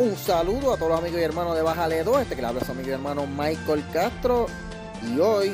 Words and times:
Un 0.00 0.16
saludo 0.16 0.72
a 0.72 0.78
todos 0.78 0.92
los 0.92 0.98
amigos 0.98 1.20
y 1.20 1.24
hermanos 1.24 1.54
de 1.54 1.60
Bájale 1.60 2.02
2, 2.02 2.22
este 2.22 2.34
que 2.34 2.40
le 2.40 2.48
habla 2.48 2.64
su 2.64 2.72
amigo 2.72 2.88
y 2.88 2.92
hermano 2.92 3.26
Michael 3.26 3.84
Castro. 3.92 4.46
Y 5.02 5.20
hoy 5.20 5.52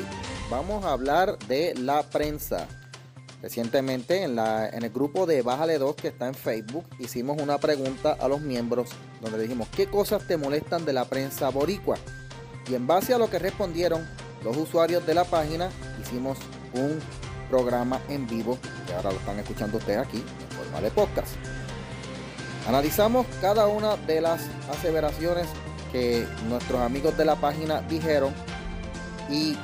vamos 0.49 0.85
a 0.85 0.93
hablar 0.93 1.37
de 1.49 1.75
la 1.75 2.01
prensa. 2.03 2.65
Recientemente 3.41 4.23
en 4.23 4.39
el 4.39 4.89
grupo 4.89 5.25
de 5.25 5.41
Bájale 5.41 5.77
2 5.77 5.97
que 5.97 6.07
está 6.07 6.27
en 6.27 6.33
Facebook 6.33 6.85
hicimos 6.97 7.41
una 7.41 7.57
pregunta 7.57 8.15
a 8.17 8.29
los 8.29 8.39
miembros 8.39 8.87
donde 9.19 9.37
dijimos 9.37 9.67
¿qué 9.75 9.87
cosas 9.87 10.25
te 10.25 10.37
molestan 10.37 10.85
de 10.85 10.93
la 10.93 11.03
prensa 11.03 11.49
boricua? 11.49 11.97
Y 12.69 12.75
en 12.75 12.87
base 12.87 13.13
a 13.13 13.17
lo 13.17 13.29
que 13.29 13.39
respondieron 13.39 14.07
los 14.45 14.55
usuarios 14.55 15.05
de 15.05 15.13
la 15.13 15.25
página 15.25 15.69
hicimos 16.01 16.37
un 16.73 16.99
programa 17.49 17.99
en 18.07 18.25
vivo 18.25 18.57
que 18.87 18.93
ahora 18.93 19.11
lo 19.11 19.17
están 19.17 19.39
escuchando 19.39 19.77
ustedes 19.77 20.07
aquí 20.07 20.19
en 20.19 20.57
forma 20.57 20.79
de 20.79 20.89
podcast. 20.91 21.35
Analizamos 22.67 23.25
cada 23.39 23.67
una 23.67 23.95
de 23.95 24.19
las 24.19 24.41
aseveraciones 24.69 25.47
que 25.91 26.27
nuestros 26.49 26.81
amigos 26.81 27.17
de 27.17 27.23
la 27.23 27.35
página 27.37 27.81
dijeron 27.81 28.33
y 29.29 29.55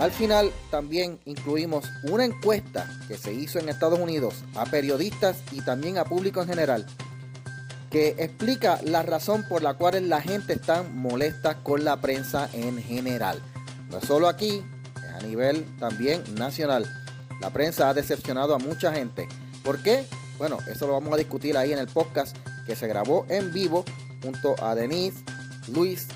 al 0.00 0.10
final 0.10 0.50
también 0.70 1.18
incluimos 1.26 1.84
una 2.04 2.24
encuesta 2.24 2.88
que 3.08 3.18
se 3.18 3.32
hizo 3.34 3.58
en 3.58 3.68
Estados 3.68 3.98
Unidos 3.98 4.42
a 4.54 4.64
periodistas 4.64 5.42
y 5.52 5.60
también 5.60 5.98
a 5.98 6.04
público 6.04 6.40
en 6.40 6.48
general 6.48 6.86
que 7.90 8.16
explica 8.18 8.80
la 8.82 9.02
razón 9.02 9.44
por 9.48 9.62
la 9.62 9.74
cual 9.74 10.08
la 10.08 10.20
gente 10.20 10.54
está 10.54 10.82
molesta 10.82 11.62
con 11.62 11.84
la 11.84 12.00
prensa 12.00 12.48
en 12.52 12.82
general. 12.82 13.40
No 13.90 14.00
solo 14.00 14.28
aquí, 14.28 14.62
es 14.96 15.22
a 15.22 15.26
nivel 15.26 15.64
también 15.78 16.22
nacional. 16.34 16.86
La 17.40 17.50
prensa 17.50 17.88
ha 17.88 17.94
decepcionado 17.94 18.54
a 18.54 18.58
mucha 18.58 18.92
gente. 18.92 19.28
¿Por 19.62 19.82
qué? 19.82 20.04
Bueno, 20.38 20.58
eso 20.68 20.86
lo 20.86 20.92
vamos 20.92 21.12
a 21.14 21.16
discutir 21.16 21.56
ahí 21.56 21.72
en 21.72 21.78
el 21.78 21.86
podcast 21.86 22.36
que 22.66 22.76
se 22.76 22.86
grabó 22.86 23.26
en 23.28 23.52
vivo 23.52 23.84
junto 24.22 24.54
a 24.62 24.74
Denise, 24.74 25.22
Luis, 25.68 26.08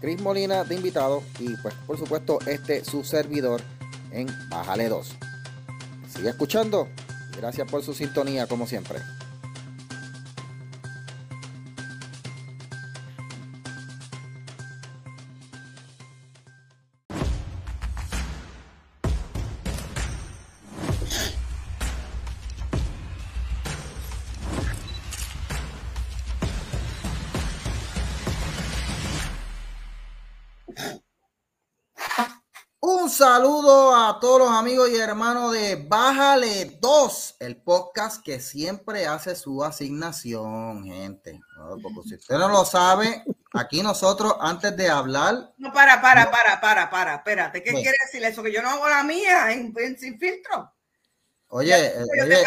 Chris 0.00 0.20
Molina 0.20 0.64
de 0.64 0.74
invitado 0.74 1.22
y 1.38 1.56
pues 1.56 1.74
por 1.86 1.98
supuesto 1.98 2.38
este 2.46 2.84
su 2.84 3.04
servidor 3.04 3.62
en 4.10 4.28
Bájale 4.48 4.88
2. 4.88 5.16
Sigue 6.14 6.28
escuchando. 6.28 6.88
Gracias 7.36 7.68
por 7.68 7.82
su 7.82 7.94
sintonía 7.94 8.46
como 8.46 8.66
siempre. 8.66 9.00
Saludo 33.24 33.96
a 33.96 34.20
todos 34.20 34.38
los 34.38 34.50
amigos 34.50 34.90
y 34.90 34.96
hermanos 34.96 35.50
de 35.50 35.76
Bájale 35.76 36.76
2, 36.78 37.36
el 37.40 37.56
podcast 37.56 38.22
que 38.22 38.38
siempre 38.38 39.06
hace 39.06 39.34
su 39.34 39.64
asignación, 39.64 40.84
gente. 40.84 41.40
si 42.06 42.16
usted 42.16 42.36
no 42.36 42.48
lo 42.48 42.66
sabe, 42.66 43.24
aquí 43.54 43.82
nosotros 43.82 44.34
antes 44.40 44.76
de 44.76 44.90
hablar. 44.90 45.54
No, 45.56 45.72
para, 45.72 46.02
para, 46.02 46.30
para, 46.30 46.60
para, 46.60 46.90
para, 46.90 47.14
espérate. 47.14 47.62
¿Qué 47.62 47.72
quiere 47.72 47.96
decir 48.04 48.22
eso? 48.22 48.42
Que 48.42 48.52
yo 48.52 48.60
no 48.60 48.68
hago 48.68 48.86
la 48.90 49.02
mía 49.02 49.52
en, 49.52 49.74
sin 49.98 50.18
filtro. 50.18 50.70
Oye, 51.48 51.74
eh, 51.74 52.04
oye. 52.22 52.44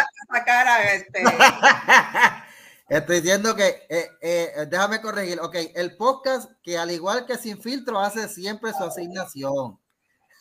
este... 0.94 1.24
Estoy 2.88 3.22
diciendo 3.22 3.56
que, 3.56 3.84
eh, 3.90 4.12
eh, 4.22 4.68
déjame 4.70 5.02
corregir, 5.02 5.40
ok, 5.40 5.56
el 5.74 5.98
podcast 5.98 6.52
que 6.62 6.78
al 6.78 6.92
igual 6.92 7.26
que 7.26 7.36
sin 7.36 7.60
filtro 7.60 8.00
hace 8.00 8.30
siempre 8.30 8.74
su 8.74 8.84
asignación. 8.84 9.80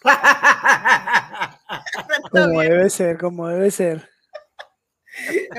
como 2.31 2.61
debe 2.61 2.91
ser, 2.91 3.19
como 3.19 3.49
debe 3.49 3.71
ser. 3.71 4.09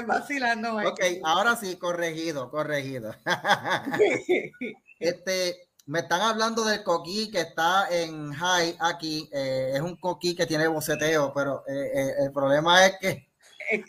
vacilando. 0.06 0.78
Ok, 0.78 1.02
ahora 1.24 1.56
sí, 1.56 1.78
corregido, 1.78 2.50
corregido. 2.50 3.16
este, 5.00 5.70
me 5.86 6.00
están 6.00 6.22
hablando 6.22 6.66
del 6.66 6.84
coquí 6.84 7.32
que 7.32 7.42
está 7.42 7.88
en 7.90 8.34
high 8.34 8.76
aquí. 8.80 9.30
Eh, 9.32 9.72
es 9.76 9.82
un 9.82 9.96
coquí 9.98 10.36
que 10.36 10.46
tiene 10.46 10.68
boceteo, 10.68 11.34
pero 11.34 11.64
eh, 11.68 11.92
eh, 11.94 12.14
el 12.26 12.32
problema 12.32 12.86
es 12.86 12.98
que 13.00 13.28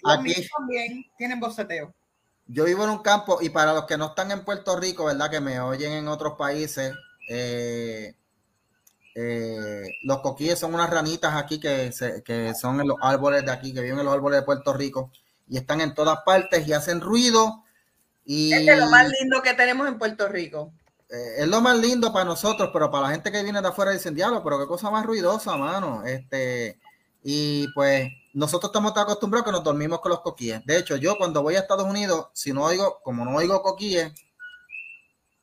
aquí 0.04 0.48
también 0.48 1.04
tienen 1.16 1.40
boceteo. 1.40 1.94
Yo 2.46 2.64
vivo 2.64 2.84
en 2.84 2.90
un 2.90 3.02
campo 3.02 3.38
y 3.42 3.50
para 3.50 3.74
los 3.74 3.84
que 3.84 3.98
no 3.98 4.06
están 4.06 4.30
en 4.30 4.44
Puerto 4.44 4.78
Rico, 4.78 5.04
¿verdad? 5.04 5.30
Que 5.30 5.40
me 5.40 5.60
oyen 5.60 5.92
en 5.92 6.08
otros 6.08 6.34
países, 6.38 6.94
eh, 7.28 8.14
eh, 9.20 9.96
los 10.04 10.20
coquíes 10.20 10.60
son 10.60 10.74
unas 10.74 10.88
ranitas 10.88 11.34
aquí 11.34 11.58
que, 11.58 11.90
son 11.92 12.80
en 12.80 12.86
los 12.86 12.98
árboles 13.02 13.44
de 13.44 13.50
aquí, 13.50 13.74
que 13.74 13.80
viven 13.80 13.98
en 13.98 14.04
los 14.04 14.14
árboles 14.14 14.40
de 14.40 14.46
Puerto 14.46 14.72
Rico 14.72 15.10
y 15.48 15.56
están 15.56 15.80
en 15.80 15.92
todas 15.92 16.20
partes 16.24 16.68
y 16.68 16.72
hacen 16.72 17.00
ruido. 17.00 17.64
Y, 18.24 18.52
es 18.52 18.78
lo 18.78 18.88
más 18.88 19.10
lindo 19.10 19.42
que 19.42 19.54
tenemos 19.54 19.88
en 19.88 19.98
Puerto 19.98 20.28
Rico. 20.28 20.72
Eh, 21.10 21.34
es 21.38 21.48
lo 21.48 21.60
más 21.60 21.76
lindo 21.78 22.12
para 22.12 22.26
nosotros, 22.26 22.70
pero 22.72 22.92
para 22.92 23.08
la 23.08 23.12
gente 23.12 23.32
que 23.32 23.42
viene 23.42 23.60
de 23.60 23.66
afuera 23.66 23.90
dicen, 23.90 24.14
diablo, 24.14 24.40
pero 24.44 24.60
qué 24.60 24.66
cosa 24.66 24.88
más 24.88 25.04
ruidosa, 25.04 25.56
mano. 25.56 26.04
Este, 26.04 26.78
y 27.24 27.66
pues 27.74 28.08
nosotros 28.34 28.68
estamos 28.68 28.94
tan 28.94 29.02
acostumbrados 29.02 29.46
que 29.46 29.52
nos 29.52 29.64
dormimos 29.64 29.98
con 30.00 30.10
los 30.10 30.20
coquíes. 30.20 30.64
De 30.64 30.78
hecho, 30.78 30.94
yo 30.94 31.18
cuando 31.18 31.42
voy 31.42 31.56
a 31.56 31.60
Estados 31.60 31.86
Unidos, 31.86 32.28
si 32.34 32.52
no 32.52 32.62
oigo, 32.62 33.00
como 33.02 33.24
no 33.24 33.34
oigo 33.34 33.62
coquíes, 33.62 34.12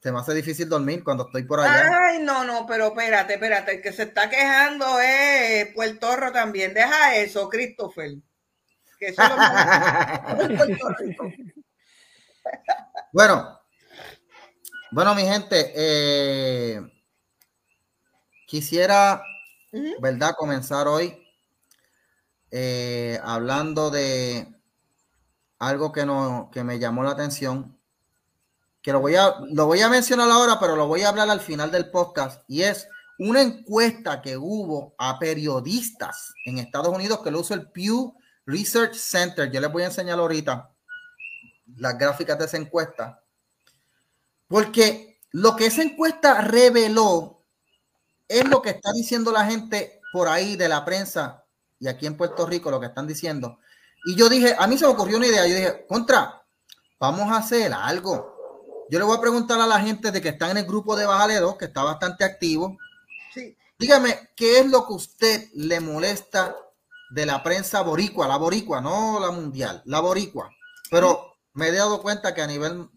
se 0.06 0.12
me 0.12 0.20
hace 0.20 0.36
difícil 0.36 0.70
dormir 0.70 1.04
cuando 1.04 1.26
estoy 1.26 1.46
por 1.46 1.60
allá. 1.60 1.90
Ay, 2.10 2.20
no, 2.22 2.44
no, 2.44 2.68
pero 2.68 2.90
espérate, 2.90 3.34
espérate, 3.34 3.78
el 3.78 3.82
que 3.82 3.92
se 3.92 4.04
está 4.04 4.30
quejando 4.30 5.00
es 5.00 5.74
Puerto 5.74 6.32
también. 6.32 6.76
Deja 6.76 7.16
eso, 7.16 7.50
Christopher. 7.50 8.12
Que 9.00 9.08
eso 9.08 9.24
bueno, 13.14 13.60
bueno, 14.92 15.16
mi 15.16 15.24
gente, 15.24 15.74
eh, 15.76 16.82
quisiera, 18.46 19.24
¿verdad?, 20.00 20.36
comenzar 20.38 20.88
hoy 20.88 21.18
eh, 22.52 23.20
hablando 23.24 23.90
de 23.90 24.56
algo 25.58 25.92
que, 25.92 26.06
no, 26.06 26.52
que 26.54 26.64
me 26.64 26.78
llamó 26.78 27.02
la 27.02 27.10
atención 27.10 27.75
que 28.86 28.92
lo 28.92 29.00
voy, 29.00 29.16
a, 29.16 29.38
lo 29.52 29.66
voy 29.66 29.82
a 29.82 29.90
mencionar 29.90 30.30
ahora, 30.30 30.60
pero 30.60 30.76
lo 30.76 30.86
voy 30.86 31.02
a 31.02 31.10
hablar 31.10 31.28
al 31.32 31.42
final 31.42 31.72
del 31.72 31.90
podcast, 31.90 32.44
y 32.48 32.62
es 32.62 32.88
una 33.18 33.42
encuesta 33.42 34.22
que 34.22 34.38
hubo 34.38 34.94
a 35.00 35.18
periodistas 35.18 36.36
en 36.46 36.60
Estados 36.60 36.94
Unidos 36.94 37.22
que 37.24 37.32
lo 37.32 37.40
usa 37.40 37.56
el 37.56 37.72
Pew 37.72 38.16
Research 38.46 38.94
Center. 38.94 39.50
Yo 39.50 39.60
les 39.60 39.72
voy 39.72 39.82
a 39.82 39.88
enseñar 39.88 40.20
ahorita 40.20 40.70
las 41.78 41.98
gráficas 41.98 42.38
de 42.38 42.46
esa 42.46 42.58
encuesta, 42.58 43.24
porque 44.48 45.20
lo 45.32 45.56
que 45.56 45.66
esa 45.66 45.82
encuesta 45.82 46.42
reveló 46.42 47.42
es 48.28 48.48
lo 48.48 48.62
que 48.62 48.70
está 48.70 48.92
diciendo 48.94 49.32
la 49.32 49.46
gente 49.46 50.00
por 50.14 50.28
ahí 50.28 50.58
de 50.58 50.70
la 50.70 50.86
prensa 50.86 51.44
y 51.80 51.88
aquí 51.88 52.06
en 52.06 52.18
Puerto 52.18 52.46
Rico 52.46 52.70
lo 52.70 52.80
que 52.80 52.86
están 52.86 53.08
diciendo. 53.08 53.58
Y 54.06 54.16
yo 54.16 54.30
dije, 54.30 54.56
a 54.60 54.68
mí 54.68 54.78
se 54.78 54.86
me 54.86 54.92
ocurrió 54.92 55.18
una 55.18 55.26
idea, 55.26 55.48
yo 55.48 55.56
dije, 55.56 55.88
contra, 55.88 56.44
vamos 57.00 57.32
a 57.32 57.38
hacer 57.38 57.74
algo 57.74 58.35
yo 58.90 59.00
le 59.00 59.06
voy 59.06 59.18
a 59.18 59.22
preguntar 59.22 59.60
a 59.60 59.68
la 59.68 59.80
gente 59.80 60.12
de 60.12 60.22
que 60.22 60.30
está 60.30 60.52
en 60.52 60.58
el 60.58 60.66
grupo 60.66 60.96
de 60.96 61.06
Bájale 61.06 61.36
2, 61.40 61.58
que 61.58 61.66
está 61.66 61.84
bastante 61.84 62.24
activo. 62.24 62.78
Sí. 63.34 63.58
Dígame, 63.80 64.30
¿qué 64.36 64.60
es 64.60 64.68
lo 64.68 64.86
que 64.86 64.94
usted 64.94 65.50
le 65.54 65.80
molesta 65.80 66.56
de 67.10 67.26
la 67.26 67.42
prensa 67.42 67.82
boricua? 67.82 68.28
La 68.28 68.38
boricua, 68.38 68.82
no 68.82 69.20
la 69.20 69.32
mundial, 69.32 69.82
la 69.86 70.00
boricua. 70.00 70.50
Pero 70.90 71.38
me 71.54 71.68
he 71.68 71.72
dado 71.72 72.02
cuenta 72.02 72.34
que 72.34 72.42
a 72.42 72.48
nivel 72.48 72.88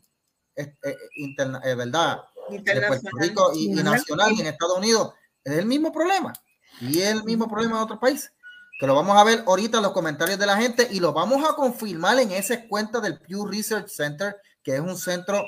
eh, 0.57 0.75
eh, 0.83 0.97
interna, 1.17 1.61
eh, 1.65 1.75
verdad, 1.75 2.23
de 2.51 2.83
Puerto 2.87 3.09
Rico 3.19 3.53
y, 3.55 3.69
nacional 3.69 4.33
y 4.33 4.41
en 4.41 4.49
Estados 4.49 4.79
Unidos, 4.79 5.15
es 5.45 5.59
el 5.59 5.67
mismo 5.67 5.93
problema. 5.93 6.33
Y 6.81 7.01
es 7.01 7.09
el 7.09 7.25
mismo 7.25 7.49
problema 7.49 7.77
en 7.77 7.83
otros 7.83 7.99
países. 7.99 8.33
Que 8.79 8.87
lo 8.87 8.95
vamos 8.95 9.17
a 9.17 9.25
ver 9.25 9.43
ahorita 9.47 9.79
en 9.79 9.83
los 9.83 9.93
comentarios 9.93 10.39
de 10.39 10.47
la 10.47 10.57
gente 10.57 10.87
y 10.91 11.01
lo 11.01 11.13
vamos 11.13 11.49
a 11.49 11.55
confirmar 11.55 12.19
en 12.21 12.31
esa 12.31 12.69
cuenta 12.69 13.01
del 13.01 13.19
Pew 13.19 13.47
Research 13.47 13.89
Center, 13.89 14.37
que 14.63 14.75
es 14.75 14.81
un 14.81 14.97
centro 14.97 15.45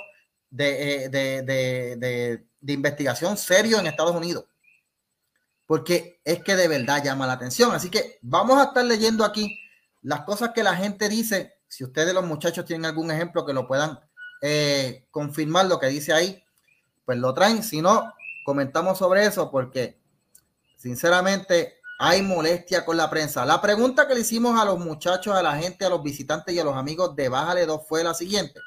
eh, 0.59 1.09
de, 1.11 1.43
de, 1.43 2.45
de, 2.61 2.73
investigación 2.73 3.37
serio 3.37 3.79
en 3.79 3.87
Estados 3.87 4.15
Unidos. 4.15 4.47
Porque 5.67 6.21
es 6.25 6.43
que 6.43 6.57
de 6.57 6.69
verdad 6.69 7.03
llama 7.05 7.27
la 7.27 7.35
atención. 7.35 7.73
Así 7.73 7.91
que 7.91 8.19
vamos 8.23 8.59
a 8.59 8.65
estar 8.65 8.85
leyendo 8.85 9.25
aquí 9.25 9.59
las 10.03 10.23
cosas 10.23 10.51
que 10.55 10.63
la 10.63 10.75
gente 10.75 11.09
dice. 11.09 11.55
Si 11.69 11.85
ustedes 11.85 12.13
los 12.13 12.25
muchachos 12.25 12.65
tienen 12.65 12.87
algún 12.87 13.11
ejemplo 13.11 13.47
que 13.47 13.53
lo 13.53 13.69
puedan 13.69 14.01
eh, 14.43 15.07
confirmar 15.11 15.67
lo 15.67 15.79
que 15.79 15.87
dice 15.87 16.13
ahí, 16.13 16.43
pues 17.05 17.19
lo 17.19 17.33
traen. 17.33 17.63
Si 17.63 17.81
no, 17.81 18.13
comentamos 18.45 18.99
sobre 18.99 19.25
eso 19.25 19.51
porque 19.51 20.01
sinceramente 20.77 21.81
hay 22.01 22.23
molestia 22.23 22.85
con 22.85 22.97
la 22.97 23.09
prensa. 23.09 23.45
La 23.45 23.61
pregunta 23.61 24.09
que 24.09 24.15
le 24.15 24.23
hicimos 24.23 24.59
a 24.59 24.65
los 24.65 24.79
muchachos, 24.79 25.37
a 25.37 25.43
la 25.43 25.55
gente, 25.57 25.85
a 25.85 25.91
los 25.91 26.03
visitantes 26.03 26.55
y 26.55 26.59
a 26.59 26.65
los 26.65 26.75
amigos 26.75 27.15
de 27.15 27.29
Bájale 27.29 27.67
2 27.67 27.83
fue 27.87 28.03
la 28.03 28.15
siguiente. 28.15 28.59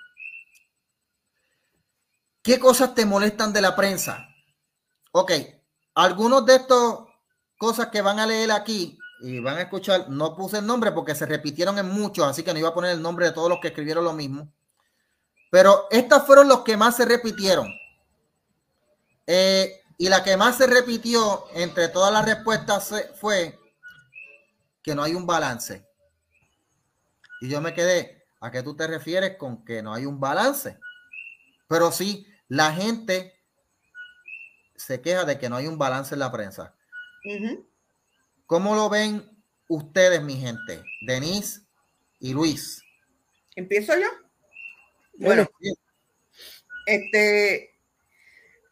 ¿Qué 2.44 2.60
cosas 2.60 2.94
te 2.94 3.06
molestan 3.06 3.54
de 3.54 3.62
la 3.62 3.76
prensa? 3.76 4.28
Ok, 5.12 5.32
algunos 5.96 6.46
de 6.46 6.58
estos 6.58 7.08
cosas 7.58 7.88
que 7.88 8.02
van 8.02 8.20
a 8.20 8.28
leer 8.28 8.52
aquí 8.52 9.00
y 9.22 9.40
van 9.40 9.58
a 9.58 9.62
escuchar, 9.62 10.10
no 10.10 10.36
puse 10.36 10.58
el 10.58 10.68
nombre 10.68 10.92
porque 10.92 11.16
se 11.16 11.26
repitieron 11.26 11.80
en 11.80 11.90
muchos, 11.90 12.28
así 12.28 12.44
que 12.44 12.52
no 12.52 12.60
iba 12.60 12.70
a 12.70 12.74
poner 12.74 12.92
el 12.92 13.02
nombre 13.02 13.26
de 13.26 13.32
todos 13.32 13.50
los 13.50 13.60
que 13.60 13.70
escribieron 13.70 14.04
lo 14.04 14.14
mismo. 14.14 14.52
Pero 15.50 15.88
estas 15.90 16.26
fueron 16.26 16.50
los 16.50 16.60
que 16.60 16.76
más 16.76 16.98
se 16.98 17.06
repitieron. 17.06 17.74
Eh, 19.26 19.82
y 19.98 20.10
la 20.10 20.24
que 20.24 20.36
más 20.36 20.58
se 20.58 20.68
repitió 20.68 21.46
entre 21.54 21.88
todas 21.88 22.12
las 22.12 22.26
respuestas 22.26 22.94
fue 23.16 23.58
que 24.82 24.94
no 24.94 25.04
hay 25.04 25.14
un 25.14 25.26
balance. 25.26 25.88
Y 27.40 27.48
yo 27.48 27.62
me 27.62 27.74
quedé, 27.74 28.26
¿a 28.42 28.52
qué 28.52 28.62
tú 28.64 28.76
te 28.76 28.88
refieres 28.88 29.38
con 29.38 29.64
que 29.64 29.82
no 29.82 29.94
hay 29.94 30.06
un 30.06 30.20
balance? 30.20 30.80
Pero 31.68 31.92
sí, 31.92 32.28
la 32.54 32.72
gente 32.72 33.34
se 34.76 35.02
queja 35.02 35.26
de 35.26 35.40
que 35.40 35.50
no 35.50 35.56
hay 35.56 35.66
un 35.66 35.80
balance 35.80 36.14
en 36.14 36.20
la 36.20 36.32
prensa. 36.32 36.76
¿Cómo 38.46 38.76
lo 38.76 38.90
ven 38.90 39.28
ustedes, 39.70 40.22
mi 40.22 40.36
gente? 40.36 40.84
Denise 41.02 41.62
y 42.20 42.32
Luis. 42.34 42.84
¿Empiezo 43.56 43.94
yo? 43.98 44.08
Bueno, 45.18 45.50
este, 46.86 47.74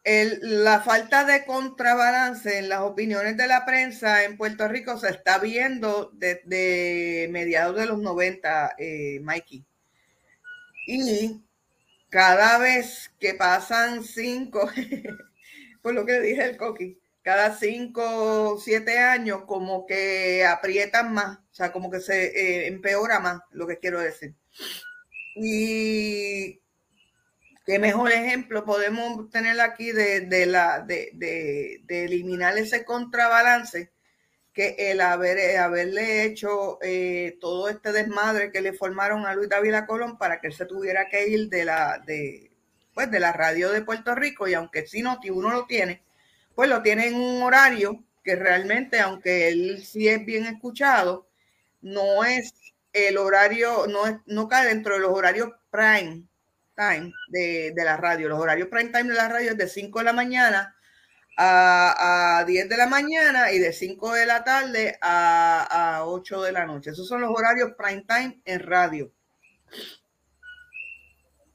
la 0.04 0.82
falta 0.82 1.26
de 1.26 1.44
contrabalance 1.44 2.60
en 2.60 2.70
las 2.70 2.82
opiniones 2.82 3.36
de 3.36 3.48
la 3.48 3.66
prensa 3.66 4.26
en 4.26 4.38
Puerto 4.38 4.68
Rico 4.68 5.00
se 5.00 5.10
está 5.10 5.40
viendo 5.40 6.12
desde 6.14 7.28
mediados 7.32 7.78
de 7.78 7.88
los 7.88 7.98
90, 7.98 8.76
eh, 8.78 9.20
Mikey. 9.24 9.66
Y 10.86 11.42
cada 12.12 12.60
vez 12.60 13.10
que 13.20 13.34
pasan 13.34 14.04
cinco, 14.04 14.70
por 15.82 15.94
lo 15.94 16.06
que 16.06 16.20
dije 16.20 16.44
el 16.44 16.58
coqui, 16.58 17.00
cada 17.24 17.56
cinco, 17.56 18.60
siete 18.60 19.00
años 19.00 19.44
como 19.46 19.86
que 19.86 20.46
aprietan 20.46 21.14
más, 21.14 21.38
o 21.38 21.54
sea, 21.54 21.72
como 21.72 21.90
que 21.90 22.02
se 22.02 22.26
eh, 22.26 22.68
empeora 22.68 23.20
más, 23.20 23.42
lo 23.52 23.66
que 23.66 23.80
quiero 23.80 24.00
decir. 24.02 24.36
Y 25.36 26.62
qué 27.66 27.80
mejor 27.80 28.12
ejemplo 28.12 28.66
podemos 28.66 29.30
tener 29.30 29.62
aquí 29.62 29.94
de, 29.94 30.46
la, 30.48 30.82
de, 30.82 31.82
eliminar 31.88 32.58
ese 32.58 32.84
contrabalance 32.84 33.94
que 34.54 34.76
el 34.78 35.02
haber, 35.02 35.58
haberle 35.58 36.24
hecho 36.24 36.78
eh, 36.82 37.38
todo 37.40 37.70
este 37.70 37.92
desmadre 37.92 38.52
que 38.52 38.62
le 38.62 38.74
formaron 38.74 39.26
a 39.26 39.34
Luis 39.34 39.50
David 39.50 39.76
Colón 39.88 40.18
para 40.18 40.42
que 40.42 40.48
él 40.48 40.54
se 40.54 40.66
tuviera 40.66 41.08
que 41.10 41.28
ir 41.28 41.50
de 41.50 41.66
la, 41.66 42.00
de, 42.06 42.52
pues, 42.94 43.10
de 43.10 43.20
la 43.20 43.32
radio 43.32 43.72
de 43.72 43.82
Puerto 43.82 44.14
Rico 44.14 44.48
y 44.48 44.54
aunque 44.54 44.86
sí 44.88 45.02
no, 45.02 45.20
uno 45.32 45.52
lo 45.52 45.66
tiene, 45.66 46.04
pues 46.56 46.70
lo 46.70 46.82
tiene 46.82 47.08
en 47.08 47.16
un 47.16 47.44
horario 47.44 48.04
que 48.24 48.36
realmente, 48.36 49.00
aunque 49.00 49.48
él 49.48 49.84
sí 49.86 50.08
es 50.08 50.26
bien 50.26 50.46
escuchado, 50.46 51.28
no 51.82 52.24
es 52.24 52.54
el 52.94 53.18
horario, 53.18 53.88
no, 53.88 54.06
es, 54.06 54.18
no 54.26 54.48
cae 54.48 54.68
dentro 54.68 54.96
de 54.96 55.00
los 55.00 55.12
horarios 55.12 55.50
prime 55.70 56.24
time 56.76 57.14
de, 57.30 57.74
la 57.76 57.98
radio. 57.98 58.30
Los 58.30 58.40
horarios 58.40 58.68
prime 58.68 58.90
time 58.90 59.10
de 59.10 59.16
la 59.16 59.30
radio 59.30 59.52
es 59.52 59.58
de 59.58 59.68
5 59.68 60.00
de 60.00 60.06
la 60.06 60.14
mañana 60.14 60.76
a, 61.38 62.40
a 62.40 62.46
10 62.46 62.70
de 62.70 62.78
la 62.78 62.88
mañana 62.88 63.52
y 63.52 63.60
de 63.60 63.74
5 63.74 64.14
de 64.14 64.26
la 64.26 64.44
tarde 64.44 64.98
a, 65.02 65.98
a 65.98 66.06
8 66.06 66.42
de 66.44 66.52
la 66.52 66.66
noche. 66.66 66.92
Esos 66.92 67.08
son 67.08 67.22
los 67.22 67.32
horarios 67.32 67.72
prime 67.78 68.04
time 68.08 68.42
en 68.46 68.60
radio. 68.62 69.12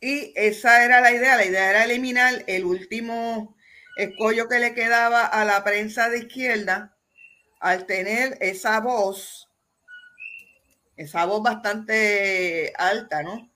Y 0.01 0.33
esa 0.37 0.85
era 0.85 1.01
la 1.03 1.13
idea. 1.13 1.37
La 1.37 1.45
idea 1.45 1.69
era 1.71 1.85
eliminar 1.85 2.45
el 2.47 2.65
último 2.65 3.57
escollo 3.99 4.49
que 4.49 4.59
le 4.59 4.75
quedaba 4.75 5.27
a 5.27 5.45
la 5.45 5.63
prensa 5.65 6.09
de 6.09 6.19
izquierda 6.21 6.97
al 7.61 7.87
tener 7.87 8.39
esa 8.41 8.81
voz, 8.81 9.51
esa 10.97 11.25
voz 11.27 11.43
bastante 11.43 12.73
alta, 12.77 13.23
¿no? 13.23 13.51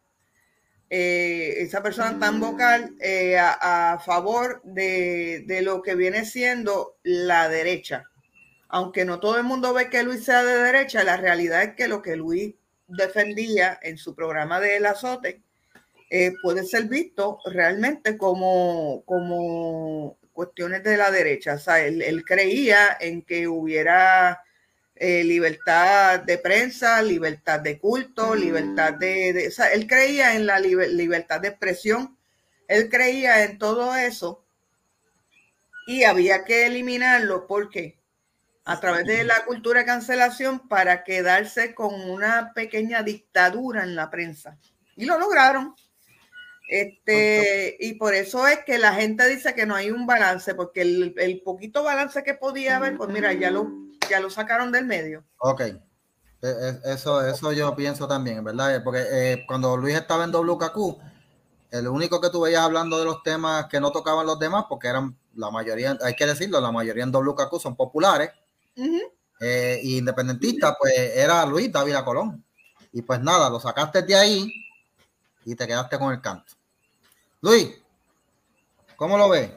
Eh, 0.93 1.63
esa 1.63 1.83
persona 1.85 2.19
tan 2.19 2.41
vocal 2.41 2.97
eh, 3.01 3.39
a, 3.39 4.03
favor 4.05 4.61
de, 4.65 5.45
de, 5.47 5.63
lo 5.63 5.83
que 5.83 5.95
viene 5.95 6.25
siendo 6.25 6.97
la 7.05 7.49
derecha. 7.49 8.05
Aunque 8.69 9.05
no 9.05 9.21
todo 9.21 9.39
el 9.39 9.45
mundo 9.45 9.73
ve 9.73 9.89
que 9.89 10.03
Luis 10.03 10.25
sea 10.25 10.43
de 10.43 10.63
derecha, 10.63 11.05
la 11.05 11.17
realidad 11.17 11.63
es 11.63 11.75
que 11.77 11.87
lo 11.87 12.03
que 12.03 12.17
Luis 12.17 12.55
defendía 12.89 13.79
en 13.83 13.99
su 13.99 14.15
programa 14.15 14.61
de 14.61 14.77
El 14.77 14.87
Azote 14.87 15.43
eh, 16.11 16.33
puede 16.43 16.65
ser 16.65 16.85
visto 16.85 17.39
realmente 17.45 18.19
como, 18.19 19.05
como 19.07 20.19
cuestiones 20.33 20.83
de 20.83 20.97
la 20.97 21.11
derecha. 21.11 21.55
O 21.55 21.59
sea, 21.59 21.85
él, 21.85 22.25
creía 22.25 22.97
en 23.01 23.23
que 23.23 23.47
hubiera 23.47 24.43
eh, 25.03 25.25
libertad 25.25 26.21
de 26.21 26.37
prensa, 26.37 27.01
libertad 27.01 27.61
de 27.61 27.79
culto, 27.79 28.35
libertad 28.35 28.93
de... 28.93 29.47
o 29.49 29.51
sea, 29.51 29.73
él 29.73 29.87
creía 29.87 30.35
en 30.35 30.45
la 30.45 30.61
libertad 30.61 31.41
de 31.41 31.49
expresión, 31.49 32.19
él 32.69 32.91
creía 32.91 33.43
en 33.45 33.57
todo 33.57 33.97
eso 33.97 34.45
y 35.87 36.05
había 36.05 36.45
que 36.45 36.67
eliminarlo 36.67 37.47
porque 37.47 37.99
a 38.67 38.79
través 38.79 39.07
de 39.07 39.25
la 39.25 39.43
cultura 39.47 39.81
de 39.81 39.87
cancelación 39.87 40.69
para 40.69 41.03
quedarse 41.03 41.75
con 41.75 41.95
una 41.95 42.53
pequeña 42.53 43.03
dictadura 43.03 43.85
en 43.85 43.97
la 43.97 44.11
prensa. 44.11 44.59
Y 44.97 45.07
lo 45.07 45.19
lograron. 45.19 45.75
Este, 46.69 47.75
y 47.81 47.95
por 47.95 48.15
eso 48.15 48.47
es 48.47 48.59
que 48.67 48.77
la 48.77 48.93
gente 48.93 49.27
dice 49.27 49.55
que 49.55 49.65
no 49.65 49.75
hay 49.75 49.91
un 49.91 50.07
balance, 50.07 50.55
porque 50.55 50.83
el, 50.83 51.41
poquito 51.43 51.83
balance 51.83 52.23
que 52.23 52.35
podía 52.35 52.77
haber, 52.77 52.99
pues 52.99 53.09
mira, 53.09 53.33
ya 53.33 53.51
lo, 53.51 53.90
ya 54.11 54.21
lo 54.21 54.31
sacaron 54.31 54.73
del 54.73 54.85
medio. 54.85 55.25
Ok. 55.39 55.61
E, 55.61 55.79
e, 56.43 56.93
eso, 56.93 57.25
eso 57.27 57.53
yo 57.53 57.75
pienso 57.77 58.09
también, 58.09 58.43
¿verdad? 58.45 58.83
Porque 58.83 59.05
eh, 59.11 59.45
cuando 59.47 59.77
Luis 59.77 59.95
estaba 59.95 60.25
en 60.25 60.33
WKQ, 60.33 60.99
el 61.71 61.89
único 61.89 62.21
que 62.21 62.31
tú 62.31 62.41
veías 62.41 62.63
hablando 62.63 62.99
de 62.99 63.05
los 63.05 63.23
temas 63.23 63.67
que 63.67 63.81
no 63.81 63.93
tocaban 63.93 64.27
los 64.27 64.39
demás, 64.39 64.65
porque 64.69 64.89
eran 64.89 65.17
la 65.35 65.51
mayoría, 65.51 65.97
hay 66.03 66.15
que 66.15 66.27
decirlo, 66.27 66.61
la 66.61 66.73
mayoría 66.73 67.05
en 67.05 67.13
WKQ 67.13 67.61
son 67.61 67.77
populares, 67.77 68.31
eh, 69.41 69.81
independentistas, 69.83 70.75
pues 70.79 70.93
era 70.97 71.47
Luis 71.47 71.71
David 71.71 71.97
Colón. 72.05 72.45
Y 72.93 73.03
pues 73.03 73.21
nada, 73.21 73.49
lo 73.49 73.61
sacaste 73.61 74.03
de 74.03 74.17
ahí 74.17 74.53
y 75.45 75.55
te 75.55 75.67
quedaste 75.67 75.99
con 75.99 76.13
el 76.13 76.21
canto. 76.21 76.55
Luis, 77.41 77.71
¿cómo 78.97 79.17
lo 79.17 79.29
ves? 79.29 79.51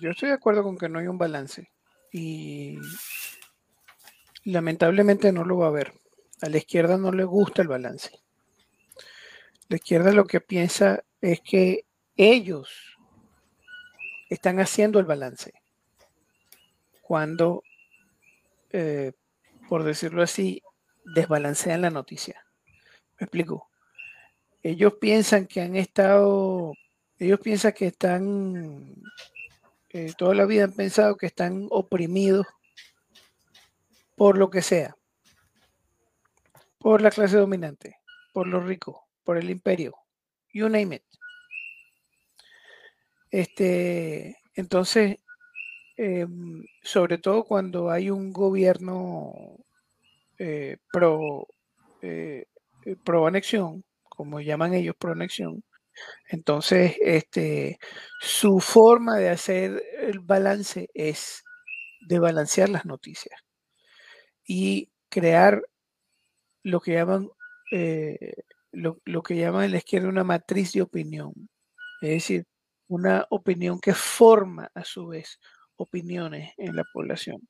Yo 0.00 0.10
estoy 0.10 0.28
de 0.28 0.34
acuerdo 0.34 0.62
con 0.62 0.76
que 0.76 0.88
no 0.88 0.98
hay 0.98 1.06
un 1.06 1.18
balance 1.18 1.70
y 2.12 2.78
lamentablemente 4.44 5.32
no 5.32 5.44
lo 5.44 5.58
va 5.58 5.66
a 5.66 5.68
haber. 5.68 5.92
A 6.42 6.48
la 6.48 6.58
izquierda 6.58 6.96
no 6.98 7.12
le 7.12 7.24
gusta 7.24 7.62
el 7.62 7.68
balance. 7.68 8.10
La 9.68 9.76
izquierda 9.76 10.12
lo 10.12 10.24
que 10.26 10.40
piensa 10.40 11.04
es 11.20 11.40
que 11.40 11.86
ellos 12.16 12.98
están 14.28 14.60
haciendo 14.60 14.98
el 14.98 15.06
balance 15.06 15.52
cuando, 17.02 17.62
eh, 18.70 19.12
por 19.68 19.84
decirlo 19.84 20.22
así, 20.22 20.62
desbalancean 21.14 21.82
la 21.82 21.90
noticia. 21.90 22.44
¿Me 23.18 23.24
explico? 23.24 23.68
Ellos 24.62 24.94
piensan 25.00 25.46
que 25.46 25.60
han 25.60 25.76
estado 25.76 26.74
ellos 27.18 27.40
piensan 27.40 27.72
que 27.72 27.86
están, 27.86 28.94
eh, 29.90 30.12
toda 30.18 30.34
la 30.34 30.46
vida 30.46 30.64
han 30.64 30.72
pensado 30.72 31.16
que 31.16 31.26
están 31.26 31.68
oprimidos 31.70 32.46
por 34.16 34.38
lo 34.38 34.50
que 34.50 34.62
sea, 34.62 34.96
por 36.78 37.02
la 37.02 37.10
clase 37.10 37.36
dominante, 37.36 37.96
por 38.32 38.46
los 38.46 38.64
ricos, 38.64 38.96
por 39.24 39.38
el 39.38 39.50
imperio, 39.50 39.94
you 40.52 40.68
name 40.68 40.96
it. 40.96 41.02
Este, 43.30 44.36
entonces, 44.54 45.18
em, 45.96 46.64
sobre 46.82 47.18
todo 47.18 47.44
cuando 47.44 47.90
hay 47.90 48.10
un 48.10 48.32
gobierno 48.32 49.32
eh, 50.38 50.78
pro, 50.92 51.46
eh, 52.02 52.46
pro 53.04 53.26
anexión, 53.26 53.84
como 54.08 54.40
llaman 54.40 54.74
ellos 54.74 54.96
pro 54.98 55.12
anexión, 55.12 55.64
entonces, 56.28 56.96
este, 57.00 57.78
su 58.20 58.60
forma 58.60 59.16
de 59.18 59.30
hacer 59.30 59.82
el 60.00 60.20
balance 60.20 60.88
es 60.94 61.44
de 62.00 62.18
balancear 62.18 62.68
las 62.68 62.84
noticias 62.86 63.43
y 64.46 64.90
crear 65.08 65.62
lo 66.62 66.80
que 66.80 66.92
llaman 66.94 67.28
eh, 67.72 68.34
lo, 68.74 69.22
que 69.22 69.36
llaman 69.36 69.64
en 69.64 69.72
la 69.72 69.78
izquierda 69.78 70.08
una 70.08 70.24
matriz 70.24 70.72
de 70.72 70.82
opinión, 70.82 71.32
es 72.02 72.10
decir, 72.10 72.46
una 72.88 73.26
opinión 73.30 73.80
que 73.80 73.94
forma 73.94 74.70
a 74.74 74.84
su 74.84 75.08
vez 75.08 75.38
opiniones 75.76 76.52
en 76.56 76.76
la 76.76 76.84
población. 76.92 77.40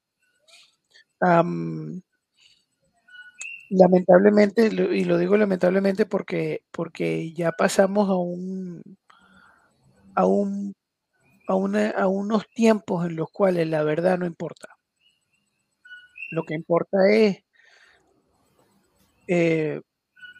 Lamentablemente, 3.70 4.66
y 4.66 5.04
lo 5.04 5.18
digo 5.18 5.36
lamentablemente 5.36 6.06
porque, 6.06 6.62
porque 6.70 7.32
ya 7.32 7.50
pasamos 7.52 8.08
a 8.08 8.14
un, 8.14 8.82
a, 10.14 10.26
un, 10.26 10.74
a, 11.48 11.90
a 11.90 12.06
unos 12.06 12.48
tiempos 12.50 13.06
en 13.06 13.16
los 13.16 13.30
cuales 13.30 13.66
la 13.68 13.82
verdad 13.82 14.18
no 14.18 14.26
importa. 14.26 14.73
Lo 16.34 16.44
que 16.44 16.54
importa 16.54 17.08
es, 17.10 17.38
eh, 19.28 19.80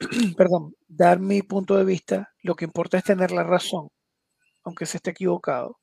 perdón, 0.36 0.74
dar 0.88 1.20
mi 1.20 1.42
punto 1.42 1.76
de 1.76 1.84
vista. 1.84 2.32
Lo 2.42 2.56
que 2.56 2.64
importa 2.64 2.98
es 2.98 3.04
tener 3.04 3.30
la 3.30 3.44
razón, 3.44 3.88
aunque 4.64 4.86
se 4.86 4.96
esté 4.96 5.10
equivocado. 5.10 5.78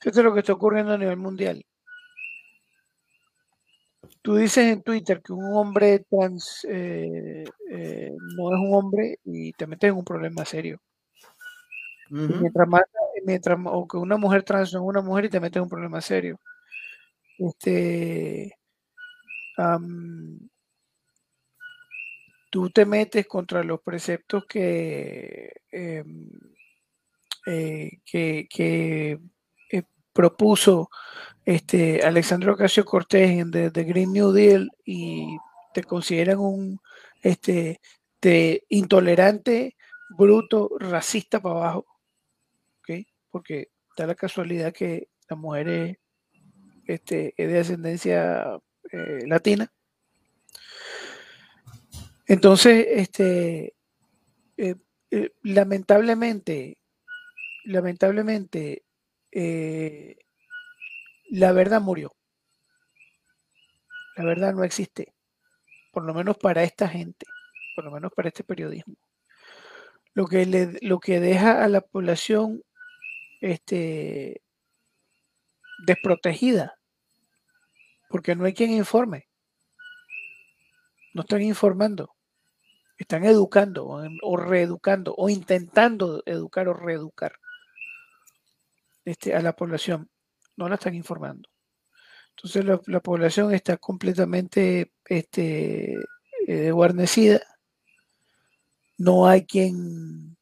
Es 0.00 0.16
lo 0.16 0.32
que 0.32 0.40
está 0.40 0.52
ocurriendo 0.52 0.92
a 0.92 0.98
nivel 0.98 1.16
mundial. 1.16 1.64
Tú 4.22 4.36
dices 4.36 4.72
en 4.72 4.82
Twitter 4.82 5.20
que 5.20 5.32
un 5.32 5.56
hombre 5.56 6.04
trans 6.08 6.64
eh, 6.70 7.44
eh, 7.70 8.16
no 8.36 8.54
es 8.54 8.60
un 8.60 8.74
hombre 8.74 9.18
y 9.24 9.52
te 9.52 9.66
metes 9.66 9.90
en 9.90 9.96
un 9.96 10.04
problema 10.04 10.44
serio. 10.44 10.80
mientras 12.10 12.68
más, 12.68 12.82
mientras, 13.24 13.58
o 13.64 13.88
que 13.88 13.96
una 13.96 14.16
mujer 14.16 14.44
trans 14.44 14.72
no 14.72 14.80
es 14.80 14.86
una 14.86 15.02
mujer 15.02 15.24
y 15.24 15.28
te 15.30 15.40
metes 15.40 15.56
en 15.56 15.64
un 15.64 15.68
problema 15.68 16.00
serio. 16.00 16.38
Este, 17.38 18.58
tú 22.50 22.70
te 22.70 22.84
metes 22.84 23.26
contra 23.26 23.62
los 23.62 23.80
preceptos 23.80 24.44
que, 24.46 25.52
em, 25.70 26.28
eh, 27.46 28.00
que, 28.04 28.46
que 28.50 29.18
propuso 30.18 30.90
este, 31.44 32.04
Alexandro 32.04 32.54
Ocasio 32.54 32.84
Cortés 32.84 33.30
en 33.30 33.52
The, 33.52 33.84
Green 33.84 34.12
New 34.12 34.32
Deal 34.32 34.68
y 34.84 35.38
te 35.72 35.84
consideran 35.84 36.40
un 36.40 36.80
este, 37.22 37.80
intolerante, 38.68 39.76
bruto, 40.10 40.70
racista 40.76 41.40
para 41.40 41.54
abajo. 41.54 41.86
Porque 43.30 43.68
da 43.96 44.08
la 44.08 44.16
casualidad 44.16 44.72
que 44.72 45.08
la 45.30 45.36
mujer 45.36 45.68
es, 45.68 45.98
este, 46.88 47.34
es 47.36 47.52
de 47.52 47.58
ascendencia 47.60 48.58
eh, 48.90 49.26
latina. 49.26 49.70
Entonces, 52.26 52.86
este, 52.90 53.74
eh, 54.56 54.74
eh, 55.10 55.30
lamentablemente, 55.42 56.78
lamentablemente, 57.64 58.84
la 61.30 61.52
verdad 61.52 61.80
murió. 61.80 62.14
La 64.16 64.24
verdad 64.24 64.54
no 64.54 64.64
existe, 64.64 65.14
por 65.92 66.04
lo 66.04 66.12
menos 66.14 66.38
para 66.38 66.64
esta 66.64 66.88
gente, 66.88 67.26
por 67.76 67.84
lo 67.84 67.90
menos 67.92 68.12
para 68.12 68.28
este 68.28 68.44
periodismo. 68.44 68.96
Lo 70.14 70.26
que, 70.26 70.78
lo 70.80 70.98
que 70.98 71.20
deja 71.20 71.62
a 71.62 71.68
la 71.68 71.82
población 71.82 72.62
este, 73.40 74.42
desprotegida, 75.78 76.77
porque 78.08 78.34
no 78.34 78.44
hay 78.44 78.54
quien 78.54 78.70
informe. 78.70 79.28
No 81.14 81.22
están 81.22 81.42
informando, 81.42 82.14
están 82.96 83.24
educando 83.24 83.86
o, 83.86 84.36
reeducando 84.36 85.14
o 85.16 85.28
intentando 85.28 86.22
educar 86.26 86.68
o 86.68 86.74
reeducar 86.74 87.32
este, 89.04 89.34
a 89.34 89.40
la 89.40 89.54
población 89.54 90.10
no 90.58 90.68
la 90.68 90.74
están 90.74 90.94
informando. 90.94 91.48
Entonces 92.36 92.64
la, 92.64 93.00
población 93.00 93.54
está 93.54 93.78
completamente 93.78 94.92
este, 95.06 95.96
eh, 96.46 96.70
guarnecida. 96.70 97.40
No 98.96 99.26
hay 99.26 99.46
quien, 99.46 100.36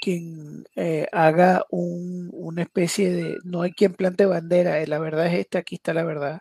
quien 0.00 0.64
eh, 0.76 1.06
haga 1.12 1.64
una 1.70 2.62
especie 2.62 3.12
de, 3.12 3.36
no 3.44 3.62
hay 3.62 3.72
quien 3.72 3.94
plante 3.94 4.26
bandera. 4.26 4.84
La 4.86 4.98
verdad 4.98 5.26
es 5.26 5.34
esta, 5.34 5.58
aquí 5.60 5.76
está 5.76 5.92
la 5.92 6.04
verdad. 6.04 6.40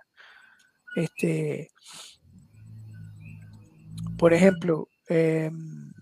Este, 0.98 1.70
por 4.18 4.34
ejemplo, 4.34 4.90
em, 5.08 5.94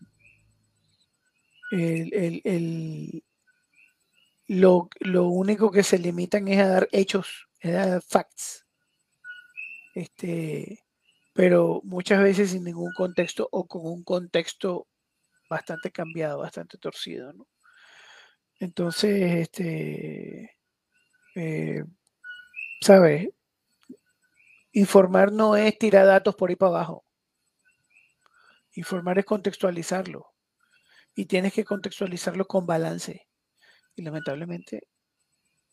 el, 1.69 3.21
lo, 4.47 4.87
único 5.27 5.69
que 5.69 5.83
se 5.83 5.99
limitan 5.99 6.47
es 6.47 6.59
a 6.59 6.67
dar 6.69 6.87
hechos, 6.93 7.49
es 7.59 7.75
a 7.75 7.87
dar 7.87 8.01
facts. 8.03 8.65
Este, 9.95 10.79
pero 11.33 11.81
muchas 11.83 12.23
veces 12.23 12.51
sin 12.51 12.63
ningún 12.63 12.93
contexto 12.93 13.49
o 13.51 13.67
con 13.67 13.85
un 13.85 14.01
contexto 14.01 14.87
bastante 15.49 15.91
cambiado, 15.91 16.39
bastante 16.39 16.77
torcido, 16.77 17.33
¿no? 17.33 17.45
Entonces, 18.61 19.41
este, 19.41 20.57
eh, 21.35 21.83
¿sabes? 22.79 23.27
Informar 24.75 25.32
no 25.32 25.55
es 25.55 25.77
tirar 25.77 26.05
datos 26.05 26.36
por 26.36 26.50
ahí 26.50 26.58
para 26.58 26.72
abajo. 26.72 27.05
Informar 28.74 29.17
es 29.17 29.24
contextualizarlo. 29.24 30.27
Y 31.15 31.27
tienes 31.27 31.53
que 31.53 31.63
contextualizarlo 31.63 32.46
con 32.46 32.65
balance. 32.65 33.25
Y 33.96 34.01
lamentablemente, 34.01 34.89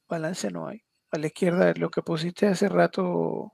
balance 0.09 0.49
no 0.53 0.69
hay. 0.69 0.85
A 1.11 1.19
la 1.19 1.27
izquierda, 1.27 1.73
lo 1.75 1.91
que 1.91 2.01
pusiste 2.03 2.47
hace 2.47 2.69
rato 2.69 3.53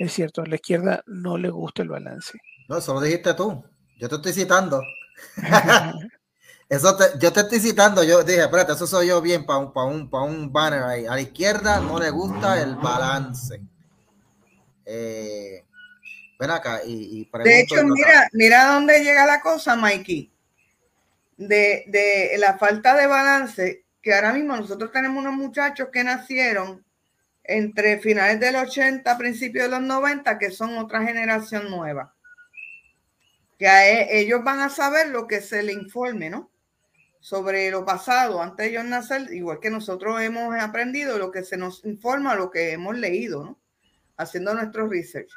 es 0.00 0.12
cierto, 0.12 0.42
a 0.42 0.46
la 0.46 0.56
izquierda 0.56 1.04
no 1.06 1.38
le 1.38 1.50
gusta 1.50 1.82
el 1.82 1.88
balance. 1.88 2.36
No, 2.68 2.78
eso 2.78 2.94
lo 2.94 3.00
dijiste 3.00 3.34
tú. 3.34 3.64
Yo 4.00 4.08
te 4.08 4.16
estoy 4.16 4.32
citando. 4.32 4.82
eso 6.68 6.98
yo 7.20 7.32
te 7.32 7.40
estoy 7.40 7.60
citando. 7.60 8.02
Yo 8.02 8.24
dije, 8.24 8.40
espérate, 8.40 8.72
eso 8.72 8.88
soy 8.88 9.06
yo 9.06 9.22
bien 9.22 9.46
para 9.46 9.60
un, 9.60 9.72
para 9.72 9.86
un, 9.86 10.10
para 10.10 10.24
un 10.24 10.52
banner 10.52 10.82
ahí. 10.82 11.06
A 11.06 11.14
la 11.14 11.20
izquierda 11.20 11.78
no 11.78 12.00
le 12.00 12.10
gusta 12.10 12.60
el 12.60 12.74
balance. 12.74 13.62
Eh, 14.84 15.64
ven 16.38 16.50
acá 16.50 16.80
y, 16.84 17.28
De 17.44 17.60
hecho, 17.60 17.84
mira, 17.84 18.28
mira 18.32 18.66
dónde 18.66 19.02
llega 19.02 19.26
la 19.26 19.40
cosa, 19.40 19.76
Mikey. 19.76 20.30
De, 21.36 21.84
de 21.86 22.36
la 22.38 22.58
falta 22.58 22.94
de 22.94 23.06
balance 23.06 23.84
que 24.02 24.12
ahora 24.12 24.32
mismo 24.32 24.56
nosotros 24.56 24.90
tenemos 24.90 25.18
unos 25.18 25.34
muchachos 25.34 25.88
que 25.92 26.02
nacieron 26.02 26.84
entre 27.44 27.98
finales 27.98 28.40
del 28.40 28.56
80, 28.56 29.16
principios 29.16 29.64
de 29.64 29.70
los 29.70 29.80
90, 29.80 30.38
que 30.38 30.50
son 30.50 30.76
otra 30.76 31.02
generación 31.02 31.70
nueva. 31.70 32.14
Que 33.58 33.66
e, 33.66 34.20
ellos 34.20 34.42
van 34.42 34.60
a 34.60 34.68
saber 34.68 35.08
lo 35.08 35.26
que 35.26 35.40
se 35.40 35.62
le 35.62 35.72
informe, 35.72 36.30
¿no? 36.30 36.50
Sobre 37.20 37.70
lo 37.70 37.84
pasado, 37.84 38.42
antes 38.42 38.66
de 38.66 38.72
ellos 38.72 38.84
nacer, 38.84 39.32
igual 39.32 39.60
que 39.60 39.70
nosotros 39.70 40.20
hemos 40.20 40.54
aprendido 40.56 41.18
lo 41.18 41.30
que 41.30 41.44
se 41.44 41.56
nos 41.56 41.84
informa, 41.84 42.34
lo 42.34 42.50
que 42.50 42.72
hemos 42.72 42.96
leído, 42.96 43.44
¿no? 43.44 43.61
Haciendo 44.16 44.54
nuestro 44.54 44.88
research. 44.88 45.30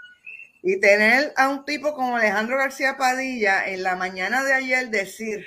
Y 0.61 0.79
tener 0.79 1.33
a 1.37 1.49
un 1.49 1.65
tipo 1.65 1.93
como 1.93 2.17
Alejandro 2.17 2.57
García 2.57 2.97
Padilla 2.97 3.67
en 3.67 3.83
la 3.83 3.95
mañana 3.95 4.43
de 4.43 4.53
ayer 4.53 4.89
decir 4.89 5.45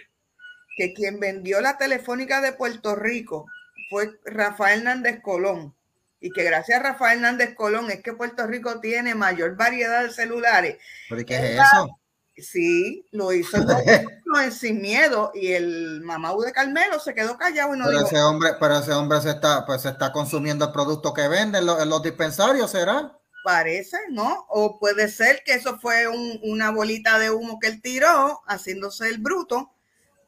que 0.76 0.94
quien 0.94 1.18
vendió 1.18 1.60
la 1.60 1.76
telefónica 1.76 2.40
de 2.40 2.52
Puerto 2.52 2.94
Rico 2.94 3.46
fue 3.90 4.12
Rafael 4.24 4.80
Hernández 4.80 5.20
Colón 5.20 5.74
y 6.20 6.30
que 6.30 6.44
gracias 6.44 6.78
a 6.78 6.82
Rafael 6.82 7.18
Hernández 7.18 7.54
Colón 7.54 7.90
es 7.90 8.00
que 8.00 8.12
Puerto 8.12 8.46
Rico 8.46 8.80
tiene 8.80 9.14
mayor 9.14 9.56
variedad 9.56 10.04
de 10.04 10.10
celulares. 10.10 10.78
¿Pero 11.08 11.26
qué 11.26 11.36
es 11.36 11.60
eso? 11.60 11.98
Sí, 12.40 13.06
lo 13.10 13.32
hizo 13.32 13.56
en 13.56 13.66
Sin 14.52 14.80
Miedo 14.80 15.32
y 15.34 15.52
el 15.52 16.00
mamá 16.02 16.32
de 16.44 16.52
Carmelo 16.52 17.00
se 17.00 17.14
quedó 17.14 17.36
callado 17.36 17.74
y 17.74 17.78
no 17.78 17.86
pero 17.86 18.06
ese 18.06 18.20
hombre, 18.20 18.50
pero 18.60 18.78
ese 18.78 18.92
hombre 18.92 19.20
se 19.20 19.30
está, 19.30 19.64
pues 19.66 19.82
se 19.82 19.88
está 19.88 20.12
consumiendo 20.12 20.66
el 20.66 20.72
producto 20.72 21.12
que 21.12 21.26
venden 21.28 21.68
en 21.68 21.88
los, 21.88 22.02
dispensarios, 22.02 22.70
¿será? 22.70 23.18
Parece, 23.42 23.96
¿no? 24.10 24.46
O 24.48 24.78
puede 24.78 25.08
ser 25.08 25.42
que 25.44 25.54
eso 25.54 25.78
fue 25.78 26.06
una 26.42 26.70
bolita 26.70 27.18
de 27.18 27.30
humo 27.30 27.58
que 27.58 27.68
él 27.68 27.82
tiró 27.82 28.42
haciéndose 28.46 29.08
el 29.08 29.18
bruto 29.18 29.72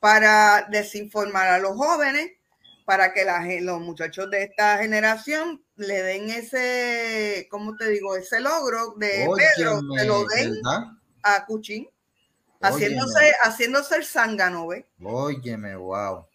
para 0.00 0.66
desinformar 0.70 1.48
a 1.48 1.58
los 1.58 1.76
jóvenes, 1.76 2.32
para 2.84 3.12
que 3.12 3.24
los 3.60 3.80
muchachos 3.80 4.30
de 4.30 4.44
esta 4.44 4.78
generación 4.78 5.62
le 5.76 6.02
den 6.02 6.30
ese, 6.30 7.46
¿cómo 7.50 7.76
te 7.76 7.88
digo? 7.88 8.16
Ese 8.16 8.40
logro 8.40 8.94
de 8.96 9.28
Pedro, 9.36 9.80
que 9.96 10.04
lo 10.04 10.24
den 10.24 10.56
a 11.22 11.46
Cuchín, 11.46 11.88
haciéndose, 12.60 13.32
haciéndose 13.42 13.96
el 13.96 14.04
zángano, 14.04 14.66
¿ves? 14.68 14.84
Óyeme, 15.02 15.76
wow. 15.76 16.26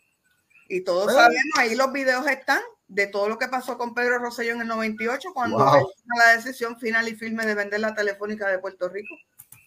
Y 0.68 0.82
todos 0.82 1.14
sabemos, 1.14 1.44
ahí 1.58 1.76
los 1.76 1.92
videos 1.92 2.26
están 2.28 2.62
de 2.88 3.08
todo 3.08 3.30
lo 3.30 3.38
que 3.38 3.48
pasó 3.48 3.78
con 3.78 3.94
Pedro 3.94 4.20
Rosselló 4.20 4.54
en 4.54 4.62
el 4.62 4.68
98, 4.68 5.30
cuando 5.34 5.58
la 5.58 6.36
decisión 6.36 6.78
final 6.80 7.08
y 7.08 7.16
firme 7.16 7.46
de 7.46 7.56
vender 7.56 7.80
la 7.80 7.96
telefónica 7.96 8.48
de 8.48 8.60
Puerto 8.60 8.90
Rico. 8.90 9.16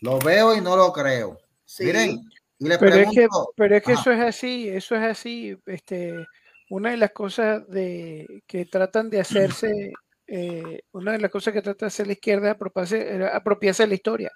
Lo 0.00 0.19
veo 0.19 0.57
y 0.57 0.61
no 0.61 0.77
lo 0.77 0.93
creo. 0.93 1.38
Miren, 1.79 2.21
pero, 2.59 2.95
es 2.97 3.09
que, 3.11 3.29
pero 3.57 3.77
es 3.77 3.83
que 3.83 3.93
eso 3.93 4.11
es 4.11 4.21
así, 4.21 4.69
eso 4.69 4.97
es 4.97 5.03
así. 5.03 5.57
Este, 5.67 6.27
una 6.71 6.91
de 6.91 6.97
las 6.97 7.12
cosas 7.12 7.69
de, 7.69 8.43
que 8.47 8.65
tratan 8.67 9.11
de 9.11 9.21
hacerse, 9.21 9.93
eh, 10.27 10.83
una 10.93 11.12
de 11.12 11.19
las 11.19 11.31
cosas 11.31 11.55
que 11.55 11.62
trata 11.62 11.87
de 11.87 11.88
hacer 11.88 12.07
la 12.07 12.15
izquierda 12.15 12.49
es 12.49 12.55
apropiarse, 12.55 13.25
apropiarse 13.33 13.83
de 13.85 13.88
la 13.88 13.95
historia. 13.95 14.33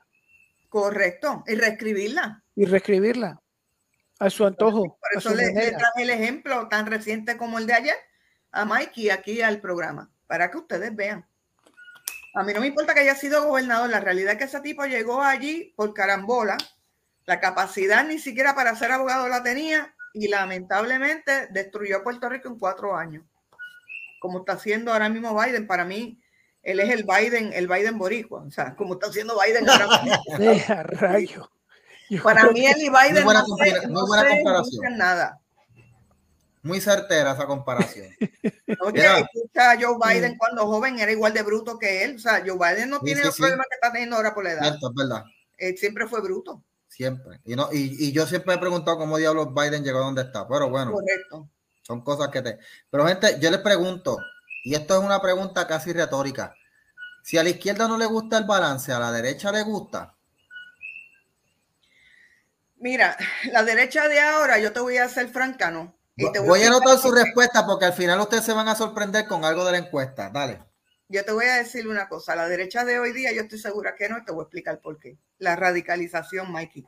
Correcto, 0.72 1.44
y 1.46 1.54
reescribirla. 1.54 2.42
Y 2.56 2.64
reescribirla. 2.64 3.38
A 4.18 4.30
su 4.30 4.46
antojo. 4.46 4.96
Por 4.98 5.18
eso 5.18 5.34
le, 5.34 5.52
le 5.52 5.72
traje 5.72 6.02
el 6.02 6.08
ejemplo 6.08 6.66
tan 6.68 6.86
reciente 6.86 7.36
como 7.36 7.58
el 7.58 7.66
de 7.66 7.74
ayer 7.74 7.96
a 8.52 8.64
Mikey 8.64 9.10
aquí 9.10 9.42
al 9.42 9.60
programa, 9.60 10.10
para 10.26 10.50
que 10.50 10.56
ustedes 10.56 10.96
vean. 10.96 11.28
A 12.34 12.42
mí 12.42 12.54
no 12.54 12.62
me 12.62 12.68
importa 12.68 12.94
que 12.94 13.00
haya 13.00 13.14
sido 13.14 13.46
gobernador, 13.46 13.90
la 13.90 14.00
realidad 14.00 14.32
es 14.32 14.38
que 14.38 14.44
ese 14.44 14.62
tipo 14.62 14.86
llegó 14.86 15.20
allí 15.20 15.74
por 15.76 15.92
carambola, 15.92 16.56
la 17.26 17.38
capacidad 17.38 18.02
ni 18.06 18.18
siquiera 18.18 18.54
para 18.54 18.74
ser 18.74 18.92
abogado 18.92 19.28
la 19.28 19.42
tenía 19.42 19.94
y 20.14 20.28
lamentablemente 20.28 21.48
destruyó 21.48 22.02
Puerto 22.02 22.30
Rico 22.30 22.48
en 22.48 22.58
cuatro 22.58 22.96
años, 22.96 23.26
como 24.20 24.38
está 24.38 24.52
haciendo 24.52 24.90
ahora 24.90 25.10
mismo 25.10 25.38
Biden. 25.38 25.66
Para 25.66 25.84
mí, 25.84 26.21
él 26.62 26.80
es 26.80 26.90
el 26.90 27.04
Biden, 27.04 27.52
el 27.52 27.68
Biden 27.68 27.98
boricua, 27.98 28.42
o 28.42 28.50
sea, 28.50 28.74
como 28.76 28.94
está 28.94 29.08
haciendo 29.08 29.38
Biden 29.38 29.68
ahora 29.68 30.02
mismo. 30.38 30.82
rayo. 30.84 31.50
Para 32.22 32.50
mí, 32.50 32.66
él 32.66 32.76
y 32.78 32.90
Biden 32.90 33.24
no, 33.24 34.06
comparación. 34.06 34.96
nada. 34.96 35.40
Muy 36.62 36.80
certera 36.80 37.32
esa 37.32 37.46
comparación. 37.46 38.08
Oye, 38.80 39.04
escucha 39.04 39.72
a 39.72 39.80
Joe 39.80 39.96
Biden 39.98 40.36
cuando 40.38 40.66
joven 40.66 40.98
era 41.00 41.10
igual 41.10 41.32
de 41.32 41.42
bruto 41.42 41.78
que 41.78 42.04
él. 42.04 42.16
O 42.16 42.18
sea, 42.18 42.42
Joe 42.46 42.56
Biden 42.56 42.90
no 42.90 43.00
tiene 43.00 43.24
los 43.24 43.36
problemas 43.36 43.66
que 43.68 43.74
está 43.74 43.90
teniendo 43.90 44.16
ahora 44.16 44.34
por 44.34 44.44
la 44.44 44.52
edad. 44.52 44.62
Cierto, 44.62 44.90
es 44.90 44.94
verdad. 44.94 45.24
Él 45.56 45.76
siempre 45.76 46.06
fue 46.06 46.20
bruto. 46.20 46.62
Siempre. 46.86 47.40
Y, 47.44 47.56
no, 47.56 47.68
y, 47.72 48.12
yo 48.12 48.26
siempre 48.26 48.54
he 48.54 48.58
preguntado 48.58 48.98
cómo 48.98 49.16
diablos 49.16 49.48
Biden 49.54 49.82
llegó 49.82 49.98
a 49.98 50.04
donde 50.04 50.22
está. 50.22 50.46
Pero 50.46 50.68
bueno. 50.68 50.92
Correcto. 50.92 51.48
Son 51.80 52.02
cosas 52.02 52.28
que 52.28 52.42
te. 52.42 52.58
Pero, 52.90 53.06
gente, 53.06 53.38
yo 53.40 53.50
les 53.50 53.60
pregunto, 53.60 54.18
y 54.62 54.74
esto 54.74 54.98
es 54.98 55.04
una 55.04 55.20
pregunta 55.20 55.66
casi 55.66 55.92
retórica. 55.92 56.54
Si 57.22 57.38
a 57.38 57.42
la 57.42 57.50
izquierda 57.50 57.88
no 57.88 57.96
le 57.96 58.06
gusta 58.06 58.38
el 58.38 58.44
balance, 58.44 58.92
a 58.92 58.98
la 58.98 59.12
derecha 59.12 59.52
le 59.52 59.62
gusta. 59.62 60.16
Mira, 62.76 63.16
la 63.52 63.62
derecha 63.62 64.08
de 64.08 64.20
ahora, 64.20 64.58
yo 64.58 64.72
te 64.72 64.80
voy 64.80 64.96
a 64.96 65.04
hacer 65.04 65.28
franca, 65.28 65.70
¿no? 65.70 65.96
voy, 66.16 66.62
a 66.62 66.66
anotar 66.66 66.98
su 66.98 67.10
respuesta 67.10 67.64
porque 67.64 67.86
al 67.86 67.92
final 67.92 68.20
ustedes 68.20 68.44
se 68.44 68.52
van 68.52 68.68
a 68.68 68.74
sorprender 68.74 69.26
con 69.26 69.44
algo 69.44 69.64
de 69.64 69.72
la 69.72 69.78
encuesta. 69.78 70.30
Dale. 70.30 70.62
Yo 71.08 71.24
te 71.24 71.32
voy 71.32 71.46
a 71.46 71.56
decir 71.56 71.86
una 71.88 72.08
cosa. 72.08 72.34
La 72.34 72.48
derecha 72.48 72.84
de 72.84 72.98
hoy 72.98 73.12
día, 73.12 73.32
yo 73.32 73.42
estoy 73.42 73.58
segura 73.58 73.94
que 73.94 74.08
no, 74.08 74.18
y 74.18 74.24
te 74.24 74.32
voy 74.32 74.42
a 74.42 74.44
explicar 74.44 74.80
por 74.80 74.98
qué. 74.98 75.18
La 75.38 75.56
radicalización, 75.56 76.50
Mikey. 76.50 76.84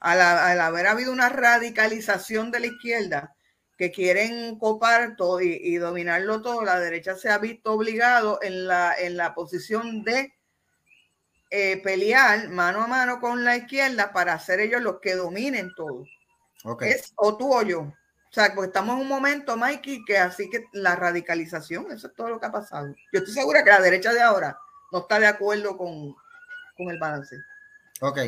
Al, 0.00 0.60
haber 0.60 0.86
habido 0.86 1.12
una 1.12 1.28
radicalización 1.28 2.50
de 2.50 2.60
la 2.60 2.66
izquierda 2.66 3.36
que 3.78 3.92
quieren 3.92 4.58
copar 4.58 5.14
todo 5.16 5.40
y, 5.40 5.76
dominarlo 5.76 6.42
todo, 6.42 6.64
la 6.64 6.80
derecha 6.80 7.14
se 7.14 7.30
ha 7.30 7.38
visto 7.38 7.72
obligado 7.72 8.40
en 8.42 8.66
la, 8.66 8.92
en 8.98 9.16
la 9.16 9.34
posición 9.34 10.02
de 10.02 10.34
eh, 11.50 11.80
pelear 11.82 12.48
mano 12.48 12.82
a 12.82 12.88
mano 12.88 13.20
con 13.20 13.44
la 13.44 13.56
izquierda 13.56 14.12
para 14.12 14.34
hacer 14.34 14.58
ellos 14.58 14.82
los 14.82 14.98
que 15.00 15.14
dominen 15.14 15.72
todo. 15.76 16.04
Es 16.80 17.12
o 17.14 17.36
tú 17.36 17.54
o 17.54 17.62
yo. 17.62 17.82
O 17.82 18.32
sea, 18.32 18.52
porque 18.52 18.66
estamos 18.66 18.96
en 18.96 19.02
un 19.02 19.08
momento, 19.08 19.56
Mikey, 19.56 20.04
que 20.04 20.18
así 20.18 20.50
que 20.50 20.66
la 20.72 20.96
radicalización, 20.96 21.90
eso 21.92 22.08
es 22.08 22.14
todo 22.14 22.30
lo 22.30 22.40
que 22.40 22.46
ha 22.46 22.52
pasado. 22.52 22.88
Yo 23.12 23.20
estoy 23.20 23.32
segura 23.32 23.62
que 23.62 23.70
la 23.70 23.80
derecha 23.80 24.12
de 24.12 24.20
ahora 24.20 24.58
no 24.90 24.98
está 24.98 25.20
de 25.20 25.28
acuerdo 25.28 25.78
con, 25.78 26.14
el 26.78 26.98
balance. 26.98 27.36
Ok. 28.00 28.18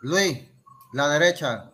Luis, 0.00 0.48
la 0.94 1.08
derecha, 1.08 1.70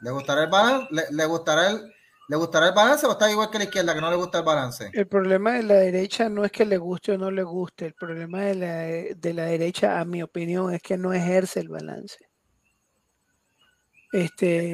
¿le 0.00 0.10
gustará 0.10 0.44
el 0.44 0.50
balance? 0.50 0.88
¿Le, 1.10 1.24
gustará 1.26 1.70
el, 1.70 1.94
¿Le 2.32 2.38
gustará 2.38 2.68
el 2.68 2.72
balance 2.72 3.06
o 3.06 3.12
está 3.12 3.30
igual 3.30 3.50
que 3.50 3.58
la 3.58 3.64
izquierda, 3.64 3.94
que 3.94 4.00
no 4.00 4.08
le 4.08 4.16
gusta 4.16 4.38
el 4.38 4.44
balance? 4.44 4.90
El 4.94 5.06
problema 5.06 5.52
de 5.52 5.64
la 5.64 5.74
derecha 5.74 6.30
no 6.30 6.46
es 6.46 6.50
que 6.50 6.64
le 6.64 6.78
guste 6.78 7.12
o 7.12 7.18
no 7.18 7.30
le 7.30 7.42
guste. 7.42 7.84
El 7.84 7.92
problema 7.92 8.40
de 8.40 8.54
la, 8.54 8.78
de 9.14 9.34
la 9.34 9.44
derecha, 9.44 10.00
a 10.00 10.06
mi 10.06 10.22
opinión, 10.22 10.72
es 10.72 10.80
que 10.80 10.96
no 10.96 11.12
ejerce 11.12 11.60
el 11.60 11.68
balance 11.68 12.16
este, 14.14 14.72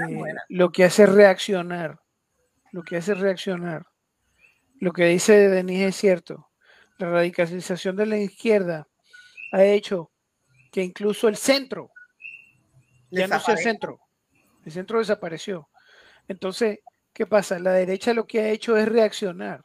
lo 0.48 0.70
que 0.70 0.84
hace 0.84 1.04
reaccionar, 1.04 1.98
lo 2.70 2.84
que 2.84 2.98
hace 2.98 3.14
reaccionar. 3.14 3.88
Lo 4.78 4.92
que 4.92 5.06
dice 5.06 5.48
Denise 5.48 5.88
es 5.88 5.96
cierto. 5.96 6.50
La 6.98 7.10
radicalización 7.10 7.96
de 7.96 8.06
la 8.06 8.18
izquierda 8.18 8.86
ha 9.50 9.64
hecho 9.64 10.12
que 10.70 10.84
incluso 10.84 11.26
el 11.26 11.36
centro 11.36 11.90
ya 13.10 13.26
no 13.26 13.40
sea 13.40 13.54
el 13.54 13.60
centro. 13.60 13.98
El 14.64 14.70
centro 14.70 15.00
desapareció. 15.00 15.68
Entonces, 16.28 16.78
¿qué 17.18 17.26
pasa? 17.26 17.58
La 17.58 17.72
derecha 17.72 18.14
lo 18.14 18.28
que 18.28 18.40
ha 18.40 18.48
hecho 18.50 18.76
es 18.76 18.88
reaccionar 18.88 19.64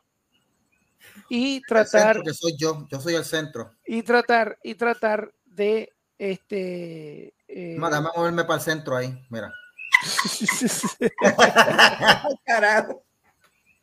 y 1.30 1.62
tratar. 1.62 2.24
que 2.24 2.34
soy 2.34 2.58
yo, 2.58 2.88
yo 2.90 3.00
soy 3.00 3.14
el 3.14 3.24
centro. 3.24 3.76
Y 3.86 4.02
tratar 4.02 4.58
y 4.64 4.74
tratar 4.74 5.32
de 5.46 5.94
este. 6.18 7.36
Eh, 7.48 7.78
moverme 7.78 8.46
para 8.46 8.56
el 8.56 8.62
centro 8.62 8.98
ahí, 8.98 9.16
mira. 9.30 9.54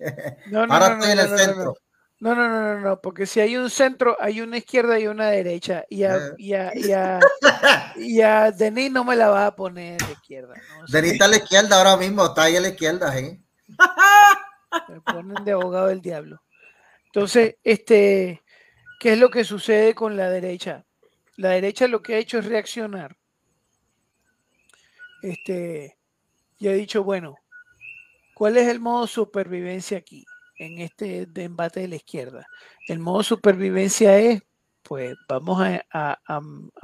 No, 0.46 0.66
no, 0.66 0.72
Ahora 0.72 0.94
estoy 0.94 1.12
en 1.12 1.18
el 1.18 1.38
centro. 1.38 1.76
No, 2.20 2.34
no, 2.34 2.48
no, 2.48 2.74
no, 2.74 2.80
no, 2.80 3.00
porque 3.02 3.26
si 3.26 3.38
hay 3.38 3.58
un 3.58 3.68
centro, 3.68 4.16
hay 4.18 4.40
una 4.40 4.56
izquierda 4.56 4.98
y 4.98 5.06
una 5.06 5.28
derecha. 5.28 5.84
Y 5.90 6.04
a, 6.04 6.16
eh. 6.16 6.20
y 6.38 6.54
a, 6.54 6.72
y 6.74 6.92
a, 6.92 7.20
y 7.96 8.22
a 8.22 8.50
Denis 8.50 8.90
no 8.90 9.04
me 9.04 9.14
la 9.14 9.28
va 9.28 9.46
a 9.46 9.54
poner 9.54 10.00
de 10.00 10.12
izquierda. 10.12 10.54
Denis 10.88 11.12
está 11.12 11.26
a 11.26 11.28
la 11.28 11.36
izquierda 11.36 11.76
ahora 11.76 11.98
mismo, 11.98 12.24
está 12.24 12.44
ahí 12.44 12.56
a 12.56 12.62
la 12.62 12.68
izquierda, 12.68 13.18
¿eh? 13.18 13.44
Me 14.88 15.00
ponen 15.00 15.44
de 15.44 15.52
abogado 15.52 15.86
del 15.86 16.00
diablo. 16.00 16.42
Entonces, 17.06 17.56
este, 17.64 18.42
¿qué 19.00 19.14
es 19.14 19.18
lo 19.18 19.30
que 19.30 19.44
sucede 19.44 19.94
con 19.94 20.16
la 20.16 20.30
derecha? 20.30 20.84
La 21.36 21.50
derecha 21.50 21.88
lo 21.88 22.02
que 22.02 22.14
ha 22.14 22.18
hecho 22.18 22.38
es 22.38 22.46
reaccionar. 22.46 23.16
Este, 25.22 25.98
y 26.58 26.68
ha 26.68 26.72
dicho, 26.72 27.02
bueno, 27.02 27.36
¿cuál 28.34 28.56
es 28.56 28.68
el 28.68 28.80
modo 28.80 29.06
supervivencia 29.06 29.98
aquí 29.98 30.24
en 30.58 30.78
este 30.78 31.28
embate 31.36 31.80
de 31.80 31.88
la 31.88 31.96
izquierda? 31.96 32.46
El 32.86 32.98
modo 33.00 33.22
supervivencia 33.22 34.18
es, 34.18 34.42
pues 34.82 35.16
vamos 35.28 35.62
a, 35.92 36.20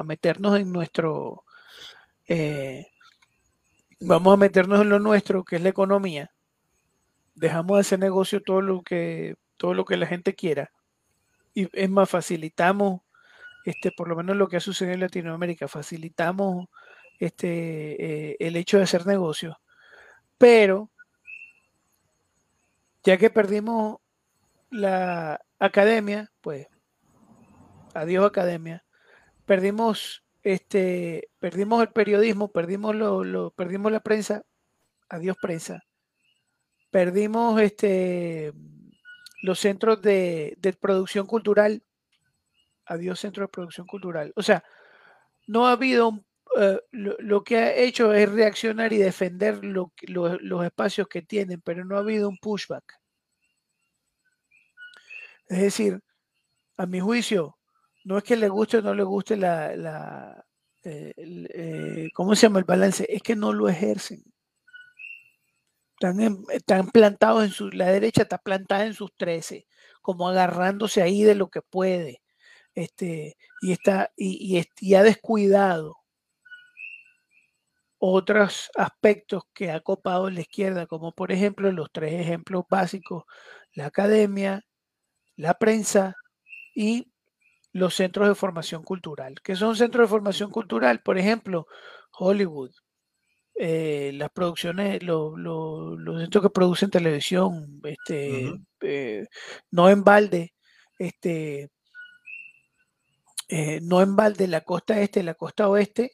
meternos 0.04 0.58
en 0.58 0.72
nuestro, 0.72 1.44
eh, 2.26 2.86
vamos 4.00 4.34
a 4.34 4.36
meternos 4.36 4.80
en 4.80 4.88
lo 4.88 4.98
nuestro, 4.98 5.44
que 5.44 5.56
es 5.56 5.62
la 5.62 5.68
economía. 5.68 6.30
Dejamos 7.36 7.76
de 7.76 7.80
hacer 7.82 7.98
negocio 8.00 8.42
todo 8.42 8.60
lo 8.60 8.82
que, 8.82 9.36
todo 9.56 9.74
lo 9.74 9.84
que 9.84 9.96
la 9.96 10.06
gente 10.06 10.34
quiera. 10.34 10.72
Y 11.54 11.68
es 11.72 11.90
más, 11.90 12.10
facilitamos, 12.10 13.02
este, 13.64 13.92
por 13.92 14.08
lo 14.08 14.16
menos 14.16 14.36
lo 14.36 14.48
que 14.48 14.56
ha 14.56 14.60
sucedido 14.60 14.94
en 14.94 15.00
Latinoamérica, 15.00 15.68
facilitamos 15.68 16.66
este, 17.20 18.32
eh, 18.32 18.36
el 18.40 18.56
hecho 18.56 18.78
de 18.78 18.84
hacer 18.84 19.06
negocios 19.06 19.56
pero, 20.38 20.90
ya 23.04 23.16
que 23.16 23.30
perdimos 23.30 23.98
la 24.70 25.40
academia, 25.58 26.32
pues, 26.40 26.68
adiós 27.94 28.26
academia, 28.26 28.84
perdimos 29.46 30.24
este, 30.42 31.28
perdimos 31.40 31.82
el 31.82 31.88
periodismo, 31.88 32.48
perdimos 32.52 32.94
lo, 32.94 33.50
perdimos 33.52 33.90
la 33.92 34.00
prensa, 34.00 34.44
adiós 35.08 35.36
prensa, 35.40 35.84
perdimos 36.96 37.60
este 37.60 38.54
los 39.42 39.58
centros 39.58 40.00
de, 40.00 40.56
producción 40.80 41.26
cultural, 41.26 41.82
adiós 42.86 43.20
centro 43.20 43.42
de 43.42 43.48
producción 43.48 43.86
cultural. 43.86 44.32
O 44.34 44.42
sea, 44.42 44.64
no 45.46 45.66
ha 45.66 45.72
habido 45.72 46.24
eh, 46.58 46.80
lo, 46.92 47.44
que 47.44 47.58
ha 47.58 47.74
hecho 47.74 48.14
es 48.14 48.32
reaccionar 48.32 48.94
y 48.94 48.96
defender 48.96 49.62
los 49.62 50.64
espacios 50.64 51.06
que 51.06 51.20
tienen, 51.20 51.60
pero 51.60 51.84
no 51.84 51.96
ha 51.96 52.00
habido 52.00 52.30
un 52.30 52.38
pushback. 52.38 52.98
Es 55.48 55.58
decir, 55.60 56.00
a 56.78 56.86
mi 56.86 57.00
juicio, 57.00 57.58
no 58.06 58.16
es 58.16 58.24
que 58.24 58.36
le 58.36 58.48
guste 58.48 58.78
o 58.78 58.80
no 58.80 58.94
le 58.94 59.04
guste 59.04 59.36
la, 59.36 60.46
eh, 60.82 61.12
eh, 61.18 62.08
¿cómo 62.14 62.34
se 62.34 62.46
llama 62.46 62.60
el 62.60 62.64
balance? 62.64 63.04
Es 63.06 63.20
que 63.20 63.36
no 63.36 63.52
lo 63.52 63.68
ejercen. 63.68 64.24
Están, 65.98 66.44
están 66.50 66.88
plantados 66.88 67.44
en 67.44 67.50
su, 67.50 67.70
la 67.70 67.86
derecha 67.86 68.22
está 68.22 68.38
plantada 68.38 68.84
en 68.86 68.94
sus 68.94 69.14
13, 69.16 69.66
como 70.02 70.28
agarrándose 70.28 71.02
ahí 71.02 71.22
de 71.24 71.34
lo 71.34 71.48
que 71.48 71.62
puede. 71.62 72.22
Este, 72.74 73.36
y 73.62 73.72
está, 73.72 74.12
y, 74.16 74.62
y 74.80 74.94
ha 74.94 75.02
descuidado 75.02 75.96
otros 77.98 78.70
aspectos 78.76 79.44
que 79.54 79.70
ha 79.70 79.80
copado 79.80 80.30
la 80.30 80.40
izquierda, 80.40 80.86
como 80.86 81.12
por 81.12 81.32
ejemplo 81.32 81.70
los 81.72 81.90
tres 81.92 82.12
ejemplos 82.14 82.64
básicos, 82.68 83.24
la 83.72 83.86
academia, 83.86 84.64
la 85.36 85.54
prensa 85.54 86.14
y 86.74 87.12
los 87.72 87.94
centros 87.94 88.28
de 88.28 88.34
formación 88.34 88.82
cultural. 88.82 89.36
¿Qué 89.42 89.56
son 89.56 89.76
centros 89.76 90.08
de 90.08 90.10
formación 90.10 90.50
cultural? 90.50 91.02
Por 91.02 91.18
ejemplo, 91.18 91.66
Hollywood, 92.12 92.72
eh, 93.58 94.12
las 94.14 94.30
producciones, 94.30 95.02
los 95.02 95.34
centros 96.20 96.42
que 96.42 96.50
producen 96.50 96.90
televisión, 96.90 97.80
este, 97.84 98.52
eh, 98.82 99.26
no 99.70 99.88
en 99.88 100.04
balde, 100.04 100.52
este, 100.98 101.70
eh, 103.48 103.80
no 103.82 104.02
en 104.02 104.14
balde 104.14 104.46
la 104.48 104.60
costa 104.62 105.00
este, 105.00 105.22
la 105.22 105.34
costa 105.34 105.68
oeste, 105.68 106.12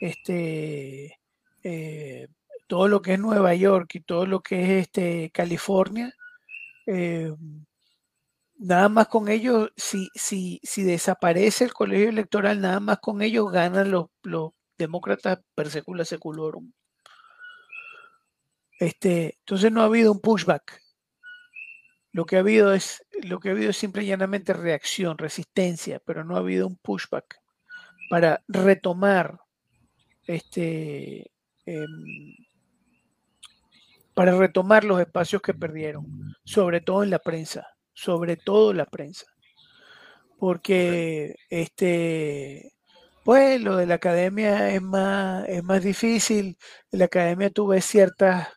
este, 0.00 1.20
todo 2.66 2.88
lo 2.88 3.02
que 3.02 3.14
es 3.14 3.20
Nueva 3.20 3.54
York 3.54 3.94
y 3.94 4.00
todo 4.00 4.26
lo 4.26 4.40
que 4.42 4.62
es 4.62 4.86
este, 4.86 5.30
California, 5.32 6.12
nada 8.58 8.88
más 8.88 9.08
con 9.08 9.28
ellos, 9.28 9.70
si, 9.76 10.08
si, 10.14 10.60
si 10.64 10.82
desaparece 10.82 11.64
el 11.64 11.72
colegio 11.72 12.08
electoral, 12.08 12.60
nada 12.60 12.80
más 12.80 12.98
con 12.98 13.22
ellos 13.22 13.52
ganan 13.52 13.90
los, 13.90 14.06
los 14.22 14.52
demócratas 14.78 15.38
per 15.54 15.70
secula 15.70 16.04
seculorum. 16.04 16.72
Este, 18.78 19.36
entonces 19.40 19.70
no 19.72 19.82
ha 19.82 19.86
habido 19.86 20.12
un 20.12 20.20
pushback. 20.20 20.80
Lo 22.12 22.26
que 22.26 22.36
ha 22.36 22.40
habido 22.40 22.72
es, 22.74 23.04
lo 23.22 23.40
que 23.40 23.48
ha 23.48 23.52
habido 23.52 23.70
es 23.70 23.76
simple 23.76 24.04
y 24.04 24.06
llanamente 24.06 24.52
reacción, 24.52 25.18
resistencia, 25.18 26.00
pero 26.04 26.24
no 26.24 26.36
ha 26.36 26.40
habido 26.40 26.66
un 26.66 26.76
pushback 26.76 27.40
para 28.08 28.42
retomar 28.46 29.40
este, 30.26 31.30
em, 31.66 32.34
para 34.14 34.36
retomar 34.36 34.84
los 34.84 35.00
espacios 35.00 35.42
que 35.42 35.54
perdieron, 35.54 36.06
sobre 36.44 36.80
todo 36.80 37.02
en 37.02 37.10
la 37.10 37.18
prensa, 37.18 37.66
sobre 37.92 38.36
todo 38.36 38.72
la 38.72 38.86
prensa. 38.86 39.26
Porque 40.38 41.36
este, 41.50 42.73
pues 43.24 43.60
lo 43.60 43.76
de 43.76 43.86
la 43.86 43.94
academia 43.94 44.70
es 44.70 44.82
más, 44.82 45.48
es 45.48 45.64
más 45.64 45.82
difícil. 45.82 46.58
En 46.92 46.98
la 46.98 47.06
academia 47.06 47.50
tú 47.50 47.68
ves 47.68 47.84
ciertas, 47.86 48.48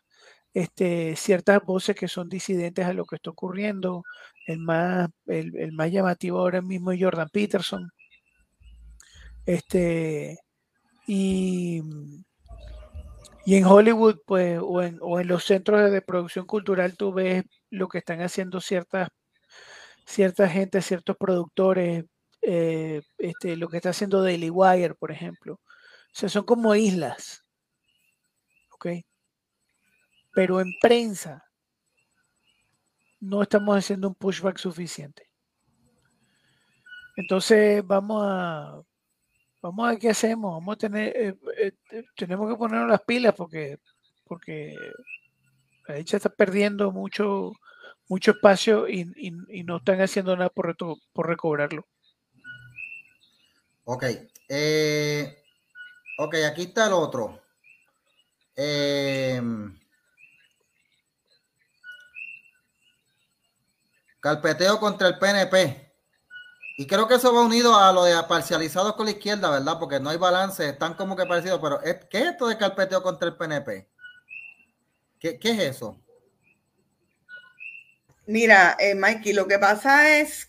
este, 0.54 1.16
ciertas 1.16 1.62
voces 1.64 1.96
que 1.96 2.08
son 2.08 2.28
disidentes 2.28 2.84
a 2.86 2.92
lo 2.92 3.06
que 3.06 3.16
está 3.16 3.30
ocurriendo. 3.30 4.04
El 4.46 4.60
más, 4.60 5.08
el, 5.26 5.72
más 5.72 5.90
llamativo 5.90 6.38
ahora 6.40 6.62
mismo 6.62 6.92
es 6.92 7.00
Jordan 7.02 7.28
Peterson. 7.32 7.90
Este, 9.46 10.38
y, 11.06 11.82
y 13.46 13.56
en 13.56 13.64
Hollywood, 13.64 14.18
pues, 14.26 14.58
o 14.62 14.82
en, 14.82 14.98
o 15.00 15.20
en 15.20 15.28
los 15.28 15.44
centros 15.44 15.90
de 15.90 16.02
producción 16.02 16.46
cultural, 16.46 16.96
tú 16.96 17.12
ves 17.14 17.44
lo 17.70 17.88
que 17.88 17.98
están 17.98 18.20
haciendo 18.20 18.60
ciertas, 18.60 19.08
cierta 20.06 20.48
gente, 20.48 20.82
ciertos 20.82 21.16
productores, 21.18 22.04
eh, 22.42 23.02
este, 23.18 23.56
lo 23.56 23.68
que 23.68 23.76
está 23.78 23.90
haciendo 23.90 24.22
Daily 24.22 24.50
Wire, 24.50 24.94
por 24.94 25.10
ejemplo. 25.10 25.54
O 25.54 25.60
sea, 26.12 26.28
son 26.28 26.44
como 26.44 26.74
islas. 26.74 27.44
¿Ok? 28.72 28.86
Pero 30.32 30.60
en 30.60 30.72
prensa 30.80 31.44
no 33.20 33.42
estamos 33.42 33.76
haciendo 33.76 34.08
un 34.08 34.14
pushback 34.14 34.58
suficiente. 34.58 35.28
Entonces 37.16 37.84
vamos 37.84 38.22
a 38.24 38.80
vamos 39.60 39.86
a 39.86 39.90
ver 39.90 39.98
qué 39.98 40.10
hacemos. 40.10 40.52
Vamos 40.52 40.74
a 40.74 40.78
tener 40.78 41.16
eh, 41.16 41.34
eh, 41.58 42.04
tenemos 42.14 42.48
que 42.50 42.56
ponernos 42.56 42.88
las 42.88 43.02
pilas 43.02 43.34
porque 43.34 43.78
porque 44.24 44.76
la 45.88 45.96
dicha 45.96 46.16
está 46.18 46.30
perdiendo 46.30 46.92
mucho 46.92 47.52
mucho 48.08 48.30
espacio 48.32 48.88
y, 48.88 49.04
no 49.64 49.78
están 49.78 50.00
haciendo 50.00 50.36
nada 50.36 50.50
por 50.50 50.76
recobrarlo. 51.28 51.86
Ok. 53.90 54.04
Eh, 54.50 55.42
ok, 56.18 56.34
aquí 56.46 56.64
está 56.64 56.88
el 56.88 56.92
otro. 56.92 57.40
Eh, 58.54 59.40
carpeteo 64.20 64.78
contra 64.78 65.08
el 65.08 65.18
PNP. 65.18 65.90
Y 66.76 66.86
creo 66.86 67.08
que 67.08 67.14
eso 67.14 67.32
va 67.34 67.40
unido 67.40 67.78
a 67.78 67.90
lo 67.94 68.04
de 68.04 68.22
parcializados 68.24 68.94
con 68.94 69.06
la 69.06 69.12
izquierda, 69.12 69.50
¿verdad? 69.50 69.78
Porque 69.78 69.98
no 69.98 70.10
hay 70.10 70.18
balance, 70.18 70.68
están 70.68 70.92
como 70.92 71.16
que 71.16 71.24
parecidos, 71.24 71.58
pero 71.58 71.80
¿qué 71.80 72.18
es 72.18 72.26
esto 72.26 72.46
de 72.46 72.58
carpeteo 72.58 73.02
contra 73.02 73.28
el 73.28 73.36
PNP? 73.36 73.88
¿Qué, 75.18 75.38
es 75.42 75.58
eso? 75.60 75.98
Mira, 78.26 78.76
eh, 78.78 78.94
Mikey, 78.94 79.32
lo 79.32 79.48
que 79.48 79.58
pasa 79.58 80.18
es... 80.18 80.46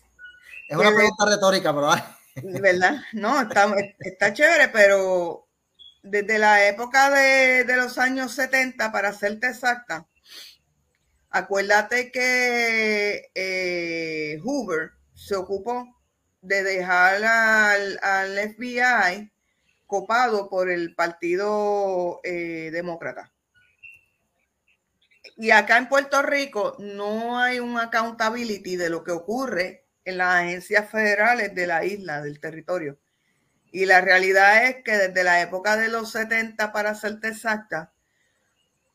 Es 0.68 0.76
una 0.76 0.94
pregunta 0.94 1.24
retórica, 1.24 1.74
pero... 1.74 2.19
¿Verdad? 2.36 3.02
No, 3.12 3.40
está, 3.40 3.72
está 4.00 4.32
chévere, 4.32 4.68
pero 4.68 5.48
desde 6.02 6.38
la 6.38 6.66
época 6.66 7.10
de, 7.10 7.64
los 7.76 7.98
años 7.98 8.32
70, 8.32 8.90
para 8.92 9.12
serte 9.12 9.48
exacta, 9.48 10.08
acuérdate 11.30 12.10
que 12.10 13.30
eh, 13.34 14.38
Hoover 14.42 14.92
se 15.14 15.36
ocupó 15.36 16.00
de 16.40 16.62
dejar 16.62 17.22
al, 17.24 18.38
FBI 18.54 19.30
copado 19.86 20.48
por 20.48 20.70
el 20.70 20.94
Partido 20.94 22.20
eh, 22.24 22.70
Demócrata. 22.72 23.32
Y 25.36 25.50
acá 25.50 25.78
en 25.78 25.88
Puerto 25.88 26.22
Rico 26.22 26.76
no 26.78 27.38
hay 27.38 27.60
un 27.60 27.78
accountability 27.78 28.76
de 28.76 28.90
lo 28.90 29.02
que 29.02 29.12
ocurre 29.12 29.86
en 30.10 30.18
las 30.18 30.42
agencias 30.42 30.90
federales 30.90 31.54
de 31.54 31.66
la 31.66 31.84
isla, 31.84 32.20
del 32.20 32.40
territorio. 32.40 32.98
Y 33.72 33.86
la 33.86 34.00
realidad 34.00 34.66
es 34.66 34.82
que 34.84 34.92
desde 34.92 35.24
la 35.24 35.40
época 35.40 35.76
de 35.76 35.88
los 35.88 36.10
70, 36.12 36.72
para 36.72 36.94
ser 36.94 37.18
exacta, 37.22 37.92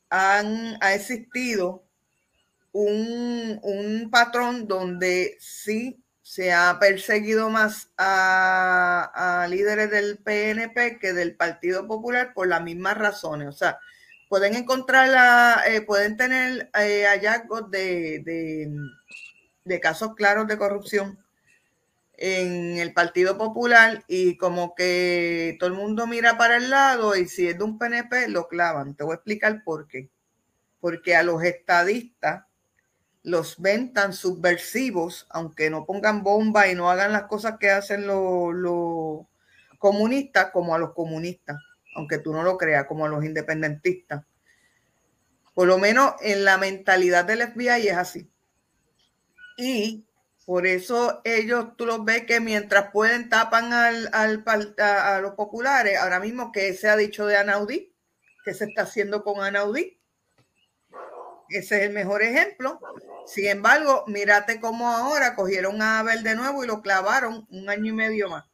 han, 0.10 0.78
ha 0.82 0.94
existido 0.94 1.86
un, 2.72 3.60
un 3.64 4.10
patrón 4.12 4.68
donde 4.68 5.38
sí 5.40 6.04
se 6.22 6.52
ha 6.52 6.78
perseguido 6.80 7.50
más 7.50 7.92
a, 7.98 9.48
líderes 9.50 9.92
del 9.92 10.18
PNP 10.18 10.98
que 11.00 11.14
del 11.14 11.36
Partido 11.36 11.88
Popular 11.88 12.34
por 12.34 12.48
las 12.48 12.64
mismas 12.64 12.98
razones. 12.98 13.48
O 13.48 13.52
sea, 13.52 13.80
pueden 14.28 14.56
encontrar, 14.56 15.08
la, 15.10 15.64
eh, 15.68 15.82
pueden 15.82 16.18
tener 16.18 16.70
eh, 16.80 17.06
hallazgos 17.06 17.70
de 17.72 18.68
casos 19.82 20.16
claros 20.16 20.48
de 20.48 20.58
corrupción 20.58 21.20
en 22.18 22.78
el 22.78 22.94
Partido 22.94 23.38
Popular 23.38 24.04
y 24.08 24.38
como 24.38 24.76
que 24.76 25.58
todo 25.60 25.70
el 25.70 25.76
mundo 25.76 26.08
mira 26.08 26.38
para 26.38 26.58
el 26.58 26.70
lado 26.70 27.16
y 27.16 27.28
si 27.28 27.48
es 27.48 27.58
de 27.58 27.64
un 27.64 27.78
PNP 27.78 28.30
lo 28.30 28.48
clavan. 28.48 28.96
Te 28.96 29.04
voy 29.04 29.14
a 29.14 29.16
explicar 29.16 29.64
por 29.64 29.88
qué. 29.88 30.10
Porque 30.80 31.16
a 31.16 31.24
los 31.24 31.44
estadistas 31.44 32.46
los 33.24 33.60
ven 33.60 33.92
tan 33.92 34.14
subversivos, 34.14 35.26
aunque 35.32 35.72
no 35.72 35.86
pongan 35.86 36.22
bomba 36.22 36.68
y 36.68 36.76
no 36.76 36.92
hagan 36.92 37.12
las 37.12 37.24
cosas 37.24 37.58
que 37.60 37.72
hacen 37.72 38.06
los, 38.06 39.26
comunistas, 39.80 40.52
como 40.52 40.76
a 40.76 40.80
los 40.80 40.94
comunistas, 40.94 41.58
aunque 41.96 42.20
tú 42.20 42.32
no 42.32 42.44
lo 42.44 42.58
creas, 42.58 42.86
como 42.86 43.06
a 43.06 43.10
los 43.10 43.26
independentistas. 43.26 44.24
Por 45.56 45.68
lo 45.68 45.80
menos 45.80 46.14
en 46.22 46.46
la 46.46 46.58
mentalidad 46.58 47.26
del 47.26 47.42
FBI 47.42 47.88
es 47.88 47.98
así. 47.98 48.30
Y 49.58 50.06
por 50.46 50.68
eso 50.68 51.22
ellos, 51.24 51.76
tú 51.76 51.86
los 51.86 52.06
ves 52.06 52.26
que 52.26 52.40
mientras 52.40 52.92
pueden 52.92 53.30
tapan 53.30 53.74
al, 53.74 54.10
a, 54.14 55.20
los 55.22 55.34
populares, 55.34 55.98
ahora 55.98 56.20
mismo 56.20 56.52
que 56.52 56.74
se 56.74 56.88
ha 56.88 56.96
dicho 56.96 57.26
de 57.26 57.38
Anaudí, 57.38 57.94
que 58.44 58.54
se 58.54 58.66
está 58.66 58.84
haciendo 58.84 59.24
con 59.24 59.44
Anaudí. 59.44 60.00
Ese 61.50 61.78
es 61.78 61.84
el 61.84 61.94
mejor 61.94 62.22
ejemplo. 62.22 62.80
Sin 63.26 63.48
embargo, 63.48 64.04
mírate 64.08 64.60
cómo 64.60 64.90
ahora 64.90 65.36
cogieron 65.36 65.82
a 65.82 66.00
Abel 66.00 66.24
de 66.24 66.36
nuevo 66.36 66.64
y 66.64 66.68
lo 66.68 66.82
clavaron 66.82 67.48
un 67.50 67.70
año 67.70 67.88
y 67.88 67.96
medio 67.96 68.30
más. 68.30 68.46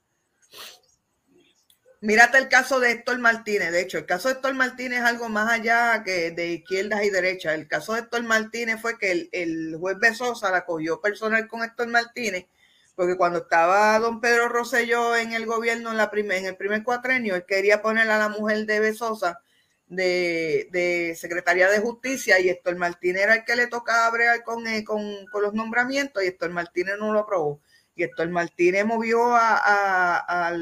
Mírate 2.03 2.39
el 2.39 2.49
caso 2.49 2.79
de 2.79 2.91
Héctor 2.91 3.19
Martínez. 3.19 3.71
De 3.71 3.79
hecho, 3.81 3.99
el 3.99 4.07
caso 4.07 4.27
de 4.27 4.33
Héctor 4.33 4.55
Martínez 4.55 4.99
es 4.99 5.05
algo 5.05 5.29
más 5.29 5.51
allá 5.51 6.03
que 6.03 6.31
de 6.31 6.53
izquierdas 6.53 7.03
y 7.03 7.11
derechas. 7.11 7.53
El 7.53 7.67
caso 7.67 7.93
de 7.93 7.99
Héctor 7.99 8.23
Martínez 8.23 8.81
fue 8.81 8.97
que 8.97 9.29
el, 9.31 9.75
juez 9.79 9.99
Besosa 9.99 10.49
la 10.49 10.65
cogió 10.65 10.99
personal 10.99 11.47
con 11.47 11.63
Héctor 11.63 11.89
Martínez, 11.89 12.47
porque 12.95 13.17
cuando 13.17 13.39
estaba 13.39 13.99
don 13.99 14.19
Pedro 14.19 14.49
Rosselló 14.49 15.15
en 15.15 15.33
el 15.33 15.45
gobierno 15.45 15.91
en, 15.91 15.97
la 15.97 16.09
en 16.11 16.45
el 16.47 16.57
primer 16.57 16.83
cuatrenio, 16.83 17.35
él 17.35 17.45
quería 17.47 17.83
poner 17.83 18.09
a 18.09 18.17
la 18.17 18.29
mujer 18.29 18.65
de 18.65 18.79
Besosa 18.79 19.39
de, 19.87 20.69
de 20.71 21.15
Secretaría 21.15 21.69
de 21.69 21.79
Justicia 21.81 22.39
y 22.39 22.49
Héctor 22.49 22.77
Martínez 22.77 23.23
era 23.23 23.35
el 23.35 23.45
que 23.45 23.55
le 23.55 23.67
tocaba 23.67 24.09
bregar 24.09 24.43
con, 24.43 24.65
eh, 24.65 24.83
con 24.83 25.03
los 25.41 25.53
nombramientos 25.53 26.23
y 26.23 26.27
Héctor 26.27 26.49
Martínez 26.49 26.95
no 26.99 27.13
lo 27.13 27.19
aprobó 27.19 27.61
y 27.95 28.03
Héctor 28.03 28.29
Martínez 28.29 28.85
movió 28.85 29.35
a, 29.35 30.53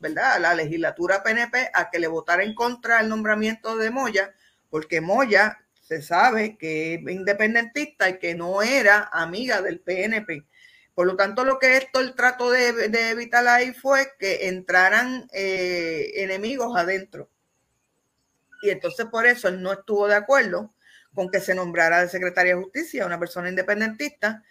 la 0.00 0.54
legislatura 0.54 1.22
PNP 1.22 1.70
a 1.72 1.90
que 1.90 1.98
le 1.98 2.08
votara 2.08 2.42
en 2.42 2.54
contra 2.54 3.00
el 3.00 3.08
nombramiento 3.08 3.76
de 3.76 3.90
Moya, 3.90 4.34
porque 4.68 5.00
Moya 5.00 5.58
se 5.80 6.02
sabe 6.02 6.56
que 6.56 6.94
es 6.94 7.00
independentista 7.00 8.08
y 8.08 8.18
que 8.18 8.34
no 8.34 8.62
era 8.62 9.08
amiga 9.12 9.62
del 9.62 9.80
PNP. 9.80 10.44
Por 10.94 11.06
lo 11.06 11.16
tanto, 11.16 11.44
lo 11.44 11.58
que 11.58 11.76
Héctor 11.76 12.12
trató 12.14 12.50
de, 12.50 12.88
de 12.88 13.10
evitar 13.10 13.46
ahí 13.48 13.72
fue 13.72 14.12
que 14.18 14.48
entraran 14.48 15.26
eh, 15.32 16.10
enemigos 16.16 16.76
adentro. 16.76 17.30
Y 18.62 18.70
entonces 18.70 19.06
por 19.06 19.26
eso 19.26 19.48
él 19.48 19.62
no 19.62 19.72
estuvo 19.72 20.06
de 20.06 20.14
acuerdo 20.14 20.72
con 21.14 21.30
que 21.30 21.40
se 21.40 21.54
nombrara 21.54 22.02
de 22.02 22.08
secretaria 22.08 22.54
de 22.54 22.62
justicia 22.62 23.06
una 23.06 23.18
persona 23.18 23.48
independentista 23.48 24.42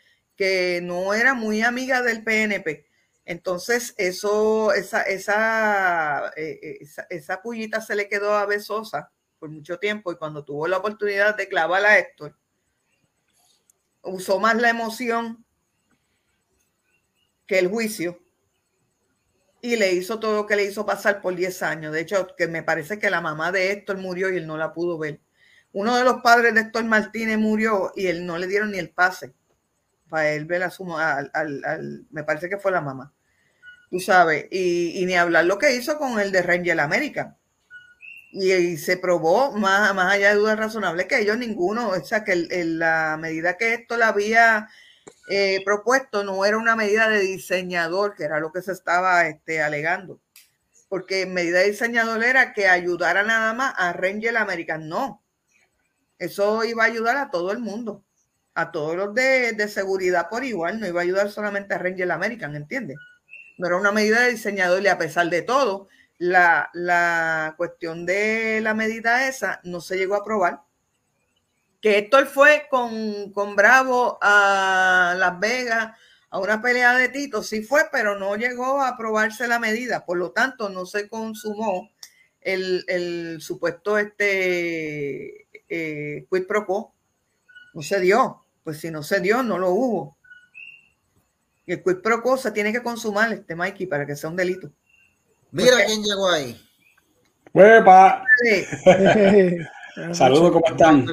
que 0.42 0.82
no 0.82 1.14
era 1.14 1.36
muy 1.36 1.62
amiga 1.62 2.02
del 2.02 2.24
PNP. 2.24 2.88
Entonces, 3.26 3.94
eso, 4.00 4.74
esa, 4.74 5.04
esa, 5.04 6.32
eh, 6.36 6.80
esa, 6.82 7.06
esa, 7.12 7.44
pullita 7.44 7.80
se 7.80 7.96
le 7.96 8.10
quedó 8.10 8.34
a 8.34 8.48
Besosa 8.48 9.12
por 9.38 9.52
mucho 9.52 9.78
tiempo 9.78 10.12
y 10.12 10.16
cuando 10.16 10.44
tuvo 10.44 10.68
la 10.68 10.80
oportunidad 10.80 11.38
de 11.38 11.48
clavar 11.48 11.86
a 11.86 12.00
Héctor, 12.00 12.36
usó 14.02 14.40
más 14.40 14.60
la 14.60 14.72
emoción 14.72 15.46
que 17.46 17.60
el 17.60 17.68
juicio 17.68 18.18
y 19.62 19.76
le 19.76 19.94
hizo 19.94 20.20
todo 20.20 20.38
lo 20.38 20.48
que 20.48 20.56
le 20.56 20.64
hizo 20.64 20.88
pasar 20.88 21.22
por 21.22 21.36
10 21.36 21.62
años. 21.62 21.94
De 21.94 22.02
hecho, 22.02 22.30
que 22.36 22.48
me 22.48 22.64
parece 22.64 22.98
que 22.98 23.12
la 23.12 23.22
mamá 23.22 23.52
de 23.52 23.72
Héctor 23.72 24.00
murió 24.00 24.34
y 24.34 24.38
él 24.38 24.48
no 24.48 24.58
la 24.58 24.74
pudo 24.74 24.98
ver. 24.98 25.22
Uno 25.72 25.96
de 25.96 26.04
los 26.04 26.24
padres 26.24 26.56
de 26.56 26.62
Héctor 26.62 26.86
Martínez 26.86 27.38
murió 27.38 27.92
y 27.96 28.08
él 28.08 28.26
no 28.26 28.40
le 28.40 28.48
dieron 28.48 28.72
ni 28.72 28.80
el 28.80 28.90
pase 28.90 29.36
para 30.12 30.30
él 30.32 30.46
ver 30.46 30.62
a 30.64 30.70
su 30.70 30.96
al, 30.96 31.32
al, 31.34 32.06
me 32.12 32.24
parece 32.24 32.50
que 32.50 32.58
fue 32.58 32.72
la 32.72 32.82
mamá. 32.82 33.14
Tú 33.90 34.00
sabes, 34.00 34.46
y, 34.52 35.04
ni 35.06 35.16
hablar 35.16 35.46
lo 35.46 35.58
que 35.58 35.76
hizo 35.76 35.98
con 35.98 36.20
el 36.20 36.32
de 36.32 36.42
Ranger 36.44 36.80
American. 36.80 37.38
Y, 38.32 38.78
se 38.78 38.98
probó, 38.98 39.54
más, 39.54 39.94
más 39.96 40.14
allá 40.14 40.30
de 40.30 40.36
dudas 40.36 40.60
razonables, 40.60 41.08
que 41.08 41.20
ellos 41.20 41.38
ninguno, 41.38 41.90
o 41.90 42.04
sea, 42.04 42.24
que 42.24 42.36
la 42.36 43.18
medida 43.20 43.58
que 43.58 43.74
esto 43.74 43.98
la 43.98 44.10
había 44.10 44.70
eh, 45.30 45.62
propuesto 45.66 46.24
no 46.24 46.46
era 46.46 46.58
una 46.58 46.76
medida 46.76 47.10
de 47.10 47.20
diseñador, 47.20 48.16
que 48.16 48.26
era 48.26 48.40
lo 48.40 48.52
que 48.52 48.62
se 48.62 48.74
estaba 48.74 49.28
este, 49.28 49.62
alegando. 49.62 50.20
Porque 50.90 51.26
medida 51.26 51.60
de 51.60 51.72
diseñador 51.72 52.24
era 52.24 52.54
que 52.54 52.68
ayudara 52.68 53.24
nada 53.24 53.54
más 53.54 53.74
a 53.78 53.94
Ranger 53.94 54.38
American. 54.38 54.90
No, 54.90 55.24
eso 56.20 56.64
iba 56.66 56.84
a 56.84 56.88
ayudar 56.88 57.18
a 57.18 57.32
todo 57.32 57.52
el 57.52 57.60
mundo, 57.60 58.04
a 58.54 58.72
todos 58.72 58.96
los 58.96 59.14
de, 59.14 59.54
de 59.54 59.68
seguridad 59.68 60.28
por 60.30 60.44
igual, 60.44 60.80
no 60.80 60.88
iba 60.88 61.02
a 61.02 61.04
ayudar 61.04 61.30
solamente 61.30 61.74
a 61.74 61.78
Ranger 61.78 62.12
American, 62.12 62.56
¿entiendes? 62.56 62.98
No 63.58 63.68
era 63.68 63.78
una 63.78 63.92
medida 63.92 64.22
de 64.22 64.32
diseñador 64.32 64.82
y 64.82 64.88
a 64.88 64.98
pesar 64.98 65.30
de 65.30 65.42
todo, 65.42 65.88
la, 66.18 66.70
la 66.74 67.56
cuestión 67.58 68.06
de 68.06 68.60
la 68.62 68.74
medida 68.74 69.28
esa 69.28 69.60
no 69.64 69.82
se 69.82 69.98
llegó 69.98 70.16
a 70.16 70.20
aprobar. 70.20 70.62
Que 71.82 71.98
Héctor 71.98 72.28
fue 72.28 72.68
con, 72.70 73.32
con 73.32 73.56
Bravo 73.56 74.20
a 74.22 75.16
Las 75.18 75.40
Vegas 75.40 75.98
a 76.30 76.40
una 76.40 76.62
pelea 76.62 76.96
de 76.96 77.10
Tito, 77.10 77.44
sí 77.44 77.62
fue, 77.62 77.82
pero 77.92 78.18
no 78.18 78.36
llegó 78.36 78.82
a 78.82 78.90
aprobarse 78.90 79.48
la 79.48 79.60
medida, 79.60 80.06
por 80.06 80.18
lo 80.18 80.32
tanto 80.32 80.70
no 80.70 80.86
se 80.86 81.10
consumó 81.10 81.92
el, 82.40 83.38
supuesto 83.42 83.98
este 83.98 85.48
eh, 85.68 86.26
quid 86.32 86.48
pro 86.48 86.66
quo, 86.66 86.96
no 87.74 87.82
se 87.82 88.00
dio, 88.00 88.44
pues 88.64 88.80
si 88.80 88.92
no 88.92 89.04
se 89.04 89.20
dio, 89.20 89.44
no 89.44 89.58
lo 89.58 89.72
hubo. 89.72 90.18
Y 91.66 91.74
el 91.74 91.84
quid 91.84 91.98
pro 91.98 92.22
quo 92.22 92.38
se 92.38 92.52
tiene 92.52 92.72
que 92.72 92.82
consumar, 92.84 93.32
este 93.32 93.56
Mikey, 93.56 93.88
para 93.88 94.06
que 94.06 94.16
sea 94.16 94.30
un 94.30 94.36
delito. 94.36 94.72
Mira 95.52 95.86
quién 95.86 96.04
llegó 96.04 96.30
ahí. 96.30 96.60
¡Huepa! 97.54 98.24
Saludos, 100.14 100.52
¿cómo 100.54 100.66
están? 100.68 101.06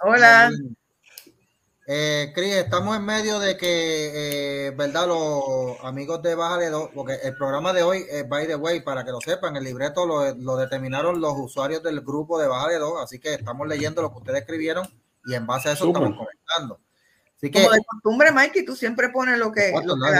Hola. 0.00 0.50
Eh, 1.86 2.32
Cris, 2.34 2.54
estamos 2.54 2.96
en 2.96 3.04
medio 3.04 3.38
de 3.38 3.56
que, 3.56 4.66
eh, 4.66 4.70
¿verdad? 4.70 5.08
Los 5.08 5.78
amigos 5.82 6.22
de 6.22 6.34
Bájale 6.34 6.70
2, 6.70 6.90
porque 6.94 7.18
el 7.22 7.36
programa 7.36 7.72
de 7.72 7.82
hoy 7.82 8.06
es 8.08 8.26
by 8.28 8.46
the 8.46 8.56
way, 8.56 8.80
para 8.80 9.04
que 9.04 9.10
lo 9.10 9.20
sepan, 9.20 9.56
el 9.56 9.64
libreto 9.64 10.06
lo, 10.06 10.56
determinaron 10.56 11.20
los 11.20 11.34
usuarios 11.36 11.82
del 11.82 12.00
grupo 12.00 12.38
de 12.38 12.46
Bájale 12.46 12.78
2, 12.78 13.02
así 13.02 13.18
que 13.18 13.34
estamos 13.34 13.66
leyendo 13.66 14.00
lo 14.00 14.10
que 14.12 14.18
ustedes 14.18 14.40
escribieron 14.40 14.88
y 15.24 15.34
en 15.34 15.46
base 15.46 15.68
a 15.68 15.72
eso 15.72 15.86
estamos 15.86 16.16
comentando. 16.16 16.80
Así 17.36 17.50
que, 17.50 17.62
Como 17.62 17.74
de 17.74 17.84
costumbre, 17.84 18.32
Mikey, 18.32 18.64
tú 18.64 18.76
siempre 18.76 19.08
pones 19.08 19.38
lo 19.38 19.50
que, 19.50 19.72
lo 19.84 19.96
la, 19.96 20.10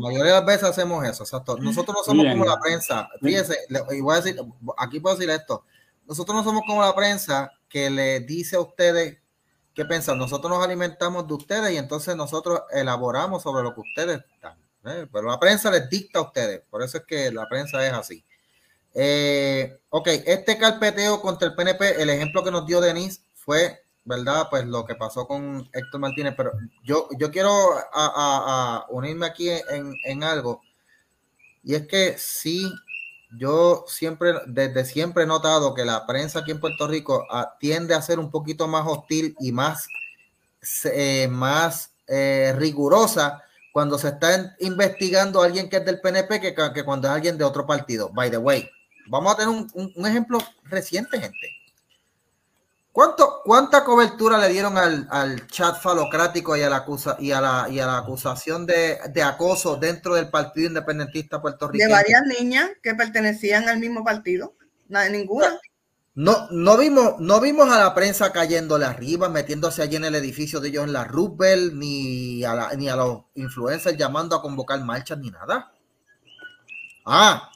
mayoría 0.00 0.24
de 0.24 0.30
las 0.30 0.46
veces 0.46 0.64
hacemos 0.64 1.04
eso, 1.04 1.24
exacto. 1.24 1.56
Nosotros 1.58 1.96
no 1.98 2.04
somos 2.04 2.26
como 2.32 2.44
la 2.44 2.60
prensa. 2.60 3.08
Fíjense, 3.20 3.58
y 3.90 4.00
voy 4.00 4.14
a 4.14 4.20
decir, 4.20 4.40
aquí 4.78 5.00
puedo 5.00 5.16
decir 5.16 5.30
esto 5.30 5.64
nosotros 6.06 6.36
no 6.36 6.44
somos 6.44 6.62
como 6.66 6.82
la 6.82 6.94
prensa 6.94 7.52
que 7.68 7.90
le 7.90 8.20
dice 8.20 8.56
a 8.56 8.60
ustedes 8.60 9.18
qué 9.74 9.84
pensar. 9.84 10.16
Nosotros 10.16 10.50
nos 10.50 10.64
alimentamos 10.64 11.26
de 11.26 11.34
ustedes 11.34 11.72
y 11.72 11.76
entonces 11.76 12.16
nosotros 12.16 12.62
elaboramos 12.70 13.42
sobre 13.42 13.62
lo 13.62 13.74
que 13.74 13.80
ustedes 13.80 14.20
están. 14.34 14.58
¿eh? 14.86 15.06
Pero 15.10 15.28
la 15.28 15.40
prensa 15.40 15.70
les 15.70 15.88
dicta 15.88 16.18
a 16.18 16.22
ustedes. 16.22 16.62
Por 16.70 16.82
eso 16.82 16.98
es 16.98 17.04
que 17.04 17.30
la 17.32 17.48
prensa 17.48 17.84
es 17.86 17.92
así. 17.92 18.24
Eh, 18.94 19.80
ok, 19.88 20.08
este 20.26 20.56
carpeteo 20.56 21.20
contra 21.20 21.48
el 21.48 21.54
PNP, 21.54 22.02
el 22.02 22.10
ejemplo 22.10 22.44
que 22.44 22.50
nos 22.50 22.66
dio 22.66 22.80
Denise 22.80 23.22
fue, 23.34 23.83
¿verdad? 24.04 24.48
Pues 24.50 24.66
lo 24.66 24.84
que 24.84 24.94
pasó 24.94 25.26
con 25.26 25.68
Héctor 25.72 26.00
Martínez. 26.00 26.34
Pero 26.36 26.52
yo, 26.84 27.08
yo 27.18 27.30
quiero 27.30 27.52
a, 27.92 28.86
unirme 28.90 29.26
aquí 29.26 29.48
en, 29.50 30.24
algo. 30.24 30.62
Y 31.62 31.74
es 31.74 31.86
que 31.86 32.16
sí 32.18 32.70
yo 33.36 33.84
siempre, 33.88 34.32
desde 34.46 34.84
siempre 34.84 35.24
he 35.24 35.26
notado 35.26 35.74
que 35.74 35.84
la 35.84 36.06
prensa 36.06 36.40
aquí 36.40 36.52
en 36.52 36.60
Puerto 36.60 36.86
Rico 36.86 37.26
ah, 37.30 37.56
tiende 37.58 37.94
a 37.94 38.02
ser 38.02 38.20
un 38.20 38.30
poquito 38.30 38.68
más 38.68 38.86
hostil 38.86 39.34
y 39.40 39.50
más, 39.50 39.88
eh, 40.84 41.26
más 41.28 41.90
eh, 42.06 42.54
rigurosa 42.56 43.42
cuando 43.72 43.98
se 43.98 44.08
está 44.08 44.54
investigando 44.60 45.42
a 45.42 45.46
alguien 45.46 45.68
que 45.68 45.78
es 45.78 45.84
del 45.84 46.00
PNP 46.00 46.40
que, 46.40 46.54
que, 46.54 46.84
cuando 46.84 47.08
es 47.08 47.14
alguien 47.14 47.36
de 47.36 47.42
otro 47.42 47.66
partido. 47.66 48.08
By 48.10 48.30
the 48.30 48.38
way, 48.38 48.70
vamos 49.08 49.34
a 49.34 49.36
tener 49.36 49.68
un 49.74 50.06
ejemplo 50.06 50.38
reciente, 50.62 51.18
gente. 51.18 51.63
¿Cuánto, 52.94 53.40
¿Cuánta 53.44 53.82
cobertura 53.82 54.38
le 54.38 54.50
dieron 54.50 54.78
al, 54.78 55.48
chat 55.48 55.82
falocrático 55.82 56.56
y 56.56 56.62
a 56.62 56.70
la, 56.70 56.76
acusa, 56.76 57.16
y 57.18 57.32
a 57.32 57.40
la, 57.40 57.66
y 57.68 57.80
a 57.80 57.86
la 57.86 57.98
acusación 57.98 58.66
de, 58.66 59.00
acoso 59.20 59.74
dentro 59.74 60.14
del 60.14 60.30
Partido 60.30 60.68
Independentista 60.68 61.42
puertorriqueño? 61.42 61.88
De 61.88 61.92
varias 61.92 62.22
niñas 62.38 62.70
que 62.80 62.94
pertenecían 62.94 63.68
al 63.68 63.80
mismo 63.80 64.04
partido. 64.04 64.54
Nada, 64.88 65.08
ninguna. 65.08 65.58
No, 66.14 66.46
no, 66.52 66.76
vimos, 66.76 67.14
no 67.18 67.40
vimos 67.40 67.68
a 67.68 67.80
la 67.80 67.94
prensa 67.96 68.30
cayéndole 68.30 68.84
arriba, 68.84 69.28
metiéndose 69.28 69.82
allí 69.82 69.96
en 69.96 70.04
el 70.04 70.14
edificio 70.14 70.60
de 70.60 70.68
ellos 70.68 70.84
en 70.84 70.92
la 70.92 71.02
Rubel, 71.02 71.76
ni 71.76 72.44
a, 72.44 72.76
ni 72.76 72.88
a 72.88 72.94
los 72.94 73.22
influencers 73.34 73.98
llamando 73.98 74.36
a 74.36 74.40
convocar 74.40 74.80
marchas, 74.84 75.18
ni 75.18 75.32
nada. 75.32 75.72
Ah, 77.04 77.50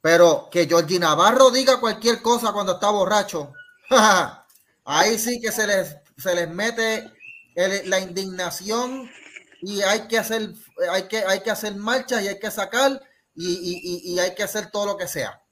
pero 0.00 0.48
que 0.50 0.66
Georgie 0.66 0.98
Navarro 0.98 1.50
diga 1.50 1.78
cualquier 1.78 2.22
cosa 2.22 2.54
cuando 2.54 2.72
está 2.72 2.88
borracho. 2.88 3.52
Ahí 4.86 5.18
sí 5.18 5.40
que 5.40 5.50
se 5.50 5.66
les, 5.66 5.96
se 6.16 6.34
les 6.34 6.48
mete 6.48 7.10
la 7.86 7.98
indignación 7.98 9.10
y 9.60 9.82
hay 9.82 10.06
que 10.06 10.16
hacer, 10.16 10.50
hay 10.90 11.08
que, 11.08 11.18
hay 11.18 11.40
que 11.40 11.50
hacer 11.50 11.74
marchas 11.74 12.22
y 12.22 12.28
hay 12.28 12.38
que 12.38 12.50
sacar 12.50 13.00
y, 13.34 14.18
hay 14.18 14.34
que 14.34 14.44
hacer 14.44 14.70
todo 14.70 14.86
lo 14.86 14.96
que 14.96 15.08
sea. 15.08 15.42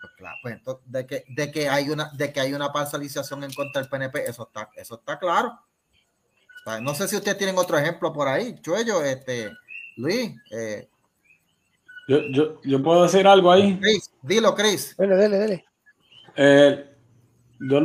Pues 0.00 0.12
claro, 0.16 0.36
pues 0.42 0.76
de 0.84 1.06
que, 1.06 1.24
de 1.28 1.50
que 1.50 1.68
hay 1.68 1.90
una, 1.90 2.10
de 2.14 2.32
que 2.32 2.40
hay 2.40 2.54
una 2.54 2.72
parcialización 2.72 3.42
en 3.42 3.52
contra 3.52 3.82
del 3.82 3.90
PNP, 3.90 4.28
eso 4.28 4.44
está, 4.44 4.70
eso 4.76 4.94
está 4.94 5.18
claro. 5.18 5.58
no 6.80 6.94
sé 6.94 7.08
si 7.08 7.16
ustedes 7.16 7.36
tienen 7.36 7.58
otro 7.58 7.76
ejemplo 7.76 8.12
por 8.12 8.28
ahí, 8.28 8.60
Chuello, 8.60 9.02
este, 9.02 9.50
Luis. 9.96 10.30
Eh. 10.52 10.88
yo, 12.06 12.82
puedo 12.82 13.02
decir 13.02 13.26
algo 13.26 13.50
ahí. 13.50 13.80
dilo, 14.22 14.54
Chris. 14.54 14.94
Dale, 14.96 15.16
dale, 15.16 15.38
dale. 15.38 15.64
Eh, 16.36 16.97
yo, 17.60 17.80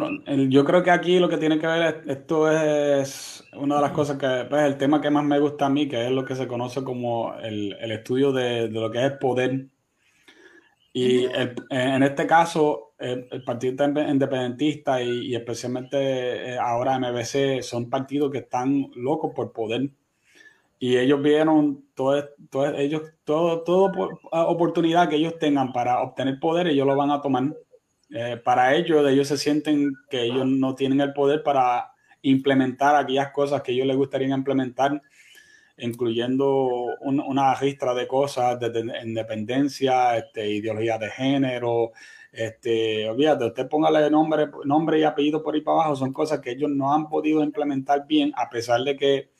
yo 0.49 0.65
creo 0.65 0.83
que 0.83 0.91
aquí 0.91 1.19
lo 1.19 1.29
que 1.29 1.37
tiene 1.37 1.59
que 1.59 1.67
ver 1.67 2.03
esto 2.07 2.51
es 2.51 3.43
una 3.53 3.75
de 3.75 3.81
las 3.81 3.91
cosas 3.91 4.17
que, 4.17 4.45
pues, 4.49 4.63
el 4.63 4.77
tema 4.77 5.01
que 5.01 5.09
más 5.09 5.23
me 5.23 5.39
gusta 5.39 5.65
a 5.65 5.69
mí, 5.69 5.87
que 5.87 6.05
es 6.05 6.11
lo 6.11 6.25
que 6.25 6.35
se 6.35 6.47
conoce 6.47 6.83
como 6.83 7.33
el, 7.39 7.73
estudio 7.91 8.31
de, 8.31 8.69
lo 8.69 8.91
que 8.91 8.99
es 8.99 9.11
el 9.11 9.17
poder. 9.17 9.67
Y 10.93 11.25
en 11.25 12.03
este 12.03 12.27
caso, 12.27 12.93
el, 12.99 13.43
Partido 13.43 13.85
Independentista 13.85 15.01
y, 15.01 15.35
especialmente 15.35 16.53
eh, 16.53 16.57
ahora 16.57 16.99
MBC 16.99 17.61
son 17.61 17.89
partidos 17.89 18.31
que 18.31 18.39
están 18.39 18.91
locos 18.95 19.33
por 19.35 19.51
poder. 19.51 19.89
Y 20.79 20.97
ellos 20.97 21.21
vieron 21.21 21.85
todo, 21.95 22.29
todo 22.49 22.75
ellos, 22.75 23.03
todo, 23.23 23.63
toda 23.63 23.91
oportunidad 24.31 25.09
que 25.09 25.15
ellos 25.15 25.39
tengan 25.39 25.71
para 25.71 26.01
obtener 26.01 26.39
poder, 26.39 26.67
ellos 26.67 26.85
lo 26.85 26.95
van 26.95 27.11
a 27.11 27.21
tomar 27.21 27.55
eh, 28.15 28.37
para 28.37 28.75
ellos, 28.75 29.09
ellos 29.09 29.27
se 29.27 29.37
sienten 29.37 29.91
que 30.07 30.21
ellos 30.21 30.45
no 30.45 30.75
tienen 30.75 31.01
el 31.01 31.13
poder 31.13 31.41
para 31.41 31.93
implementar 32.21 32.95
aquellas 32.95 33.31
cosas 33.31 33.63
que 33.63 33.71
ellos 33.71 33.87
les 33.87 33.97
gustaría 33.97 34.27
implementar, 34.35 35.01
incluyendo 35.79 36.69
una 37.01 37.55
ristra 37.55 37.95
de 37.95 38.07
cosas 38.07 38.59
de, 38.59 38.85
independencia, 39.03 40.15
este, 40.15 40.47
ideología 40.47 40.99
de 40.99 41.09
género, 41.09 41.91
este, 42.31 43.09
olvídate, 43.09 43.45
usted 43.45 43.67
póngale 43.67 44.07
nombre, 44.11 44.47
nombre 44.63 44.99
y 44.99 45.03
apellido 45.03 45.41
por 45.41 45.55
ahí 45.55 45.61
para 45.61 45.77
abajo, 45.77 45.95
son 45.95 46.13
cosas 46.13 46.39
que 46.39 46.51
ellos 46.51 46.69
no 46.69 46.93
han 46.93 47.09
podido 47.09 47.43
implementar 47.43 48.05
bien, 48.05 48.31
a 48.35 48.47
pesar 48.47 48.81
de 48.81 48.95
que, 48.95 49.31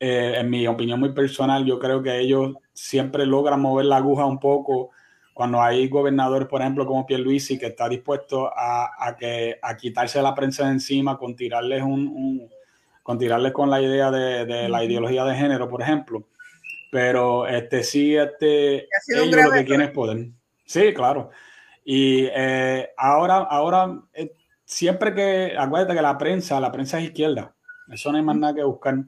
eh, 0.00 0.34
en 0.36 0.50
mi 0.50 0.66
opinión 0.66 0.98
muy 0.98 1.12
personal, 1.12 1.64
yo 1.64 1.78
creo 1.78 2.02
que 2.02 2.18
ellos 2.18 2.56
siempre 2.72 3.24
logran 3.24 3.60
mover 3.60 3.86
la 3.86 3.98
aguja 3.98 4.26
un 4.26 4.40
poco 4.40 4.90
cuando 5.34 5.60
hay 5.60 5.88
gobernadores, 5.88 6.46
por 6.46 6.60
ejemplo, 6.60 6.86
como 6.86 7.04
Pierluisi, 7.04 7.58
que 7.58 7.66
está 7.66 7.88
dispuesto 7.88 8.50
a, 8.56 9.16
que, 9.18 9.58
a 9.60 9.76
quitarse 9.76 10.22
la 10.22 10.32
prensa 10.32 10.64
de 10.64 10.70
encima 10.70 11.18
con 11.18 11.34
tirarles, 11.34 11.82
un, 11.82 12.48
con, 13.02 13.18
tirarles 13.18 13.52
con 13.52 13.68
la 13.68 13.82
idea 13.82 14.12
de, 14.12 14.68
la 14.68 14.84
ideología 14.84 15.24
de 15.24 15.34
género, 15.34 15.68
por 15.68 15.82
ejemplo. 15.82 16.28
Pero 16.92 17.48
este 17.48 17.82
sí, 17.82 18.14
este, 18.14 18.86
ellos 19.08 19.44
lo 19.44 19.50
que 19.50 19.64
quieren 19.64 19.88
es 19.88 19.90
poder. 19.90 20.28
Sí, 20.64 20.94
claro. 20.94 21.30
Y 21.84 22.26
eh, 22.32 22.90
ahora, 22.96 23.38
ahora 23.38 24.02
eh, 24.12 24.32
siempre 24.64 25.12
que, 25.14 25.54
acuérdate 25.58 25.96
que 25.96 26.02
la 26.02 26.16
prensa, 26.16 26.60
la 26.60 26.70
prensa 26.70 26.98
es 27.00 27.06
izquierda, 27.06 27.52
eso 27.88 28.12
no 28.12 28.18
hay 28.18 28.24
más 28.24 28.36
nada 28.36 28.54
que 28.54 28.62
buscar. 28.62 29.04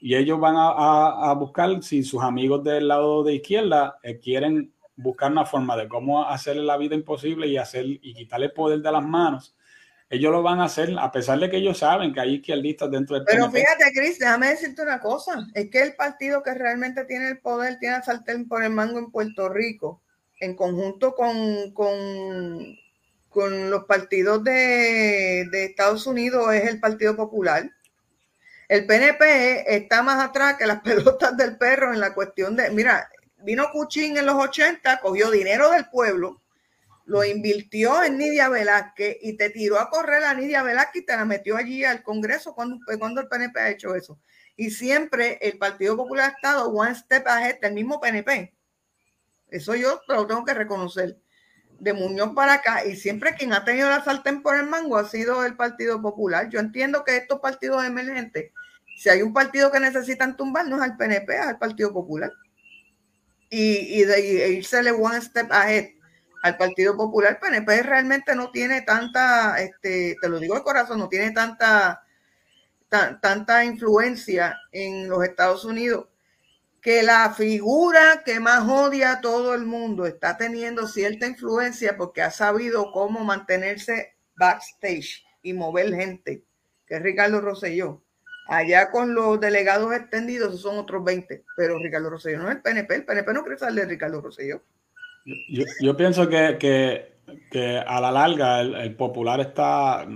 Y 0.00 0.14
ellos 0.14 0.38
van 0.38 0.54
a, 0.56 1.32
buscar 1.34 1.82
si 1.82 2.04
sus 2.04 2.22
amigos 2.22 2.62
del 2.62 2.86
lado 2.86 3.24
de 3.24 3.34
izquierda 3.34 3.98
eh, 4.02 4.18
quieren 4.18 4.73
buscar 4.96 5.32
una 5.32 5.44
forma 5.46 5.76
de 5.76 5.88
cómo 5.88 6.28
hacerle 6.28 6.62
la 6.62 6.76
vida 6.76 6.94
imposible 6.94 7.46
y 7.46 7.56
hacer 7.56 7.84
y 7.86 8.14
quitarle 8.14 8.46
el 8.46 8.52
poder 8.52 8.80
de 8.80 8.92
las 8.92 9.04
manos. 9.04 9.56
Ellos 10.10 10.30
lo 10.30 10.42
van 10.42 10.60
a 10.60 10.64
hacer 10.64 10.94
a 10.98 11.10
pesar 11.10 11.38
de 11.40 11.50
que 11.50 11.56
ellos 11.56 11.78
saben 11.78 12.12
que 12.12 12.20
hay 12.20 12.34
izquierdistas 12.34 12.90
dentro 12.90 13.16
del 13.16 13.24
Pero 13.24 13.50
fíjate, 13.50 13.84
Cris, 13.94 14.18
déjame 14.18 14.48
decirte 14.48 14.82
una 14.82 15.00
cosa. 15.00 15.46
Es 15.54 15.70
que 15.70 15.82
el 15.82 15.96
partido 15.96 16.42
que 16.42 16.54
realmente 16.54 17.04
tiene 17.04 17.30
el 17.30 17.38
poder 17.38 17.78
tiene 17.78 17.96
a 17.96 18.02
sartén 18.02 18.46
por 18.46 18.62
el 18.62 18.70
mango 18.70 18.98
en 18.98 19.10
Puerto 19.10 19.48
Rico, 19.48 20.02
en 20.40 20.54
conjunto 20.54 21.14
con, 21.14 21.72
con, 21.72 22.78
con 23.28 23.70
los 23.70 23.84
partidos 23.84 24.44
de, 24.44 25.48
de 25.50 25.64
Estados 25.64 26.06
Unidos, 26.06 26.52
es 26.52 26.68
el 26.68 26.80
Partido 26.80 27.16
Popular. 27.16 27.68
El 28.68 28.86
PNP 28.86 29.74
está 29.74 30.02
más 30.02 30.22
atrás 30.22 30.54
que 30.58 30.66
las 30.66 30.80
pelotas 30.84 31.36
del 31.36 31.56
perro 31.56 31.92
en 31.92 32.00
la 32.00 32.14
cuestión 32.14 32.56
de, 32.56 32.70
mira, 32.70 33.08
vino 33.44 33.70
Cuchín 33.70 34.16
en 34.16 34.26
los 34.26 34.36
80, 34.36 35.00
cogió 35.00 35.30
dinero 35.30 35.70
del 35.70 35.88
pueblo, 35.90 36.42
lo 37.04 37.22
invirtió 37.24 38.02
en 38.02 38.16
Nidia 38.16 38.48
Velázquez 38.48 39.18
y 39.20 39.36
te 39.36 39.50
tiró 39.50 39.78
a 39.78 39.90
correr 39.90 40.24
a 40.24 40.32
Nidia 40.32 40.62
Velázquez 40.62 41.02
y 41.02 41.06
te 41.06 41.16
la 41.16 41.26
metió 41.26 41.56
allí 41.56 41.84
al 41.84 42.02
Congreso 42.02 42.54
cuando, 42.54 42.78
cuando 42.98 43.20
el 43.20 43.28
PNP 43.28 43.60
ha 43.60 43.70
hecho 43.70 43.94
eso. 43.94 44.18
Y 44.56 44.70
siempre 44.70 45.38
el 45.42 45.58
Partido 45.58 45.96
Popular 45.96 46.30
ha 46.30 46.34
estado 46.34 46.70
one 46.70 46.94
step 46.94 47.26
ahead 47.26 47.60
del 47.60 47.74
mismo 47.74 48.00
PNP. 48.00 48.54
Eso 49.50 49.74
yo 49.74 50.00
lo 50.08 50.26
tengo 50.26 50.44
que 50.44 50.54
reconocer. 50.54 51.18
De 51.78 51.92
Muñoz 51.92 52.32
para 52.34 52.54
acá. 52.54 52.86
Y 52.86 52.96
siempre 52.96 53.34
quien 53.34 53.52
ha 53.52 53.64
tenido 53.64 53.90
la 53.90 54.02
sartén 54.02 54.42
por 54.42 54.56
el 54.56 54.66
mango 54.66 54.96
ha 54.96 55.06
sido 55.06 55.44
el 55.44 55.56
Partido 55.56 56.00
Popular. 56.00 56.48
Yo 56.48 56.60
entiendo 56.60 57.04
que 57.04 57.16
estos 57.16 57.40
partidos 57.40 57.84
emergentes, 57.84 58.52
si 58.96 59.10
hay 59.10 59.20
un 59.20 59.34
partido 59.34 59.70
que 59.70 59.80
necesitan 59.80 60.36
tumbar, 60.36 60.68
no 60.68 60.76
es 60.76 60.82
al 60.82 60.96
PNP, 60.96 61.34
es 61.34 61.40
al 61.40 61.58
Partido 61.58 61.92
Popular 61.92 62.32
y, 63.54 64.00
y 64.00 64.04
de 64.04 64.44
e 64.44 64.50
irse 64.50 64.80
one 64.90 65.20
step 65.20 65.52
ahead 65.52 65.90
al 66.42 66.56
Partido 66.56 66.96
Popular, 66.96 67.38
PNP 67.40 67.82
realmente 67.84 68.34
no 68.34 68.50
tiene 68.50 68.82
tanta, 68.82 69.62
este, 69.62 70.16
te 70.20 70.28
lo 70.28 70.40
digo 70.40 70.56
de 70.56 70.62
corazón, 70.62 70.98
no 70.98 71.08
tiene 71.08 71.30
tanta, 71.30 72.04
tanta 72.88 73.64
influencia 73.64 74.58
en 74.72 75.08
los 75.08 75.24
Estados 75.24 75.64
Unidos 75.64 76.08
que 76.82 77.02
la 77.02 77.32
figura 77.32 78.22
que 78.26 78.40
más 78.40 78.68
odia 78.68 79.12
a 79.12 79.20
todo 79.22 79.54
el 79.54 79.64
mundo 79.64 80.04
está 80.04 80.36
teniendo 80.36 80.86
cierta 80.86 81.26
influencia 81.26 81.96
porque 81.96 82.20
ha 82.20 82.30
sabido 82.30 82.92
cómo 82.92 83.24
mantenerse 83.24 84.16
backstage 84.36 85.24
y 85.42 85.54
mover 85.54 85.94
gente, 85.94 86.44
que 86.86 86.96
es 86.96 87.02
Ricardo 87.02 87.40
Rosselló. 87.40 88.03
Allá 88.46 88.90
con 88.90 89.14
los 89.14 89.40
delegados 89.40 89.92
extendidos 89.94 90.60
son 90.60 90.78
otros 90.78 91.02
20, 91.02 91.44
pero 91.56 91.78
Ricardo 91.78 92.10
Rosselló 92.10 92.38
no 92.38 92.50
es 92.50 92.56
el 92.56 92.62
PNP, 92.62 92.94
el 92.96 93.04
PNP 93.04 93.32
no 93.32 93.42
quiere 93.42 93.58
salir 93.58 93.80
de 93.80 93.86
Ricardo 93.86 94.20
Rosselló. 94.20 94.62
Yo, 95.24 95.64
yo 95.80 95.96
pienso 95.96 96.28
que, 96.28 96.58
que, 96.58 97.14
que, 97.50 97.78
a 97.78 98.00
la 98.00 98.12
larga 98.12 98.60
el, 98.60 98.94
popular 98.94 99.40
está, 99.40 100.06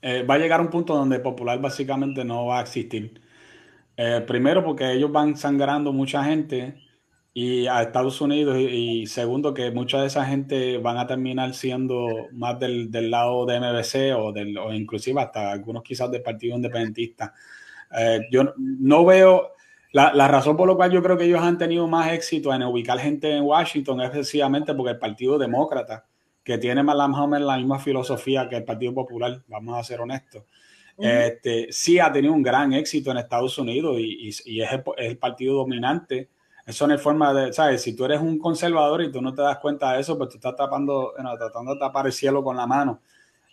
eh, 0.00 0.22
va 0.22 0.34
a 0.34 0.38
llegar 0.38 0.60
a 0.60 0.62
un 0.62 0.70
punto 0.70 0.94
donde 0.94 1.16
el 1.16 1.22
popular 1.22 1.60
básicamente 1.60 2.24
no 2.24 2.46
va 2.46 2.60
a 2.60 2.62
existir. 2.62 3.20
Eh, 3.98 4.24
primero 4.26 4.64
porque 4.64 4.90
ellos 4.90 5.12
van 5.12 5.36
sangrando 5.36 5.92
mucha 5.92 6.24
gente 6.24 6.81
y 7.34 7.66
a 7.66 7.82
Estados 7.82 8.20
Unidos 8.20 8.58
y, 8.58 9.06
segundo 9.06 9.54
que 9.54 9.70
mucha 9.70 10.00
de 10.00 10.08
esa 10.08 10.24
gente 10.26 10.76
van 10.78 10.98
a 10.98 11.06
terminar 11.06 11.54
siendo 11.54 12.06
más 12.32 12.58
del, 12.58 12.90
del 12.90 13.10
lado 13.10 13.46
de 13.46 13.58
MBC 13.58 14.14
o, 14.16 14.32
del, 14.32 14.58
o 14.58 14.72
inclusive 14.72 15.20
hasta 15.20 15.50
algunos 15.50 15.82
quizás 15.82 16.10
del 16.10 16.22
Partido 16.22 16.56
Independentista. 16.56 17.32
Eh, 17.96 18.20
yo 18.30 18.52
no 18.56 19.04
veo, 19.06 19.52
la, 19.92 20.12
la, 20.12 20.28
razón 20.28 20.56
por 20.56 20.68
la 20.68 20.74
cual 20.74 20.90
yo 20.92 21.02
creo 21.02 21.16
que 21.16 21.24
ellos 21.24 21.40
han 21.40 21.56
tenido 21.56 21.86
más 21.88 22.12
éxito 22.12 22.52
en 22.52 22.62
ubicar 22.64 22.98
gente 22.98 23.34
en 23.34 23.44
Washington 23.44 24.02
es 24.02 24.10
precisamente 24.10 24.74
porque 24.74 24.92
el 24.92 24.98
Partido 24.98 25.38
Demócrata, 25.38 26.06
que 26.44 26.58
tiene 26.58 26.82
más, 26.82 26.96
o 26.98 27.28
menos 27.28 27.46
la 27.46 27.56
misma 27.56 27.78
filosofía 27.78 28.48
que 28.48 28.56
el 28.56 28.64
Partido 28.64 28.92
Popular, 28.92 29.42
vamos 29.48 29.78
a 29.78 29.84
ser 29.84 30.00
honestos, 30.00 30.44
este, 30.98 31.68
sí 31.70 31.98
ha 31.98 32.12
tenido 32.12 32.34
un 32.34 32.42
gran 32.42 32.74
éxito 32.74 33.10
en 33.10 33.16
Estados 33.16 33.56
Unidos 33.56 33.96
y, 33.98 34.30
y, 34.44 34.60
es, 34.60 34.72
el, 34.72 34.82
es 34.98 35.10
el 35.10 35.18
partido 35.18 35.54
dominante 35.54 36.28
eso 36.64 36.86
no 36.86 36.96
forma 36.98 37.34
de, 37.34 37.52
¿sabes? 37.52 37.82
Si 37.82 37.94
tú 37.94 38.04
eres 38.04 38.20
un 38.20 38.38
conservador 38.38 39.02
y 39.02 39.10
tú 39.10 39.20
no 39.20 39.34
te 39.34 39.42
das 39.42 39.58
cuenta 39.58 39.92
de 39.92 40.00
eso, 40.00 40.16
pues 40.16 40.30
tú 40.30 40.36
estás 40.36 40.54
tapando, 40.54 41.12
tratando 41.16 41.74
de 41.74 41.80
tapar 41.80 42.06
el 42.06 42.12
cielo 42.12 42.42
con 42.42 42.56
la 42.56 42.66
mano. 42.66 43.00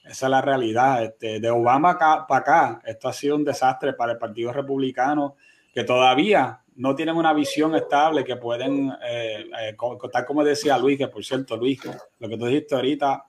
Esa 0.04 0.28
es 0.28 0.30
la 0.30 0.42
realidad. 0.42 1.04
Este, 1.04 1.40
de 1.40 1.50
Obama 1.50 1.92
acá, 1.92 2.26
para 2.28 2.42
acá, 2.42 2.82
esto 2.86 3.08
ha 3.08 3.14
sido 3.14 3.36
un 3.36 3.44
desastre 3.44 3.94
para 3.94 4.14
el 4.14 4.18
Partido 4.18 4.54
Republicano, 4.54 5.36
que 5.74 5.84
todavía 5.84 6.62
no 6.76 6.96
tienen 6.96 7.16
una 7.18 7.34
visión 7.34 7.76
estable 7.76 8.24
que 8.24 8.38
pueden, 8.38 8.92
eh, 9.04 9.46
eh, 9.60 9.76
tal 10.12 10.26
como 10.26 10.44
decía 10.44 10.78
Luis, 10.78 10.98
que 10.98 11.08
por 11.08 11.24
cierto, 11.26 11.58
Luis, 11.58 11.80
lo 12.20 12.30
que 12.30 12.38
tú 12.38 12.46
dijiste 12.46 12.76
ahorita, 12.76 13.26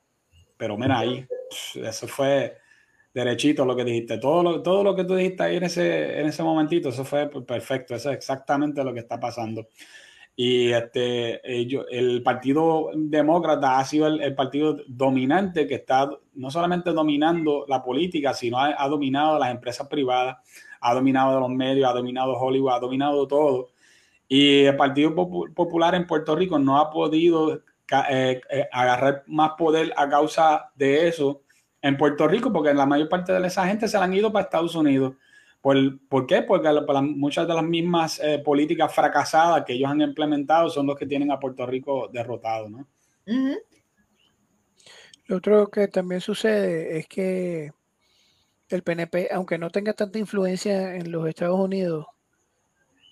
pero 0.57 0.77
mira 0.77 1.01
ahí, 1.01 1.27
eso 1.75 2.07
fue 2.07 2.59
derechito 3.12 3.64
lo 3.64 3.77
que 3.77 3.85
dijiste. 3.85 4.18
Todo 4.18 4.42
lo, 4.42 4.62
todo 4.62 4.85
lo 4.85 4.94
que 4.94 5.05
tú 5.05 5.14
dijiste 5.14 5.42
ahí 5.42 5.57
en 5.57 5.64
ese, 5.64 6.20
en 6.20 6.27
ese 6.27 6.42
momentito, 6.42 6.88
eso 6.90 7.05
fue 7.05 7.29
perfecto. 7.29 7.94
Eso 7.94 8.11
es 8.11 8.16
exactamente 8.16 8.85
lo 8.85 8.92
que 8.92 9.01
está 9.01 9.18
pasando. 9.18 9.68
Y 10.37 10.73
este, 10.73 11.40
el 11.44 12.23
Partido 12.23 12.90
Demócrata 12.94 13.79
ha 13.79 13.85
sido 13.85 14.07
el, 14.07 14.35
partido 14.35 14.79
dominante 14.87 15.66
que 15.66 15.75
está 15.75 16.09
no 16.35 16.51
solamente 16.51 16.92
dominando 16.92 17.66
la 17.68 17.83
política, 17.83 18.33
sino 18.33 18.59
ha, 18.59 18.75
ha, 18.83 18.88
dominado 18.88 19.38
las 19.38 19.51
empresas 19.51 19.87
privadas, 19.88 20.38
ha 20.81 20.94
dominado 20.94 21.40
los 21.40 21.51
medios, 21.51 21.90
ha 21.90 21.92
dominado 21.92 22.38
Hollywood, 22.38 22.73
ha 22.73 22.81
dominado 22.81 23.27
todo. 23.29 23.68
Y 24.29 24.64
el 24.64 24.77
Partido 24.77 25.14
Popular 25.14 25.94
en 25.94 26.07
Puerto 26.07 26.37
Rico 26.37 26.59
no 26.59 26.79
ha 26.79 26.90
podido 26.90 27.62
eh, 28.09 28.40
eh, 28.49 28.68
agarrar 28.70 29.25
más 29.27 29.51
poder 29.59 29.92
a 29.96 30.09
causa 30.09 30.70
de 30.77 31.09
eso 31.09 31.42
en 31.83 31.97
Puerto 31.97 32.29
Rico, 32.29 32.53
porque 32.53 32.75
la 32.75 32.87
mayor 32.87 33.09
parte 33.09 33.33
de 33.33 33.47
esa 33.47 33.66
gente 33.66 33.88
se 33.88 33.99
la 33.99 34.05
han 34.05 34.14
ido 34.14 34.33
para 34.33 34.45
Estados 34.45 34.75
Unidos. 34.75 35.14
¿Por, 35.61 35.77
¿por 36.09 36.27
qué? 36.27 36.43
Porque 36.43 36.69
muchas 37.03 37.47
de 37.47 37.55
las 37.55 37.64
mismas 37.64 38.19
eh, 38.21 38.38
políticas 38.38 38.95
fracasadas 38.95 39.64
que 39.64 39.75
ellos 39.75 39.90
han 39.90 40.01
implementado 40.01 40.71
son 40.71 40.87
los 40.87 40.97
que 40.97 41.07
tienen 41.07 41.31
a 41.31 41.38
Puerto 41.38 41.66
Rico 41.66 42.09
derrotado, 42.12 42.69
¿no? 42.69 42.87
Lo 45.27 45.37
otro 45.37 45.71
que 45.71 45.87
también 45.88 46.21
sucede 46.21 46.99
es 46.99 47.07
que 47.07 47.73
el 48.69 48.83
PNP, 48.83 49.29
aunque 49.33 49.59
no 49.59 49.71
tenga 49.71 49.93
tanta 49.93 50.19
influencia 50.19 50.97
en 50.97 51.12
los 51.12 51.29
Estados 51.29 51.61
Unidos, 51.61 52.07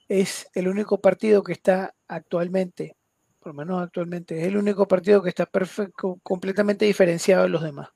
es 0.09 0.48
el 0.54 0.68
único 0.68 1.00
partido 1.00 1.42
que 1.42 1.52
está 1.52 1.94
actualmente, 2.09 2.96
por 3.38 3.48
lo 3.48 3.54
menos 3.54 3.83
actualmente, 3.83 4.40
es 4.40 4.46
el 4.46 4.57
único 4.57 4.88
partido 4.88 5.22
que 5.22 5.28
está 5.28 5.46
perfecto, 5.46 6.18
completamente 6.22 6.87
diferenciado 6.87 7.42
de 7.42 7.50
los 7.50 7.62
demás. 7.62 7.88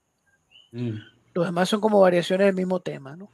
Mm. 0.72 0.98
Los 1.34 1.46
demás 1.46 1.68
son 1.68 1.80
como 1.80 2.00
variaciones 2.00 2.46
del 2.46 2.56
mismo 2.56 2.80
tema, 2.80 3.16
¿no? 3.16 3.30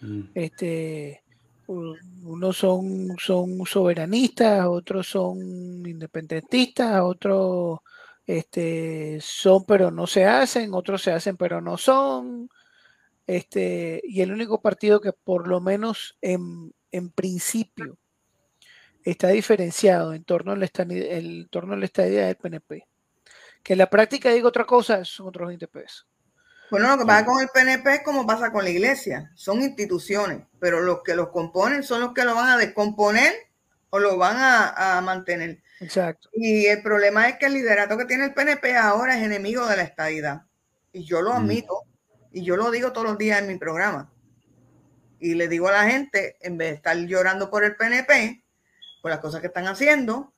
Mm. 0.00 0.22
Este, 0.34 1.22
unos 1.66 2.56
son, 2.56 3.16
son 3.18 3.64
soberanistas, 3.66 4.66
otros 4.66 5.08
son 5.08 5.38
independentistas, 5.86 7.00
otros 7.02 7.80
este, 8.26 9.18
son 9.20 9.64
pero 9.64 9.90
no 9.90 10.06
se 10.06 10.24
hacen, 10.24 10.72
otros 10.74 11.02
se 11.02 11.12
hacen 11.12 11.36
pero 11.36 11.60
no 11.60 11.76
son. 11.76 12.48
Este, 13.26 14.02
y 14.04 14.20
el 14.20 14.32
único 14.32 14.60
partido 14.60 15.00
que 15.00 15.12
por 15.12 15.48
lo 15.48 15.60
menos 15.60 16.16
en, 16.20 16.72
en 16.90 17.10
principio 17.10 17.96
está 19.02 19.28
diferenciado 19.28 20.14
en 20.14 20.24
torno 20.24 20.52
a 20.52 20.56
la, 20.56 20.68
en 20.76 21.48
torno 21.48 21.74
a 21.74 21.76
la 21.76 21.84
estadía 21.84 22.26
del 22.26 22.36
PNP. 22.36 22.86
Que 23.62 23.72
en 23.74 23.78
la 23.78 23.88
práctica 23.88 24.30
digo 24.30 24.48
otra 24.48 24.64
cosa, 24.66 25.04
son 25.04 25.28
otros 25.28 25.48
20 25.48 25.68
pesos. 25.68 26.06
Bueno, 26.70 26.88
lo 26.88 26.98
que 26.98 27.04
pasa 27.04 27.24
con 27.24 27.40
el 27.40 27.48
PNP 27.48 27.94
es 27.94 28.02
como 28.02 28.26
pasa 28.26 28.50
con 28.50 28.64
la 28.64 28.70
iglesia. 28.70 29.30
Son 29.34 29.60
instituciones, 29.60 30.42
pero 30.58 30.80
los 30.80 31.02
que 31.02 31.14
los 31.14 31.28
componen 31.28 31.82
son 31.82 32.00
los 32.00 32.12
que 32.12 32.24
lo 32.24 32.34
van 32.34 32.50
a 32.50 32.56
descomponer 32.56 33.32
o 33.90 33.98
lo 33.98 34.16
van 34.16 34.36
a, 34.38 35.00
mantener. 35.02 35.62
Exacto. 35.80 36.28
Y 36.32 36.66
el 36.66 36.82
problema 36.82 37.28
es 37.28 37.36
que 37.36 37.46
el 37.46 37.54
liderato 37.54 37.96
que 37.96 38.06
tiene 38.06 38.24
el 38.24 38.34
PNP 38.34 38.76
ahora 38.76 39.16
es 39.16 39.22
enemigo 39.22 39.66
de 39.66 39.76
la 39.76 39.82
estadidad. 39.82 40.42
Y 40.92 41.04
yo 41.04 41.22
lo 41.22 41.32
mm. 41.32 41.36
admito. 41.36 41.82
Y 42.32 42.42
yo 42.42 42.56
lo 42.56 42.70
digo 42.70 42.92
todos 42.92 43.06
los 43.06 43.18
días 43.18 43.40
en 43.40 43.46
mi 43.46 43.56
programa. 43.56 44.10
Y 45.20 45.34
le 45.34 45.48
digo 45.48 45.68
a 45.68 45.72
la 45.72 45.84
gente, 45.84 46.36
en 46.40 46.58
vez 46.58 46.70
de 46.70 46.74
estar 46.76 46.96
llorando 46.96 47.50
por 47.50 47.62
el 47.62 47.76
PNP, 47.76 48.42
por 49.00 49.10
las 49.10 49.20
cosas 49.20 49.40
que 49.40 49.46
están 49.46 49.66
haciendo, 49.68 50.34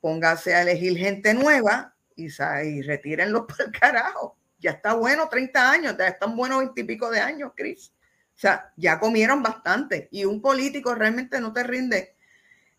póngase 0.00 0.54
a 0.54 0.62
elegir 0.62 0.98
gente 0.98 1.32
nueva 1.34 1.94
y, 2.14 2.26
y 2.26 2.82
retírenlo 2.82 3.46
por 3.46 3.62
el 3.62 3.72
carajo 3.72 4.37
ya 4.58 4.72
está 4.72 4.94
bueno 4.94 5.28
30 5.28 5.70
años, 5.70 5.96
ya 5.98 6.08
están 6.08 6.36
buenos 6.36 6.58
20 6.58 6.80
y 6.80 6.84
pico 6.84 7.10
de 7.10 7.20
años, 7.20 7.52
Cris. 7.56 7.92
O 8.36 8.40
sea, 8.40 8.72
ya 8.76 9.00
comieron 9.00 9.42
bastante 9.42 10.08
y 10.12 10.24
un 10.24 10.40
político 10.40 10.94
realmente 10.94 11.40
no 11.40 11.52
te 11.52 11.64
rinde 11.64 12.16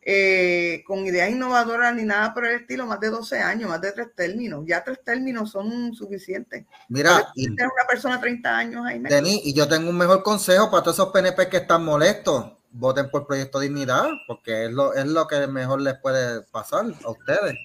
eh, 0.02 0.82
con 0.88 1.06
ideas 1.06 1.30
innovadoras 1.30 1.94
ni 1.94 2.04
nada 2.04 2.34
por 2.34 2.46
el 2.46 2.62
estilo, 2.62 2.86
más 2.86 3.00
de 3.02 3.10
12 3.10 3.38
años, 3.40 3.70
más 3.70 3.82
de 3.82 3.92
tres 3.92 4.08
términos. 4.16 4.64
Ya 4.66 4.84
tres 4.84 5.04
términos 5.04 5.52
son 5.52 5.94
suficientes. 5.94 6.66
Mira, 6.88 7.32
y, 7.36 7.50
una 7.50 7.68
persona 7.88 8.20
30 8.20 8.58
años 8.58 8.86
ahí. 8.86 9.00
Denis, 9.00 9.42
y 9.44 9.54
yo 9.54 9.68
tengo 9.68 9.90
un 9.90 9.98
mejor 9.98 10.24
consejo 10.24 10.72
para 10.72 10.84
todos 10.84 10.96
esos 10.96 11.12
PNP 11.12 11.50
que 11.50 11.58
están 11.58 11.84
molestos. 11.84 12.54
Voten 12.72 13.10
por 13.10 13.28
Proyecto 13.28 13.60
Dignidad, 13.60 14.08
porque 14.28 14.66
es 14.66 14.72
lo, 14.72 14.94
es 14.94 15.06
lo 15.06 15.28
que 15.28 15.48
mejor 15.48 15.82
les 15.82 15.96
puede 15.96 16.44
pasar 16.44 16.86
a 17.04 17.10
ustedes. 17.10 17.56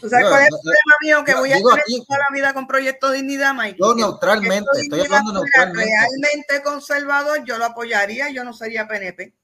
¿Tú 0.00 0.08
sabes 0.08 0.26
cuál 0.28 0.42
es 0.42 0.48
el 0.48 0.58
problema 0.62 0.94
mío? 1.02 1.24
Que 1.24 1.34
voy 1.34 1.52
a 1.52 1.56
tener 1.56 2.04
toda 2.06 2.18
la 2.18 2.34
vida 2.34 2.54
con 2.54 2.66
Proyecto 2.66 3.10
Dignidad, 3.10 3.54
Mike. 3.54 3.76
Yo 3.78 3.94
neutralmente, 3.94 4.70
estoy 4.78 5.00
hablando 5.00 5.32
neutralmente. 5.32 5.90
Realmente 5.90 6.62
conservador, 6.62 7.44
yo 7.44 7.58
lo 7.58 7.66
apoyaría, 7.66 8.30
yo 8.30 8.44
no 8.44 8.52
sería 8.52 8.88
PNP. 8.88 9.34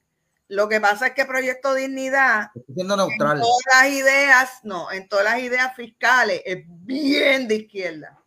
Lo 0.49 0.69
que 0.69 0.81
pasa 0.81 1.09
es 1.09 1.13
que 1.15 1.25
Proyecto 1.25 1.75
Dignidad, 1.75 2.51
neutral. 2.69 3.07
en 3.39 3.43
todas 3.43 3.63
las 3.73 3.89
ideas, 3.91 4.51
no, 4.63 4.91
en 4.93 5.09
todas 5.09 5.25
las 5.25 5.41
ideas 5.41 5.75
fiscales, 5.75 6.41
es 6.45 6.65
bien 6.67 7.49
de 7.49 7.57
izquierda. 7.57 8.19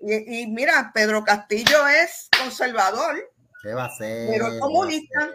Y, 0.00 0.46
mira, 0.48 0.90
Pedro 0.92 1.24
Castillo 1.24 1.86
es 1.88 2.28
conservador. 2.38 3.32
¿Qué 3.62 3.72
va 3.72 3.86
a 3.86 3.96
ser? 3.96 4.28
Pero 4.30 4.58
comunista. 4.58 5.30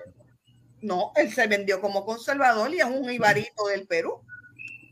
No, 0.81 1.11
él 1.15 1.31
se 1.33 1.47
vendió 1.47 1.79
como 1.79 2.05
conservador 2.05 2.73
y 2.73 2.79
es 2.79 2.85
un 2.85 3.09
ibarito 3.11 3.67
del 3.67 3.87
Perú, 3.87 4.21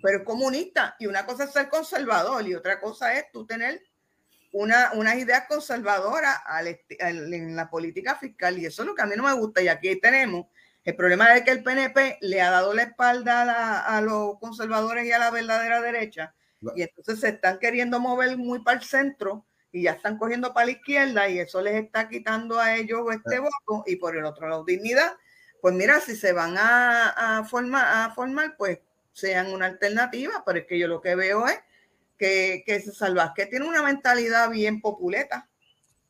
pero 0.02 0.20
es 0.20 0.24
comunista. 0.24 0.96
Y 1.00 1.08
una 1.08 1.26
cosa 1.26 1.46
es 1.46 1.52
ser 1.52 1.70
conservador 1.70 2.48
y 2.48 2.56
otra 2.56 2.80
cosa 2.80 3.14
es 3.14 3.32
tú 3.32 3.46
tener 3.46 3.82
una, 4.52 4.92
unas 4.94 5.16
ideas 5.16 5.46
conservadoras 5.48 6.38
en 6.90 7.56
la 7.56 7.70
política 7.70 8.16
fiscal. 8.16 8.58
Y 8.58 8.66
eso 8.66 8.82
es 8.84 8.88
lo 8.88 8.96
que 8.96 9.02
a 9.02 9.06
mí 9.06 9.14
no 9.16 9.24
me 9.24 9.34
gusta. 9.34 9.62
Y 9.62 9.68
aquí 9.68 10.00
tenemos 10.00 10.48
el 10.90 10.96
problema 10.96 11.36
es 11.36 11.44
que 11.44 11.52
el 11.52 11.64
PNP 11.64 12.18
le 12.22 12.42
ha 12.42 12.50
dado 12.50 12.74
la 12.74 12.84
espalda 12.84 13.82
a, 13.82 14.02
los 14.02 14.40
conservadores 14.40 15.06
y 15.06 15.12
a 15.12 15.20
la 15.20 15.30
verdadera 15.30 15.82
derecha, 15.82 16.34
y 16.76 16.82
entonces 16.82 17.20
se 17.20 17.30
están 17.30 17.60
queriendo 17.60 18.00
mover 18.00 18.36
muy 18.38 18.64
para 18.64 18.80
el 18.80 18.84
centro 18.84 19.46
y 19.72 19.84
ya 19.84 19.92
están 19.92 20.18
cogiendo 20.18 20.52
para 20.52 20.66
la 20.66 20.72
izquierda 20.72 21.30
y 21.30 21.38
eso 21.38 21.62
les 21.62 21.76
está 21.76 22.10
quitando 22.10 22.60
a 22.60 22.76
ellos 22.76 23.02
este 23.12 23.38
voto 23.38 23.84
y 23.86 23.98
por 23.98 24.18
el 24.18 24.26
otro 24.26 24.50
lado 24.50 24.66
dignidad. 24.66 25.14
Pues 25.62 25.76
mira, 25.76 26.00
si 26.00 26.16
se 26.16 26.34
van 26.34 26.56
a, 26.58 27.46
formar, 27.48 27.86
a 27.86 28.12
formar, 28.16 28.56
pues 28.58 28.80
sean 29.20 29.52
una 29.52 29.66
alternativa, 29.66 30.44
pero 30.46 30.60
es 30.60 30.66
que 30.66 30.80
yo 30.80 30.88
lo 30.88 31.02
que 31.02 31.16
veo 31.16 31.48
es 31.48 31.60
que, 32.18 32.64
que 32.66 32.84
que 33.36 33.46
tiene 33.46 33.68
una 33.68 33.84
mentalidad 33.84 34.50
bien 34.50 34.82
populeta 34.82 35.50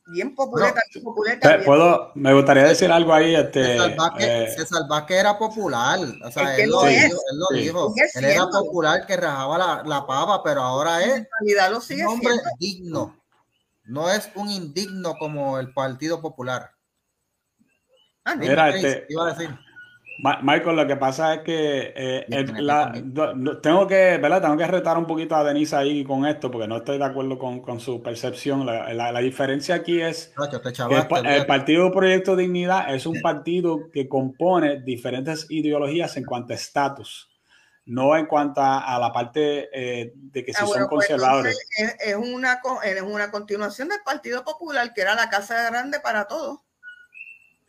bien 0.09 0.35
popular, 0.35 0.73
Puedo, 1.63 2.11
me 2.15 2.33
gustaría 2.33 2.63
decir 2.63 2.91
algo 2.91 3.13
ahí. 3.13 3.35
Este, 3.35 3.77
César 3.77 4.87
Vázquez, 4.87 5.17
eh, 5.17 5.19
era 5.19 5.37
popular. 5.37 5.99
O 6.23 6.31
sea, 6.31 6.57
él, 6.57 6.69
lo 6.69 6.83
dijo, 6.83 7.03
él, 7.31 7.37
lo 7.37 7.57
dijo, 7.57 7.93
él 8.15 8.25
era 8.25 8.47
popular 8.47 9.05
que 9.05 9.15
rajaba 9.15 9.57
la, 9.57 9.83
la 9.85 10.05
pava, 10.05 10.43
pero 10.43 10.61
ahora 10.61 11.03
es 11.03 11.27
un 11.91 12.05
hombre 12.07 12.33
digno. 12.57 13.15
No 13.83 14.09
es 14.09 14.29
un 14.35 14.49
indigno 14.49 15.15
como 15.17 15.57
el 15.57 15.73
Partido 15.73 16.21
Popular. 16.21 16.71
Ah, 18.23 18.35
Mira, 18.35 18.69
este, 18.69 19.07
iba 19.09 19.27
a 19.27 19.33
decir. 19.33 19.49
Michael, 20.21 20.75
lo 20.75 20.85
que 20.85 20.97
pasa 20.97 21.35
es 21.35 21.41
que 21.43 21.93
eh, 21.95 22.25
tengo 23.61 23.87
que, 23.87 24.17
¿verdad? 24.17 24.41
Tengo 24.41 24.57
que 24.57 24.67
retar 24.67 24.97
un 24.97 25.07
poquito 25.07 25.35
a 25.35 25.45
Denise 25.45 25.75
ahí 25.77 26.03
con 26.03 26.25
esto, 26.25 26.51
porque 26.51 26.67
no 26.67 26.77
estoy 26.77 26.97
de 26.97 27.05
acuerdo 27.05 27.39
con, 27.39 27.79
su 27.79 28.03
percepción. 28.03 28.65
La, 28.65 29.19
diferencia 29.21 29.75
aquí 29.75 30.01
es 30.01 30.33
que 30.89 30.97
el, 31.23 31.45
Partido 31.45 31.91
Proyecto 31.91 32.35
Dignidad 32.35 32.93
es 32.93 33.05
un 33.05 33.21
partido 33.21 33.89
que 33.93 34.09
compone 34.09 34.81
diferentes 34.81 35.47
ideologías 35.49 36.17
en 36.17 36.25
cuanto 36.25 36.51
a 36.51 36.57
estatus, 36.57 37.29
no 37.85 38.17
en 38.17 38.25
cuanto 38.25 38.61
a, 38.61 38.97
la 38.99 39.13
parte 39.13 39.69
eh, 39.71 40.11
de 40.15 40.43
que 40.43 40.53
si 40.53 40.61
ah, 40.61 40.67
son 40.67 40.89
pues 40.89 41.07
conservadores. 41.07 41.57
es, 41.77 42.15
una, 42.15 42.59
es 42.83 43.01
una 43.01 43.31
continuación 43.31 43.87
del 43.87 43.99
Partido 44.03 44.43
Popular, 44.43 44.93
que 44.93 45.01
era 45.01 45.15
la 45.15 45.29
casa 45.29 45.69
grande 45.69 46.01
para 46.01 46.27
todos. 46.27 46.59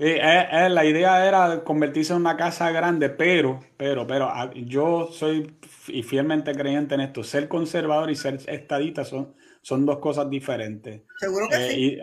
Eh, 0.02 0.18
eh, 0.18 0.70
la 0.70 0.86
idea 0.86 1.28
era 1.28 1.62
convertirse 1.62 2.14
en 2.14 2.20
una 2.20 2.34
casa 2.34 2.70
grande, 2.70 3.10
pero, 3.10 3.60
pero, 3.76 4.06
pero 4.06 4.30
ah, 4.30 4.50
yo 4.54 5.10
soy 5.12 5.58
y 5.88 6.02
fielmente 6.02 6.54
creyente 6.54 6.94
en 6.94 7.02
esto. 7.02 7.22
Ser 7.22 7.48
conservador 7.48 8.10
y 8.10 8.16
ser 8.16 8.38
estadista 8.46 9.04
son, 9.04 9.34
son 9.60 9.84
dos 9.84 9.98
cosas 9.98 10.30
diferentes. 10.30 11.02
Seguro 11.18 11.50
que 11.50 11.56
eh, 11.56 11.70
sí. 11.70 11.98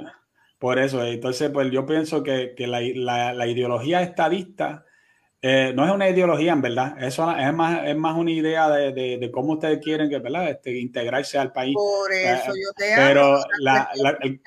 por 0.60 0.78
eso, 0.78 1.04
entonces, 1.04 1.50
pues 1.50 1.72
yo 1.72 1.88
pienso 1.88 2.22
que, 2.22 2.54
la, 2.68 3.48
ideología 3.48 4.04
estadista 4.04 4.86
no 5.42 5.84
es 5.84 5.92
una 5.92 6.08
ideología, 6.08 6.54
en 6.54 6.62
verdad. 6.62 7.04
Eso 7.04 7.36
es 7.36 7.54
más, 7.56 7.82
es 7.84 7.96
más 7.96 8.16
una 8.16 8.30
idea 8.30 8.70
de, 8.70 9.32
cómo 9.34 9.54
ustedes 9.54 9.80
quieren 9.84 10.08
que, 10.08 10.20
¿verdad? 10.20 10.52
Este, 10.52 10.78
integrarse 10.78 11.40
al 11.40 11.52
país. 11.52 11.74
Por 11.74 12.14
eso 12.14 12.54
yo 12.54 12.72
te 12.76 12.94
Pero 12.96 13.40
la, 13.58 13.90
el, 14.22 14.40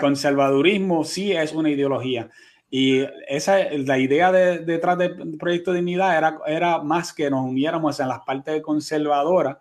conservadurismo 0.00 1.04
sí 1.04 1.32
es 1.32 1.52
una 1.52 1.70
ideología. 1.70 2.28
Y 2.70 3.06
esa, 3.28 3.58
la 3.70 3.98
idea 3.98 4.30
detrás 4.30 4.98
del 4.98 5.38
Proyecto 5.38 5.72
de 5.72 5.78
Dignidad 5.78 6.18
era, 6.18 6.38
era 6.46 6.82
más 6.82 7.14
que 7.14 7.30
nos 7.30 7.44
uniéramos 7.44 7.98
en 8.00 8.08
las 8.08 8.20
partes 8.20 8.60
conservadoras. 8.62 9.56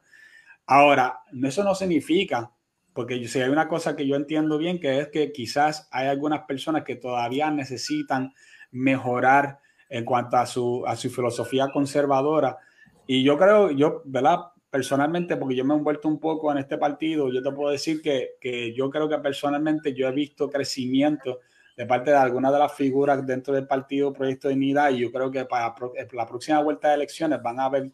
Ahora, 0.66 1.22
eso 1.43 1.64
no 1.64 1.74
significa, 1.74 2.52
porque 2.93 3.26
si 3.28 3.39
hay 3.39 3.50
una 3.50 3.70
cosa 3.70 3.95
que 3.95 4.06
yo 4.06 4.18
entiendo 4.18 4.58
bien, 4.58 4.80
que 4.80 5.00
es 5.00 5.08
que 5.08 5.32
quizás 5.32 5.88
hay 5.91 6.08
algunas 6.08 6.41
personas 6.41 6.84
que 6.84 6.98
todavía 6.98 7.50
necesitan 7.50 8.34
mejorar 8.72 9.60
en 9.89 10.04
cuanto 10.04 10.36
a 10.36 10.45
su, 10.45 10.84
a 10.86 10.98
su 10.98 11.10
filosofía 11.10 11.70
conservadora. 11.72 12.58
Y 13.06 13.24
yo 13.24 13.38
creo, 13.38 13.72
yo, 13.72 14.02
¿verdad? 14.04 14.39
Personalmente, 14.78 15.38
porque 15.38 15.56
yo 15.56 15.66
me 15.66 15.74
he 15.74 15.78
envuelto 15.78 16.08
un 16.08 16.20
poco 16.20 16.52
en 16.52 16.60
este 16.60 16.78
partido, 16.78 17.34
yo 17.34 17.42
te 17.42 17.52
puedo 17.52 17.72
decir 17.72 18.00
que, 18.00 18.36
que 18.40 18.76
yo 18.76 18.92
creo 18.92 19.10
que 19.10 19.18
personalmente 19.18 19.92
yo 19.92 20.08
he 20.08 20.12
visto 20.12 20.52
crecimiento 20.52 21.40
de 21.76 21.88
parte 21.88 22.12
de 22.12 22.18
algunas 22.18 22.54
de 22.54 22.60
las 22.60 22.76
figuras 22.76 23.26
dentro 23.26 23.56
del 23.56 23.66
partido 23.66 24.14
Proyecto 24.14 24.50
de 24.50 24.54
Unidad 24.54 24.92
y 24.92 25.00
yo 25.00 25.12
creo 25.12 25.32
que 25.32 25.46
para 25.46 25.74
la 26.14 26.26
próxima 26.28 26.62
vuelta 26.62 26.90
de 26.90 26.94
elecciones 26.94 27.42
van 27.42 27.60
a 27.60 27.70
ver 27.70 27.92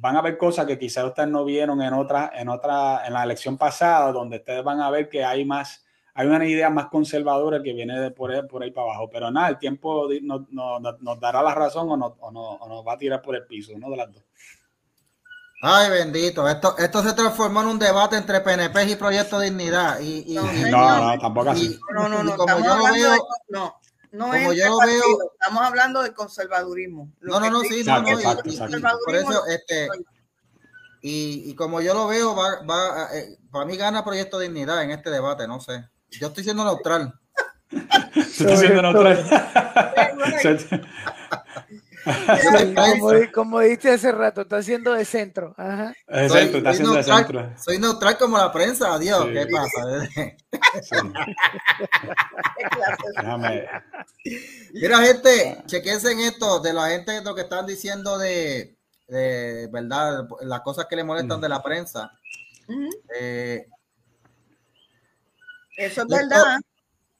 van 0.00 0.16
a 0.16 0.22
ver 0.22 0.36
cosas 0.36 0.66
que 0.66 0.76
quizás 0.76 1.04
ustedes 1.04 1.28
no 1.28 1.44
vieron 1.44 1.80
en 1.82 1.92
otra 1.92 2.32
en 2.34 2.48
otra 2.48 3.06
en 3.06 3.12
la 3.12 3.22
elección 3.22 3.56
pasada 3.56 4.10
donde 4.10 4.38
ustedes 4.38 4.64
van 4.64 4.80
a 4.80 4.90
ver 4.90 5.08
que 5.08 5.22
hay 5.22 5.44
más 5.44 5.84
hay 6.14 6.26
una 6.26 6.44
idea 6.44 6.68
más 6.68 6.86
conservadora 6.86 7.62
que 7.62 7.72
viene 7.72 8.00
de 8.00 8.10
por, 8.10 8.32
ahí, 8.32 8.42
por 8.42 8.60
ahí 8.64 8.72
para 8.72 8.88
abajo. 8.88 9.08
Pero 9.08 9.30
nada 9.30 9.50
el 9.50 9.58
tiempo 9.58 10.08
nos, 10.20 10.50
nos, 10.50 11.20
dará 11.20 11.44
la 11.44 11.54
razón 11.54 11.88
o, 11.92 11.96
no, 11.96 12.16
o, 12.18 12.32
no, 12.32 12.40
o 12.40 12.68
nos 12.68 12.84
va 12.84 12.94
a 12.94 12.98
tirar 12.98 13.22
por 13.22 13.36
el 13.36 13.46
piso 13.46 13.72
uno 13.72 13.88
de 13.88 13.96
las 13.96 14.12
dos 14.12 14.24
Ay, 15.60 15.90
bendito. 15.90 16.48
Esto, 16.48 16.76
esto 16.78 17.02
se 17.02 17.12
transformó 17.14 17.62
en 17.62 17.68
un 17.68 17.78
debate 17.78 18.16
entre 18.16 18.40
PNP 18.40 18.84
y 18.84 18.96
Proyecto 18.96 19.40
Dignidad. 19.40 19.98
Y, 20.00 20.34
no, 20.34 20.52
no, 20.52 21.18
tampoco 21.18 21.50
así. 21.50 21.78
no, 21.94 22.08
no, 22.08 22.22
no. 22.22 22.36
Como 22.36 22.60
yo 22.60 22.76
lo 22.76 22.92
veo, 22.92 23.12
de, 23.12 23.18
no, 23.48 23.80
no 24.12 24.26
como 24.26 24.52
yo 24.52 24.68
lo 24.68 24.78
veo, 24.78 25.32
estamos 25.32 25.64
hablando 25.64 26.02
de 26.02 26.14
conservadurismo. 26.14 27.10
no, 27.20 27.40
no, 27.40 27.50
no, 27.50 27.60
sí, 27.62 27.82
no, 27.84 28.02
no. 28.02 28.08
Exacto, 28.08 28.98
por 29.04 29.16
eso, 29.16 29.46
este, 29.46 29.88
y, 31.02 31.50
y, 31.50 31.54
como 31.54 31.80
yo 31.80 31.94
lo 31.94 32.06
veo, 32.06 32.36
va, 32.36 32.62
va, 32.62 33.08
eh, 33.14 33.38
para 33.50 33.64
mí 33.64 33.76
gana 33.76 34.04
Proyecto 34.04 34.38
Dignidad 34.38 34.82
en 34.82 34.92
este 34.92 35.10
debate, 35.10 35.48
no 35.48 35.60
sé. 35.60 35.88
Yo 36.10 36.28
estoy 36.28 36.44
siendo 36.44 36.64
neutral. 36.64 37.18
estoy 38.16 38.56
siendo 38.56 38.82
neutral. 38.82 39.24
como, 42.74 43.10
como, 43.32 43.60
dijiste 43.60 43.90
hace 43.90 44.12
rato, 44.12 44.42
está 44.42 44.56
haciendo 44.58 44.92
de 44.92 45.04
centro. 45.04 45.54
Ajá. 45.56 45.94
soy, 46.28 46.42
está 46.42 46.70
haciendo 46.70 46.94
de 46.94 47.02
centro. 47.02 47.52
Soy 47.56 47.78
neutral 47.78 48.16
como 48.18 48.38
la 48.38 48.52
prensa, 48.52 48.94
adiós. 48.94 49.26
¿Qué 49.32 49.46
pasa? 49.46 50.08
Mira, 54.72 54.98
gente, 54.98 55.62
chequense 55.66 56.12
en 56.12 56.20
esto 56.20 56.60
de 56.60 56.72
la 56.72 56.88
gente 56.88 57.22
lo 57.22 57.34
que 57.34 57.42
están 57.42 57.66
diciendo 57.66 58.18
de, 58.18 58.76
de 59.08 59.68
verdad, 59.72 60.26
las 60.42 60.60
cosas 60.60 60.86
que 60.86 60.96
le 60.96 61.04
molestan 61.04 61.40
de 61.40 61.48
la 61.48 61.62
prensa. 61.62 62.12
Eh, 63.18 63.66
Eso 65.76 66.02
es 66.02 66.08
verdad. 66.08 66.58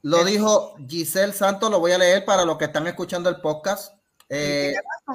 Lo 0.02 0.24
dijo 0.24 0.74
Giselle 0.88 1.32
Santos, 1.32 1.70
lo 1.70 1.80
voy 1.80 1.92
a 1.92 1.98
leer 1.98 2.24
para 2.24 2.44
los 2.44 2.56
que 2.56 2.66
están 2.66 2.86
escuchando 2.86 3.28
el 3.28 3.40
podcast. 3.40 3.97
Eh, 4.30 4.74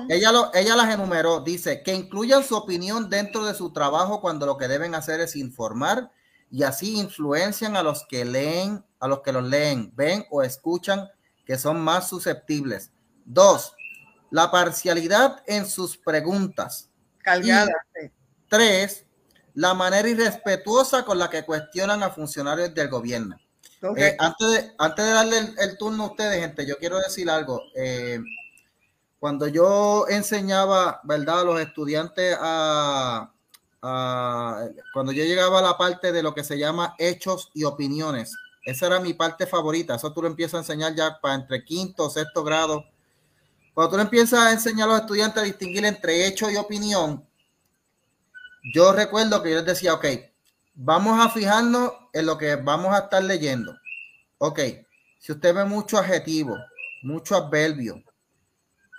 ella, 0.10 0.32
lo, 0.32 0.54
ella 0.54 0.76
las 0.76 0.94
enumeró, 0.94 1.42
dice 1.42 1.84
que 1.84 1.94
incluyan 1.94 2.44
su 2.44 2.56
opinión 2.56 3.10
dentro 3.10 3.46
de 3.46 3.54
su 3.54 3.72
trabajo 3.72 4.22
cuando 4.22 4.46
lo 4.46 4.58
que 4.58 4.68
deben 4.68 4.96
hacer 4.96 5.20
es 5.20 5.36
informar 5.36 6.12
y 6.50 6.64
así 6.64 7.00
influencian 7.00 7.76
a 7.76 7.84
los 7.84 8.06
que 8.08 8.26
leen, 8.26 8.84
a 9.00 9.08
los 9.08 9.22
que 9.22 9.32
los 9.32 9.44
leen, 9.44 9.92
ven 9.96 10.26
o 10.32 10.42
escuchan 10.42 11.10
que 11.46 11.58
son 11.58 11.82
más 11.82 12.10
susceptibles. 12.10 12.92
Dos, 13.26 13.76
la 14.32 14.50
parcialidad 14.50 15.44
en 15.46 15.68
sus 15.68 15.98
preguntas. 15.98 16.90
tres, 18.50 19.06
la 19.54 19.74
manera 19.74 20.10
irrespetuosa 20.10 21.06
con 21.06 21.20
la 21.20 21.30
que 21.30 21.46
cuestionan 21.46 22.02
a 22.04 22.10
funcionarios 22.10 22.74
del 22.74 22.90
gobierno. 22.90 23.38
Eh, 23.98 24.16
antes, 24.18 24.48
de, 24.50 24.72
antes 24.78 25.06
de 25.06 25.12
darle 25.12 25.38
el, 25.58 25.78
turno 25.78 26.04
a 26.04 26.08
ustedes, 26.08 26.40
gente, 26.40 26.66
yo 26.66 26.78
quiero 26.78 27.00
decir 27.00 27.30
algo. 27.30 27.62
Eh, 27.76 28.20
cuando 29.24 29.48
yo 29.48 30.06
enseñaba, 30.10 31.00
¿verdad? 31.06 31.40
A 31.40 31.44
los 31.46 31.62
estudiantes 31.62 32.38
a, 32.42 33.32
cuando 33.80 35.14
yo 35.14 35.24
llegaba 35.24 35.60
a 35.60 35.62
la 35.62 35.78
parte 35.78 36.12
de 36.12 36.22
lo 36.22 36.34
que 36.34 36.44
se 36.44 36.58
llama 36.58 36.94
hechos 36.98 37.50
y 37.54 37.64
opiniones, 37.64 38.36
esa 38.66 38.88
era 38.88 39.00
mi 39.00 39.14
parte 39.14 39.48
favorita. 39.48 39.96
Eso 39.96 40.12
tú 40.12 40.22
lo 40.22 40.28
empiezas 40.28 40.56
a 40.56 40.58
enseñar 40.58 40.94
ya 40.94 41.22
para 41.22 41.36
entre 41.36 41.64
quinto 41.64 42.10
sexto 42.10 42.44
grado. 42.44 42.84
Cuando 43.74 43.92
tú 43.92 43.96
le 43.96 44.04
empiezas 44.04 44.42
a 44.42 44.52
enseñar 44.52 44.90
a 44.90 44.92
los 44.92 45.02
estudiantes 45.04 45.42
a 45.42 45.46
distinguir 45.46 45.86
entre 45.86 46.28
hecho 46.28 46.52
y 46.52 46.58
opinión, 46.58 47.26
yo 48.74 48.92
recuerdo 48.92 49.42
que 49.42 49.52
yo 49.52 49.56
les 49.56 49.66
decía, 49.66 49.94
ok, 49.94 50.06
vamos 50.76 51.26
a 51.26 51.30
fijarnos 51.30 51.94
en 52.12 52.26
lo 52.26 52.38
que 52.38 52.58
vamos 52.58 52.94
a 52.94 53.00
estar 53.00 53.24
leyendo. 53.24 53.74
Ok, 54.40 54.60
si 55.18 55.32
usted 55.32 55.56
ve 55.56 55.64
mucho 55.64 55.98
adjetivo, 55.98 56.58
mucho 57.04 57.38
adverbio, 57.38 58.04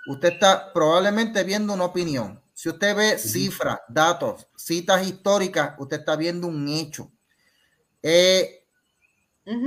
usted 0.07 0.33
está 0.33 0.71
probablemente 0.73 1.43
viendo 1.43 1.73
una 1.73 1.85
opinión. 1.85 2.41
Si 2.53 2.69
usted 2.69 2.95
ve 2.95 3.17
cifras, 3.17 3.79
datos, 3.87 4.47
citas 4.55 5.05
históricas, 5.05 5.75
usted 5.77 5.99
está 5.99 6.15
viendo 6.15 6.47
un 6.47 6.67
hecho. 6.67 7.11
Eh, 8.01 8.65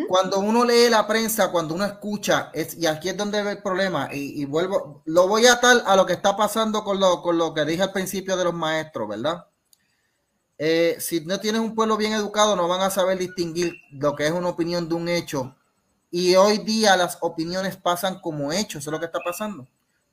cuando 0.09 0.41
uno 0.41 0.64
lee 0.64 0.89
la 0.91 1.07
prensa, 1.07 1.53
cuando 1.53 1.74
uno 1.74 1.84
escucha, 1.84 2.51
es, 2.53 2.76
y 2.76 2.86
aquí 2.86 3.11
es 3.11 3.16
donde 3.16 3.43
ve 3.45 3.53
el 3.53 3.62
problema, 3.62 4.09
y, 4.12 4.45
vuelvo, 4.45 5.03
lo 5.05 5.28
voy 5.28 5.47
a 5.47 5.53
atar 5.53 5.84
a 5.86 5.95
lo 5.95 6.05
que 6.05 6.14
está 6.14 6.36
pasando 6.36 6.82
con 6.82 6.99
lo, 6.99 7.22
con 7.22 7.39
lo 7.39 7.55
que 7.55 7.64
dije 7.64 7.82
al 7.82 7.93
principio 7.93 8.36
de 8.36 8.45
los 8.45 8.55
maestros, 8.55 9.09
¿verdad? 9.09 9.47
Eh, 10.59 10.97
si 10.99 11.20
no 11.20 11.39
tienes 11.39 11.61
un 11.61 11.76
pueblo 11.76 11.97
bien 11.97 12.12
educado, 12.12 12.57
no 12.57 12.66
van 12.66 12.80
a 12.80 12.91
saber 12.91 13.18
distinguir 13.18 13.74
lo 13.93 14.16
que 14.16 14.26
es 14.26 14.32
una 14.32 14.49
opinión 14.49 14.89
de 14.89 14.97
un 14.97 15.09
hecho. 15.09 15.55
Y 16.11 16.34
hoy 16.34 16.59
día 16.59 16.97
las 16.97 17.18
opiniones 17.20 17.76
pasan 17.76 18.20
como 18.20 18.53
hechos, 18.53 18.82
eso 18.82 18.91
es 18.91 18.93
lo 18.93 18.99
que 18.99 19.07
está 19.07 19.20
pasando, 19.20 19.68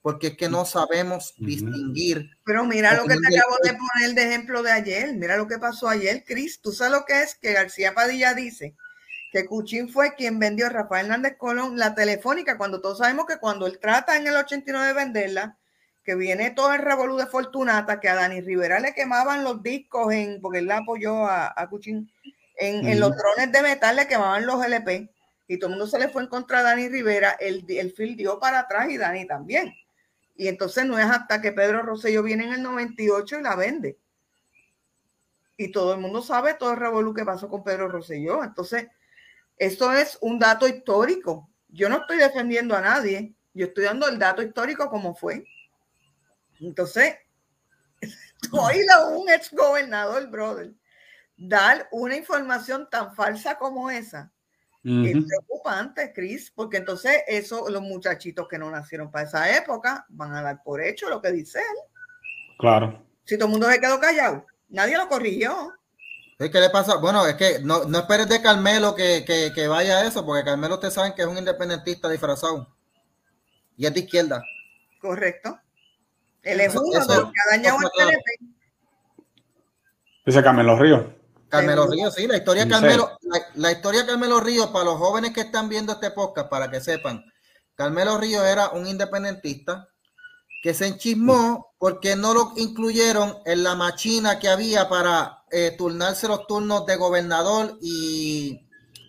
porque 0.06 0.28
es 0.28 0.38
que 0.38 0.50
no 0.50 0.66
sabemos 0.66 1.34
distinguir. 1.36 2.30
Pero 2.44 2.64
mira 2.64 2.94
lo 2.94 3.08
que 3.08 3.16
te 3.16 3.40
acabo 3.40 3.56
de 3.64 3.74
poner 3.74 4.14
de 4.14 4.22
ejemplo 4.22 4.62
de 4.62 4.72
ayer, 4.72 5.12
mira 5.16 5.36
lo 5.36 5.48
que 5.48 5.58
pasó 5.58 5.90
ayer, 5.90 6.24
Cris, 6.24 6.62
tú 6.62 6.72
sabes 6.72 6.94
lo 6.94 7.06
que 7.06 7.24
es 7.24 7.34
que 7.34 7.54
García 7.54 7.96
Padilla 7.96 8.36
dice 8.36 8.76
que 9.32 9.48
Cuchín 9.48 9.90
fue 9.90 10.14
quien 10.14 10.38
vendió 10.38 10.68
a 10.68 10.70
Rafael 10.70 11.08
Hernández 11.08 11.38
Colón 11.40 11.80
la 11.80 11.96
telefónica, 11.96 12.56
cuando 12.56 12.82
todos 12.82 13.00
sabemos 13.00 13.26
que 13.26 13.40
cuando 13.40 13.66
él 13.66 13.80
trata 13.80 14.16
en 14.16 14.28
el 14.28 14.36
89 14.36 14.86
de 14.86 14.94
venderla, 14.94 15.58
que 16.04 16.14
viene 16.14 16.52
todo 16.52 16.72
el 16.72 16.84
revolú 16.84 17.18
de 17.18 17.26
Fortunata, 17.26 18.00
que 18.00 18.08
a 18.08 18.14
Dani 18.14 18.42
Rivera 18.42 18.80
le 18.80 18.94
quemaban 18.94 19.44
los 19.44 19.64
discos, 19.64 20.14
en, 20.14 20.40
porque 20.40 20.60
él 20.60 20.68
la 20.68 20.78
apoyó 20.78 21.26
a, 21.26 21.52
a 21.60 21.68
Cuchín, 21.68 22.12
en, 22.58 22.88
en, 22.88 23.00
los 23.00 23.10
drones 23.18 23.52
de 23.52 23.62
metal 23.64 23.96
le 23.96 24.08
quemaban 24.08 24.46
los 24.46 24.64
LP, 24.64 25.10
y 25.48 25.58
todo 25.58 25.72
el 25.72 25.78
mundo 25.78 25.88
se 25.88 25.98
le 25.98 26.10
fue 26.10 26.22
en 26.22 26.30
contra 26.30 26.60
de 26.60 26.66
Dani 26.66 26.90
Rivera, 26.90 27.32
el, 27.40 27.66
el 27.68 27.92
Phil 27.92 28.16
dio 28.16 28.40
para 28.40 28.60
atrás 28.60 28.88
y 28.92 28.98
Dani 28.98 29.26
también. 29.26 29.74
Y 30.36 30.48
entonces 30.48 30.86
no 30.86 31.00
es 31.00 31.06
hasta 31.06 31.42
que 31.42 31.52
Pedro 31.52 31.82
Rosselló 31.82 32.22
viene 32.22 32.46
en 32.46 32.54
el 32.54 32.64
98 32.64 33.40
y 33.40 33.44
la 33.44 33.56
vende. 33.56 33.98
Y 35.58 35.72
todo 35.72 35.94
el 35.94 36.02
mundo 36.02 36.22
sabe 36.22 36.56
todo 36.56 36.72
el 36.72 36.80
revolú 36.80 37.14
que 37.14 37.24
pasó 37.24 37.48
con 37.50 37.64
Pedro 37.64 37.88
Rosselló. 37.88 38.44
Entonces, 38.44 38.88
esto 39.58 39.94
es 39.94 40.18
un 40.22 40.38
dato 40.38 40.68
histórico. 40.68 41.50
Yo 41.70 41.88
no 41.88 42.02
estoy 42.02 42.18
defendiendo 42.18 42.76
a 42.76 42.82
nadie, 42.82 43.34
yo 43.54 43.68
estoy 43.68 43.86
dando 43.86 44.08
el 44.08 44.20
dato 44.20 44.42
histórico 44.42 44.90
como 44.90 45.16
fue. 45.16 45.46
Entonces, 46.60 47.16
oílo 48.52 49.10
un 49.18 49.30
ex 49.30 49.52
gobernador, 49.52 50.30
brother, 50.30 50.74
dar 51.38 51.88
una 51.92 52.18
información 52.18 52.90
tan 52.90 53.16
falsa 53.16 53.58
como 53.58 53.90
esa. 53.90 54.32
Es 54.88 55.26
preocupante, 55.26 56.14
Chris, 56.14 56.52
porque 56.54 56.78
entonces 56.78 57.24
eso, 57.28 57.68
los 57.72 57.82
muchachitos 57.82 58.48
que 58.48 58.60
no 58.60 58.70
nacieron 58.70 59.10
para 59.10 59.26
esa 59.26 59.58
época 59.58 60.06
van 60.10 60.36
a 60.36 60.44
dar 60.44 60.62
por 60.64 60.80
hecho 60.80 61.10
lo 61.10 61.20
que 61.24 61.32
dice 61.32 61.58
él. 61.58 61.78
Claro. 62.60 63.04
Si 63.24 63.36
todo 63.36 63.48
el 63.48 63.54
mundo 63.54 63.68
se 63.68 63.80
quedó 63.80 64.00
callado, 64.00 64.46
nadie 64.70 64.96
lo 64.96 65.08
corrigió. 65.08 65.74
¿Qué 66.38 66.60
le 66.60 66.70
pasa? 66.70 66.98
Bueno, 66.98 67.26
es 67.26 67.34
que 67.34 67.60
no, 67.64 67.86
no 67.86 67.98
esperes 67.98 68.30
de 68.30 68.44
Carmelo 68.44 68.94
que, 68.94 69.26
que, 69.26 69.68
vaya 69.68 69.98
a 69.98 70.06
eso, 70.06 70.24
porque 70.24 70.44
Carmelo 70.44 70.76
ustedes 70.76 70.94
saben 70.94 71.14
que 71.14 71.24
es 71.24 71.28
un 71.28 71.40
independentista 71.40 72.08
disfrazado. 72.08 72.68
Y 73.78 73.88
es 73.88 73.94
de 73.94 74.02
izquierda. 74.02 74.44
Correcto. 75.02 75.60
Él 76.44 76.62
es 76.62 76.76
uno 76.76 76.92
de 76.92 77.00
los 77.00 77.32
que 77.32 77.40
ha 77.42 77.58
dañado 77.58 77.80
el 77.82 77.90
PNP. 77.98 78.56
Dice 80.28 80.44
Carmelo 80.44 80.78
Ríos. 80.78 81.15
Carmelo 81.58 81.88
Ríos, 81.88 82.14
sí, 82.14 82.28
la 82.28 82.38
historia 82.38 82.66
de 82.66 82.72
Carmelo, 82.72 83.18
la, 83.56 83.72
historia 83.72 84.02
de 84.02 84.08
Carmelo 84.08 84.40
Ríos, 84.40 84.68
para 84.68 84.86
los 84.86 84.98
jóvenes 84.98 85.32
que 85.34 85.42
están 85.42 85.70
viendo 85.70 85.94
este 85.94 86.12
podcast, 86.12 86.50
para 86.50 86.70
que 86.70 86.82
sepan, 86.82 87.24
Carmelo 87.76 88.18
Ríos 88.18 88.46
era 88.46 88.70
un 88.70 88.88
independentista 88.88 89.88
que 90.62 90.74
se 90.74 90.88
enchismó 90.88 91.76
porque 91.78 92.16
no 92.16 92.34
lo 92.34 92.54
incluyeron 92.56 93.38
en 93.46 93.64
la 93.64 93.76
machina 93.76 94.40
que 94.40 94.50
había 94.50 94.90
para 94.90 95.44
eh, 95.52 95.76
turnarse 95.78 96.28
los 96.28 96.48
turnos 96.48 96.86
de 96.86 96.96
gobernador 96.96 97.78
y, 97.82 98.68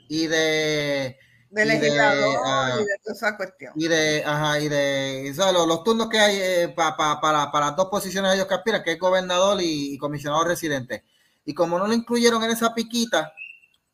y 0.09 0.27
de 0.27 1.19
de 1.57 1.65
legislador 1.65 2.37
ah, 2.45 2.73
y 2.75 2.85
de, 2.85 2.99
toda 3.03 3.15
esa 3.15 3.37
cuestión. 3.37 3.73
Y 3.77 3.89
de, 3.89 4.23
ajá, 4.25 4.61
y 4.61 4.69
de 4.69 5.33
los, 5.37 5.85
turnos 5.85 6.09
que 6.09 6.19
hay 6.19 6.39
eh, 6.39 6.69
para, 6.69 7.21
para 7.21 7.67
las 7.67 7.77
dos 7.77 7.87
posiciones 7.87 8.35
ellos 8.35 8.47
que 8.47 8.55
aspiran, 8.55 8.83
que 8.83 8.93
es 8.93 8.99
gobernador 8.99 9.59
y, 9.61 9.97
comisionado 9.99 10.45
residente. 10.45 11.05
Y 11.47 11.55
como 11.55 11.79
no 11.79 11.87
lo 11.87 11.95
incluyeron 11.95 12.43
en 12.45 12.51
esa 12.51 12.75
piquita, 12.75 13.33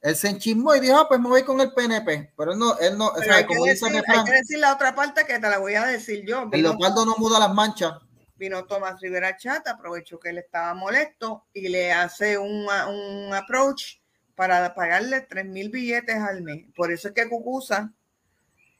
él 0.01 0.17
se 0.17 0.29
enchismó 0.29 0.75
y 0.75 0.81
dijo, 0.81 0.97
ah, 0.97 1.07
pues 1.07 1.21
me 1.21 1.29
voy 1.29 1.45
con 1.45 1.61
el 1.61 1.73
PNP. 1.73 2.33
Pero 2.37 2.53
él 2.53 2.59
no, 2.59 2.77
él 2.79 2.99
no, 2.99 3.09
o 3.09 3.23
sea, 3.23 3.47
como 3.47 3.65
dice 3.67 3.87
hay 3.87 4.25
que 4.25 4.33
decir 4.33 4.59
la 4.59 4.73
otra 4.73 4.95
parte 4.97 5.25
que 5.25 5.39
te 5.39 5.49
la 5.49 5.59
voy 5.59 5.75
a 5.75 5.85
decir 5.85 6.25
yo. 6.27 6.49
el 6.51 6.63
Leopardo 6.63 7.07
no 7.07 7.15
muda 7.19 7.39
las 7.39 7.55
manchas. 7.55 7.93
Vino 8.35 8.65
Tomás 8.65 9.01
Rivera 9.01 9.37
Chata, 9.37 9.73
aprovechó 9.73 10.19
que 10.19 10.31
él 10.31 10.39
estaba 10.39 10.75
molesto 10.75 11.47
y 11.53 11.69
le 11.69 11.93
hace 11.93 12.37
un, 12.37 12.67
un 12.89 13.33
approach 13.33 13.99
para 14.35 14.75
pagarle 14.75 15.21
tres 15.21 15.45
mil 15.47 15.69
billetes 15.69 16.17
al 16.17 16.43
mes. 16.43 16.65
Por 16.75 16.91
eso 16.91 17.09
es 17.09 17.15
que 17.15 17.29
Cucusa, 17.29 17.93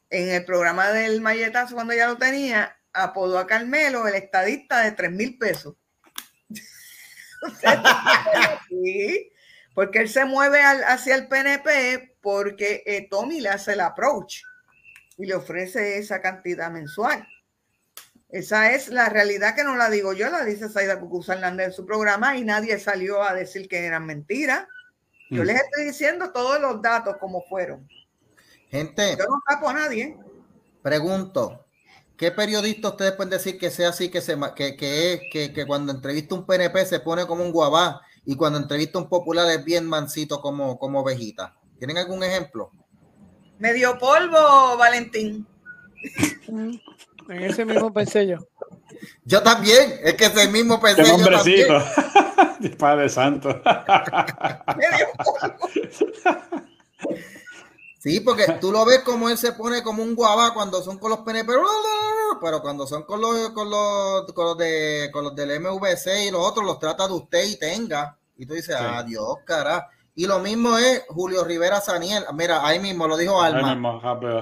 en 0.09 0.29
el 0.29 0.43
programa 0.43 0.89
del 0.89 1.21
Mayetazo, 1.21 1.75
cuando 1.75 1.93
ya 1.93 2.07
lo 2.07 2.17
tenía, 2.17 2.75
apodó 2.91 3.39
a 3.39 3.47
Carmelo 3.47 4.07
el 4.07 4.15
estadista 4.15 4.81
de 4.81 4.91
tres 4.91 5.11
mil 5.11 5.37
pesos. 5.37 5.75
Sí, 8.69 9.31
porque 9.73 9.99
él 9.99 10.09
se 10.09 10.25
mueve 10.25 10.61
hacia 10.61 11.15
el 11.15 11.27
PNP 11.27 12.17
porque 12.21 12.83
eh, 12.85 13.07
Tommy 13.09 13.41
le 13.41 13.49
hace 13.49 13.73
el 13.73 13.81
approach 13.81 14.41
y 15.17 15.25
le 15.25 15.35
ofrece 15.35 15.97
esa 15.97 16.21
cantidad 16.21 16.71
mensual. 16.71 17.27
Esa 18.29 18.71
es 18.71 18.89
la 18.89 19.09
realidad 19.09 19.55
que 19.55 19.63
no 19.63 19.75
la 19.75 19.89
digo 19.89 20.13
yo, 20.13 20.29
la 20.31 20.43
dice 20.43 20.67
Saida 20.67 20.99
Cucusa 20.99 21.33
Hernández 21.33 21.67
en 21.67 21.73
su 21.73 21.85
programa 21.85 22.35
y 22.35 22.43
nadie 22.43 22.79
salió 22.79 23.21
a 23.21 23.33
decir 23.33 23.67
que 23.67 23.85
eran 23.85 24.07
mentiras. 24.07 24.65
Yo 25.29 25.43
mm. 25.43 25.45
les 25.45 25.61
estoy 25.61 25.85
diciendo 25.85 26.31
todos 26.31 26.59
los 26.59 26.81
datos 26.81 27.17
como 27.19 27.43
fueron. 27.43 27.87
Gente. 28.69 29.15
Yo 29.19 29.25
no 29.25 29.43
tapo 29.47 29.69
a 29.69 29.73
nadie. 29.73 30.17
Pregunto, 30.81 31.62
¿qué 32.23 32.31
periodista 32.31 32.87
ustedes 32.87 33.11
pueden 33.11 33.31
decir 33.31 33.59
que 33.59 33.69
sea 33.69 33.89
así, 33.89 34.07
que, 34.07 34.21
se, 34.21 34.37
que, 34.55 34.77
que, 34.77 35.27
que, 35.29 35.51
que 35.51 35.65
cuando 35.65 35.91
entrevista 35.91 36.33
un 36.35 36.45
PNP 36.45 36.85
se 36.85 37.01
pone 37.01 37.27
como 37.27 37.43
un 37.43 37.51
guabá 37.51 37.99
y 38.23 38.37
cuando 38.37 38.59
entrevista 38.59 38.97
un 38.97 39.09
popular 39.09 39.51
es 39.51 39.65
bien 39.65 39.85
mansito 39.85 40.39
como, 40.39 40.79
como 40.79 41.01
ovejita? 41.01 41.53
¿Tienen 41.77 41.97
algún 41.97 42.23
ejemplo? 42.23 42.71
Medio 43.59 43.99
polvo, 43.99 44.77
Valentín. 44.77 45.45
En 46.47 46.79
ese 47.27 47.65
mismo 47.65 47.91
pensé 47.91 48.25
yo. 48.25 48.37
Yo 49.25 49.43
también, 49.43 49.99
es 50.01 50.13
que 50.13 50.27
ese 50.27 50.47
mismo 50.47 50.79
pensé 50.79 51.03
yo 51.03 51.29
también. 51.29 51.67
Padre 52.79 53.09
Santo. 53.09 53.49
sí, 58.03 58.19
porque 58.19 58.45
tú 58.59 58.71
lo 58.71 58.83
ves 58.83 58.99
como 58.99 59.29
él 59.29 59.37
se 59.37 59.53
pone 59.53 59.81
como 59.81 60.03
un 60.03 60.13
guabá 60.13 60.53
cuando 60.53 60.83
son 60.83 60.99
con 60.99 61.11
los 61.11 61.19
PNP, 61.19 61.53
pero 62.41 62.61
cuando 62.61 62.85
son 62.85 63.03
con 63.03 63.21
los, 63.21 63.51
con 63.51 63.69
los, 63.69 64.31
con 64.33 64.45
los, 64.45 64.57
de, 64.57 65.09
con 65.13 65.23
los 65.23 65.35
del 65.35 65.61
MVC 65.61 66.27
y 66.27 66.31
los 66.31 66.45
otros, 66.45 66.65
los 66.65 66.79
trata 66.79 67.07
de 67.07 67.13
usted 67.13 67.45
y 67.45 67.57
tenga. 67.57 68.17
Y 68.35 68.45
tú 68.45 68.53
dices, 68.53 68.75
adiós, 68.75 69.37
cara. 69.45 69.89
Y 70.15 70.27
lo 70.27 70.39
mismo 70.39 70.77
es 70.77 71.03
Julio 71.07 71.43
Rivera 71.43 71.79
Saniel. 71.79 72.25
Mira, 72.33 72.65
ahí 72.67 72.79
mismo 72.79 73.07
lo 73.07 73.15
dijo 73.15 73.41
Alma. 73.41 73.75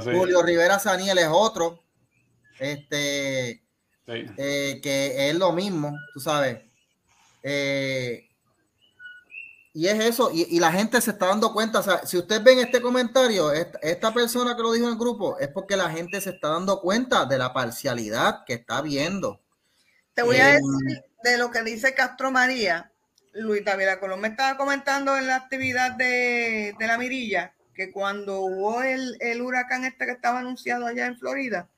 Julio 0.04 0.42
Rivera 0.42 0.80
Saniel 0.80 1.18
es 1.20 1.30
otro. 1.32 1.84
Este, 2.60 3.64
eh, 4.08 4.80
que 4.82 5.30
es 5.30 5.36
lo 5.36 5.52
mismo, 5.52 5.96
tú 6.14 6.20
sabes. 6.20 6.60
Eh, 7.44 8.31
y 9.74 9.88
es 9.88 10.00
eso, 10.04 10.32
y, 10.34 10.60
la 10.60 10.72
gente 10.72 11.00
se 11.00 11.12
está 11.12 11.28
dando 11.28 11.54
cuenta, 11.54 11.80
o 11.80 11.84
sea, 11.84 12.06
si 12.06 12.18
usted 12.18 12.44
ven 12.44 12.60
este 12.60 12.82
comentario, 12.82 13.54
esta, 13.54 14.14
persona 14.14 14.56
que 14.56 14.62
lo 14.62 14.74
dijo 14.74 14.86
en 14.86 14.94
el 14.94 15.00
grupo, 15.00 15.40
es 15.40 15.48
porque 15.48 15.78
la 15.78 15.90
gente 15.90 16.20
se 16.20 16.32
está 16.32 16.50
dando 16.50 16.82
cuenta 16.82 17.26
de 17.26 17.38
la 17.38 17.54
parcialidad 17.54 18.44
que 18.46 18.54
está 18.56 18.82
viendo. 18.82 19.40
Te 20.14 20.24
voy 20.24 20.38
a 20.38 20.50
eh, 20.50 20.54
decir 20.56 21.04
de 21.24 21.38
lo 21.38 21.52
que 21.52 21.64
dice 21.64 21.94
Castro 21.94 22.32
María. 22.32 22.92
Luis 23.34 23.64
David 23.64 24.00
Colón 24.02 24.20
me 24.20 24.28
estaba 24.28 24.58
comentando 24.58 25.16
en 25.18 25.28
la 25.28 25.38
actividad 25.38 25.92
de, 25.92 26.76
la 26.78 26.98
mirilla 26.98 27.54
que 27.74 27.94
cuando 27.94 28.42
hubo 28.42 28.84
el, 28.84 29.16
el 29.22 29.42
huracán 29.42 29.86
este 29.86 30.06
que 30.06 30.12
estaba 30.12 30.40
anunciado 30.40 30.86
allá 30.86 31.06
en 31.06 31.18
Florida, 31.18 31.70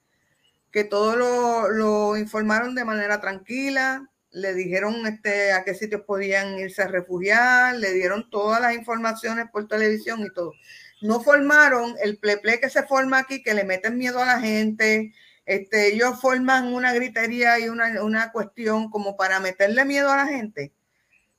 que 0.72 0.84
todo 0.84 1.16
lo, 1.16 1.70
lo 1.70 2.18
informaron 2.18 2.74
de 2.74 2.86
manera 2.86 3.22
tranquila, 3.22 4.10
le 4.34 4.54
dijeron 4.54 5.06
este, 5.06 5.54
a 5.54 5.64
qué 5.64 5.76
sitios 5.76 6.02
podían 6.02 6.58
irse 6.58 6.82
a 6.82 6.88
refugiar, 6.88 7.76
le 7.76 7.94
dieron 7.94 8.30
todas 8.30 8.60
las 8.60 8.74
informaciones 8.74 9.46
por 9.52 9.68
televisión 9.68 10.22
y 10.22 10.34
todo. 10.34 10.54
No 11.02 11.22
formaron 11.22 11.96
el 12.02 12.18
pleple 12.18 12.60
que 12.60 12.70
se 12.70 12.84
forma 12.84 13.20
aquí, 13.20 13.44
que 13.44 13.54
le 13.54 13.64
meten 13.64 13.98
miedo 13.98 14.20
a 14.22 14.26
la 14.26 14.40
gente. 14.40 15.14
Este, 15.46 15.94
ellos 15.94 16.20
forman 16.20 16.74
una 16.74 16.94
gritería 16.94 17.60
y 17.60 17.70
una, 17.70 18.02
una 18.04 18.32
cuestión 18.32 18.90
como 18.90 19.16
para 19.16 19.40
meterle 19.40 19.86
miedo 19.86 20.12
a 20.12 20.18
la 20.18 20.28
gente. 20.28 20.74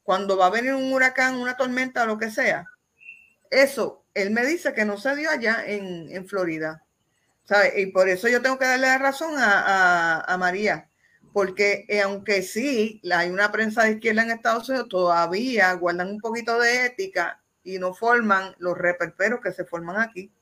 Cuando 0.04 0.36
va 0.36 0.46
a 0.46 0.50
venir 0.50 0.74
un 0.74 0.92
huracán, 0.92 1.36
una 1.36 1.56
tormenta 1.56 2.04
o 2.04 2.06
lo 2.06 2.18
que 2.18 2.30
sea. 2.30 2.66
Eso, 3.50 4.04
él 4.14 4.30
me 4.30 4.44
dice 4.44 4.72
que 4.72 4.84
no 4.84 4.98
se 4.98 5.16
dio 5.16 5.30
allá 5.30 5.64
en, 5.66 6.10
en 6.10 6.28
Florida. 6.28 6.84
¿Sabe? 7.44 7.80
Y 7.80 7.86
por 7.86 8.08
eso 8.08 8.28
yo 8.28 8.40
tengo 8.40 8.58
que 8.58 8.66
darle 8.66 8.86
la 8.86 8.98
razón 8.98 9.36
a, 9.36 9.60
a, 9.60 10.20
a 10.32 10.38
María 10.38 10.88
porque 11.34 11.84
eh, 11.88 12.00
aunque 12.02 12.42
sí 12.42 13.02
hay 13.12 13.30
una 13.30 13.52
prensa 13.52 13.84
de 13.84 13.92
izquierda 13.94 14.22
en 14.24 14.30
Estados 14.32 14.70
Unidos, 14.70 14.88
todavía 14.88 15.74
guardan 15.74 16.10
un 16.12 16.20
poquito 16.20 16.58
de 16.60 16.86
ética 16.86 17.42
y 17.64 17.78
no 17.80 17.94
forman 17.94 18.54
los 18.58 18.78
reperperos 18.78 19.40
que 19.42 19.52
se 19.52 19.66
forman 19.66 20.00
aquí. 20.00 20.32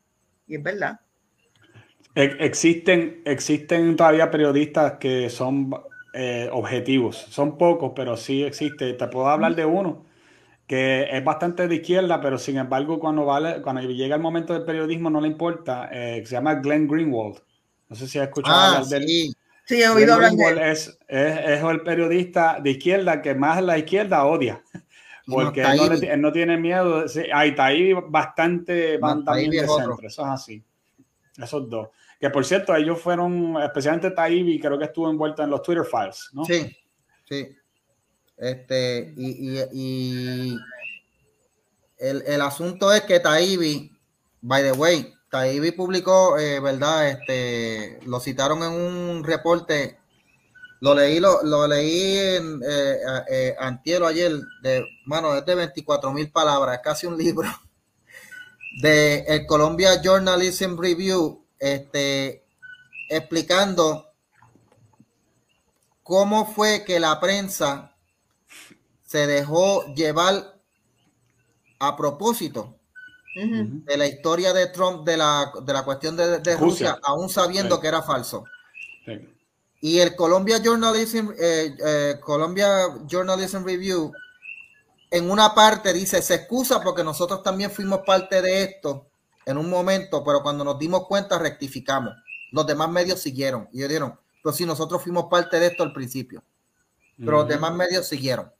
Y 0.46 0.56
es 0.56 0.62
verdad. 0.62 1.00
Existen, 2.14 3.22
existen 3.24 3.96
todavía 3.96 4.30
periodistas 4.30 4.94
que 4.98 5.30
son 5.30 5.70
eh, 6.12 6.48
objetivos. 6.52 7.16
Son 7.16 7.56
pocos, 7.56 7.92
pero 7.96 8.16
sí 8.16 8.42
existe. 8.44 8.92
Te 8.94 9.08
puedo 9.08 9.28
hablar 9.28 9.54
de 9.56 9.64
uno 9.64 10.04
que 10.66 11.08
es 11.10 11.24
bastante 11.24 11.68
de 11.68 11.76
izquierda, 11.76 12.20
pero 12.22 12.38
sin 12.38 12.58
embargo 12.58 13.00
cuando, 13.00 13.26
vale, 13.26 13.62
cuando 13.62 13.82
llega 13.82 14.16
el 14.16 14.22
momento 14.22 14.54
del 14.54 14.64
periodismo 14.64 15.10
no 15.10 15.20
le 15.20 15.28
importa. 15.28 15.90
Eh, 15.92 16.24
se 16.26 16.32
llama 16.32 16.56
Glenn 16.56 16.88
Greenwald. 16.88 17.40
No 17.88 17.96
sé 17.96 18.08
si 18.08 18.18
has 18.18 18.28
escuchado 18.28 18.60
Ah, 18.60 18.64
hablar 18.64 18.86
de 18.88 18.98
él. 18.98 19.18
sí. 19.18 19.34
Sí, 19.66 19.80
he 19.82 19.88
oído 19.88 20.14
hablar 20.14 20.30
de 20.32 20.36
Greenwald 20.36 20.58
él. 20.66 20.70
es, 20.72 20.98
es, 21.08 21.38
es 21.38 21.62
el 21.62 21.80
periodista 21.82 22.58
de 22.60 22.70
izquierda 22.72 23.22
que 23.22 23.34
más 23.34 23.62
la 23.62 23.78
izquierda 23.78 24.24
odia. 24.24 24.62
Porque 25.26 25.62
No, 25.62 25.70
él, 25.70 25.76
no, 25.76 25.82
le- 25.84 25.88
Taibbi. 25.90 26.06
él 26.08 26.20
no 26.20 26.32
tiene 26.32 26.56
miedo. 26.56 27.08
Sí, 27.08 27.22
hay 27.32 27.54
Taibbi 27.54 27.92
bastante 28.08 28.72
de 28.72 28.94
es 28.96 29.72
centro. 29.74 29.96
Eso 30.02 30.22
es 30.22 30.28
así. 30.28 30.64
Esos 31.38 31.70
dos. 31.70 31.88
Que 32.20 32.28
por 32.30 32.44
cierto, 32.44 32.74
ellos 32.74 33.00
fueron, 33.00 33.56
especialmente 33.62 34.10
Taibbi, 34.10 34.58
creo 34.60 34.78
que 34.78 34.84
estuvo 34.86 35.08
envuelto 35.10 35.42
en 35.42 35.50
los 35.50 35.62
Twitter 35.62 35.84
files, 35.84 36.28
¿no? 36.32 36.44
Sí, 36.44 36.76
sí. 37.28 37.48
Este, 38.36 39.12
y, 39.16 39.58
y, 39.58 39.60
y 39.72 40.56
el, 41.98 42.22
el 42.26 42.40
asunto 42.40 42.92
es 42.92 43.02
que 43.02 43.20
Taibbi, 43.20 43.90
by 44.40 44.62
the 44.62 44.72
way, 44.72 45.12
Taibbi 45.32 45.72
publicó, 45.72 46.38
eh, 46.38 46.60
¿verdad? 46.60 47.08
Este, 47.08 47.98
lo 48.04 48.20
citaron 48.20 48.62
en 48.62 48.72
un 48.72 49.24
reporte, 49.24 49.98
lo 50.80 50.94
leí, 50.94 51.20
lo, 51.20 51.66
leí 51.66 52.18
en, 52.18 52.60
eh, 52.62 52.96
eh, 53.30 53.56
antier 53.58 54.02
o 54.02 54.08
ayer, 54.08 54.30
de, 54.62 54.84
mano, 55.06 55.34
es 55.34 55.46
de 55.46 55.54
24 55.54 56.12
mil 56.12 56.30
palabras, 56.30 56.80
casi 56.84 57.06
un 57.06 57.16
libro, 57.16 57.48
de 58.82 59.20
el 59.20 59.46
Columbia 59.46 60.02
Journalism 60.02 60.78
Review, 60.78 61.42
este, 61.58 62.44
explicando 63.08 64.12
cómo 66.02 66.52
fue 66.52 66.84
que 66.84 67.00
la 67.00 67.18
prensa 67.20 67.96
se 69.02 69.26
dejó 69.26 69.94
llevar 69.94 70.60
a 71.78 71.96
propósito 71.96 72.81
Ujú. 73.34 73.84
de 73.84 73.96
la 73.96 74.06
historia 74.06 74.52
de 74.52 74.66
Trump, 74.66 75.06
de 75.06 75.16
la, 75.16 75.52
de 75.62 75.72
la 75.72 75.84
cuestión 75.84 76.16
de, 76.16 76.40
de 76.40 76.56
Rusia, 76.56 76.92
Rusia. 76.92 76.98
aún 77.02 77.28
sabiendo 77.30 77.80
que 77.80 77.88
era 77.88 78.02
falso. 78.02 78.44
Y 79.80 79.98
el 79.98 80.14
Columbia 80.14 80.58
Journalism, 80.62 81.30
eh, 81.38 81.74
eh, 81.84 82.20
Columbia 82.20 82.68
Journalism 83.06 83.64
Review, 83.64 84.12
en 85.10 85.30
una 85.30 85.54
parte 85.54 85.92
dice, 85.92 86.22
se 86.22 86.34
excusa 86.34 86.80
porque 86.82 87.02
nosotros 87.02 87.42
también 87.42 87.70
fuimos 87.70 88.00
parte 88.06 88.40
de 88.40 88.62
esto 88.62 89.06
en 89.44 89.58
un 89.58 89.68
momento, 89.68 90.22
pero 90.24 90.42
cuando 90.42 90.62
nos 90.64 90.78
dimos 90.78 91.06
cuenta 91.06 91.38
rectificamos. 91.38 92.14
Los 92.52 92.66
demás 92.66 92.90
medios 92.90 93.20
siguieron 93.20 93.68
y 93.72 93.78
ellos 93.78 93.88
dijeron, 93.88 94.18
pero 94.42 94.54
si 94.54 94.64
nosotros 94.66 95.02
fuimos 95.02 95.26
parte 95.30 95.58
de 95.58 95.66
esto 95.66 95.82
al 95.82 95.92
principio, 95.92 96.42
pero 97.18 97.32
los 97.32 97.42
Ujú. 97.44 97.52
demás 97.52 97.74
medios 97.74 98.06
siguieron. 98.06 98.52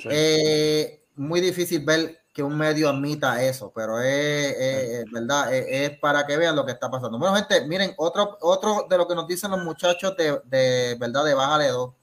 Sí. 0.00 0.08
Eh, 0.10 1.02
muy 1.16 1.40
difícil 1.40 1.84
ver 1.84 2.20
que 2.36 2.42
un 2.42 2.54
medio 2.54 2.90
admita 2.90 3.42
eso, 3.42 3.72
pero 3.74 3.98
es, 3.98 4.54
es- 4.58 4.88
es 4.98 5.04
verdad, 5.10 5.54
es, 5.54 5.90
es 5.90 5.98
para 5.98 6.26
que 6.26 6.36
vean 6.36 6.54
lo 6.54 6.66
que 6.66 6.72
está 6.72 6.90
pasando. 6.90 7.18
Bueno, 7.18 7.34
gente, 7.34 7.66
miren, 7.66 7.94
otro, 7.96 8.36
otro 8.42 8.86
de 8.90 8.98
lo 8.98 9.08
que 9.08 9.14
nos 9.14 9.26
dicen 9.26 9.50
los 9.52 9.64
muchachos 9.64 10.14
de, 10.18 10.38
de 10.44 10.96
verdad 11.00 11.24
de 11.24 11.32
Bájale 11.32 11.68
2. 11.68 11.94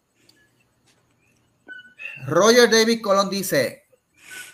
Roger 2.25 2.67
David 2.67 3.01
Colón 3.03 3.29
dice 3.29 3.83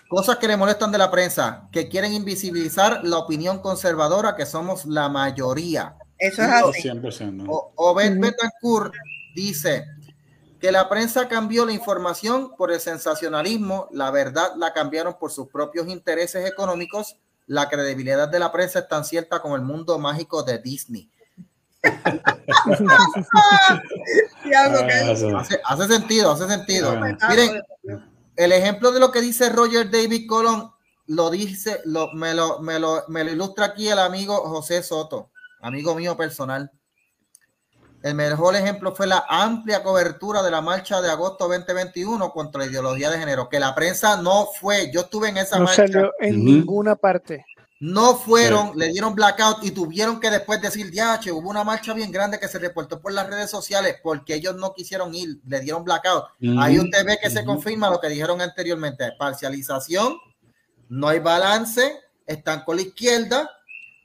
cosas 0.10 0.36
que 0.38 0.50
le 0.50 0.58
molestan 0.58 0.92
de 0.92 0.98
la 0.98 1.10
prensa, 1.10 1.70
que 1.72 1.88
quieren 1.88 2.14
invisibilizar 2.14 3.00
la 3.06 3.18
opinión 3.20 3.60
conservadora, 3.60 4.36
que 4.36 4.46
somos 4.46 4.86
la 4.86 5.08
mayoría. 5.08 5.96
Eso 6.18 6.42
es 6.44 6.50
así. 6.50 6.90
100%. 6.90 7.46
O- 7.48 7.72
Obed. 7.76 8.20
Betancourt 8.20 8.94
dice 9.34 9.86
que 10.60 10.72
la 10.72 10.90
prensa 10.90 11.28
cambió 11.28 11.66
la 11.66 11.72
información 11.72 12.56
por 12.56 12.72
el 12.72 12.80
sensacionalismo, 12.80 13.88
la 13.92 14.12
verdad 14.12 14.54
la 14.58 14.74
cambiaron 14.74 15.18
por 15.18 15.32
sus 15.32 15.48
propios 15.48 15.88
intereses 15.88 16.48
económicos, 16.48 17.18
la 17.48 17.70
credibilidad 17.70 18.28
de 18.28 18.40
la 18.40 18.52
prensa 18.52 18.80
es 18.80 18.88
tan 18.88 19.06
cierta 19.06 19.42
como 19.42 19.56
el 19.56 19.62
mundo 19.62 19.98
mágico 19.98 20.44
de 20.44 20.60
Disney. 20.60 21.10
Ah. 24.52 25.38
Hace, 25.38 25.62
hace 25.64 25.88
sentido, 25.88 26.32
hace 26.32 26.48
sentido. 26.48 26.92
Ah. 26.92 27.30
Miren, 27.30 27.62
el 28.36 28.52
ejemplo 28.52 28.92
de 28.92 29.00
lo 29.00 29.12
que 29.12 29.22
dice 29.22 29.50
Roger 29.50 29.90
David 29.90 30.28
Colón 30.28 30.72
lo 31.06 31.30
dice, 31.30 31.82
lo, 31.86 32.12
me, 32.14 32.34
lo, 32.34 32.60
me, 32.60 32.80
lo, 32.80 33.04
me 33.08 33.24
lo 33.24 33.32
ilustra 33.32 33.66
aquí 33.66 33.88
el 33.88 34.00
amigo 34.00 34.36
José 34.48 34.82
Soto, 34.84 35.30
amigo 35.62 35.96
mío 35.96 36.18
personal. 36.18 36.72
El 38.02 38.16
mejor 38.16 38.56
ejemplo 38.56 38.96
fue 38.96 39.08
la 39.08 39.26
amplia 39.28 39.84
cobertura 39.84 40.42
de 40.42 40.52
la 40.52 40.62
marcha 40.62 41.02
de 41.02 41.10
agosto 41.10 41.48
2021 41.50 42.32
contra 42.32 42.62
la 42.62 42.68
ideología 42.72 43.10
de 43.10 43.20
género, 43.20 43.50
que 43.50 43.60
la 43.60 43.76
prensa 43.76 44.22
no 44.22 44.48
fue, 44.60 44.90
yo 44.94 45.02
estuve 45.02 45.30
en 45.30 45.38
esa 45.38 45.58
No 45.58 45.66
marcha, 45.66 45.88
salió 45.88 46.14
en 46.20 46.46
ninguna 46.46 46.96
parte. 46.96 47.46
no 47.82 48.16
fueron, 48.16 48.78
le 48.78 48.88
dieron 48.90 49.16
blackout 49.16 49.64
y 49.64 49.72
tuvieron 49.72 50.20
que 50.20 50.30
después 50.30 50.62
decir, 50.62 50.92
ya, 50.92 51.20
che, 51.20 51.32
hubo 51.32 51.50
una 51.50 51.64
marcha 51.64 51.94
bien 51.94 52.12
grande 52.12 52.40
que 52.40 52.48
se 52.48 52.60
reportó 52.60 53.02
por 53.02 53.12
las 53.12 53.28
redes 53.30 53.50
sociales 53.50 53.98
porque 54.02 54.36
ellos 54.36 54.56
no 54.56 54.74
quisieron 54.74 55.14
ir, 55.14 55.40
le 55.46 55.60
dieron 55.60 55.84
blackout. 55.84 56.26
Ahí 56.60 56.80
usted 56.80 57.06
ve 57.06 57.18
que 57.22 57.30
se 57.30 57.44
confirma 57.44 57.90
lo 57.90 58.00
que 58.00 58.08
dijeron 58.10 58.42
anteriormente, 58.42 59.12
parcialización, 59.18 60.18
no 60.88 61.08
hay 61.10 61.20
balance, 61.20 62.00
están 62.26 62.64
con 62.64 62.78
la 62.78 62.84
izquierda 62.84 63.50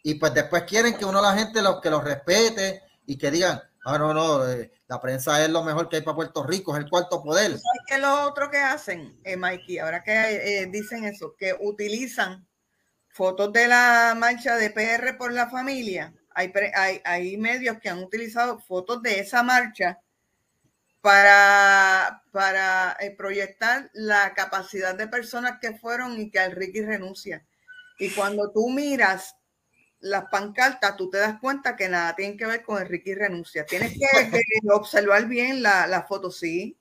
y 0.03 0.15
pues 0.15 0.35
después 0.35 0.65
quieren 0.65 0.95
que 0.97 1.05
uno 1.05 1.23
la 1.23 1.35
gente 1.35 1.63
los 1.63 1.81
que 1.81 1.91
los 1.91 2.03
respete 2.03 2.83
y 3.07 3.17
que 3.17 3.31
digan, 3.31 3.61
ah, 3.85 3.99
no, 3.99 4.15
no, 4.15 4.49
eh, 4.49 4.73
la 4.87 5.01
prensa 5.01 5.45
es 5.45 5.51
lo 5.51 5.63
mejor 5.63 5.89
que 5.89 5.97
hay 5.97 6.03
para 6.03 6.17
Puerto 6.17 6.43
Rico, 6.45 6.77
es 6.77 6.83
el 6.83 6.91
cuarto 6.91 7.23
poder. 7.23 7.51
¿Sabes 7.51 7.83
qué 7.87 7.95
es 7.95 8.01
lo 8.01 8.23
otro 8.25 8.51
que 8.51 8.59
hacen, 8.59 9.19
eh, 9.25 9.37
Mikey? 9.37 9.79
Ahora 9.79 10.03
que 10.03 10.13
eh, 10.63 10.67
dicen 10.67 11.05
eso, 11.05 11.35
que 11.39 11.57
utilizan 11.61 12.47
fotos 13.09 13.53
de 13.53 13.69
la 13.69 14.15
marcha 14.17 14.57
de 14.57 14.71
PR 14.71 15.17
por 15.17 15.33
la 15.33 15.49
familia. 15.49 16.13
Hay, 16.35 16.53
hay 17.05 17.37
medios 17.37 17.79
que 17.79 17.89
han 17.89 18.03
utilizado 18.03 18.59
fotos 18.59 19.01
de 19.03 19.21
esa 19.21 19.45
marcha 19.45 20.01
para, 21.05 22.23
para 22.33 22.97
eh, 22.99 23.11
proyectar 23.11 23.91
la 23.93 24.33
capacidad 24.33 24.95
de 24.95 25.07
personas 25.07 25.59
que 25.61 25.75
fueron 25.75 26.19
y 26.19 26.31
que 26.31 26.39
al 26.39 26.53
Ricky 26.53 26.81
renuncia. 26.81 27.45
Y 27.99 28.09
cuando 28.09 28.51
tú 28.51 28.71
miras 28.71 29.37
las 30.05 30.27
pancartas, 30.27 30.97
tú 30.97 31.09
te 31.09 31.17
das 31.17 31.41
cuenta 31.41 31.77
que 31.77 31.89
nada 31.89 32.15
tiene 32.15 32.37
que 32.37 32.45
ver 32.45 32.63
con 32.63 32.85
Ricky 32.85 33.15
renuncia. 33.15 33.65
Tienes 33.65 33.93
que, 33.93 34.07
observar 34.71 35.27
bien 35.27 35.63
la, 35.63 35.87
la 35.87 36.03
foto, 36.03 36.31
sí. 36.31 36.77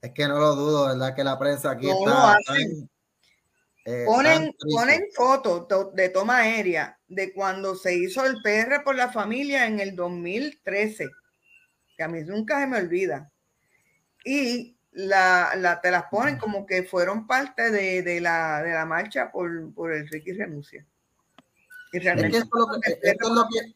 Es 0.00 0.12
que 0.12 0.26
no 0.26 0.38
lo 0.38 0.54
dudo, 0.54 0.86
¿verdad? 0.86 1.14
Que 1.14 1.22
la 1.22 1.38
prensa 1.38 1.72
aquí 1.72 1.86
No 1.86 1.98
está. 1.98 2.38
tan, 2.46 2.88
eh, 3.84 4.04
Ponen, 4.06 4.54
fotos 5.14 5.68
to- 5.68 5.90
de 5.94 6.08
toma 6.08 6.38
aérea 6.38 6.98
de 7.08 7.34
cuando 7.34 7.74
se 7.74 7.94
hizo 7.94 8.24
el 8.24 8.40
PR 8.42 8.80
por 8.84 8.94
la 8.94 9.12
familia 9.12 9.66
en 9.66 9.78
el 9.78 9.94
2013, 9.94 11.10
que 11.94 12.02
a 12.02 12.08
mí 12.08 12.22
nunca 12.22 12.58
se 12.58 12.66
me 12.66 12.78
olvida. 12.78 13.30
Y 14.24 14.78
la, 14.92 15.52
la- 15.56 15.78
te 15.82 15.90
las 15.90 16.04
ponen 16.04 16.38
como 16.38 16.64
que 16.64 16.84
fueron 16.84 17.26
parte 17.26 17.70
de, 17.70 18.00
de 18.02 18.22
la, 18.22 18.62
de 18.62 18.72
la 18.72 18.86
marcha 18.86 19.30
por, 19.30 19.74
por 19.74 19.92
el 19.92 20.08
Ricky 20.08 20.32
Renuncia. 20.32 20.86
Y 21.92 21.98
Es 21.98 22.04
realmente 22.04 22.30
que 22.32 22.38
esto 22.38 22.56
es 22.56 22.60
lo 22.60 22.80
que, 22.80 22.90
fue 22.90 23.10
esto 23.10 23.26
es 23.28 23.32
lo 23.34 23.42
que- 23.48 23.72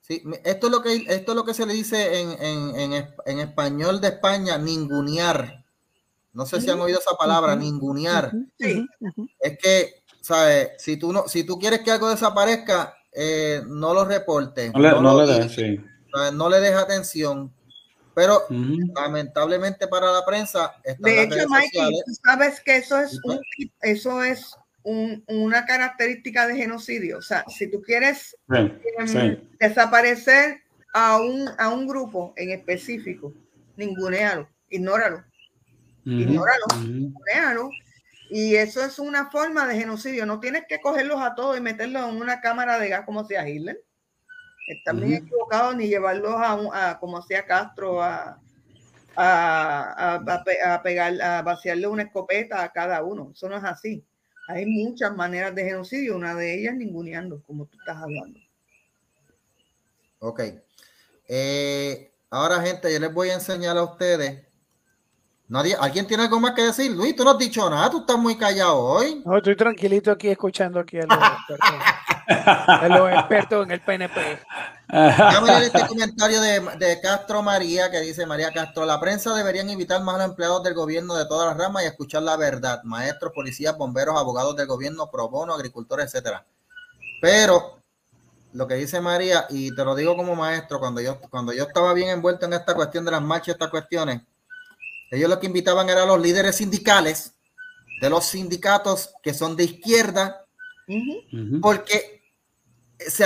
sí, 0.00 0.22
esto 0.44 0.66
es 0.66 0.72
lo 0.72 0.82
que 0.82 0.94
esto 1.14 1.32
es 1.32 1.36
lo 1.36 1.44
que 1.44 1.54
se 1.54 1.66
le 1.66 1.72
dice 1.74 2.20
en, 2.20 2.30
en, 2.42 2.76
en, 2.76 2.92
es- 2.94 3.08
en 3.26 3.38
español 3.40 4.00
de 4.00 4.08
España, 4.08 4.58
ningunear. 4.58 5.64
No 6.32 6.46
sé 6.46 6.60
si 6.60 6.68
han 6.68 6.80
oído 6.80 6.98
esa 6.98 7.14
palabra, 7.16 7.52
Ujú. 7.54 7.62
ningunear. 7.62 8.32
Sí. 8.58 8.86
Es 9.38 9.56
que, 9.58 10.02
¿sabes? 10.20 10.70
Si 10.78 10.96
tú 10.96 11.12
no, 11.12 11.28
si 11.28 11.44
tú 11.44 11.58
quieres 11.58 11.80
que 11.80 11.92
algo 11.92 12.08
desaparezca, 12.08 12.96
eh, 13.12 13.62
no 13.66 13.94
lo 13.94 14.04
reportes. 14.04 14.72
No 14.72 14.80
le, 14.80 14.90
no 14.90 15.00
lo 15.00 15.24
le 15.26 15.32
des, 15.32 15.52
sí. 15.52 15.80
no 16.32 16.48
le 16.48 16.58
deja 16.60 16.80
atención. 16.80 17.52
Pero 18.16 18.42
lamentablemente 18.94 19.86
para 19.88 20.10
la 20.12 20.24
prensa. 20.24 20.72
De 20.98 21.22
hecho, 21.24 21.48
Mikey, 21.48 21.90
tú 22.06 22.12
sabes 22.24 22.60
que 22.60 22.76
eso 22.76 22.98
es, 22.98 23.14
un, 23.24 23.40
pues 23.56 23.68
eso 23.82 24.22
es 24.22 24.56
una 24.84 25.64
característica 25.64 26.46
de 26.46 26.56
genocidio. 26.56 27.18
O 27.18 27.22
sea, 27.22 27.44
si 27.48 27.70
tú 27.70 27.80
quieres 27.82 28.36
em, 28.50 29.40
desaparecer 29.58 30.62
a 30.92 31.18
un, 31.18 31.48
a 31.58 31.70
un 31.70 31.86
grupo 31.86 32.34
en 32.36 32.50
específico, 32.50 33.32
ningunealo, 33.76 34.48
ignóralo. 34.68 35.24
Ignóralo, 36.04 37.70
Y 38.28 38.56
eso 38.56 38.84
es 38.84 38.98
una 38.98 39.30
forma 39.30 39.66
de 39.66 39.76
genocidio. 39.76 40.26
No 40.26 40.38
tienes 40.38 40.64
que 40.68 40.80
cogerlos 40.80 41.20
a 41.22 41.34
todos 41.34 41.56
y 41.56 41.62
meterlos 41.62 42.08
en 42.08 42.16
una 42.16 42.42
cámara 42.42 42.78
de 42.78 42.90
gas 42.90 43.06
como 43.06 43.24
sea 43.24 43.48
Hitler. 43.48 43.82
Están 44.68 45.00
bien 45.00 45.14
equivocados 45.14 45.76
ni 45.76 45.88
llevarlos 45.88 46.34
a, 46.36 46.98
como 47.00 47.18
hacía 47.18 47.46
Castro 47.46 48.02
a, 48.02 48.38
a, 49.16 50.14
a, 50.14 50.82
pegar, 50.82 51.20
a 51.22 51.42
vaciarle 51.42 51.86
una 51.86 52.02
escopeta 52.02 52.62
a 52.62 52.72
cada 52.72 53.02
uno. 53.02 53.30
Eso 53.32 53.48
no 53.48 53.56
es 53.56 53.64
así. 53.64 54.04
Hay 54.48 54.66
muchas 54.66 55.14
maneras 55.16 55.54
de 55.54 55.64
genocidio, 55.64 56.16
una 56.16 56.34
de 56.34 56.58
ellas 56.58 56.74
ninguneando, 56.74 57.42
como 57.46 57.66
tú 57.66 57.78
estás 57.78 57.96
hablando. 57.96 58.38
Ok. 60.18 60.40
Eh, 61.28 62.12
ahora, 62.30 62.60
gente, 62.60 62.92
yo 62.92 62.98
les 62.98 63.12
voy 63.12 63.30
a 63.30 63.34
enseñar 63.34 63.76
a 63.76 63.84
ustedes. 63.84 64.46
Nadie, 65.48 65.76
¿Alguien 65.78 66.06
tiene 66.06 66.22
algo 66.24 66.40
más 66.40 66.52
que 66.52 66.62
decir? 66.62 66.90
Luis, 66.90 67.14
tú 67.14 67.24
no 67.24 67.30
has 67.30 67.38
dicho 67.38 67.68
nada, 67.68 67.90
tú 67.90 68.00
estás 68.00 68.18
muy 68.18 68.36
callado 68.36 68.78
hoy. 68.78 69.22
No, 69.24 69.36
estoy 69.36 69.56
tranquilito 69.56 70.10
aquí 70.10 70.28
escuchando 70.28 70.80
aquí 70.80 70.98
a 70.98 71.06
los 71.06 71.18
expertos, 72.28 72.88
los 72.88 73.12
expertos 73.12 73.64
en 73.64 73.70
el 73.72 73.80
PNP. 73.80 74.38
Vamos 74.88 75.50
a 75.50 75.64
este 75.64 75.86
comentario 75.86 76.40
de, 76.40 76.60
de, 76.78 77.00
Castro 77.00 77.42
María 77.42 77.90
que 77.90 78.00
dice 78.00 78.26
María 78.26 78.52
Castro, 78.52 78.84
la 78.84 79.00
prensa 79.00 79.34
deberían 79.34 79.68
invitar 79.70 80.02
más 80.02 80.16
a 80.16 80.18
los 80.18 80.26
empleados 80.28 80.62
del 80.62 80.74
gobierno 80.74 81.14
de 81.14 81.26
todas 81.26 81.48
las 81.48 81.56
ramas 81.56 81.82
y 81.82 81.86
escuchar 81.86 82.22
la 82.22 82.36
verdad, 82.36 82.82
maestros, 82.84 83.32
policías, 83.34 83.76
bomberos, 83.76 84.18
abogados 84.18 84.56
del 84.56 84.66
gobierno, 84.66 85.10
pro 85.10 85.28
bono, 85.28 85.54
agricultores, 85.54 86.06
etcétera. 86.06 86.44
Pero 87.20 87.78
lo 88.54 88.68
que 88.68 88.74
dice 88.74 89.00
María, 89.00 89.46
y 89.50 89.74
te 89.74 89.84
lo 89.84 89.94
digo 89.96 90.16
como 90.16 90.36
maestro, 90.36 90.78
cuando 90.78 91.00
yo, 91.00 91.20
cuando 91.28 91.52
yo 91.52 91.64
estaba 91.64 91.92
bien 91.92 92.10
envuelto 92.10 92.46
en 92.46 92.52
esta 92.52 92.74
cuestión 92.74 93.04
de 93.04 93.10
las 93.10 93.22
marchas, 93.22 93.54
estas 93.54 93.70
cuestiones, 93.70 94.22
ellos 95.10 95.28
lo 95.28 95.40
que 95.40 95.46
invitaban 95.46 95.88
eran 95.88 96.06
los 96.06 96.20
líderes 96.20 96.56
sindicales 96.56 97.34
de 98.00 98.10
los 98.10 98.26
sindicatos 98.26 99.12
que 99.22 99.34
son 99.34 99.56
de 99.56 99.64
izquierda, 99.64 100.44
porque 101.60 102.13
se, 103.08 103.24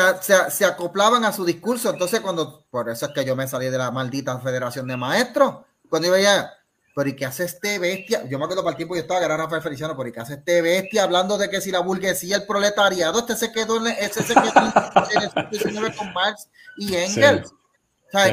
se, 0.51 0.65
acoplaban 0.65 1.25
a 1.25 1.33
su 1.33 1.45
discurso. 1.45 1.91
Entonces, 1.91 2.21
cuando, 2.21 2.65
por 2.71 2.89
eso 2.89 3.07
es 3.07 3.13
que 3.13 3.25
yo 3.25 3.37
me 3.37 3.49
salí 3.49 3.69
de 3.69 3.79
la 3.79 3.91
maldita 3.91 4.39
Federación 4.39 4.87
de 4.87 4.97
Maestros, 4.97 5.57
cuando 5.89 6.09
yo 6.09 6.13
veía, 6.13 6.53
pero 6.95 7.11
¿y 7.11 7.15
qué 7.17 7.27
hace 7.27 7.45
este 7.45 7.79
bestia? 7.79 8.25
Yo 8.29 8.39
me 8.39 8.45
acuerdo 8.45 8.65
para 8.65 8.73
el 8.73 8.77
tiempo 8.77 8.97
yo 8.97 9.03
estaba 9.03 9.19
agarrando 9.19 9.45
a 9.45 9.47
Rafael 9.47 9.63
Feliciano, 9.63 9.97
pero 9.97 10.09
¿y 10.09 10.13
qué 10.13 10.21
hace 10.21 10.35
este 10.35 10.61
bestia 10.63 11.05
hablando 11.05 11.39
de 11.39 11.49
que 11.49 11.61
si 11.61 11.71
la 11.71 11.81
burguesía, 11.81 12.37
el 12.37 12.47
proletariado, 12.47 13.21
este 13.21 13.37
se 13.37 13.53
quedó 13.53 13.77
en, 13.77 13.87
ese 13.87 14.23
se 14.25 14.35
quedó 14.35 15.77
en 15.77 15.85
el 15.85 15.97
con 15.97 16.13
Marx 16.13 16.49
y 16.77 16.97
Engels. 16.97 17.53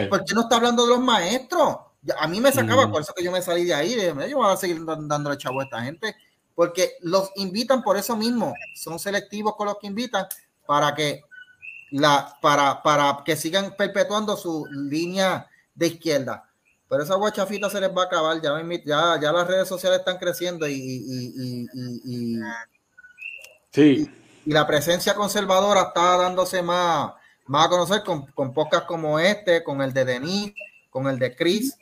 ¿Por 0.10 0.26
qué 0.26 0.34
no 0.34 0.42
está 0.42 0.56
hablando 0.56 0.84
de 0.84 0.90
los 0.90 1.00
maestros? 1.00 1.78
A 2.20 2.28
mí 2.28 2.40
me 2.40 2.52
sacaba, 2.52 2.90
por 2.90 3.02
eso 3.02 3.14
que 3.14 3.24
yo 3.24 3.32
me 3.32 3.42
salí 3.42 3.66
de 3.66 3.74
ahí, 3.74 3.96
de, 3.96 4.14
yo 4.30 4.38
voy 4.38 4.52
a 4.52 4.58
seguir 4.58 4.84
dándole 4.84 5.38
chavo 5.38 5.60
a 5.60 5.66
esta 5.66 5.82
gente, 5.82 6.16
porque 6.56 6.94
los 7.02 7.32
invitan 7.36 7.84
por 7.84 7.98
eso 7.98 8.16
mismo, 8.16 8.54
son 8.76 8.98
selectivos 9.00 9.56
con 9.56 9.68
los 9.68 9.78
que 9.78 9.88
invitan 9.88 10.26
para 10.66 10.96
que 10.96 11.22
la, 12.00 12.38
para, 12.42 12.82
para 12.84 13.24
que 13.26 13.36
sigan 13.36 13.76
perpetuando 13.78 14.36
su 14.36 14.66
línea 14.72 15.48
de 15.74 15.88
izquierda. 15.88 16.50
Pero 16.90 17.04
esa 17.04 17.16
guachafita 17.16 17.70
se 17.70 17.80
les 17.80 17.90
va 17.90 18.04
a 18.04 18.06
acabar, 18.06 18.42
ya, 18.42 18.62
ya, 18.86 19.20
ya 19.22 19.32
las 19.32 19.48
redes 19.48 19.68
sociales 19.68 20.00
están 20.00 20.18
creciendo 20.18 20.68
y, 20.68 20.74
y, 20.74 21.68
y, 21.74 22.40
sí. 23.72 24.10
y, 24.46 24.52
la 24.52 24.68
presencia 24.68 25.16
conservadora 25.16 25.84
está 25.84 26.18
dándose 26.18 26.62
más, 26.62 27.14
más 27.48 27.66
a 27.66 27.70
conocer 27.70 28.04
con, 28.04 28.28
con 28.28 28.54
podcasts 28.54 28.88
como 28.88 29.20
este, 29.20 29.64
con 29.64 29.82
el 29.82 29.94
de 29.94 30.06
Denis, 30.06 30.54
con 30.90 31.08
el 31.08 31.18
de 31.18 31.36
Chris. 31.36 31.76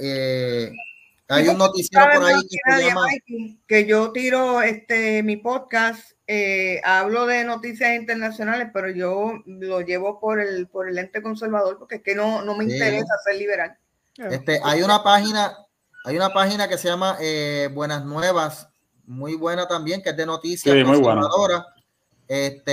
Eh, 0.00 0.72
hay 1.28 1.48
un 1.48 1.56
noticiero 1.56 2.06
por 2.14 2.24
ahí 2.24 2.42
que, 3.26 3.56
que 3.66 3.86
yo 3.86 4.10
tiro 4.10 4.60
este 4.60 5.22
mi 5.22 5.36
podcast 5.36 6.12
eh, 6.32 6.80
hablo 6.84 7.26
de 7.26 7.42
noticias 7.42 7.92
internacionales, 7.96 8.68
pero 8.72 8.88
yo 8.88 9.42
lo 9.46 9.80
llevo 9.80 10.20
por 10.20 10.40
el, 10.40 10.68
por 10.68 10.88
el 10.88 10.96
ente 10.96 11.22
conservador 11.22 11.76
porque 11.76 11.96
es 11.96 12.02
que 12.02 12.14
no, 12.14 12.42
no 12.42 12.56
me 12.56 12.62
interesa 12.62 13.16
ser 13.24 13.34
liberal. 13.34 13.76
Este, 14.16 14.60
hay 14.62 14.82
una 14.82 15.02
página, 15.02 15.56
hay 16.04 16.14
una 16.14 16.32
página 16.32 16.68
que 16.68 16.78
se 16.78 16.86
llama 16.86 17.16
eh, 17.20 17.68
Buenas 17.72 18.04
Nuevas, 18.04 18.68
muy 19.06 19.34
buena 19.34 19.66
también, 19.66 20.04
que 20.04 20.10
es 20.10 20.16
de 20.16 20.24
noticias 20.24 20.72
conservadoras. 20.84 21.64
Este, 22.28 22.68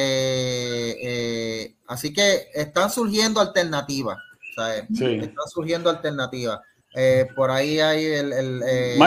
eh, 1.63 1.75
así 1.87 2.13
que 2.13 2.49
están 2.53 2.91
surgiendo 2.91 3.41
alternativas. 3.41 4.19
Están 4.55 5.47
surgiendo 5.51 5.89
alternativas. 5.89 6.59
Eh, 6.99 7.27
por 7.35 7.51
ahí 7.51 7.79
hay 7.79 8.05
el... 8.05 8.33
el 8.33 8.63
eh, 8.67 8.97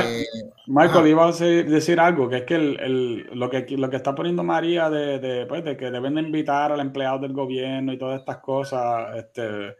Michael, 0.69 1.09
iba 1.09 1.27
a 1.27 1.33
decir, 1.33 1.99
algo, 1.99 2.29
que 2.29 2.37
es 2.37 2.43
que, 2.45 2.55
el, 2.55 3.29
lo, 3.33 3.51
que 3.51 3.67
lo 3.77 3.91
que 3.91 3.97
está 3.97 4.15
poniendo 4.15 4.45
María 4.45 4.89
de, 4.89 5.19
de, 5.19 5.47
pues, 5.47 5.65
de, 5.65 5.77
que 5.77 5.91
deben 5.91 6.15
de 6.15 6.21
invitar 6.21 6.71
al 6.71 6.79
empleado 6.79 7.19
del 7.19 7.33
gobierno 7.33 7.93
y 7.93 7.99
todas 7.99 8.21
estas 8.21 8.37
cosas, 8.37 9.17
este, 9.17 9.75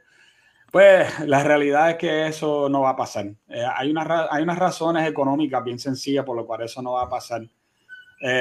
pues 0.73 1.21
la 1.21 1.45
realidad 1.45 1.91
es 1.91 1.97
que 1.99 2.27
eso 2.27 2.69
no 2.69 2.81
va 2.81 2.91
a 2.91 2.97
pasar. 2.97 3.27
Eh, 3.49 3.65
hay, 3.77 3.93
una, 3.93 4.27
hay 4.29 4.43
unas 4.43 4.59
razones 4.59 5.09
económicas 5.09 5.63
bien 5.63 5.79
sencillas 5.79 6.25
por 6.25 6.37
lo 6.37 6.45
cual 6.45 6.63
eso 6.63 6.83
no 6.83 6.95
va 6.95 7.03
a 7.03 7.09
pasar. 7.09 7.43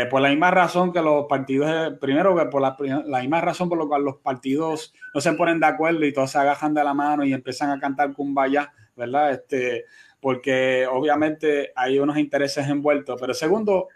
por 0.10 0.20
la 0.20 0.30
misma 0.30 0.50
razón 0.50 0.92
que 0.92 1.04
los 1.04 1.28
partidos, 1.28 1.94
primero 2.02 2.36
que 2.36 2.46
por 2.46 2.64
la, 2.64 2.76
la, 3.06 3.20
misma 3.20 3.40
razón 3.40 3.70
por 3.70 3.78
la 3.78 3.86
cual 3.86 4.02
los 4.02 4.16
partidos 4.16 4.96
no 5.14 5.22
se 5.22 5.34
ponen 5.34 5.60
de 5.60 5.68
acuerdo 5.68 6.04
y 6.08 6.12
todos 6.12 6.32
se 6.32 6.40
agajan 6.40 6.74
de 6.74 6.84
la 6.84 6.96
mano 6.96 7.24
y 7.24 7.34
empiezan 7.34 7.70
a 7.70 7.80
cantar 7.80 8.14
cumbaya 8.14 8.74
¿verdad? 9.00 9.32
Este, 9.32 9.86
porque 10.22 10.86
obviamente 10.86 11.72
hay 11.76 11.98
unos 11.98 12.18
intereses 12.18 12.68
envueltos. 12.68 13.20
Pero 13.20 13.34
segundo, 13.34 13.88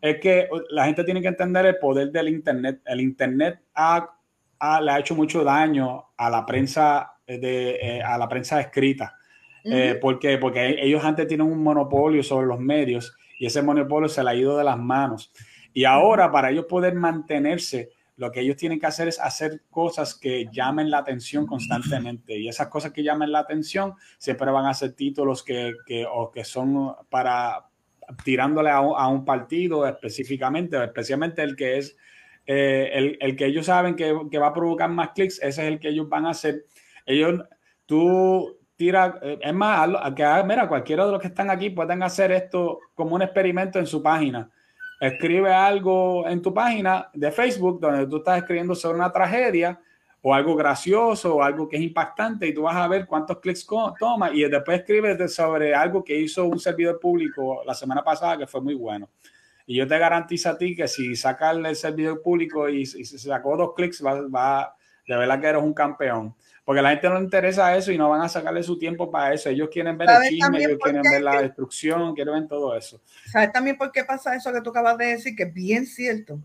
es 0.00 0.18
que 0.18 0.48
la 0.70 0.86
gente 0.86 1.04
tiene 1.04 1.22
que 1.22 1.28
entender 1.28 1.66
el 1.66 1.78
poder 1.78 2.10
del 2.10 2.28
Internet. 2.28 2.80
El 2.84 3.00
Internet 3.00 3.60
ha, 3.74 4.10
le 4.82 4.90
ha 4.90 4.98
hecho 4.98 5.14
mucho 5.14 5.44
daño 5.44 6.06
a 6.16 6.30
la 6.30 6.44
prensa, 6.44 7.12
de, 7.26 7.78
eh, 7.80 8.02
a 8.02 8.18
la 8.18 8.28
prensa 8.28 8.60
escrita. 8.60 9.14
Eh, 9.64 9.98
porque, 10.00 10.38
porque 10.38 10.76
ellos 10.80 11.04
antes 11.04 11.26
tienen 11.26 11.46
un 11.46 11.62
monopolio 11.62 12.22
sobre 12.22 12.46
los 12.46 12.58
medios 12.58 13.14
y 13.38 13.44
ese 13.44 13.60
monopolio 13.60 14.08
se 14.08 14.24
le 14.24 14.30
ha 14.30 14.34
ido 14.34 14.56
de 14.56 14.64
las 14.64 14.78
manos. 14.78 15.32
Y 15.74 15.84
ahora, 15.84 16.32
para 16.32 16.50
ellos 16.50 16.64
poder 16.64 16.94
mantenerse, 16.94 17.90
lo 18.18 18.32
que 18.32 18.40
ellos 18.40 18.56
tienen 18.56 18.80
que 18.80 18.86
hacer 18.86 19.06
es 19.06 19.20
hacer 19.20 19.62
cosas 19.70 20.16
que 20.16 20.48
llamen 20.52 20.90
la 20.90 20.98
atención 20.98 21.46
constantemente 21.46 22.36
y 22.36 22.48
esas 22.48 22.66
cosas 22.66 22.92
que 22.92 23.04
llamen 23.04 23.30
la 23.30 23.38
atención 23.38 23.94
siempre 24.18 24.50
van 24.50 24.66
a 24.66 24.74
ser 24.74 24.94
títulos 24.94 25.44
que, 25.44 25.72
que 25.86 26.04
o 26.04 26.30
que 26.32 26.44
son 26.44 26.94
para 27.08 27.66
tirándole 28.24 28.70
a 28.70 28.80
un, 28.80 29.24
partido 29.24 29.86
específicamente, 29.86 30.82
especialmente 30.82 31.42
el 31.42 31.54
que 31.54 31.78
es 31.78 31.96
eh, 32.46 32.90
el, 32.92 33.18
el, 33.20 33.36
que 33.36 33.46
ellos 33.46 33.66
saben 33.66 33.94
que, 33.94 34.18
que, 34.30 34.38
va 34.38 34.48
a 34.48 34.54
provocar 34.54 34.90
más 34.90 35.10
clics, 35.10 35.38
ese 35.42 35.62
es 35.62 35.68
el 35.68 35.78
que 35.78 35.90
ellos 35.90 36.08
van 36.08 36.26
a 36.26 36.30
hacer. 36.30 36.64
Ellos, 37.04 37.44
tú 37.84 38.58
tiras, 38.76 39.14
eh, 39.20 39.38
es 39.42 39.52
más, 39.52 39.90
que 40.16 40.24
mira, 40.46 40.66
cualquiera 40.66 41.04
de 41.04 41.12
los 41.12 41.20
que 41.20 41.28
están 41.28 41.50
aquí 41.50 41.68
pueden 41.68 42.02
hacer 42.02 42.32
esto 42.32 42.80
como 42.94 43.14
un 43.14 43.22
experimento 43.22 43.78
en 43.78 43.86
su 43.86 44.02
página 44.02 44.50
escribe 45.00 45.52
algo 45.52 46.26
en 46.28 46.42
tu 46.42 46.52
página 46.52 47.08
de 47.12 47.30
Facebook 47.30 47.80
donde 47.80 48.06
tú 48.06 48.18
estás 48.18 48.38
escribiendo 48.38 48.74
sobre 48.74 48.98
una 48.98 49.12
tragedia 49.12 49.80
o 50.20 50.34
algo 50.34 50.56
gracioso 50.56 51.36
o 51.36 51.42
algo 51.42 51.68
que 51.68 51.76
es 51.76 51.82
impactante 51.82 52.46
y 52.46 52.52
tú 52.52 52.62
vas 52.62 52.76
a 52.76 52.88
ver 52.88 53.06
cuántos 53.06 53.38
clics 53.38 53.66
toma 53.98 54.30
y 54.32 54.42
después 54.48 54.80
escribes 54.80 55.32
sobre 55.32 55.74
algo 55.74 56.02
que 56.02 56.18
hizo 56.18 56.44
un 56.44 56.58
servidor 56.58 56.98
público 56.98 57.62
la 57.64 57.74
semana 57.74 58.02
pasada 58.02 58.36
que 58.36 58.46
fue 58.46 58.60
muy 58.60 58.74
bueno. 58.74 59.08
Y 59.66 59.76
yo 59.76 59.86
te 59.86 59.98
garantizo 59.98 60.50
a 60.50 60.58
ti 60.58 60.74
que 60.74 60.88
si 60.88 61.14
sacas 61.14 61.56
el 61.56 61.76
servidor 61.76 62.22
público 62.22 62.68
y, 62.68 62.80
y 62.80 62.86
se 62.86 63.18
sacó 63.18 63.56
dos 63.56 63.74
clics, 63.76 64.04
va, 64.04 64.26
va, 64.28 64.74
de 65.06 65.16
verdad 65.16 65.40
que 65.40 65.46
eres 65.46 65.62
un 65.62 65.74
campeón. 65.74 66.34
Porque 66.68 66.80
a 66.80 66.82
la 66.82 66.90
gente 66.90 67.08
no 67.08 67.14
le 67.14 67.24
interesa 67.24 67.74
eso 67.74 67.92
y 67.92 67.96
no 67.96 68.10
van 68.10 68.20
a 68.20 68.28
sacarle 68.28 68.62
su 68.62 68.78
tiempo 68.78 69.10
para 69.10 69.32
eso. 69.32 69.48
Ellos 69.48 69.70
quieren 69.72 69.96
ver 69.96 70.10
el 70.10 70.28
chisme, 70.28 70.58
ellos 70.58 70.78
quieren 70.78 71.00
ver 71.00 71.22
la 71.22 71.40
destrucción, 71.40 72.14
quieren 72.14 72.34
ver 72.34 72.46
todo 72.46 72.76
eso. 72.76 73.00
¿Sabes 73.32 73.52
también 73.52 73.78
por 73.78 73.90
qué 73.90 74.04
pasa 74.04 74.36
eso 74.36 74.52
que 74.52 74.60
tú 74.60 74.68
acabas 74.68 74.98
de 74.98 75.06
decir? 75.06 75.34
Que 75.34 75.44
es 75.44 75.54
bien 75.54 75.86
cierto. 75.86 76.38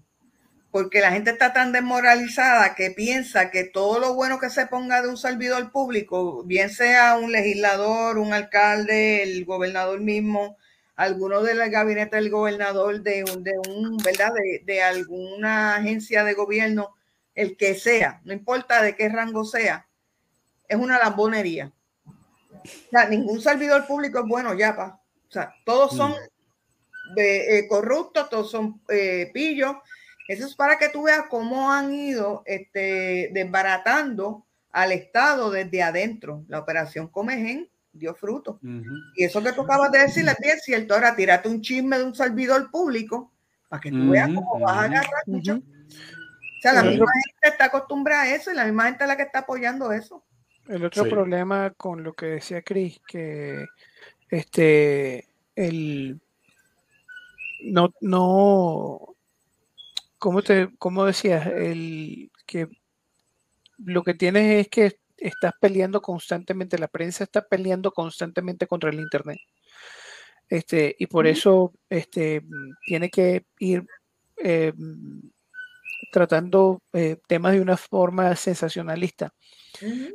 Porque 0.71 1.01
la 1.01 1.11
gente 1.11 1.31
está 1.31 1.51
tan 1.51 1.73
desmoralizada 1.73 2.73
que 2.73 2.91
piensa 2.91 3.51
que 3.51 3.65
todo 3.65 3.99
lo 3.99 4.13
bueno 4.13 4.39
que 4.39 4.49
se 4.49 4.65
ponga 4.65 5.01
de 5.01 5.09
un 5.09 5.17
servidor 5.17 5.73
público, 5.73 6.45
bien 6.45 6.69
sea 6.69 7.17
un 7.17 7.33
legislador, 7.33 8.17
un 8.17 8.31
alcalde, 8.31 9.23
el 9.23 9.43
gobernador 9.43 9.99
mismo, 9.99 10.55
alguno 10.95 11.41
del 11.43 11.69
gabinete 11.69 12.15
del 12.15 12.29
gobernador, 12.29 13.01
de 13.01 13.25
un, 13.25 13.43
de 13.43 13.59
un 13.67 13.97
¿verdad? 13.97 14.31
De, 14.33 14.61
de 14.63 14.81
alguna 14.83 15.75
agencia 15.75 16.23
de 16.23 16.33
gobierno, 16.33 16.95
el 17.35 17.57
que 17.57 17.75
sea, 17.75 18.21
no 18.23 18.31
importa 18.31 18.81
de 18.81 18.95
qué 18.95 19.09
rango 19.09 19.43
sea, 19.43 19.85
es 20.73 20.79
una 20.79 20.99
lambonería. 20.99 21.71
O 22.51 22.89
sea, 22.89 23.07
ningún 23.07 23.41
servidor 23.41 23.85
público 23.85 24.19
es 24.19 24.25
bueno 24.25 24.53
ya, 24.53 24.75
pa. 24.75 24.99
O 25.27 25.31
sea, 25.31 25.53
todos 25.65 25.95
son 25.95 26.11
mm. 26.11 27.17
eh, 27.17 27.67
corruptos, 27.67 28.29
todos 28.29 28.51
son 28.51 28.81
eh, 28.89 29.31
pillos. 29.33 29.75
Eso 30.27 30.45
es 30.47 30.55
para 30.55 30.77
que 30.77 30.89
tú 30.89 31.03
veas 31.03 31.23
cómo 31.29 31.71
han 31.71 31.93
ido 31.93 32.43
este, 32.45 33.29
desbaratando 33.33 34.45
al 34.71 34.91
Estado 34.91 35.51
desde 35.51 35.83
adentro. 35.83 36.45
La 36.47 36.59
operación 36.59 37.07
Comegen 37.07 37.69
dio 37.91 38.15
fruto. 38.15 38.59
Y 39.15 39.23
eso 39.23 39.43
que 39.43 39.53
tú 39.53 39.61
acabas 39.61 39.91
de 39.91 39.99
decir 39.99 40.27
es 40.27 40.37
bien 40.41 40.59
cierto. 40.59 40.93
Ahora, 40.95 41.15
tírate 41.15 41.49
un 41.49 41.61
chisme 41.61 41.97
de 41.97 42.05
un 42.05 42.15
servidor 42.15 42.71
público 42.71 43.31
para 43.69 43.81
que 43.81 43.91
tú 43.91 44.09
veas 44.09 44.27
cómo 44.27 44.59
vas 44.59 44.77
a 44.77 44.83
agarrar 44.83 45.23
mucho. 45.27 45.55
O 45.55 46.61
sea, 46.61 46.73
la 46.73 46.83
misma 46.83 47.05
gente 47.11 47.49
está 47.49 47.65
acostumbrada 47.65 48.23
a 48.23 48.35
eso 48.35 48.51
y 48.51 48.55
la 48.55 48.65
misma 48.65 48.85
gente 48.85 49.03
es 49.03 49.07
la 49.07 49.17
que 49.17 49.23
está 49.23 49.39
apoyando 49.39 49.91
eso. 49.91 50.23
El 50.67 50.85
otro 50.85 51.03
problema 51.09 51.71
con 51.71 52.03
lo 52.03 52.13
que 52.13 52.27
decía 52.27 52.61
Chris, 52.61 52.99
que 53.05 53.65
este, 54.29 55.27
el, 55.55 56.21
no, 57.63 57.93
no, 58.01 59.15
¿cómo, 60.17 60.41
te, 60.41 60.69
cómo 60.77 61.05
decías? 61.05 61.47
El, 61.47 62.31
que 62.45 62.69
lo 63.77 64.03
que 64.03 64.13
tienes 64.13 64.65
es 64.65 64.69
que 64.69 64.97
estás 65.17 65.53
peleando 65.59 66.01
constantemente, 66.01 66.77
la 66.77 66.87
prensa 66.87 67.23
está 67.23 67.45
peleando 67.45 67.91
constantemente 67.91 68.67
contra 68.67 68.89
el 68.89 68.99
Internet. 68.99 69.39
Este, 70.49 70.95
y 70.99 71.07
por 71.07 71.25
eso 71.25 71.73
este, 71.89 72.43
tiene 72.85 73.09
que 73.09 73.45
ir 73.59 73.85
eh, 74.37 74.73
tratando 76.11 76.81
eh, 76.93 77.17
temas 77.27 77.53
de 77.53 77.61
una 77.61 77.77
forma 77.77 78.35
sensacionalista. 78.35 79.33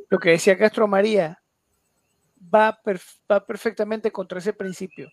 Lo 0.09 0.19
que 0.19 0.31
decía 0.31 0.57
Castro 0.57 0.87
María 0.87 1.41
va, 2.53 2.79
va 3.31 3.45
perfectamente 3.45 4.11
contra 4.11 4.39
ese 4.39 4.53
principio. 4.53 5.11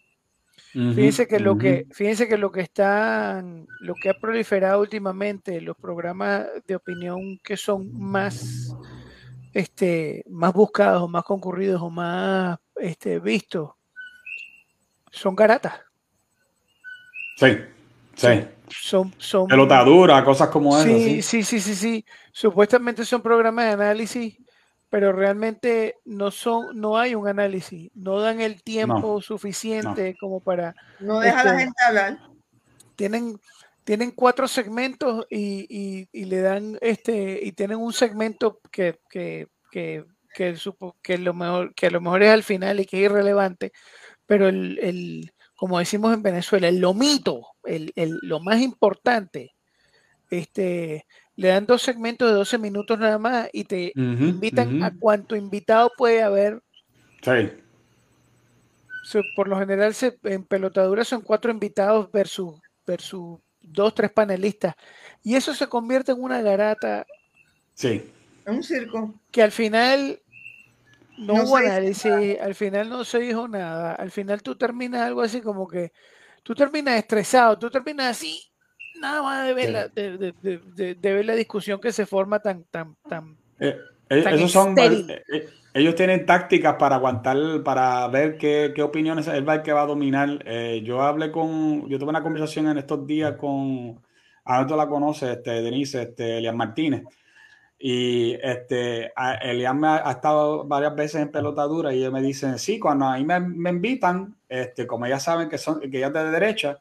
fíjense 0.72 1.26
que 1.26 1.38
lo 1.38 1.58
que 1.58 1.86
fíjense 1.90 2.26
que 2.28 2.38
lo 2.38 2.50
que 2.50 2.62
están 2.62 3.66
lo 3.80 3.94
que 3.94 4.08
ha 4.08 4.14
proliferado 4.14 4.80
últimamente 4.80 5.60
los 5.60 5.76
programas 5.76 6.46
de 6.66 6.76
opinión 6.76 7.38
que 7.42 7.58
son 7.58 7.92
más 7.92 8.74
este 9.52 10.24
más 10.28 10.54
buscados 10.54 11.02
o 11.02 11.08
más 11.08 11.24
concurridos 11.24 11.82
o 11.82 11.90
más 11.90 12.58
este 12.76 13.18
vistos 13.18 13.72
son 15.10 15.36
garatas. 15.36 15.80
Sí. 17.36 17.58
Sí 18.14 18.46
son, 18.68 19.14
son 19.18 19.46
pelotadura 19.46 20.24
cosas 20.24 20.48
como 20.48 20.80
sí, 20.82 21.22
sí 21.22 21.42
sí 21.42 21.60
sí 21.60 21.74
sí 21.74 22.04
supuestamente 22.32 23.04
son 23.04 23.22
programas 23.22 23.66
de 23.66 23.72
análisis 23.72 24.36
pero 24.88 25.12
realmente 25.12 25.96
no 26.04 26.30
son, 26.30 26.78
no 26.78 26.98
hay 26.98 27.14
un 27.14 27.28
análisis, 27.28 27.90
no 27.94 28.20
dan 28.20 28.40
el 28.40 28.62
tiempo 28.62 29.20
suficiente 29.20 30.16
como 30.18 30.40
para. 30.40 30.74
No 31.00 31.20
deja 31.20 31.40
a 31.40 31.44
la 31.44 31.50
este, 31.50 31.64
gente 31.64 31.82
hablar. 31.86 32.18
Tienen, 32.94 33.40
tienen 33.84 34.12
cuatro 34.12 34.48
segmentos 34.48 35.26
y, 35.28 36.08
le 36.12 36.40
dan 36.40 36.78
este, 36.80 37.40
y 37.42 37.52
tienen 37.52 37.78
un 37.78 37.92
segmento 37.92 38.60
que, 38.70 38.98
que, 39.10 39.48
que, 39.70 40.04
que, 40.32 41.18
lo 41.18 41.34
mejor, 41.34 41.74
que 41.74 41.88
a 41.88 41.90
lo 41.90 42.00
mejor 42.00 42.22
es 42.22 42.30
al 42.30 42.42
final 42.42 42.80
y 42.80 42.86
que 42.86 42.98
es 42.98 43.10
irrelevante, 43.10 43.72
pero 44.24 44.48
el, 44.48 44.78
el 44.78 45.32
como 45.56 45.78
decimos 45.78 46.14
en 46.14 46.22
Venezuela, 46.22 46.68
el 46.68 46.78
lomito, 46.78 47.55
el, 47.66 47.92
el, 47.96 48.18
lo 48.22 48.40
más 48.40 48.60
importante, 48.60 49.54
este, 50.30 51.06
le 51.36 51.48
dan 51.48 51.66
dos 51.66 51.82
segmentos 51.82 52.28
de 52.28 52.34
12 52.34 52.58
minutos 52.58 52.98
nada 52.98 53.18
más 53.18 53.48
y 53.52 53.64
te 53.64 53.92
invitan 53.94 54.82
a 54.82 54.92
cuánto 54.98 55.36
invitado 55.36 55.92
puede 55.96 56.22
haber. 56.22 56.62
Sí. 57.22 57.50
por 59.34 59.48
lo 59.48 59.58
general 59.58 59.94
se, 59.94 60.18
en 60.24 60.44
pelotadura 60.44 61.04
son 61.04 61.22
cuatro 61.22 61.50
invitados 61.50 62.10
versus, 62.10 62.60
versus 62.86 63.38
dos, 63.60 63.94
tres 63.94 64.10
panelistas. 64.10 64.74
Y 65.22 65.34
eso 65.34 65.54
se 65.54 65.66
convierte 65.66 66.12
en 66.12 66.22
una 66.22 66.40
garata. 66.40 67.06
Sí. 67.74 68.10
Un 68.46 68.62
circo. 68.62 69.14
Que 69.30 69.42
al 69.42 69.52
final 69.52 70.20
no, 71.18 71.34
hubo 71.34 71.56
análisis, 71.56 72.40
al 72.40 72.54
final 72.54 72.88
no 72.88 73.04
se 73.04 73.18
dijo 73.18 73.48
nada. 73.48 73.94
Al 73.94 74.10
final 74.10 74.42
tú 74.42 74.56
terminas 74.56 75.02
algo 75.02 75.20
así 75.20 75.40
como 75.40 75.68
que 75.68 75.92
tú 76.46 76.54
terminas 76.54 76.96
estresado, 76.96 77.58
tú 77.58 77.68
terminas 77.68 78.06
así 78.06 78.40
nada 79.00 79.20
más 79.20 79.46
de 79.46 79.52
ver, 79.52 79.70
la, 79.70 79.88
de, 79.88 80.16
de, 80.16 80.94
de, 80.94 81.12
ver 81.12 81.24
la 81.26 81.34
discusión 81.34 81.80
que 81.80 81.90
se 81.90 82.06
forma 82.06 82.38
tan, 82.38 82.62
tan, 82.70 82.96
tan. 83.08 83.36
Eh, 83.58 83.76
eh, 84.08 84.24
esos 84.26 84.52
son, 84.52 84.76
eh, 84.78 85.24
ellos 85.74 85.96
tienen 85.96 86.24
tácticas 86.24 86.76
para 86.76 86.96
aguantar, 86.96 87.36
para 87.64 88.06
ver 88.06 88.38
qué, 88.38 88.72
qué 88.74 88.82
opiniones 88.82 89.26
él 89.26 89.46
va 89.46 89.56
el 89.56 89.62
que 89.62 89.72
va 89.72 89.82
a 89.82 89.86
dominar. 89.86 90.44
yo 90.84 91.02
hablé 91.02 91.32
con, 91.32 91.88
yo 91.88 91.98
tuve 91.98 92.10
una 92.10 92.22
conversación 92.22 92.68
en 92.68 92.78
estos 92.78 93.04
días 93.04 93.34
con, 93.36 94.00
a 94.44 94.64
tú 94.64 94.76
la 94.76 94.88
conoces, 94.88 95.38
este, 95.38 95.50
Denise, 95.62 96.02
este, 96.02 96.38
Elian 96.38 96.56
Martínez. 96.56 97.02
Y 97.76 98.34
este, 98.40 99.12
Elian 99.42 99.80
me 99.80 99.88
ha, 99.88 100.12
estado 100.12 100.64
varias 100.64 100.94
veces 100.94 101.22
en 101.22 101.32
pelotadura 101.32 101.92
y 101.92 101.98
ellos 101.98 102.12
me 102.12 102.22
dicen, 102.22 102.56
sí, 102.56 102.78
cuando 102.78 103.06
a 103.06 103.18
mí 103.18 103.24
me, 103.24 103.40
me 103.40 103.70
invitan, 103.70 104.35
este, 104.48 104.86
como 104.86 105.06
ya 105.06 105.18
saben 105.18 105.48
que 105.48 105.58
son 105.58 105.80
que 105.80 106.00
ya 106.00 106.10
de 106.10 106.30
derecha, 106.30 106.80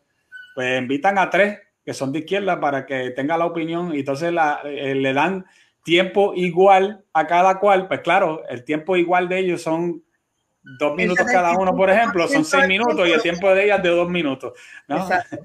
pues 0.54 0.80
invitan 0.80 1.18
a 1.18 1.30
tres 1.30 1.60
que 1.86 1.94
son 1.94 2.12
de 2.12 2.20
izquierda 2.20 2.60
para 2.60 2.86
que 2.86 3.12
tenga 3.12 3.38
la 3.38 3.46
opinión 3.46 3.94
y 3.94 4.00
entonces 4.00 4.34
la, 4.34 4.62
eh, 4.66 4.96
le 4.96 5.14
dan 5.14 5.46
tiempo 5.84 6.34
igual 6.36 7.06
a 7.14 7.28
cada 7.28 7.60
cual. 7.60 7.88
Pues 7.88 8.02
claro, 8.02 8.44
el 8.50 8.64
tiempo 8.64 8.98
igual 8.98 9.30
de 9.30 9.40
ellos 9.40 9.62
son 9.62 10.04
dos 10.80 10.96
minutos 10.96 11.28
cada 11.32 11.56
uno, 11.56 11.76
por 11.76 11.92
ejemplo, 11.92 12.28
son 12.28 12.44
seis 12.44 12.68
minutos 12.68 13.08
y 13.08 13.12
el 13.12 13.22
tiempo 13.22 13.54
de 13.54 13.66
ellas 13.66 13.84
de 13.84 13.90
dos 13.90 14.10
minutos. 14.10 14.54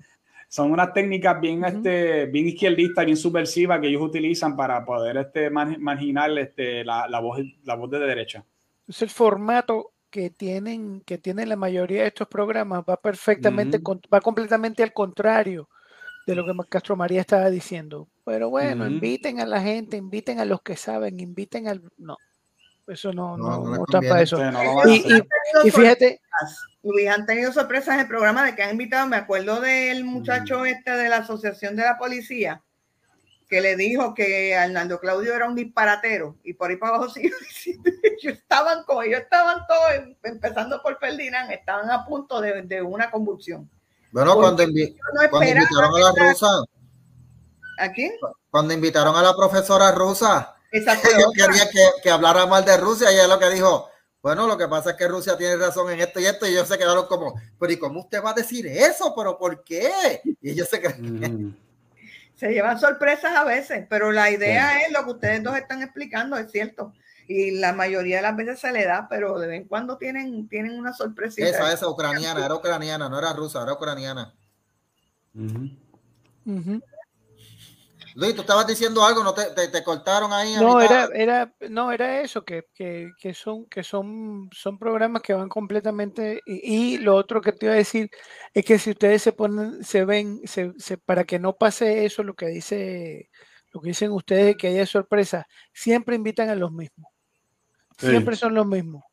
Son 0.52 0.72
unas 0.72 0.92
técnicas 0.92 1.40
bien, 1.40 1.64
este, 1.64 2.26
bien 2.26 2.48
izquierdistas, 2.48 3.04
bien 3.04 3.16
subversivas 3.16 3.78
que 3.78 3.86
ellos 3.86 4.02
utilizan 4.02 4.56
para 4.56 4.84
poder 4.84 5.16
este, 5.16 5.48
marginar 5.48 6.36
este, 6.36 6.84
la, 6.84 7.06
la, 7.06 7.20
voz, 7.20 7.38
la 7.62 7.76
voz 7.76 7.88
de 7.88 8.00
derecha. 8.00 8.44
Es 8.88 9.00
el 9.00 9.10
formato 9.10 9.92
que 10.10 10.30
tienen, 10.30 11.00
que 11.02 11.18
tienen 11.18 11.48
la 11.48 11.56
mayoría 11.56 12.02
de 12.02 12.08
estos 12.08 12.28
programas, 12.28 12.82
va 12.88 12.96
perfectamente, 12.96 13.80
va 14.12 14.20
completamente 14.20 14.82
al 14.82 14.92
contrario 14.92 15.68
de 16.26 16.34
lo 16.34 16.44
que 16.44 16.52
Castro 16.68 16.96
María 16.96 17.20
estaba 17.20 17.48
diciendo. 17.50 18.08
Pero 18.24 18.50
bueno, 18.50 18.86
inviten 18.86 19.40
a 19.40 19.46
la 19.46 19.60
gente, 19.60 19.96
inviten 19.96 20.40
a 20.40 20.44
los 20.44 20.62
que 20.62 20.76
saben, 20.76 21.20
inviten 21.20 21.68
al... 21.68 21.82
No, 21.98 22.16
eso 22.86 23.12
no, 23.12 23.36
no, 23.36 23.64
no, 23.64 23.84
está 23.84 24.00
para 24.00 24.22
eso. 24.22 24.38
y, 25.64 25.70
fíjate... 25.70 26.20
Luis, 26.82 27.08
han 27.08 27.26
tenido 27.26 27.52
sorpresas 27.52 27.94
en 27.94 28.00
el 28.00 28.08
programa 28.08 28.44
de 28.44 28.54
que 28.54 28.62
han 28.62 28.70
invitado, 28.70 29.06
me 29.06 29.16
acuerdo 29.16 29.60
del 29.60 30.04
muchacho 30.04 30.64
este 30.64 30.92
de 30.92 31.08
la 31.08 31.18
Asociación 31.18 31.76
de 31.76 31.82
la 31.82 31.98
Policía, 31.98 32.62
que 33.50 33.60
le 33.60 33.74
dijo 33.74 34.14
que 34.14 34.54
Arnaldo 34.54 35.00
Claudio 35.00 35.34
era 35.34 35.48
un 35.48 35.56
disparatero 35.56 36.36
y 36.44 36.54
por 36.54 36.70
ahí 36.70 36.76
para 36.76 36.94
abajo 36.94 37.10
sí, 37.12 37.22
ellos 38.02 38.38
estaban 38.38 38.84
como 38.84 39.02
ellos 39.02 39.20
estaban 39.20 39.66
todos, 39.66 39.92
em, 39.96 40.16
empezando 40.22 40.80
por 40.80 40.98
Ferdinand, 41.00 41.50
estaban 41.50 41.90
a 41.90 42.06
punto 42.06 42.40
de, 42.40 42.62
de 42.62 42.80
una 42.80 43.10
convulsión. 43.10 43.68
Bueno, 44.12 44.36
cuando, 44.36 44.62
invitaron 44.62 45.94
a 45.94 45.98
la 45.98 46.12
rusa. 46.12 46.48
¿A 47.78 47.92
quién? 47.92 48.12
Cuando 48.50 48.74
invitaron 48.74 49.16
a 49.16 49.22
la 49.22 49.34
profesora 49.34 49.92
rusa. 49.92 50.54
Exacto. 50.70 51.08
Yo 51.20 51.30
quería 51.32 51.68
que, 52.02 52.10
hablara 52.10 52.46
mal 52.46 52.64
de 52.64 52.76
Rusia 52.76 53.10
y 53.10 53.16
ella 53.16 53.26
lo 53.26 53.38
que 53.38 53.50
dijo, 53.50 53.88
bueno, 54.22 54.46
lo 54.46 54.56
que 54.56 54.68
pasa 54.68 54.90
es 54.90 54.96
que 54.96 55.08
Rusia 55.08 55.36
tiene 55.36 55.56
razón 55.56 55.90
en 55.90 56.00
esto 56.00 56.20
y 56.20 56.26
esto, 56.26 56.46
y 56.46 56.50
ellos 56.50 56.68
se 56.68 56.78
quedaron 56.78 57.06
como, 57.06 57.34
pero 57.58 57.72
¿y 57.72 57.78
cómo 57.78 58.00
usted 58.00 58.22
va 58.22 58.30
a 58.30 58.34
decir 58.34 58.66
eso? 58.66 59.12
¿Pero 59.16 59.38
por 59.38 59.64
qué? 59.64 60.20
Y 60.40 60.50
ellos 60.50 60.68
se 60.68 60.80
quedaron. 60.80 61.46
Mm. 61.46 61.69
Se 62.40 62.52
llevan 62.52 62.80
sorpresas 62.80 63.36
a 63.36 63.44
veces, 63.44 63.86
pero 63.90 64.10
la 64.12 64.30
idea 64.30 64.80
es 64.80 64.92
lo 64.92 65.04
que 65.04 65.10
ustedes 65.10 65.42
dos 65.42 65.56
están 65.56 65.82
explicando, 65.82 66.38
es 66.38 66.50
cierto 66.50 66.94
y 67.32 67.52
la 67.52 67.72
mayoría 67.72 68.16
de 68.16 68.22
las 68.22 68.36
veces 68.36 68.58
se 68.58 68.72
le 68.72 68.84
da, 68.84 69.06
pero 69.08 69.38
de 69.38 69.46
vez 69.46 69.60
en 69.60 69.68
cuando 69.68 69.96
tienen, 69.96 70.48
tienen 70.48 70.76
una 70.76 70.92
sorpresa. 70.92 71.40
Esa, 71.40 71.72
esa, 71.72 71.88
ucraniana, 71.88 72.44
era 72.44 72.56
ucraniana, 72.56 73.08
no 73.08 73.16
era 73.20 73.32
rusa, 73.32 73.62
era 73.62 73.74
ucraniana. 73.74 74.34
Luis, 78.14 78.34
tú 78.34 78.40
estabas 78.40 78.66
diciendo 78.66 79.04
algo, 79.04 79.22
no 79.22 79.34
te, 79.34 79.68
te, 79.68 79.84
cortaron 79.84 80.32
ahí. 80.32 80.54
No, 80.54 80.80
era, 80.80 81.08
era, 81.14 81.54
no, 81.68 81.92
era 81.92 82.20
eso, 82.20 82.44
que, 82.44 82.66
que, 82.74 83.12
que, 83.18 83.34
son, 83.34 83.66
que 83.66 83.82
son, 83.82 84.48
son 84.52 84.78
programas 84.78 85.22
que 85.22 85.34
van 85.34 85.48
completamente. 85.48 86.40
Y, 86.46 86.98
lo 86.98 87.14
otro 87.14 87.40
que 87.40 87.52
te 87.52 87.66
iba 87.66 87.74
a 87.74 87.78
decir 87.78 88.10
es 88.52 88.64
que 88.64 88.78
si 88.78 88.90
ustedes 88.90 89.22
se 89.22 89.32
ponen, 89.32 89.84
se 89.84 90.04
ven, 90.04 90.40
se, 90.44 90.72
se, 90.78 90.98
para 90.98 91.24
que 91.24 91.38
no 91.38 91.56
pase 91.56 92.04
eso, 92.04 92.22
lo 92.22 92.34
que 92.34 92.46
dice, 92.46 93.30
lo 93.72 93.80
que 93.80 93.88
dicen 93.88 94.12
ustedes, 94.12 94.56
que 94.56 94.68
haya 94.68 94.86
sorpresa, 94.86 95.46
siempre 95.72 96.16
invitan 96.16 96.48
a 96.48 96.54
los 96.54 96.72
mismos. 96.72 97.10
Siempre 97.98 98.36
son 98.36 98.54
los 98.54 98.66
mismos. 98.66 99.04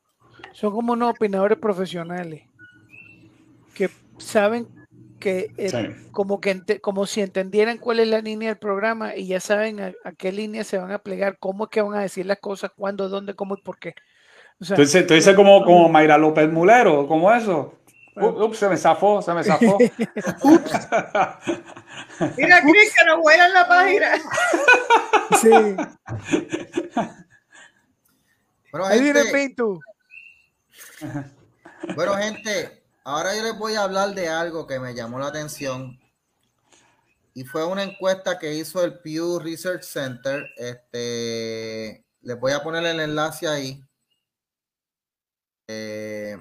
Son 0.53 0.71
como 0.71 0.93
unos 0.93 1.11
opinadores 1.11 1.57
profesionales 1.57 2.43
que 3.73 3.89
saben 4.17 4.67
que 5.20 5.51
eh, 5.57 5.95
como 6.11 6.39
que 6.39 6.80
como 6.82 7.05
si 7.05 7.22
entendieran 7.22 7.78
cuál 7.78 7.99
es 7.99 8.07
la 8.07 8.20
línea 8.20 8.49
del 8.49 8.57
programa 8.57 9.15
y 9.15 9.28
ya 9.28 9.39
saben 9.39 9.80
a, 9.80 9.93
qué 10.18 10.32
línea 10.32 10.63
se 10.63 10.78
van 10.78 10.91
a 10.91 10.99
plegar, 10.99 11.38
cómo 11.39 11.65
es 11.65 11.70
que 11.70 11.82
van 11.82 11.97
a 11.97 12.01
decir 12.01 12.26
las 12.26 12.39
cosas, 12.39 12.72
cuándo, 12.76 13.09
dónde, 13.09 13.36
cómo 13.36 13.55
y 13.57 13.61
por 13.61 13.80
qué. 13.80 13.93
Entonces, 14.59 15.05
tú 15.05 15.13
dices 15.13 15.36
como, 15.36 15.63
como 15.63 15.88
Mayra 15.89 16.18
López 16.18 16.49
Mulero, 16.51 17.07
como 17.07 17.32
eso. 17.32 17.76
Ups, 18.15 18.57
se 18.57 18.68
me 18.68 18.78
zafó, 18.78 19.22
se 19.22 19.32
me 19.34 19.43
zafó. 19.43 19.78
Mira, 22.38 22.61
Cris, 22.61 22.95
que 22.97 23.05
nos 23.05 23.20
vuelan 23.20 23.53
la 23.53 23.68
página. 23.68 24.07
sí. 25.39 25.76
Bueno, 28.72 28.88
gente, 28.88 29.32
bueno, 31.95 32.15
gente, 32.15 32.76
ahora 33.08 33.34
yo 33.36 33.41
les 33.41 33.58
voy 33.58 33.76
a 33.76 33.84
hablar 33.84 34.14
de 34.14 34.28
algo 34.28 34.68
que 34.68 34.80
me 34.80 34.93
llamó 34.93 35.18
la 35.18 35.28
atención. 35.28 35.97
Y 37.34 37.45
fue 37.45 37.66
una 37.66 37.84
encuesta 37.84 38.38
que 38.38 38.53
hizo 38.53 38.84
el 38.84 38.99
Pew 38.99 39.39
Research 39.39 39.84
Center. 39.84 40.45
Este, 40.58 42.05
les 42.22 42.39
voy 42.39 42.51
a 42.51 42.62
poner 42.62 42.86
el 42.86 42.99
enlace 42.99 43.47
ahí. 43.47 43.82
Eh, 45.68 46.38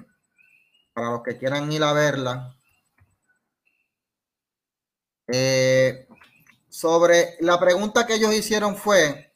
para 0.93 1.11
los 1.11 1.23
que 1.23 1.37
quieran 1.37 1.71
ir 1.71 1.83
a 1.83 1.93
verla. 1.93 2.53
Eh, 5.27 6.07
sobre 6.67 7.37
la 7.39 7.59
pregunta 7.59 8.05
que 8.05 8.15
ellos 8.15 8.33
hicieron 8.33 8.75
fue, 8.75 9.27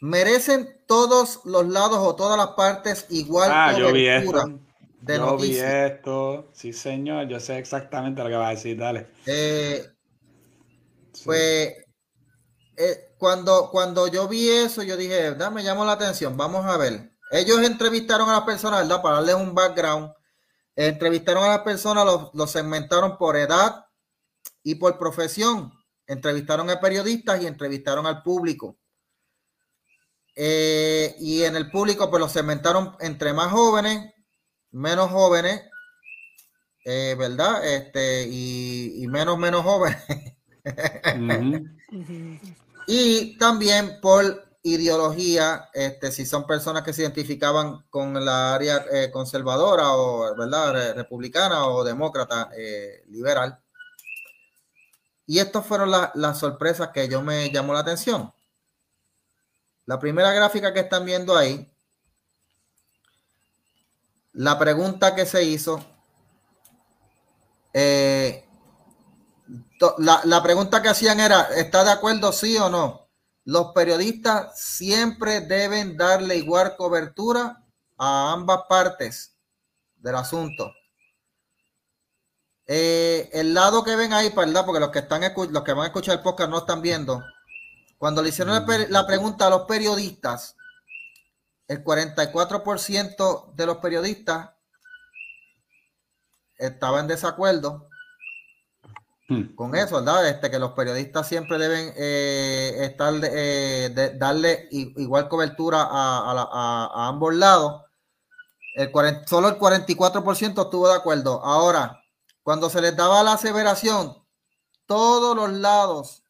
¿Merecen 0.00 0.82
todos 0.86 1.40
los 1.46 1.66
lados 1.66 1.96
o 1.98 2.14
todas 2.14 2.36
las 2.36 2.48
partes 2.48 3.06
igual 3.08 3.50
ah, 3.50 3.72
yo 3.72 3.90
vi 3.90 4.06
esto. 4.06 4.60
De 5.04 5.16
yo 5.16 5.36
vi 5.36 5.58
esto. 5.58 6.50
Sí, 6.52 6.72
señor. 6.72 7.28
Yo 7.28 7.38
sé 7.38 7.58
exactamente 7.58 8.22
lo 8.22 8.28
que 8.28 8.36
va 8.36 8.48
a 8.48 8.50
decir. 8.50 8.78
Dale. 8.78 9.08
Eh, 9.26 9.86
pues 11.24 11.74
eh, 12.76 13.14
cuando, 13.18 13.70
cuando 13.70 14.08
yo 14.08 14.26
vi 14.28 14.48
eso, 14.48 14.82
yo 14.82 14.96
dije, 14.96 15.34
me 15.52 15.62
llamó 15.62 15.84
la 15.84 15.92
atención. 15.92 16.36
Vamos 16.36 16.64
a 16.64 16.76
ver. 16.76 17.12
Ellos 17.30 17.62
entrevistaron 17.62 18.28
a 18.30 18.34
las 18.34 18.44
personas, 18.44 18.82
¿verdad? 18.82 19.02
Para 19.02 19.16
darles 19.16 19.34
un 19.34 19.54
background. 19.54 20.12
Entrevistaron 20.74 21.44
a 21.44 21.48
las 21.48 21.60
personas, 21.60 22.04
los, 22.04 22.30
los 22.34 22.50
segmentaron 22.50 23.18
por 23.18 23.36
edad 23.36 23.86
y 24.62 24.76
por 24.76 24.98
profesión. 24.98 25.72
Entrevistaron 26.06 26.70
a 26.70 26.80
periodistas 26.80 27.42
y 27.42 27.46
entrevistaron 27.46 28.06
al 28.06 28.22
público. 28.22 28.78
Eh, 30.34 31.14
y 31.20 31.42
en 31.42 31.56
el 31.56 31.70
público, 31.70 32.10
pues 32.10 32.20
los 32.20 32.32
segmentaron 32.32 32.96
entre 33.00 33.32
más 33.32 33.52
jóvenes, 33.52 34.13
menos 34.74 35.10
jóvenes, 35.10 35.62
eh, 36.84 37.14
¿verdad? 37.16 37.64
Este, 37.64 38.26
y, 38.28 39.06
menos, 39.08 39.38
menos 39.38 39.62
jóvenes. 39.62 40.02
y 42.86 43.38
también 43.38 44.00
por 44.02 44.44
ideología, 44.62 45.68
este, 45.72 46.10
si 46.10 46.26
son 46.26 46.46
personas 46.46 46.82
que 46.82 46.92
se 46.92 47.02
identificaban 47.02 47.84
con 47.88 48.24
la 48.24 48.54
área 48.54 48.84
eh, 48.90 49.10
conservadora 49.12 49.92
o, 49.92 50.34
¿verdad? 50.36 50.94
Republicana 50.94 51.66
o 51.66 51.84
demócrata 51.84 52.50
liberal. 53.08 53.60
Y 55.26 55.38
estas 55.38 55.64
fueron 55.64 55.90
las 55.90 56.38
sorpresas 56.38 56.88
que 56.88 57.08
yo 57.08 57.22
me 57.22 57.50
llamó 57.50 57.72
la 57.72 57.80
atención. 57.80 58.32
La 59.86 59.98
primera 59.98 60.32
gráfica 60.32 60.74
que 60.74 60.80
están 60.80 61.04
viendo 61.04 61.36
ahí, 61.36 61.73
la 64.34 64.58
pregunta 64.58 65.14
que 65.14 65.26
se 65.26 65.44
hizo, 65.44 65.84
eh, 67.72 68.44
la, 69.98 70.42
pregunta 70.42 70.82
que 70.82 70.88
hacían 70.88 71.20
era, 71.20 71.42
¿está 71.56 71.84
de 71.84 71.92
acuerdo 71.92 72.32
sí 72.32 72.56
o 72.58 72.68
no? 72.68 73.08
Los 73.44 73.72
periodistas 73.72 74.58
siempre 74.58 75.40
deben 75.40 75.96
darle 75.96 76.36
igual 76.36 76.76
cobertura 76.76 77.62
a 77.96 78.32
ambas 78.32 78.62
partes 78.68 79.36
del 79.96 80.16
asunto. 80.16 80.72
Eh, 82.66 83.28
el 83.34 83.52
lado 83.52 83.84
que 83.84 83.94
ven 83.94 84.14
ahí, 84.14 84.30
¿verdad? 84.30 84.64
Porque 84.64 84.80
los 84.80 84.90
que 84.90 85.00
están 85.00 85.20
los 85.20 85.62
que 85.62 85.72
van 85.72 85.84
a 85.84 85.86
escuchar 85.86 86.16
el 86.16 86.22
podcast 86.22 86.50
no 86.50 86.58
están 86.58 86.80
viendo. 86.80 87.22
Cuando 87.98 88.22
le 88.22 88.30
hicieron 88.30 88.64
la 88.88 89.06
pregunta 89.06 89.46
a 89.46 89.50
los 89.50 89.62
periodistas, 89.62 90.56
el 91.68 91.84
44% 91.84 93.54
de 93.54 93.66
los 93.66 93.78
periodistas 93.78 94.50
estaba 96.56 97.00
en 97.00 97.08
desacuerdo 97.08 97.88
hmm. 99.28 99.54
con 99.54 99.74
eso, 99.74 99.96
¿verdad? 99.96 100.28
Este, 100.28 100.50
que 100.50 100.58
los 100.58 100.72
periodistas 100.72 101.26
siempre 101.26 101.58
deben 101.58 101.92
eh, 101.96 102.76
estar, 102.80 103.12
eh, 103.22 104.14
darle 104.18 104.68
igual 104.70 105.28
cobertura 105.28 105.86
a, 105.88 107.08
ambos 107.08 107.34
lados. 107.34 107.82
El 108.74 108.90
solo 109.26 109.48
el 109.48 109.58
44% 109.58 110.64
estuvo 110.64 110.88
de 110.88 110.94
acuerdo. 110.94 111.44
Ahora, 111.44 112.02
cuando 112.42 112.68
se 112.68 112.80
les 112.80 112.96
daba 112.96 113.22
la 113.22 113.34
aseveración, 113.34 114.16
todos 114.86 115.36
los 115.36 115.52
lados 115.52 116.24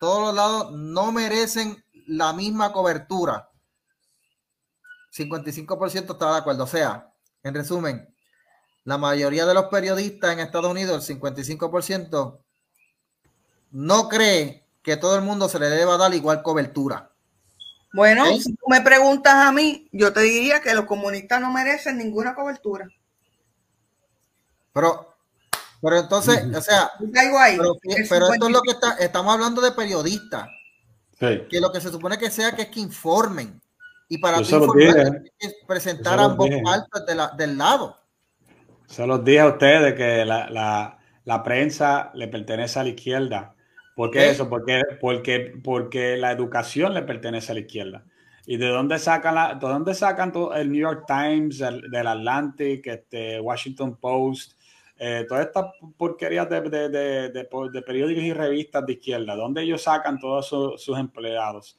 todos 0.00 0.28
los 0.28 0.34
lados 0.34 0.72
no 0.72 1.12
merecen 1.12 1.84
la 2.06 2.32
misma 2.32 2.72
cobertura. 2.72 3.49
55% 5.12 6.12
está 6.12 6.32
de 6.32 6.38
acuerdo. 6.38 6.64
O 6.64 6.66
sea, 6.66 7.12
en 7.42 7.54
resumen, 7.54 8.14
la 8.84 8.98
mayoría 8.98 9.46
de 9.46 9.54
los 9.54 9.66
periodistas 9.66 10.32
en 10.32 10.40
Estados 10.40 10.70
Unidos, 10.70 11.08
el 11.08 11.20
55%, 11.20 12.38
no 13.72 14.08
cree 14.08 14.66
que 14.82 14.96
todo 14.96 15.16
el 15.16 15.22
mundo 15.22 15.48
se 15.48 15.58
le 15.58 15.68
deba 15.68 15.96
dar 15.96 16.14
igual 16.14 16.42
cobertura. 16.42 17.10
Bueno, 17.92 18.24
si 18.38 18.54
tú 18.54 18.64
me 18.68 18.80
preguntas 18.80 19.34
a 19.34 19.52
mí, 19.52 19.88
yo 19.92 20.12
te 20.12 20.20
diría 20.20 20.60
que 20.60 20.74
los 20.74 20.84
comunistas 20.84 21.40
no 21.40 21.52
merecen 21.52 21.98
ninguna 21.98 22.34
cobertura. 22.34 22.88
Pero 24.72 25.10
pero 25.82 25.98
entonces, 25.98 26.44
o 26.54 26.60
sea, 26.60 26.90
pero, 26.98 28.32
esto 28.32 28.46
es 28.46 28.52
lo 28.52 28.60
que 28.60 28.72
está, 28.72 28.96
estamos 28.96 29.32
hablando 29.32 29.62
de 29.62 29.72
periodistas. 29.72 30.46
Que 31.18 31.60
lo 31.60 31.72
que 31.72 31.80
se 31.80 31.90
supone 31.90 32.18
que 32.18 32.30
sea 32.30 32.54
que 32.54 32.62
es 32.62 32.68
que 32.68 32.80
informen. 32.80 33.60
Y 34.10 34.18
para 34.18 34.40
informar, 34.40 35.22
presentar 35.68 36.18
ambos 36.18 36.48
partes 36.64 37.16
del 37.38 37.56
lado. 37.56 37.96
Se 38.86 39.06
los 39.06 39.24
dije 39.24 39.38
a 39.38 39.46
ustedes 39.46 39.94
que 39.94 40.24
la, 40.24 41.42
prensa 41.44 42.10
le 42.14 42.26
pertenece 42.26 42.80
a 42.80 42.82
la 42.82 42.88
izquierda. 42.88 43.54
¿Por 43.94 44.10
qué, 44.10 44.30
eso? 44.30 44.48
Porque, 44.48 44.82
porque, 45.00 45.52
porque 45.62 46.16
la 46.16 46.32
educación 46.32 46.92
le 46.92 47.02
pertenece 47.02 47.52
a 47.52 47.54
la 47.54 47.60
izquierda. 47.60 48.04
¿Y 48.46 48.56
de 48.56 48.66
dónde 48.66 48.98
sacan, 48.98 49.36
la, 49.36 49.54
de 49.54 49.60
dónde 49.60 49.94
sacan 49.94 50.32
todo 50.32 50.54
el 50.56 50.72
New 50.72 50.80
York 50.80 51.04
Times, 51.06 51.60
el, 51.60 51.88
del 51.88 52.06
Atlantic, 52.08 52.84
este, 52.88 53.38
Washington 53.40 53.96
Post, 53.96 54.54
eh, 54.98 55.24
todas 55.28 55.46
estas 55.46 55.66
porquerías 55.96 56.50
de, 56.50 56.60
de, 56.60 57.82
periódicos 57.86 58.24
y 58.24 58.32
revistas 58.32 58.84
de 58.84 58.94
izquierda, 58.94 59.36
donde 59.36 59.62
ellos 59.62 59.82
sacan 59.82 60.18
todos 60.18 60.48
sus 60.48 60.98
empleados. 60.98 61.78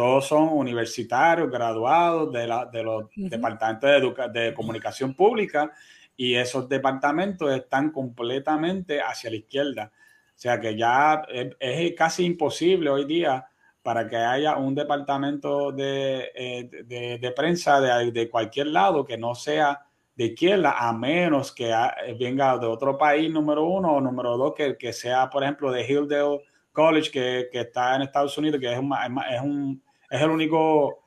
Todos 0.00 0.28
son 0.28 0.48
universitarios, 0.48 1.50
graduados 1.50 2.32
de, 2.32 2.46
los 2.82 3.04
departamentos 3.16 4.32
de, 4.32 4.54
comunicación 4.54 5.12
pública 5.12 5.70
y 6.16 6.36
esos 6.36 6.66
departamentos 6.70 7.52
están 7.52 7.90
completamente 7.90 9.02
hacia 9.02 9.28
la 9.28 9.36
izquierda. 9.36 9.92
O 9.94 10.38
sea 10.38 10.58
que 10.58 10.74
ya 10.74 11.20
es, 11.28 11.92
casi 11.94 12.24
imposible 12.24 12.88
hoy 12.88 13.04
día 13.04 13.46
para 13.82 14.08
que 14.08 14.16
haya 14.16 14.56
un 14.56 14.74
departamento 14.74 15.70
de, 15.70 16.32
eh, 16.34 17.18
de 17.20 17.32
prensa 17.36 17.78
de, 17.78 18.30
cualquier 18.30 18.68
lado 18.68 19.04
que 19.04 19.18
no 19.18 19.34
sea 19.34 19.84
de 20.16 20.24
izquierda, 20.24 20.76
a 20.78 20.94
menos 20.94 21.52
que 21.52 21.68
eh, 21.72 22.16
venga 22.18 22.56
de 22.56 22.64
otro 22.64 22.96
país, 22.96 23.30
número 23.30 23.64
uno, 23.64 23.96
o 23.96 24.00
número 24.00 24.38
dos, 24.38 24.54
que, 24.56 24.78
que 24.78 24.94
sea, 24.94 25.28
por 25.28 25.42
ejemplo, 25.42 25.70
de 25.70 25.86
Hilldale 25.86 26.40
College, 26.72 27.10
que, 27.10 27.48
que, 27.52 27.60
está 27.60 27.96
en 27.96 28.02
Estados 28.02 28.38
Unidos, 28.38 28.60
que 28.60 28.72
es, 28.72 28.78
un, 28.78 28.94
es, 29.30 29.40
un, 29.42 29.82
es 30.10 30.20
el 30.20 30.30
único, 30.30 31.04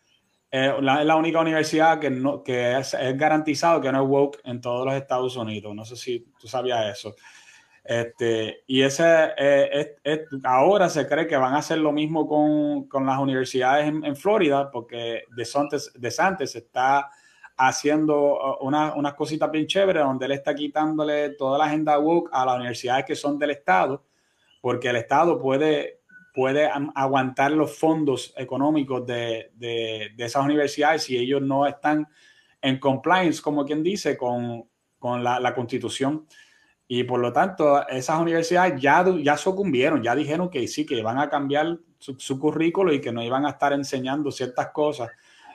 eh, 0.50 0.74
la, 0.82 1.04
la, 1.04 1.16
única 1.16 1.42
universidad 1.42 2.00
que, 2.00 2.10
no, 2.10 2.42
que 2.42 2.78
es, 2.78 2.94
es, 2.94 3.18
garantizado 3.18 3.82
que 3.82 3.92
no 3.92 4.02
es 4.02 4.10
woke 4.10 4.40
en 4.46 4.62
todos 4.62 4.86
los 4.86 4.96
Estados 4.96 5.36
Unidos. 5.36 5.76
No 5.76 5.86
sé 5.86 5.96
si 5.96 6.32
tú 6.40 6.48
sabías 6.48 6.98
eso. 6.98 7.14
Este, 7.84 8.64
y 8.66 8.82
ese, 8.82 9.32
eh, 9.38 9.98
ahora 10.46 10.88
se 10.88 11.06
cree 11.06 11.28
que 11.28 11.36
van 11.36 11.54
a 11.54 11.58
hacer 11.58 11.80
lo 11.80 11.92
mismo 11.92 12.26
con, 12.28 12.88
con 12.88 13.06
las 13.06 13.20
universidades 13.20 13.88
en, 13.88 14.16
Florida, 14.16 14.72
porque 14.72 15.24
DeSantis, 15.36 15.92
DeSantis 15.96 16.56
está 16.56 17.10
haciendo 17.58 18.16
uh, 18.36 18.66
unas 18.66 18.96
una 18.96 19.14
cositas 19.14 19.52
bien 19.52 19.68
chéveres 19.68 20.02
donde 20.02 20.26
él 20.26 20.32
está 20.32 20.56
quitándole 20.56 21.32
toda 21.32 21.58
la 21.58 21.66
agenda 21.66 22.00
woke 22.00 22.30
a 22.32 22.46
las 22.46 22.56
universidades 22.56 23.06
que 23.06 23.16
son 23.16 23.38
del 23.38 23.52
Estado, 23.52 24.02
porque 24.62 24.88
el 24.90 24.96
Estado 24.96 25.38
puede, 25.38 26.00
puede 26.34 26.68
aguantar 26.96 27.52
los 27.52 27.78
fondos 27.78 28.34
económicos 28.36 29.06
de, 29.06 29.52
de, 29.54 30.14
esas 30.18 30.44
universidades 30.44 31.04
si 31.04 31.18
ellos 31.18 31.42
no 31.42 31.68
están 31.68 32.08
en 32.62 32.80
compliance, 32.80 33.42
como 33.42 33.64
quien 33.66 33.84
dice, 33.84 34.18
con, 34.18 34.68
con 34.98 35.24
la, 35.24 35.54
constitución. 35.54 36.26
Y 36.88 37.04
por 37.04 37.20
lo 37.20 37.32
tanto, 37.32 37.88
esas 37.88 38.20
universidades 38.20 38.82
ya, 38.82 39.06
ya 39.22 39.38
sucumbieron, 39.38 40.02
ya 40.02 40.16
dijeron 40.16 40.50
que 40.50 40.68
sí, 40.68 40.86
que 40.86 41.02
van 41.04 41.20
a 41.20 41.30
cambiar 41.30 41.78
su, 42.00 42.16
su 42.20 42.40
currículo 42.40 42.92
y 42.92 43.00
que 43.00 43.12
no 43.12 43.22
iban 43.22 43.46
a 43.46 43.52
estar 43.52 43.72
enseñando 43.74 44.32
ciertas 44.32 44.70
cosas. 44.70 45.10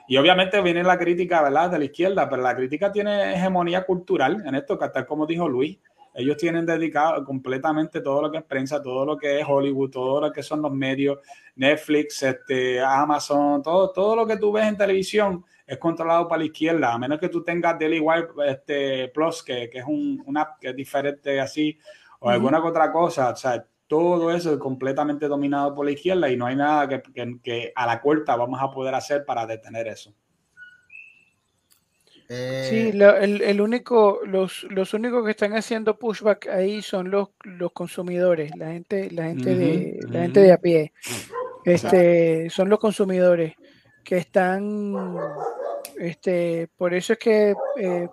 Y 0.07 0.17
obviamente 0.17 0.61
viene 0.61 0.83
la 0.83 0.97
crítica, 0.97 1.41
¿verdad?, 1.41 1.69
de 1.69 1.79
la 1.79 1.85
izquierda, 1.85 2.29
pero 2.29 2.41
la 2.41 2.55
crítica 2.55 2.91
tiene 2.91 3.35
hegemonía 3.35 3.85
cultural 3.85 4.41
en 4.45 4.55
esto, 4.55 4.79
que 4.79 4.89
tal 4.89 5.05
como 5.05 5.27
dijo 5.27 5.47
Luis, 5.47 5.77
ellos 6.13 6.37
tienen 6.37 6.65
dedicado 6.65 7.23
completamente 7.23 8.01
todo 8.01 8.21
lo 8.21 8.31
que 8.31 8.39
es 8.39 8.43
prensa, 8.43 8.81
todo 8.81 9.05
lo 9.05 9.17
que 9.17 9.39
es 9.39 9.45
Hollywood, 9.47 9.89
todo 9.89 10.21
lo 10.21 10.31
que 10.31 10.43
son 10.43 10.61
los 10.61 10.71
medios, 10.71 11.19
Netflix, 11.55 12.23
este, 12.23 12.81
Amazon, 12.81 13.61
todo, 13.61 13.91
todo 13.91 14.15
lo 14.15 14.27
que 14.27 14.37
tú 14.37 14.51
ves 14.51 14.65
en 14.65 14.77
televisión 14.77 15.45
es 15.65 15.77
controlado 15.77 16.27
para 16.27 16.39
la 16.39 16.45
izquierda, 16.45 16.93
a 16.93 16.97
menos 16.97 17.19
que 17.19 17.29
tú 17.29 17.43
tengas 17.43 17.77
Daily 17.77 17.99
Wire 17.99 18.27
este, 18.47 19.07
Plus, 19.09 19.43
que, 19.43 19.69
que 19.69 19.79
es 19.79 19.85
un, 19.85 20.23
una 20.25 20.41
app 20.41 20.59
que 20.59 20.69
es 20.69 20.75
diferente 20.75 21.39
así, 21.39 21.77
o 22.19 22.29
alguna 22.29 22.63
otra 22.63 22.91
cosa, 22.91 23.29
o 23.29 23.35
sea, 23.35 23.65
todo 23.87 24.31
eso 24.31 24.53
es 24.53 24.59
completamente 24.59 25.27
dominado 25.27 25.73
por 25.73 25.85
la 25.85 25.91
izquierda 25.91 26.29
y 26.29 26.37
no 26.37 26.45
hay 26.45 26.55
nada 26.55 26.87
que, 26.87 27.01
que, 27.01 27.39
que 27.41 27.71
a 27.75 27.85
la 27.85 28.01
corta 28.01 28.35
vamos 28.35 28.59
a 28.61 28.69
poder 28.71 28.93
hacer 28.93 29.25
para 29.25 29.45
detener 29.45 29.87
eso. 29.87 30.13
Eh, 32.31 32.67
sí, 32.69 32.89
el, 32.89 33.41
el, 33.41 33.59
único, 33.59 34.19
los, 34.23 34.63
los 34.69 34.93
únicos 34.93 35.25
que 35.25 35.31
están 35.31 35.53
haciendo 35.55 35.97
pushback 35.97 36.47
ahí 36.47 36.83
son 36.83 37.09
los, 37.09 37.29
los 37.43 37.71
consumidores, 37.71 38.55
la 38.55 38.67
gente, 38.67 39.09
la 39.09 39.25
gente 39.25 39.49
uh 39.49 39.53
-huh, 39.53 39.57
de, 39.57 39.99
uh 40.03 40.07
-huh. 40.07 40.11
la 40.13 40.21
gente 40.21 40.39
de 40.41 40.51
a 40.51 40.57
pie. 40.59 40.93
Este, 41.65 42.49
son 42.51 42.69
los 42.69 42.77
consumidores 42.77 43.55
que 44.03 44.17
están, 44.17 44.95
este, 45.97 46.69
por 46.77 46.93
eso 46.93 47.13
es 47.13 47.19
que 47.19 47.55
eh, 47.77 48.07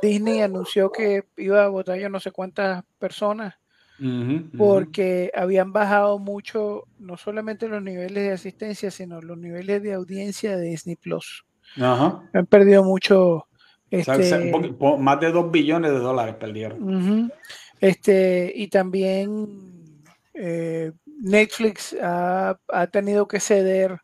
Disney 0.00 0.40
anunció 0.40 0.90
que 0.90 1.24
iba 1.36 1.62
a 1.64 1.68
votar 1.68 1.98
yo 1.98 2.08
no 2.08 2.20
sé 2.20 2.30
cuántas 2.30 2.84
personas, 2.98 3.54
uh 4.00 4.04
-huh, 4.04 4.50
porque 4.56 5.30
habían 5.34 5.72
bajado 5.74 6.18
mucho, 6.18 6.84
no 6.98 7.18
solamente 7.18 7.68
los 7.68 7.82
niveles 7.82 8.24
de 8.24 8.32
asistencia, 8.32 8.90
sino 8.90 9.20
los 9.20 9.36
niveles 9.36 9.82
de 9.82 9.92
audiencia 9.92 10.56
de 10.56 10.70
Disney 10.70 10.96
Plus. 10.96 11.44
Ajá. 11.76 12.22
Han 12.32 12.46
perdido 12.46 12.82
mucho 12.82 13.47
este, 13.90 14.12
o 14.12 14.22
sea, 14.22 14.96
más 14.98 15.20
de 15.20 15.32
2 15.32 15.50
billones 15.50 15.90
de 15.90 15.98
dólares 15.98 16.34
perdieron. 16.34 16.82
Uh 16.82 17.00
-huh. 17.00 17.32
este, 17.80 18.52
y 18.54 18.68
también 18.68 20.04
eh, 20.34 20.92
Netflix 21.20 21.96
ha, 22.00 22.58
ha, 22.68 22.86
tenido 22.88 23.26
que 23.26 23.40
ceder 23.40 23.98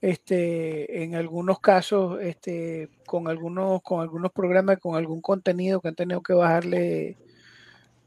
este, 0.00 1.02
en 1.02 1.14
algunos 1.14 1.60
casos 1.60 2.18
este, 2.22 2.88
con, 3.06 3.28
algunos, 3.28 3.82
con 3.82 4.00
algunos 4.00 4.32
programas, 4.32 4.78
con 4.78 4.96
algún 4.96 5.20
contenido 5.20 5.80
que 5.80 5.88
han 5.88 5.94
tenido 5.94 6.22
que 6.22 6.32
bajarle, 6.32 7.18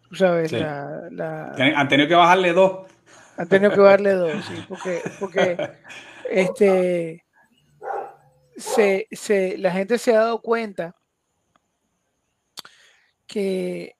tú 0.09 0.16
sabes, 0.16 0.49
sí. 0.49 0.57
la, 0.57 1.09
la, 1.11 1.53
Han 1.76 1.88
tenido 1.88 2.09
que 2.09 2.16
bajarle 2.16 2.53
dos. 2.53 2.88
Han 3.38 3.47
tenido 3.47 3.72
que 3.72 3.80
bajarle 3.80 4.11
dos, 4.11 4.45
sí, 4.45 4.66
porque, 4.68 5.01
porque 5.20 5.57
este, 6.30 7.24
se, 8.57 9.07
se, 9.11 9.57
la 9.57 9.72
gente 9.72 9.97
se 9.97 10.16
ha 10.16 10.20
dado 10.20 10.41
cuenta 10.41 10.95
que 13.28 13.96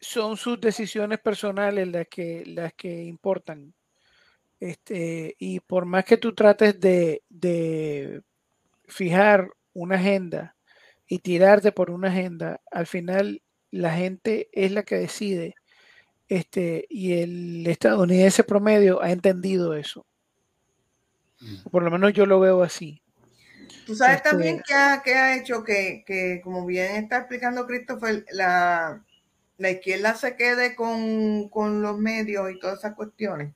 son 0.00 0.36
sus 0.36 0.60
decisiones 0.60 1.20
personales 1.20 1.88
las 1.88 2.08
que, 2.08 2.44
las 2.46 2.74
que 2.74 3.04
importan. 3.04 3.72
Este, 4.58 5.34
y 5.38 5.60
por 5.60 5.86
más 5.86 6.04
que 6.04 6.16
tú 6.16 6.34
trates 6.34 6.78
de, 6.78 7.22
de 7.28 8.22
fijar 8.86 9.48
una 9.72 9.96
agenda 9.96 10.56
y 11.06 11.18
tirarte 11.18 11.72
por 11.72 11.90
una 11.90 12.08
agenda, 12.08 12.60
al 12.70 12.86
final 12.86 13.42
la 13.70 13.94
gente 13.94 14.48
es 14.52 14.72
la 14.72 14.82
que 14.82 14.96
decide. 14.96 15.54
Este, 16.28 16.86
y 16.88 17.12
el 17.20 17.66
estadounidense 17.66 18.44
promedio 18.44 19.02
ha 19.02 19.10
entendido 19.10 19.74
eso. 19.74 20.06
Por 21.70 21.82
lo 21.82 21.90
menos 21.90 22.12
yo 22.12 22.24
lo 22.24 22.38
veo 22.40 22.62
así. 22.62 23.01
Tú 23.86 23.96
sabes 23.96 24.16
este, 24.16 24.30
también 24.30 24.62
que 24.66 24.74
ha, 24.74 25.02
que 25.02 25.14
ha 25.14 25.36
hecho 25.36 25.64
que, 25.64 26.04
que, 26.06 26.40
como 26.42 26.64
bien 26.64 26.96
está 26.96 27.18
explicando 27.18 27.66
Christopher, 27.66 28.24
la, 28.30 29.04
la 29.58 29.70
izquierda 29.70 30.14
se 30.14 30.36
quede 30.36 30.74
con, 30.74 31.48
con, 31.48 31.82
los 31.82 31.98
medios 31.98 32.50
y 32.50 32.58
todas 32.58 32.78
esas 32.78 32.94
cuestiones, 32.94 33.54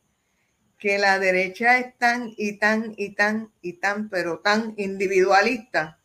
que 0.78 0.98
la 0.98 1.18
derecha 1.18 1.78
es 1.78 1.96
tan 1.98 2.32
y 2.36 2.58
tan 2.58 2.94
y 2.96 3.14
tan 3.14 3.52
y 3.62 3.74
tan, 3.74 4.08
pero 4.08 4.40
tan 4.40 4.74
individualista, 4.76 5.98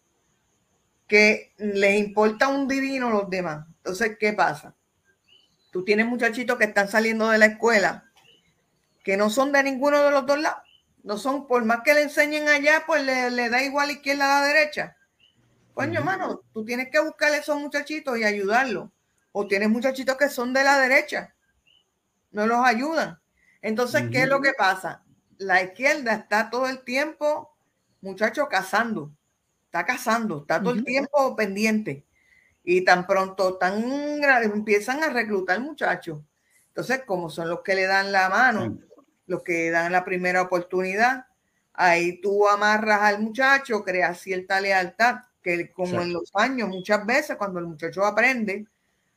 que 1.08 1.54
les 1.58 2.00
importa 2.00 2.48
un 2.48 2.68
divino 2.68 3.10
los 3.10 3.30
demás. 3.30 3.66
Entonces, 3.78 4.18
¿qué 4.20 4.34
pasa? 4.34 4.76
Tú 5.72 5.84
tienes 5.84 6.06
muchachitos 6.06 6.58
que 6.58 6.66
están 6.66 6.90
saliendo 6.90 7.30
de 7.30 7.38
la 7.38 7.48
escuela, 7.48 8.12
que 9.04 9.18
no 9.18 9.30
son 9.30 9.52
de 9.52 9.64
ninguno 9.64 10.04
de 10.04 10.12
los 10.12 10.26
dos 10.26 10.40
lados 10.40 10.71
no 11.04 11.18
son, 11.18 11.48
por 11.48 11.66
más 11.66 11.82
que 11.84 11.94
le 11.94 12.04
enseñen 12.04 12.48
allá, 12.48 12.84
pues 12.86 13.04
le, 13.04 13.32
le 13.32 13.50
da 13.50 13.64
igual 13.64 13.92
izquierda 13.92 14.26
a 14.26 14.42
la 14.42 14.48
derecha. 14.48 14.98
Coño, 15.74 16.00
hermano, 16.00 16.42
tú 16.54 16.64
tienes 16.66 16.90
que 16.92 17.00
buscarle 17.00 17.38
a 17.38 17.40
esos 17.40 17.60
muchachitos 17.60 18.18
y 18.18 18.24
ayudarlos. 18.24 18.90
O 19.32 19.48
tienes 19.48 19.70
muchachitos 19.70 20.18
que 20.18 20.30
son 20.30 20.54
de 20.54 20.64
la 20.64 20.78
derecha, 20.78 21.34
no 22.32 22.46
los 22.46 22.66
ayudan. 22.66 23.20
Entonces, 23.62 24.02
uh 24.02 24.06
-huh. 24.06 24.12
¿qué 24.12 24.24
es 24.24 24.28
lo 24.28 24.42
que 24.42 24.52
pasa? 24.54 25.04
La 25.38 25.64
izquierda 25.64 26.14
está 26.14 26.50
todo 26.50 26.68
el 26.68 26.84
tiempo, 26.84 27.56
muchacho, 28.02 28.48
cazando. 28.50 29.12
Está 29.66 29.86
cazando, 29.86 30.42
está 30.42 30.60
todo 30.60 30.72
uh 30.72 30.76
-huh. 30.76 30.80
el 30.80 30.84
tiempo 30.86 31.36
pendiente. 31.36 32.06
Y 32.64 32.84
tan 32.84 33.08
pronto 33.08 33.58
tan 33.58 34.22
empiezan 34.44 35.02
a 35.02 35.10
reclutar 35.10 35.60
muchachos. 35.62 36.20
Entonces, 36.68 37.04
como 37.06 37.30
son 37.30 37.50
los 37.50 37.62
que 37.62 37.76
le 37.76 37.88
dan 37.88 38.12
la 38.12 38.30
mano, 38.30 38.66
uh 38.66 38.91
los 39.28 39.44
que 39.44 39.72
dan 39.72 39.92
la 39.92 40.04
primera 40.04 40.42
oportunidad. 40.42 41.26
Ahí 41.74 42.20
tú 42.22 42.48
amarras 42.48 43.02
al 43.02 43.22
muchacho, 43.22 43.84
creas 43.84 44.20
cierta 44.20 44.60
lealtad, 44.60 45.22
que 45.42 45.72
como 45.72 46.02
en 46.02 46.14
los 46.14 46.32
años, 46.36 46.70
muchas 46.70 47.06
veces 47.06 47.38
cuando 47.38 47.60
el 47.60 47.66
muchacho 47.66 48.06
aprende 48.06 48.68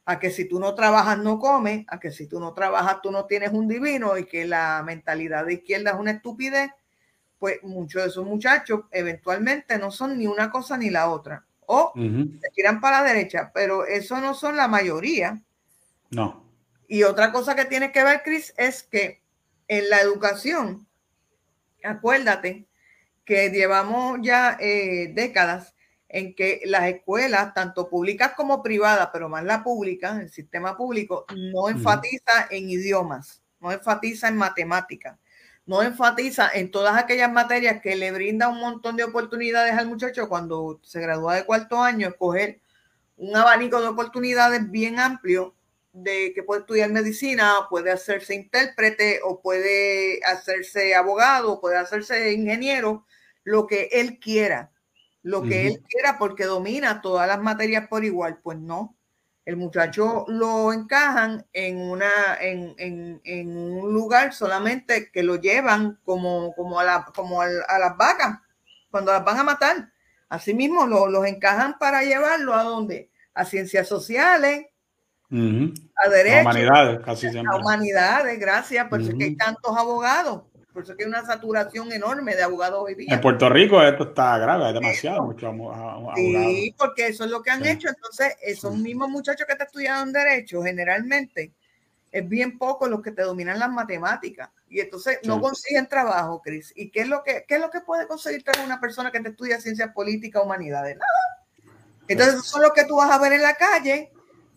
a 0.07 0.19
que 0.19 0.31
si 0.31 0.47
tú 0.47 0.59
no 0.61 0.75
trabajas 0.75 1.19
no 1.19 1.39
comes, 1.39 1.85
a 1.89 1.99
que 1.99 2.11
si 2.11 2.27
tú 2.27 2.39
no 2.39 2.53
trabajas 2.53 3.01
tú 3.03 3.11
no 3.11 3.25
tienes 3.27 3.53
un 3.53 3.69
divino 3.69 4.17
y 4.19 4.25
que 4.25 4.45
la 4.45 4.83
mentalidad 4.85 5.47
de 5.47 5.55
izquierda 5.55 5.93
es 5.93 5.97
una 5.99 6.13
estupidez, 6.13 6.71
pues 7.39 7.63
muchos 7.63 8.03
de 8.03 8.09
esos 8.09 8.25
muchachos 8.25 8.83
eventualmente 8.91 9.79
no 9.79 9.91
son 9.91 10.19
ni 10.19 10.27
una 10.27 10.51
cosa 10.51 10.77
ni 10.77 10.91
la 10.91 11.11
otra. 11.11 11.45
O 11.67 11.93
uh 11.95 11.99
-huh. 11.99 12.41
se 12.41 12.51
tiran 12.51 12.81
para 12.81 13.01
la 13.01 13.13
derecha, 13.13 13.51
pero 13.55 13.87
eso 13.87 14.21
no 14.21 14.35
son 14.35 14.57
la 14.57 14.69
mayoría. 14.69 15.41
No. 16.11 16.45
Y 16.87 17.03
otra 17.03 17.33
cosa 17.33 17.55
que 17.55 17.65
tiene 17.65 17.91
que 17.91 18.05
ver, 18.05 18.23
Chris, 18.23 18.53
es 18.59 18.83
que 18.83 19.24
en 19.69 19.89
la 19.91 20.01
educación, 20.01 20.87
acuérdate 21.83 22.67
que 23.25 23.51
llevamos 23.51 24.19
ya 24.23 24.57
eh, 24.61 25.13
décadas 25.15 25.75
en 26.09 26.35
que 26.35 26.61
las 26.67 26.85
escuelas, 26.85 27.55
tanto 27.55 27.89
públicas 27.89 28.35
como 28.37 28.63
privadas, 28.63 29.09
pero 29.13 29.29
más 29.29 29.45
la 29.45 29.65
pública, 29.65 30.21
el 30.21 30.31
sistema 30.31 30.77
público, 30.77 31.27
no 31.53 31.69
enfatiza 31.69 32.47
en 32.51 32.71
idiomas, 32.71 33.43
no 33.59 33.73
enfatiza 33.73 34.29
en 34.29 34.37
matemáticas, 34.37 35.19
no 35.67 35.83
enfatiza 35.83 36.51
en 36.53 36.71
todas 36.71 36.97
aquellas 36.97 37.33
materias 37.33 37.81
que 37.83 37.97
le 37.97 38.13
brinda 38.13 38.49
un 38.49 38.61
montón 38.61 38.97
de 38.97 39.05
oportunidades 39.05 39.73
al 39.73 39.89
muchacho 39.89 40.29
cuando 40.29 40.79
se 40.85 41.01
gradúa 41.01 41.35
de 41.35 41.47
cuarto 41.47 41.83
año, 41.83 42.07
escoger 42.07 42.61
un 43.17 43.35
abanico 43.35 43.81
de 43.81 43.89
oportunidades 43.89 44.71
bien 44.71 45.01
amplio 45.01 45.55
de 45.95 46.33
que 46.35 46.43
puede 46.43 46.63
estudiar 46.63 46.91
medicina, 46.91 47.55
puede 47.71 47.93
hacerse 47.93 48.35
intérprete 48.35 49.21
o 49.23 49.41
puede 49.41 50.21
hacerse 50.25 50.95
abogado, 50.95 51.61
puede 51.61 51.77
hacerse 51.77 52.33
ingeniero, 52.33 53.07
lo 53.45 53.67
que 53.67 53.89
él 53.93 54.19
quiera, 54.19 54.73
lo 55.23 55.43
que 55.43 55.49
uh 55.49 55.53
-huh. 55.53 55.67
él 55.67 55.83
quiera 55.89 56.19
porque 56.19 56.45
domina 56.45 57.01
todas 57.01 57.29
las 57.29 57.41
materias 57.41 57.87
por 57.89 58.05
igual, 58.05 58.41
pues 58.43 58.59
no. 58.59 58.97
El 59.45 59.57
muchacho 59.57 60.25
lo 60.27 60.73
encajan 60.73 61.47
en 61.53 61.79
una 61.79 62.11
en, 62.41 62.75
en, 62.79 63.21
en 63.25 63.57
un 63.57 63.93
lugar 63.93 64.33
solamente 64.33 65.11
que 65.13 65.23
lo 65.23 65.37
llevan 65.37 66.01
como, 66.05 66.55
como, 66.55 66.81
a, 66.81 66.85
la, 66.85 67.05
como 67.15 67.41
a, 67.41 67.47
a 67.69 67.79
las 67.79 67.97
vacas 67.97 68.41
cuando 68.91 69.13
las 69.13 69.25
van 69.25 69.39
a 69.39 69.45
matar. 69.45 69.93
Asimismo, 70.29 70.87
lo, 70.87 71.07
los 71.07 71.27
encajan 71.27 71.79
para 71.79 72.03
llevarlo 72.03 72.55
a 72.55 72.65
donde? 72.65 73.11
A 73.35 73.45
ciencias 73.45 73.87
sociales, 73.87 74.67
Uh 75.35 75.37
-huh. 75.37 75.91
A 75.97 76.09
derecho. 76.09 76.39
A 76.39 76.43
humanidades, 76.43 77.01
casi 77.01 77.29
siempre. 77.29 77.53
A 77.53 77.57
humanidades, 77.57 78.39
gracias. 78.39 78.89
Por 78.89 79.01
uh 79.01 79.03
-huh. 79.03 79.09
eso 79.09 79.19
que 79.19 79.25
hay 79.25 79.37
tantos 79.37 79.77
abogados. 79.77 80.43
Por 80.73 80.85
eso 80.85 80.97
que 80.97 81.05
hay 81.05 81.09
una 81.09 81.25
saturación 81.25 81.93
enorme 81.93 82.37
de 82.37 82.43
abogados 82.45 82.81
hoy 82.85 82.95
día. 82.95 83.15
En 83.15 83.21
Puerto 83.21 83.49
Rico 83.49 83.83
esto 83.83 84.05
está 84.05 84.39
grave, 84.39 84.65
hay 84.67 84.75
demasiado, 84.75 85.25
mucho 85.25 85.49
abogados. 85.49 86.15
Sí, 86.17 86.75
porque 86.79 87.09
eso 87.09 87.25
es 87.25 87.31
lo 87.31 87.43
que 87.43 87.51
han 87.51 87.63
sí. 87.63 87.71
hecho. 87.71 87.89
Entonces, 87.89 88.37
esos 88.43 88.75
sí. 88.75 88.81
mismos 88.81 89.09
muchachos 89.09 89.47
que 89.49 89.57
te 89.57 89.65
estudiaron 89.65 90.13
Derecho, 90.13 90.63
generalmente, 90.63 91.53
es 92.11 92.29
bien 92.29 92.59
poco 92.59 92.89
los 92.89 93.03
que 93.03 93.11
te 93.11 93.23
dominan 93.23 93.59
las 93.59 93.71
matemáticas. 93.71 94.51
Y 94.69 94.81
entonces 94.81 95.19
sí. 95.21 95.29
no 95.29 95.41
consiguen 95.41 95.89
trabajo, 95.89 96.41
Cris. 96.43 96.73
¿Y 96.77 96.91
qué 96.91 97.01
es, 97.03 97.09
lo 97.09 97.25
que, 97.25 97.45
qué 97.47 97.57
es 97.57 97.61
lo 97.61 97.71
que 97.71 97.81
puede 97.81 98.07
conseguir 98.07 98.45
una 98.65 98.81
persona 98.81 99.11
que 99.11 99.21
te 99.21 99.31
estudia 99.31 99.61
ciencias 99.61 99.93
políticas, 99.93 100.43
humanidades? 100.45 100.97
Nada. 100.97 101.73
Entonces, 102.07 102.45
son 102.45 102.63
los 102.63 102.73
que 102.73 102.85
tú 102.85 102.97
vas 102.97 103.11
a 103.11 103.19
ver 103.19 103.33
en 103.33 103.43
la 103.43 103.55
calle 103.55 104.13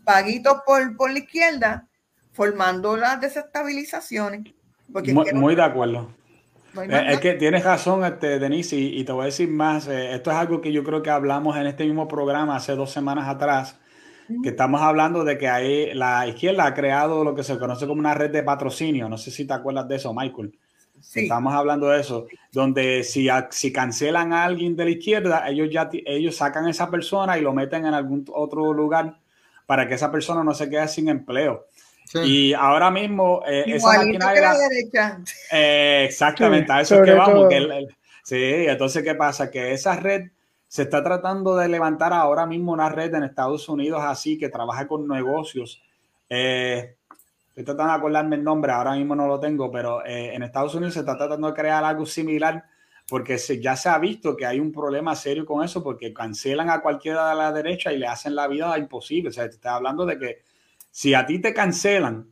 vaguitos 0.07 0.61
por, 0.65 0.95
por 0.95 1.11
la 1.11 1.19
izquierda, 1.19 1.87
formando 2.31 2.95
las 2.95 3.19
desestabilizaciones. 3.19 4.53
Porque 4.91 5.13
muy, 5.13 5.55
de 5.55 5.61
acuerdo. 5.61 6.09
Eh, 6.81 7.05
es, 7.09 7.19
que 7.19 7.33
tienes 7.33 7.63
razón, 7.63 8.05
este, 8.05 8.39
Denise, 8.39 8.77
y, 8.77 9.03
te 9.03 9.11
voy 9.11 9.23
a 9.23 9.25
decir 9.25 9.49
más. 9.49 9.87
Eh, 9.87 10.13
esto 10.13 10.31
es 10.31 10.37
algo 10.37 10.61
que 10.61 10.71
yo 10.71 10.83
creo 10.83 11.03
que 11.03 11.09
hablamos 11.09 11.57
en 11.57 11.67
este 11.67 11.83
mismo 11.83 12.07
programa 12.07 12.55
hace 12.55 12.73
dos 12.75 12.91
semanas 12.91 13.27
atrás, 13.27 13.79
que 14.43 14.49
estamos 14.49 14.81
hablando 14.81 15.23
de 15.23 15.37
que 15.37 15.49
ahí 15.49 15.93
la 15.93 16.27
izquierda 16.27 16.65
ha 16.65 16.73
creado 16.73 17.23
lo 17.23 17.35
que 17.35 17.43
se 17.43 17.57
conoce 17.57 17.85
como 17.85 17.99
una 17.99 18.13
red 18.13 18.31
de 18.31 18.43
patrocinio. 18.43 19.09
No 19.09 19.17
sé 19.17 19.31
si 19.31 19.45
te 19.45 19.53
acuerdas 19.53 19.87
de 19.87 19.97
eso, 19.97 20.13
Michael. 20.13 20.57
Estamos 21.13 21.53
hablando 21.53 21.89
de 21.89 22.01
eso, 22.01 22.27
donde 22.51 23.03
si, 23.03 23.27
si 23.51 23.71
cancelan 23.71 24.33
a 24.33 24.45
alguien 24.45 24.75
de 24.75 24.85
la 24.85 24.91
izquierda, 24.91 25.47
ellos 25.47 25.69
ya 25.71 25.89
ellos 25.91 26.35
sacan 26.35 26.65
a 26.65 26.71
esa 26.71 26.89
persona 26.89 27.37
y 27.37 27.41
lo 27.41 27.53
meten 27.53 27.85
en 27.85 27.93
algún 27.93 28.25
otro 28.33 28.73
lugar 28.73 29.17
para 29.67 29.87
que 29.87 29.93
esa 29.93 30.11
persona 30.11 30.43
no 30.43 30.55
se 30.55 30.67
quede 30.67 30.87
sin 30.87 31.09
empleo. 31.09 31.67
Y 32.23 32.53
ahora 32.53 32.89
mismo 32.89 33.43
eh, 33.45 33.65
esa 33.67 33.97
maquinaria, 33.97 34.55
eh, 35.51 36.05
exactamente, 36.07 36.71
a 36.71 36.81
eso 36.81 36.95
es 36.95 37.01
que 37.01 37.13
vamos. 37.13 37.53
sí, 38.23 38.65
entonces, 38.65 39.03
¿qué 39.03 39.13
pasa? 39.13 39.51
Que 39.51 39.73
esa 39.73 39.97
red 39.97 40.29
se 40.67 40.83
está 40.83 41.03
tratando 41.03 41.55
de 41.55 41.67
levantar 41.67 42.13
ahora 42.13 42.45
mismo 42.45 42.71
una 42.71 42.89
red 42.89 43.13
en 43.13 43.23
Estados 43.23 43.67
Unidos 43.69 44.01
así 44.03 44.37
que 44.37 44.49
trabaja 44.49 44.87
con 44.87 45.07
negocios. 45.07 45.81
Eh, 46.29 46.95
estoy 47.49 47.63
tratando 47.63 47.91
de 47.91 47.97
acordarme 47.97 48.35
el 48.37 48.43
nombre, 48.43 48.71
ahora 48.71 48.93
mismo 48.93 49.15
no 49.15 49.27
lo 49.27 49.39
tengo, 49.39 49.71
pero 49.71 50.05
eh, 50.05 50.33
en 50.33 50.43
Estados 50.43 50.75
Unidos 50.75 50.93
se 50.93 51.01
está 51.01 51.17
tratando 51.17 51.47
de 51.47 51.53
crear 51.53 51.83
algo 51.83 52.05
similar 52.05 52.63
porque 53.07 53.37
se, 53.37 53.61
ya 53.61 53.75
se 53.75 53.89
ha 53.89 53.97
visto 53.97 54.35
que 54.35 54.45
hay 54.45 54.59
un 54.59 54.71
problema 54.71 55.15
serio 55.15 55.45
con 55.45 55.63
eso 55.63 55.81
porque 55.81 56.13
cancelan 56.13 56.69
a 56.69 56.81
cualquiera 56.81 57.29
de 57.29 57.35
la 57.35 57.53
derecha 57.53 57.93
y 57.93 57.97
le 57.97 58.07
hacen 58.07 58.35
la 58.35 58.47
vida 58.47 58.77
imposible. 58.77 59.29
O 59.29 59.31
sea, 59.31 59.47
te 59.47 59.55
está 59.55 59.75
hablando 59.75 60.05
de 60.05 60.19
que 60.19 60.41
si 60.91 61.13
a 61.13 61.25
ti 61.25 61.39
te 61.39 61.53
cancelan 61.53 62.27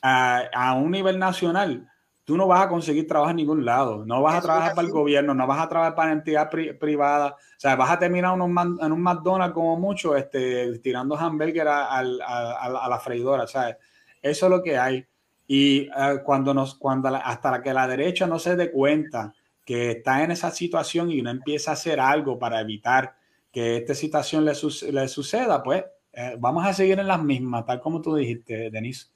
a, 0.00 0.74
un 0.80 0.90
nivel 0.90 1.18
nacional, 1.18 1.86
tú 2.24 2.38
no 2.38 2.46
vas 2.46 2.62
a 2.62 2.68
conseguir 2.70 3.06
trabajo 3.06 3.30
en 3.30 3.36
ningún 3.36 3.66
lado. 3.66 4.06
No 4.06 4.22
vas 4.22 4.36
a 4.36 4.40
trabajar 4.40 4.74
para 4.74 4.86
el 4.86 4.92
gobierno, 4.94 5.34
no 5.34 5.46
vas 5.46 5.60
a 5.60 5.68
trabajar 5.68 5.94
para 5.94 6.12
entidad 6.12 6.48
privada. 6.48 7.32
O 7.32 7.60
sea, 7.60 7.76
vas 7.76 7.90
a 7.90 7.98
terminar 7.98 8.34
en 8.34 8.40
un, 8.40 9.02
McDonald's 9.02 9.52
como 9.52 9.78
mucho, 9.78 10.16
este, 10.16 10.78
tirando 10.78 11.18
hamburger 11.18 11.68
a, 11.68 12.02
la 12.02 13.00
freidora. 13.02 13.46
Sea, 13.46 13.76
eso 14.22 14.46
es 14.46 14.50
lo 14.50 14.62
que 14.62 14.78
hay. 14.78 15.04
Y 15.46 15.80
eh, 15.80 16.20
cuando 16.24 16.54
nos, 16.54 16.76
cuando 16.76 17.08
hasta 17.10 17.60
que 17.60 17.74
la 17.74 17.86
derecha 17.86 18.26
no 18.26 18.38
se 18.38 18.56
dé 18.56 18.70
cuenta 18.70 19.34
que 19.64 19.92
está 19.92 20.22
en 20.22 20.30
esa 20.30 20.50
situación 20.50 21.10
y 21.10 21.22
no 21.22 21.30
empieza 21.30 21.70
a 21.70 21.74
hacer 21.74 22.00
algo 22.00 22.38
para 22.38 22.60
evitar 22.60 23.16
que 23.50 23.78
esta 23.78 23.94
situación 23.94 24.44
le, 24.44 24.52
le 24.92 25.08
suceda, 25.08 25.62
pues 25.62 25.84
eh, 26.12 26.36
vamos 26.38 26.66
a 26.66 26.74
seguir 26.74 26.98
en 26.98 27.08
las 27.08 27.22
mismas, 27.22 27.64
tal 27.64 27.80
como 27.80 28.00
tú 28.00 28.14
dijiste, 28.14 28.70
Denise. 28.70 29.06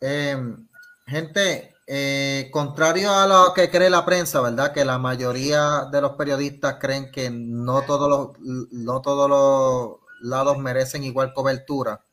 Em, 0.00 0.68
gente, 1.06 1.74
eh, 1.86 2.48
contrario 2.52 3.12
a 3.12 3.26
lo 3.26 3.52
que 3.54 3.70
cree 3.70 3.90
la 3.90 4.04
prensa, 4.04 4.40
¿verdad? 4.40 4.72
Que 4.72 4.84
la 4.84 4.98
mayoría 4.98 5.86
de 5.90 6.00
los 6.00 6.12
periodistas 6.12 6.76
creen 6.80 7.10
que 7.10 7.30
no 7.30 7.82
todos 7.82 8.08
los, 8.08 8.38
no 8.72 9.00
todos 9.02 9.28
los 9.28 9.98
lados 10.20 10.58
merecen 10.58 11.04
igual 11.04 11.32
cobertura 11.32 12.04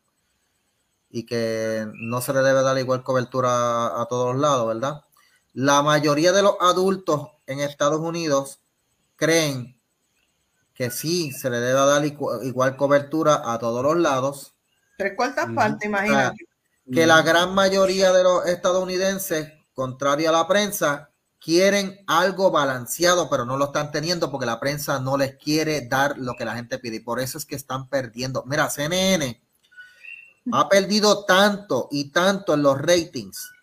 y 1.10 1.26
que 1.26 1.88
no 1.94 2.22
se 2.22 2.34
le 2.34 2.40
debe 2.40 2.62
dar 2.62 2.78
igual 2.78 3.04
cobertura 3.04 4.02
a 4.02 4.06
todos 4.08 4.34
los 4.34 4.42
lados, 4.42 4.68
¿verdad? 4.68 5.05
La 5.56 5.82
mayoría 5.82 6.34
de 6.34 6.42
los 6.42 6.58
adultos 6.60 7.30
en 7.48 7.62
Estados 7.62 8.02
Unidos 8.02 8.60
creen 9.16 9.80
que 10.74 10.92
sí 10.92 11.32
se 11.32 11.50
le 11.50 11.62
debe 11.62 11.80
dar 11.80 12.04
igual 12.44 12.76
cobertura 12.76 13.42
a 13.46 13.58
todos 13.58 13.82
los 13.82 13.96
lados. 13.96 14.54
Tres 14.98 15.14
cuartas 15.16 15.48
partes, 15.56 15.88
imagínate. 15.88 16.46
Que 16.92 17.08
la 17.08 17.22
gran 17.22 17.56
mayoría 17.56 18.12
de 18.12 18.24
los 18.24 18.46
estadounidenses, 18.48 19.54
contrario 19.74 20.28
a 20.28 20.34
la 20.34 20.46
prensa, 20.46 21.12
quieren 21.40 22.04
algo 22.06 22.52
balanceado, 22.52 23.30
pero 23.30 23.46
no 23.46 23.56
lo 23.56 23.68
están 23.68 23.92
teniendo 23.92 24.30
porque 24.30 24.46
la 24.46 24.60
prensa 24.60 25.00
no 25.00 25.16
les 25.16 25.38
quiere 25.38 25.88
dar 25.88 26.18
lo 26.18 26.34
que 26.36 26.44
la 26.44 26.56
gente 26.56 26.80
pide. 26.80 26.98
Y 26.98 27.00
por 27.00 27.22
eso 27.22 27.38
es 27.38 27.46
que 27.46 27.56
están 27.56 27.88
perdiendo. 27.88 28.44
Mira, 28.46 28.70
CNN 28.70 29.42
ha 30.52 30.68
perdido 30.68 31.24
tanto 31.24 31.88
y 31.92 32.12
tanto 32.12 32.54
en 32.54 32.62
los 32.62 32.78
ratings. 32.78 33.55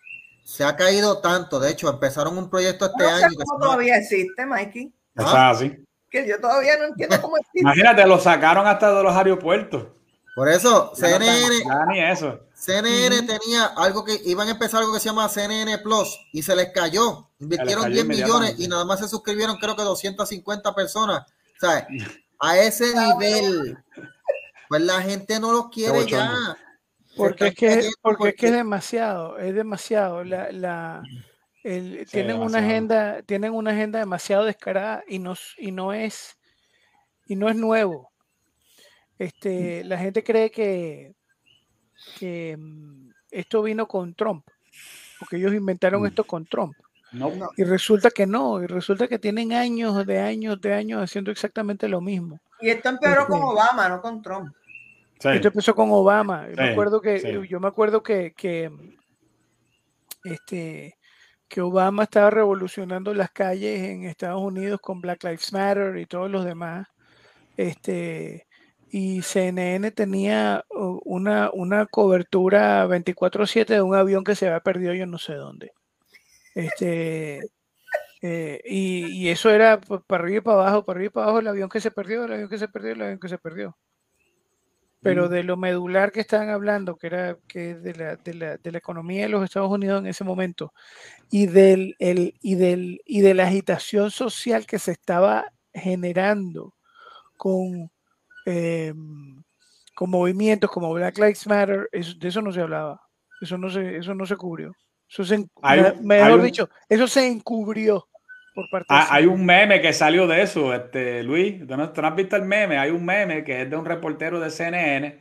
Se 0.53 0.63
ha 0.63 0.75
caído 0.75 1.19
tanto. 1.19 1.59
De 1.59 1.71
hecho, 1.71 1.89
empezaron 1.89 2.37
un 2.37 2.49
proyecto 2.49 2.85
este 2.85 3.05
año. 3.05 3.29
que 3.29 3.43
todavía 3.59 3.97
existe, 3.97 4.45
Mikey. 4.45 4.93
Está 5.15 5.49
así 5.49 5.83
que 6.13 6.27
yo 6.27 6.39
todavía 6.39 6.77
no 6.77 6.85
entiendo 6.85 7.19
cómo 7.19 7.37
es. 7.37 7.43
Imagínate, 7.55 8.05
lo 8.05 8.19
sacaron 8.19 8.67
hasta 8.67 8.95
de 8.95 9.03
los 9.03 9.15
aeropuertos. 9.15 9.87
Por 10.35 10.47
eso, 10.47 10.93
CNN, 10.95 11.63
ni 11.89 11.99
eso. 11.99 12.39
CNN 12.53 13.23
tenía 13.23 13.65
algo 13.75 14.05
que 14.05 14.19
iban 14.25 14.47
a 14.47 14.51
empezar 14.51 14.81
algo 14.81 14.93
que 14.93 14.99
se 14.99 15.09
llama 15.09 15.27
CNN 15.27 15.79
Plus 15.79 16.19
y 16.31 16.43
se 16.43 16.55
les 16.55 16.71
cayó. 16.71 17.29
Invirtieron 17.39 17.91
10 17.91 18.05
millones 18.05 18.55
y 18.59 18.67
nada 18.67 18.85
más 18.85 18.99
se 18.99 19.07
suscribieron, 19.07 19.57
creo 19.57 19.75
que 19.75 19.81
250 19.81 20.73
personas. 20.75 21.23
O 21.57 21.59
sea, 21.59 21.87
a 22.39 22.57
ese 22.59 22.93
nivel, 22.95 23.77
pues 24.69 24.81
la 24.81 25.01
gente 25.01 25.39
no 25.39 25.51
lo 25.51 25.69
quiere 25.69 26.05
ya. 26.05 26.31
Porque 27.15 27.47
es 27.47 27.55
que, 27.55 27.89
porque 28.01 28.29
es 28.29 28.35
que 28.35 28.47
es 28.47 28.51
demasiado, 28.53 29.37
es 29.37 29.53
demasiado. 29.53 30.23
La, 30.23 30.51
la, 30.51 31.03
tienen 31.61 32.39
una 32.39 32.59
agenda, 32.59 33.21
tienen 33.21 33.53
una 33.53 33.71
agenda 33.71 33.99
demasiado 33.99 34.45
descarada 34.45 35.03
y 35.07 35.19
no, 35.19 35.35
y 35.57 35.71
no 35.71 35.93
es 35.93 36.37
y 37.27 37.35
no 37.35 37.49
es 37.49 37.55
nuevo. 37.55 38.11
Este, 39.17 39.83
la 39.83 39.97
gente 39.97 40.23
cree 40.23 40.51
que, 40.51 41.13
que 42.19 42.57
mm, 42.57 43.11
esto 43.31 43.61
vino 43.61 43.87
con 43.87 44.13
Trump, 44.15 44.45
porque 45.19 45.37
ellos 45.37 45.53
inventaron 45.53 46.01
mm. 46.01 46.07
esto 46.07 46.23
con 46.23 46.45
Trump. 46.45 46.75
Y 47.57 47.63
resulta 47.63 48.09
que 48.09 48.25
no, 48.25 48.61
y 48.63 48.65
resulta 48.65 49.07
que 49.07 49.19
tienen 49.19 49.53
años 49.53 50.03
de 50.05 50.19
años 50.19 50.59
de 50.59 50.73
años 50.73 51.03
haciendo 51.03 51.29
exactamente 51.29 51.87
lo 51.87 52.01
mismo. 52.01 52.39
Y 52.59 52.69
esto 52.69 52.89
empeoró 52.89 53.27
con 53.27 53.39
este 53.39 53.51
Obama, 53.51 53.89
no 53.89 54.01
con 54.01 54.21
Trump. 54.21 54.51
Esto 55.31 55.47
empezó 55.47 55.75
con 55.75 55.91
Obama. 55.91 56.47
Yo 56.49 56.55
me 56.55 56.69
acuerdo 56.71 57.01
que, 57.01 57.47
yo 57.49 57.59
me 57.59 57.67
acuerdo 57.67 58.03
que, 58.03 58.33
que 58.35 58.71
este, 60.23 60.97
que 61.47 61.61
Obama 61.61 62.03
estaba 62.03 62.29
revolucionando 62.29 63.13
las 63.13 63.31
calles 63.31 63.81
en 63.81 64.05
Estados 64.05 64.41
Unidos 64.41 64.79
con 64.81 65.01
Black 65.01 65.23
Lives 65.23 65.53
Matter 65.53 65.97
y 65.97 66.05
todos 66.05 66.29
los 66.29 66.45
demás. 66.45 66.87
Este, 67.57 68.47
y 68.89 69.21
CNN 69.21 69.91
tenía 69.91 70.65
una, 70.69 71.49
una 71.53 71.85
cobertura 71.85 72.87
24/7 72.87 73.75
de 73.75 73.81
un 73.81 73.95
avión 73.95 74.23
que 74.23 74.35
se 74.35 74.47
había 74.47 74.59
perdido 74.61 74.93
yo 74.93 75.05
no 75.05 75.17
sé 75.17 75.35
dónde. 75.35 75.71
Este, 76.55 77.39
eh, 78.21 78.61
y, 78.65 79.05
y, 79.07 79.29
eso 79.29 79.49
era 79.49 79.79
para 79.81 80.23
arriba 80.23 80.37
y 80.37 80.41
para 80.41 80.61
abajo, 80.61 80.85
para 80.85 80.97
arriba 80.97 81.07
y 81.07 81.13
para 81.13 81.25
abajo, 81.25 81.39
el 81.39 81.47
avión 81.47 81.69
que 81.69 81.81
se 81.81 81.91
perdió, 81.91 82.25
el 82.25 82.33
avión 82.33 82.49
que 82.49 82.57
se 82.57 82.67
perdió, 82.67 82.93
el 82.93 83.01
avión 83.01 83.19
que 83.19 83.29
se 83.29 83.37
perdió 83.37 83.77
pero 85.03 85.27
de 85.27 85.43
lo 85.43 85.57
medular 85.57 86.11
que 86.11 86.21
estaban 86.21 86.49
hablando, 86.49 86.95
que 86.95 87.07
era 87.07 87.37
que 87.47 87.75
de, 87.75 87.93
la, 87.93 88.15
de, 88.15 88.33
la, 88.33 88.57
de, 88.57 88.71
la, 88.71 88.77
economía 88.77 89.23
de 89.23 89.29
los 89.29 89.43
Estados 89.43 89.69
Unidos 89.69 89.99
en 89.99 90.07
ese 90.07 90.23
momento, 90.23 90.73
y, 91.29 91.47
del, 91.47 91.95
el, 91.99 92.35
y, 92.41 92.55
del, 92.55 93.01
y 93.05 93.21
de 93.21 93.33
la 93.33 93.43
agitación 93.47 94.09
social 94.09 94.65
que 94.65 94.79
se 94.79 94.93
estaba 94.93 95.45
generando 95.73 96.73
con, 97.37 97.91
em, 98.45 99.43
con 99.93 100.09
movimientos 100.09 100.71
como 100.71 100.93
Black 100.93 101.17
Lives 101.17 101.45
Matter, 101.47 101.89
de 101.91 102.27
eso 102.27 102.41
no 102.41 102.53
se 102.53 102.61
hablaba, 102.61 103.01
eso 103.41 103.57
no 103.57 103.69
se, 103.69 103.97
eso 103.97 104.15
no 104.15 104.25
se 104.25 104.37
cubrió. 104.37 104.73
Eso 105.09 105.25
se, 105.25 105.45
mejor 106.01 106.41
dicho, 106.41 106.69
eso 106.89 107.07
se 107.07 107.27
encubrió. 107.27 108.07
Ah, 108.87 109.07
hay 109.09 109.25
un 109.25 109.45
meme 109.45 109.81
que 109.81 109.93
salió 109.93 110.27
de 110.27 110.41
eso, 110.41 110.73
este, 110.73 111.23
Luis. 111.23 111.65
¿tú 111.67 111.75
no, 111.75 111.91
has 111.91 112.15
visto 112.15 112.35
el 112.35 112.43
meme? 112.43 112.77
Hay 112.77 112.91
un 112.91 113.03
meme 113.03 113.43
que 113.43 113.63
es 113.63 113.69
de 113.69 113.75
un 113.75 113.85
reportero 113.85 114.39
de 114.39 114.51
CNN 114.51 115.17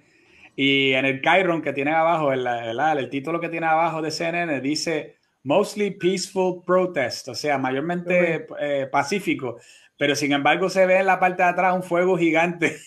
y 0.55 0.93
en 0.93 1.07
el 1.07 1.23
Chiron 1.23 1.63
que 1.63 1.73
tiene 1.73 1.93
abajo, 1.93 2.33
el, 2.33 2.47
el, 2.47 3.09
título 3.09 3.41
que 3.41 3.49
tiene 3.49 3.67
abajo 3.67 4.03
de 4.03 4.11
CNN 4.11 4.61
dice 4.61 5.17
Mostly 5.45 5.93
Peaceful 5.93 6.63
Protest, 6.65 7.29
o 7.29 7.35
sea, 7.35 7.57
mayormente 7.59 8.47
eh, 8.61 8.87
pacífico, 8.91 9.59
pero 9.97 10.15
sin 10.15 10.33
embargo 10.33 10.69
se 10.69 10.85
ve 10.85 10.99
en 10.99 11.07
la 11.07 11.19
parte 11.19 11.43
de 11.43 11.49
atrás 11.49 11.75
un 11.75 11.83
fuego 11.83 12.19
gigante. 12.19 12.77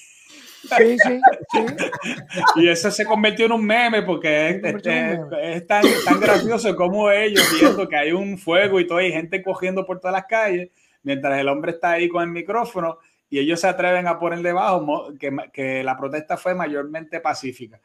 Sí, 0.78 0.98
sí, 1.00 1.22
Y 2.56 2.68
eso 2.68 2.92
se 2.92 3.06
convirtió 3.06 3.46
en 3.46 3.52
un 3.52 3.66
meme 3.66 4.02
porque 4.02 4.50
es, 4.50 5.68
tan, 5.68 5.84
tan, 6.06 6.20
gracioso 6.20 6.76
como 6.76 7.10
ellos 7.12 7.44
viendo 7.60 7.88
que 7.88 7.96
hay 7.96 8.12
un 8.12 8.38
fuego 8.38 8.80
y 8.80 8.88
todo, 8.88 9.00
hay 9.00 9.12
gente 9.12 9.42
cogiendo 9.44 9.86
por 9.86 10.00
todas 10.00 10.14
las 10.14 10.26
calles, 10.26 10.72
mientras 11.04 11.40
el 11.40 11.48
hombre 11.48 11.72
está 11.72 11.92
ahí 11.92 12.08
con 12.08 12.24
el 12.24 12.30
micrófono 12.30 13.00
y 13.30 13.40
ellos 13.40 13.60
se 13.60 13.68
atreven 13.68 14.08
a 14.08 14.20
poner 14.20 14.40
debajo 14.40 15.14
que, 15.20 15.36
que 15.52 15.84
la 15.84 15.98
protesta 15.98 16.38
fue 16.38 16.56
mayormente 16.56 17.20
pacífica. 17.20 17.80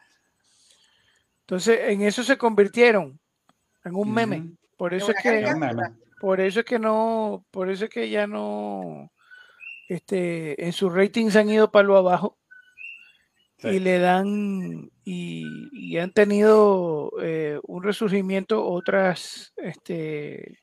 Entonces, 1.40 1.81
en 1.89 2.02
eso 2.02 2.23
se 2.23 2.39
convirtieron, 2.39 3.19
en 3.85 3.94
un 3.94 4.12
meme. 4.12 4.52
Por 4.77 4.94
eso 4.94 5.11
es 5.11 5.23
que, 5.23 5.44
por 6.20 6.40
eso 6.40 6.61
es 6.61 6.66
que 6.66 6.78
no, 6.78 7.44
por 7.51 7.69
eso 7.70 7.86
es 7.86 7.90
que 7.90 8.09
ya 8.09 8.27
no, 8.27 9.11
este, 9.89 10.65
en 10.65 10.73
sus 10.73 10.94
ratings 10.94 11.35
han 11.36 11.51
ido 11.51 11.70
para 11.70 11.89
lo 11.89 11.94
y 13.62 13.78
le 13.78 13.99
dan 13.99 14.91
y, 15.05 15.97
han 15.99 16.12
tenido 16.12 17.12
eh, 17.20 17.59
un 17.65 17.82
resurgimiento 17.82 18.65
otras 18.65 19.53
este, 19.57 20.61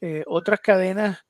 eh, 0.00 0.22
otras 0.26 0.60
cadenas 0.60 1.24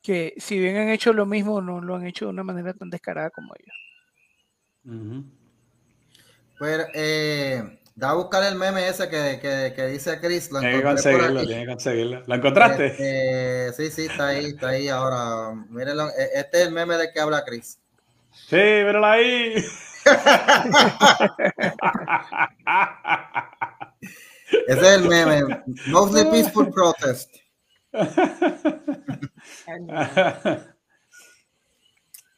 que 0.00 0.34
si 0.36 0.58
bien 0.58 0.76
han 0.76 0.88
hecho 0.88 1.12
lo 1.12 1.26
mismo 1.26 1.60
no 1.60 1.80
lo 1.80 1.96
han 1.96 2.06
hecho 2.06 2.26
de 2.26 2.30
una 2.30 2.44
manera 2.44 2.72
tan 2.74 2.90
descarada 2.90 3.30
como 3.30 3.54
ellos. 3.58 5.24
Pues 6.58 6.86
eh, 6.94 7.80
da 7.94 8.10
a 8.10 8.14
buscar 8.14 8.44
el 8.44 8.56
meme 8.56 8.86
ese 8.86 9.08
que, 9.08 9.38
que, 9.40 9.72
que 9.74 9.86
dice 9.86 10.20
Chris 10.20 10.48
tiene 10.48 10.76
que 10.76 10.82
conseguirlo 10.82 11.46
tiene 11.46 11.62
que 11.62 11.70
conseguirlo. 11.70 12.22
¿lo 12.26 12.34
encontraste? 12.34 12.86
Este, 12.86 13.72
sí 13.72 13.90
sí 13.90 14.06
está 14.10 14.28
ahí 14.28 14.46
está 14.46 14.68
ahí 14.68 14.88
ahora. 14.88 15.54
Mírenlo 15.70 16.08
e, 16.10 16.30
este 16.34 16.62
es 16.62 16.68
el 16.68 16.72
meme 16.72 16.96
de 16.96 17.12
que 17.12 17.20
habla 17.20 17.44
Chris. 17.44 17.78
Sí 18.30 18.56
míralo 18.56 19.06
ahí 19.06 19.54
Ese 24.66 24.80
es 24.80 24.82
el 24.82 25.08
meme. 25.08 25.62
Mostly 25.88 26.24
peaceful 26.24 26.70
protest. 26.70 27.30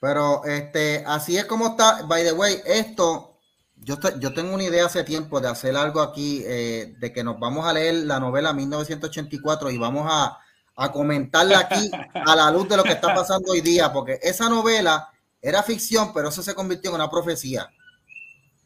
Pero 0.01 0.45
este, 0.45 1.05
así 1.07 1.37
es 1.37 1.45
como 1.47 1.69
está. 1.69 2.03
By 2.03 2.25
the 2.25 2.33
way, 2.33 2.61
esto, 2.67 3.39
yo, 3.77 3.97
yo 4.19 4.35
tengo 4.35 4.55
una 4.55 4.65
idea 4.65 4.87
hace 4.87 5.05
tiempo 5.05 5.41
de 5.41 5.49
hacer 5.49 5.77
algo 5.77 6.01
aquí, 6.01 6.43
eh, 6.47 6.95
de 6.99 7.13
que 7.13 7.25
nos 7.25 7.39
vamos 7.41 7.67
a 7.67 7.73
leer 7.73 7.95
la 8.07 8.21
novela 8.21 8.53
1984 8.53 9.71
y 9.71 9.79
vamos 9.79 10.07
a, 10.09 10.39
a 10.77 10.93
comentarla 10.93 11.61
aquí 11.61 11.91
a 12.15 12.37
la 12.37 12.51
luz 12.51 12.69
de 12.69 12.77
lo 12.77 12.85
que 12.85 12.93
está 12.93 13.15
pasando 13.15 13.53
hoy 13.53 13.63
día, 13.63 13.93
porque 13.93 14.19
esa 14.23 14.49
novela 14.49 15.09
era 15.41 15.63
ficción, 15.63 16.13
pero 16.13 16.29
eso 16.29 16.43
se 16.43 16.55
convirtió 16.55 16.91
en 16.91 16.97
una 16.97 17.11
profecía. 17.11 17.69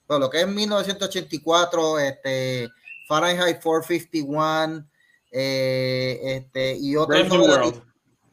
Todo 0.07 0.19
lo 0.19 0.31
que 0.31 0.41
es 0.41 0.49
1984, 0.49 1.99
este, 1.99 2.69
Fahrenheit 3.07 3.63
451, 3.63 4.89
eh, 5.31 6.19
este, 6.23 6.77
y 6.77 6.97
otras 6.97 7.29
Brave 7.29 7.39
New 7.39 7.51
World. 7.51 7.83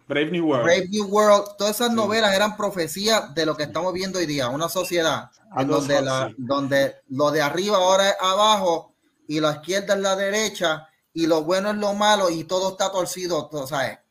Brave 0.07 0.31
New 0.31 0.47
World. 0.47 0.63
Brave 0.63 0.87
New 0.89 1.05
World. 1.05 1.57
Todas 1.57 1.75
esas 1.75 1.91
novelas 1.91 2.33
eran 2.33 2.55
profecías 2.57 3.33
de 3.35 3.45
lo 3.45 3.55
que 3.55 3.63
estamos 3.63 3.93
viendo 3.93 4.19
hoy 4.19 4.25
día, 4.25 4.49
una 4.49 4.69
sociedad 4.69 5.29
en 5.55 5.67
donde, 5.67 6.01
la, 6.01 6.33
donde 6.37 6.95
lo 7.09 7.31
de 7.31 7.41
arriba 7.41 7.77
ahora 7.77 8.09
es 8.09 8.15
abajo 8.19 8.95
y 9.27 9.39
la 9.39 9.53
izquierda 9.53 9.95
es 9.95 9.99
la 9.99 10.15
derecha 10.15 10.87
y 11.13 11.27
lo 11.27 11.43
bueno 11.43 11.71
es 11.71 11.77
lo 11.77 11.93
malo 11.93 12.29
y 12.29 12.43
todo 12.45 12.69
está 12.69 12.91
torcido, 12.91 13.49
sea, 13.67 14.03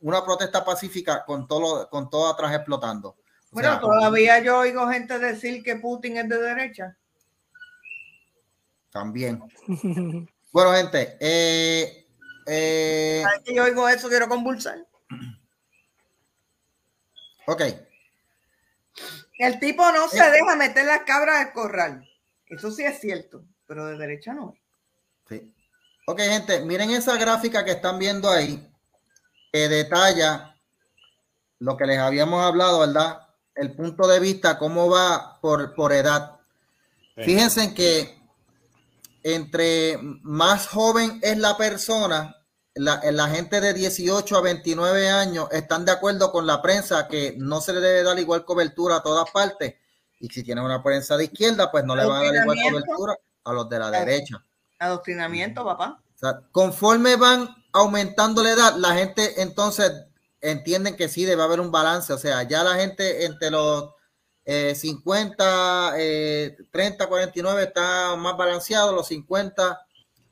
una 0.00 0.24
protesta 0.24 0.64
pacífica 0.64 1.24
con 1.24 1.46
todo, 1.46 1.88
con 1.90 2.10
todo 2.10 2.28
atrás 2.28 2.54
explotando. 2.54 3.16
Bueno, 3.56 3.80
todavía 3.80 4.38
yo 4.40 4.58
oigo 4.58 4.86
gente 4.90 5.18
decir 5.18 5.62
que 5.62 5.76
Putin 5.76 6.18
es 6.18 6.28
de 6.28 6.38
derecha. 6.38 6.94
También. 8.90 9.42
bueno, 10.52 10.72
gente, 10.72 11.16
eh, 11.18 12.06
eh, 12.46 13.24
que 13.46 13.54
yo 13.54 13.64
oigo 13.64 13.88
eso? 13.88 14.10
Quiero 14.10 14.28
convulsar. 14.28 14.86
Ok. 17.48 17.62
El 19.38 19.60
tipo 19.60 19.88
no 19.92 20.08
se 20.08 20.30
deja 20.32 20.56
meter 20.56 20.84
las 20.84 21.02
cabras 21.02 21.46
al 21.46 21.52
corral. 21.52 22.04
Eso 22.48 22.72
sí 22.72 22.82
es 22.82 22.98
cierto, 22.98 23.44
pero 23.68 23.86
de 23.86 23.96
derecha 23.96 24.34
no. 24.34 24.56
Sí. 25.28 25.54
Ok, 26.08 26.18
gente, 26.22 26.62
miren 26.62 26.90
esa 26.90 27.16
gráfica 27.16 27.64
que 27.64 27.70
están 27.70 28.00
viendo 28.00 28.28
ahí, 28.28 28.68
que 29.52 29.68
detalla 29.68 30.56
lo 31.60 31.76
que 31.76 31.86
les 31.86 31.98
habíamos 31.98 32.44
hablado, 32.44 32.80
¿verdad? 32.80 33.25
El 33.56 33.72
punto 33.74 34.06
de 34.06 34.20
vista, 34.20 34.58
cómo 34.58 34.88
va 34.88 35.38
por, 35.40 35.74
por 35.74 35.92
edad. 35.92 36.36
Fíjense 37.16 37.74
que 37.74 38.16
entre 39.22 39.98
más 40.22 40.68
joven 40.68 41.18
es 41.22 41.38
la 41.38 41.56
persona, 41.56 42.36
la, 42.74 43.00
la, 43.10 43.28
gente 43.28 43.60
de 43.60 43.72
18 43.72 44.36
a 44.36 44.40
29 44.42 45.08
años 45.08 45.48
están 45.50 45.86
de 45.86 45.92
acuerdo 45.92 46.30
con 46.30 46.46
la 46.46 46.60
prensa 46.60 47.08
que 47.08 47.34
no 47.38 47.62
se 47.62 47.72
le 47.72 47.80
debe 47.80 48.02
dar 48.02 48.18
igual 48.18 48.44
cobertura 48.44 48.96
a 48.96 49.02
todas 49.02 49.30
partes. 49.30 49.74
Y 50.20 50.28
si 50.28 50.42
tiene 50.42 50.62
una 50.62 50.82
prensa 50.82 51.16
de 51.16 51.24
izquierda, 51.24 51.70
pues 51.70 51.84
no 51.84 51.96
le 51.96 52.04
van 52.04 52.22
a 52.22 52.24
dar 52.26 52.42
igual 52.42 52.58
cobertura 52.70 53.16
a 53.44 53.52
los 53.52 53.68
de 53.68 53.78
la 53.78 53.90
derecha. 53.90 54.44
Adoctrinamiento, 54.78 55.64
papá. 55.64 56.02
conforme 56.52 57.16
van 57.16 57.48
aumentando 57.72 58.42
la 58.42 58.50
edad, 58.50 58.76
la 58.76 58.94
gente 58.94 59.40
entonces 59.40 60.05
entienden 60.50 60.96
que 60.96 61.08
sí 61.08 61.24
debe 61.24 61.42
haber 61.42 61.60
un 61.60 61.70
balance. 61.70 62.12
O 62.12 62.18
sea, 62.18 62.42
ya 62.42 62.62
la 62.62 62.76
gente 62.76 63.24
entre 63.24 63.50
los 63.50 63.90
50, 64.44 65.94
30, 66.70 67.06
49 67.08 67.62
está 67.62 68.14
más 68.16 68.36
balanceado, 68.36 68.92
los 68.92 69.08
50 69.08 69.86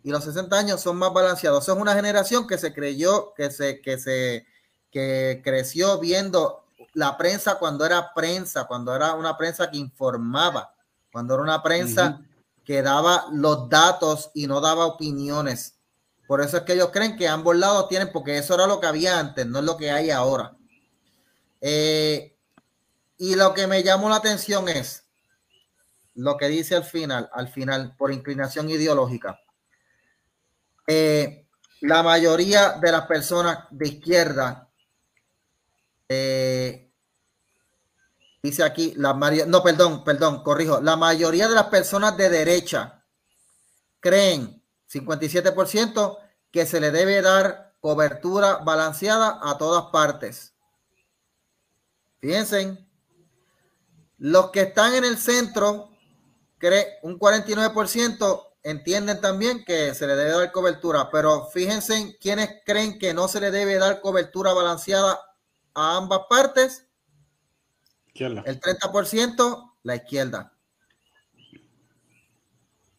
y 0.05 0.11
los 0.11 0.23
60 0.23 0.57
años 0.57 0.81
son 0.81 0.99
más 0.99 1.12
balanceados. 1.12 1.69
es 1.69 1.74
una 1.74 1.95
generación 1.95 2.47
que 2.47 2.59
se 2.59 2.73
creyó, 2.73 3.32
que 3.35 3.51
se, 3.51 3.81
que 3.81 3.99
se, 3.99 4.47
que 4.91 5.41
creció 5.43 5.99
viendo 5.99 6.65
la 6.93 7.16
prensa 7.16 7.59
cuando 7.59 7.85
era 7.85 8.12
prensa, 8.15 8.66
cuando 8.66 8.95
era 8.95 9.15
una 9.15 9.36
prensa 9.36 9.70
que 9.70 9.78
informaba, 9.78 10.74
cuando 11.11 11.35
era 11.35 11.43
una 11.43 11.62
prensa 11.62 12.20
que 12.65 12.82
daba 12.82 13.27
los 13.32 13.69
datos 13.69 14.31
y 14.35 14.47
no 14.47 14.61
daba 14.61 14.86
opiniones. 14.86 15.78
Por 16.27 16.41
eso 16.41 16.59
es 16.59 16.63
que 16.63 16.73
ellos 16.73 16.91
creen 16.93 17.17
que 17.17 17.29
ambos 17.29 17.57
lados 17.57 17.89
tienen, 17.89 18.11
porque 18.13 18.39
eso 18.39 18.55
era 18.55 18.67
lo 18.67 18.81
que 18.81 18.87
había 18.87 19.19
antes, 19.19 19.47
no 19.47 19.59
es 19.59 19.65
lo 19.65 19.77
que 19.77 19.91
hay 19.91 20.11
ahora. 20.11 20.57
Eh, 21.61 22.37
y 23.19 23.35
lo 23.35 23.55
que 23.55 23.67
me 23.67 23.83
llamó 23.83 24.09
la 24.09 24.17
atención 24.17 24.69
es 24.69 25.05
lo 26.15 26.37
que 26.37 26.49
dice 26.49 26.77
al 26.77 26.85
final, 26.85 27.29
al 27.33 27.49
final, 27.49 27.95
por 27.97 28.13
inclinación 28.13 28.71
ideológica. 28.71 29.41
Eh, 30.87 31.47
la 31.81 32.03
mayoría 32.03 32.73
de 32.73 32.93
las 32.93 33.07
personas 33.07 33.67
de 33.71 33.89
izquierda, 33.89 34.71
eh, 36.09 36.91
dice 38.43 38.63
aquí, 38.63 38.95
la 38.97 39.13
no, 39.47 39.63
perdón, 39.63 40.05
perdón, 40.05 40.43
corrijo, 40.43 40.81
la 40.81 40.97
mayoría 40.97 41.49
de 41.49 41.55
las 41.55 41.67
personas 41.67 42.17
de 42.17 42.31
derecha 42.31 43.05
creen 44.01 44.64
57% 44.90 46.19
que 46.51 46.66
se 46.66 46.81
le 46.81 46.90
debe 46.90 47.20
dar 47.23 47.74
cobertura 47.81 48.56
balanceada 48.59 49.40
a 49.43 49.59
todas 49.59 49.90
partes. 49.90 50.55
Fíjense, 52.20 52.78
los 54.19 54.51
que 54.51 54.62
están 54.62 54.94
en 54.94 55.05
el 55.05 55.19
centro, 55.19 55.90
un 57.02 57.19
49% 57.19 58.47
entienden 58.62 59.20
también 59.20 59.65
que 59.65 59.94
se 59.94 60.06
le 60.06 60.16
debe 60.16 60.31
dar 60.31 60.52
cobertura, 60.52 61.11
pero 61.11 61.48
fíjense 61.48 62.16
quienes 62.19 62.62
creen 62.65 62.98
que 62.98 63.12
no 63.12 63.28
se 63.28 63.40
le 63.40 63.51
debe 63.51 63.77
dar 63.77 64.01
cobertura 64.01 64.55
balanceada 64.55 65.20
a 65.74 65.97
ambas 65.98 66.20
partes. 66.31 66.86
El 68.47 68.61
30%, 68.61 69.73
la 69.82 69.97
izquierda. 69.97 70.54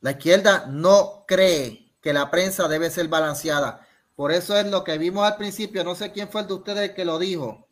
La 0.05 0.11
izquierda 0.11 0.67
no 0.69 1.25
cree 1.27 1.91
que 1.99 2.13
la 2.13 2.29
prensa 2.29 2.67
debe 2.67 2.91
ser 2.91 3.07
balanceada. 3.07 3.87
Por 4.13 4.31
eso 4.31 4.55
es 4.55 4.67
lo 4.67 4.83
que 4.83 4.99
vimos 4.99 5.25
al 5.25 5.35
principio. 5.35 5.83
No 5.83 5.95
sé 5.95 6.11
quién 6.11 6.29
fue 6.29 6.41
el 6.41 6.47
de 6.47 6.53
ustedes 6.53 6.91
que 6.91 7.05
lo 7.05 7.17
dijo. 7.17 7.67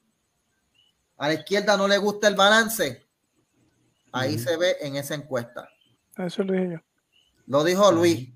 A 1.17 1.27
la 1.27 1.35
izquierda 1.35 1.77
no 1.77 1.87
le 1.87 1.99
gusta 1.99 2.27
el 2.27 2.33
balance. 2.33 3.05
Ahí 4.11 4.39
se 4.39 4.57
ve 4.57 4.77
en 4.81 4.95
esa 4.95 5.13
encuesta. 5.13 5.69
Eso 6.17 6.43
lo 6.43 6.53
dije 6.53 6.71
yo. 6.71 6.77
Lo 7.45 7.63
dijo 7.63 7.91
Luis. 7.91 8.27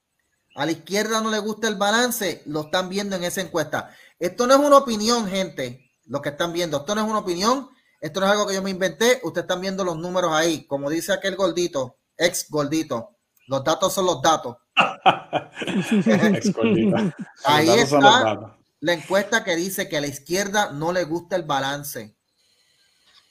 A 0.54 0.68
la 0.68 0.74
izquierda 0.74 1.20
no 1.20 1.32
le 1.32 1.40
gusta 1.40 1.68
el 1.68 1.76
balance. 1.76 2.44
Lo 2.46 2.66
están 2.66 2.90
viendo 2.90 3.16
en 3.16 3.24
esa 3.24 3.42
encuesta. 3.42 3.90
Esto 4.20 4.46
no 4.46 4.54
es 4.54 4.60
una 4.60 4.78
opinión, 4.78 5.28
gente. 5.28 5.90
Lo 6.06 6.22
que 6.22 6.30
están 6.30 6.54
viendo. 6.54 6.78
Esto 6.78 6.94
no 6.94 7.02
es 7.02 7.10
una 7.10 7.22
opinión. 7.22 7.68
Esto 8.00 8.20
no 8.20 8.28
es 8.28 8.32
algo 8.32 8.46
que 8.46 8.54
yo 8.54 8.62
me 8.62 8.70
inventé. 8.70 9.22
Ustedes 9.24 9.46
están 9.46 9.62
viendo 9.62 9.84
los 9.84 9.98
números 9.98 10.34
ahí. 10.34 10.68
Como 10.68 10.88
dice 10.88 11.14
aquel 11.14 11.36
gordito, 11.36 11.98
ex 12.16 12.48
gordito. 12.48 13.17
Los 13.48 13.64
datos 13.64 13.94
son 13.94 14.06
los 14.06 14.22
datos. 14.22 14.58
Ahí 17.46 17.70
está 17.70 18.58
la 18.80 18.94
encuesta 18.94 19.44
que 19.44 19.56
dice 19.56 19.90
que 19.90 19.98
a 19.98 20.02
la 20.02 20.08
izquierda 20.08 20.72
no 20.72 20.92
le 20.92 21.04
gusta 21.04 21.36
el 21.36 21.44
balance. 21.44 22.16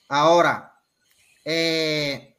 Ahora, 0.09 0.81
eh, 1.45 2.37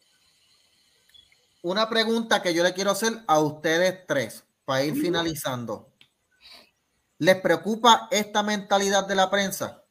una 1.61 1.89
pregunta 1.89 2.41
que 2.41 2.53
yo 2.53 2.63
le 2.63 2.73
quiero 2.73 2.91
hacer 2.91 3.23
a 3.27 3.39
ustedes 3.39 4.05
tres 4.05 4.43
para 4.65 4.83
ir 4.83 4.95
finalizando. 4.95 5.93
¿Les 7.19 7.39
preocupa 7.39 8.07
esta 8.11 8.43
mentalidad 8.43 9.07
de 9.07 9.15
la 9.15 9.29
prensa? 9.29 9.83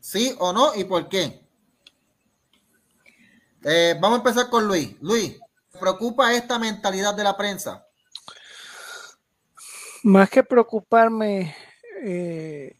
¿Sí 0.00 0.34
o 0.38 0.52
no? 0.52 0.74
¿Y 0.74 0.84
por 0.84 1.08
qué? 1.08 1.46
Eh, 3.64 3.96
vamos 4.00 4.18
a 4.18 4.20
empezar 4.20 4.50
con 4.50 4.66
Luis. 4.66 4.96
Luis, 5.00 5.38
preocupa 5.78 6.34
esta 6.34 6.58
mentalidad 6.58 7.14
de 7.14 7.24
la 7.24 7.36
prensa? 7.36 7.86
Más 10.04 10.28
que 10.30 10.42
preocuparme, 10.42 11.54
eh, 12.04 12.76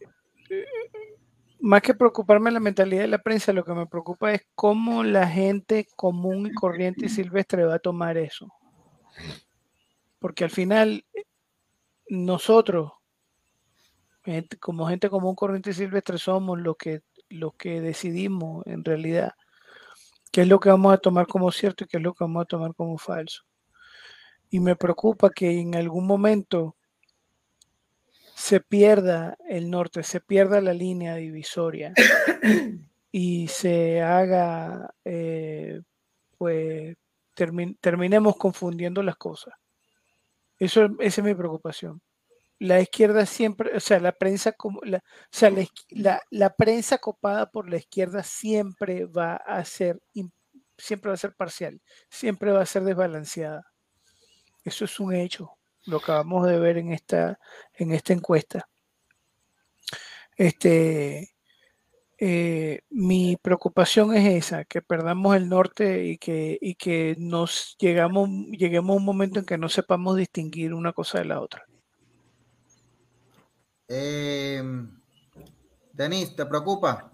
más 1.59 1.81
que 1.81 1.93
preocuparme 1.93 2.51
la 2.51 2.59
mentalidad 2.59 3.01
de 3.03 3.07
la 3.07 3.19
prensa, 3.19 3.53
lo 3.53 3.63
que 3.63 3.73
me 3.73 3.87
preocupa 3.87 4.33
es 4.33 4.45
cómo 4.55 5.03
la 5.03 5.27
gente 5.27 5.87
común 5.95 6.47
y 6.47 6.53
corriente 6.53 7.05
y 7.05 7.09
silvestre 7.09 7.65
va 7.65 7.75
a 7.75 7.79
tomar 7.79 8.17
eso. 8.17 8.53
Porque 10.19 10.43
al 10.43 10.49
final, 10.49 11.05
nosotros, 12.09 12.91
como 14.59 14.87
gente 14.87 15.09
común, 15.09 15.35
corriente 15.35 15.71
y 15.71 15.73
silvestre, 15.73 16.17
somos 16.17 16.59
los 16.59 16.75
que, 16.77 17.01
los 17.29 17.53
que 17.55 17.81
decidimos 17.81 18.65
en 18.67 18.83
realidad 18.83 19.33
qué 20.33 20.41
es 20.41 20.47
lo 20.47 20.59
que 20.59 20.69
vamos 20.69 20.91
a 20.91 20.97
tomar 20.97 21.27
como 21.27 21.51
cierto 21.51 21.83
y 21.83 21.87
qué 21.87 21.97
es 21.97 22.03
lo 22.03 22.15
que 22.15 22.23
vamos 22.23 22.41
a 22.41 22.45
tomar 22.45 22.73
como 22.73 22.97
falso. 22.97 23.43
Y 24.49 24.59
me 24.59 24.75
preocupa 24.75 25.29
que 25.29 25.59
en 25.59 25.75
algún 25.75 26.07
momento 26.07 26.75
se 28.33 28.59
pierda 28.59 29.37
el 29.47 29.69
norte, 29.69 30.01
se 30.01 30.21
pierda 30.21 30.59
la 30.59 30.73
línea 30.73 31.13
divisoria 31.13 31.93
y 33.11 33.47
se 33.47 34.01
haga, 34.01 34.95
eh, 35.05 35.81
pues 36.39 36.97
terminemos 37.35 38.35
confundiendo 38.35 39.03
las 39.03 39.17
cosas. 39.17 39.53
Eso, 40.57 40.85
esa 40.99 41.21
es 41.21 41.25
mi 41.25 41.35
preocupación. 41.35 42.01
La 42.59 42.79
izquierda 42.79 43.25
siempre, 43.25 43.75
o 43.75 43.79
sea, 43.79 43.99
la 43.99 44.13
prensa, 44.13 44.53
como, 44.53 44.79
la, 44.83 44.97
o 44.97 45.01
sea, 45.31 45.51
la, 45.89 46.21
la, 46.29 46.49
prensa 46.55 46.97
copada 46.97 47.49
por 47.49 47.69
la 47.69 47.77
izquierda 47.77 48.23
siempre 48.23 49.05
va 49.05 49.35
a 49.35 49.65
ser, 49.65 49.99
siempre 50.77 51.09
va 51.09 51.15
a 51.15 51.17
ser 51.17 51.33
parcial, 51.35 51.81
siempre 52.09 52.51
va 52.51 52.61
a 52.61 52.65
ser 52.65 52.83
desbalanceada. 52.83 53.63
Eso 54.63 54.85
es 54.85 54.99
un 54.99 55.13
hecho 55.13 55.57
lo 55.85 55.97
acabamos 55.97 56.47
de 56.47 56.59
ver 56.59 56.77
en 56.77 56.91
esta, 56.91 57.39
en 57.73 57.91
esta 57.93 58.13
encuesta. 58.13 58.69
Este, 60.35 61.35
eh, 62.17 62.81
mi 62.89 63.37
preocupación 63.41 64.15
es 64.15 64.45
esa, 64.45 64.65
que 64.65 64.81
perdamos 64.81 65.35
el 65.35 65.49
norte 65.49 66.05
y 66.05 66.17
que, 66.17 66.57
y 66.61 66.75
que 66.75 67.15
nos 67.19 67.75
llegamos, 67.79 68.29
lleguemos 68.51 68.95
a 68.95 68.97
un 68.97 69.05
momento 69.05 69.39
en 69.39 69.45
que 69.45 69.57
no 69.57 69.69
sepamos 69.69 70.17
distinguir 70.17 70.73
una 70.73 70.93
cosa 70.93 71.19
de 71.19 71.25
la 71.25 71.41
otra. 71.41 71.65
Eh, 73.87 74.61
Denise, 75.93 76.35
¿te 76.35 76.45
preocupa? 76.45 77.11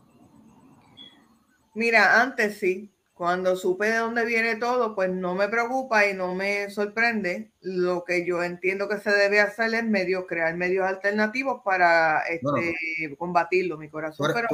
Mira, 1.73 2.21
antes 2.21 2.59
sí, 2.59 2.91
cuando 3.13 3.55
supe 3.57 3.89
de 3.89 3.97
dónde 3.97 4.23
viene 4.23 4.55
todo, 4.55 4.95
pues 4.95 5.09
no 5.09 5.35
me 5.35 5.49
preocupa 5.49 6.05
y 6.05 6.13
no 6.13 6.33
me 6.35 6.69
sorprende. 6.69 7.51
Lo 7.59 8.05
que 8.05 8.25
yo 8.25 8.41
entiendo 8.43 8.87
que 8.87 8.97
se 8.97 9.11
debe 9.11 9.41
hacer 9.41 9.73
es 9.73 9.83
medio, 9.83 10.25
crear 10.25 10.55
medios 10.55 10.87
alternativos 10.87 11.61
para 11.63 12.21
este, 12.29 12.75
combatirlo, 13.17 13.77
mi 13.77 13.89
corazón. 13.89 14.31
pero 14.33 14.47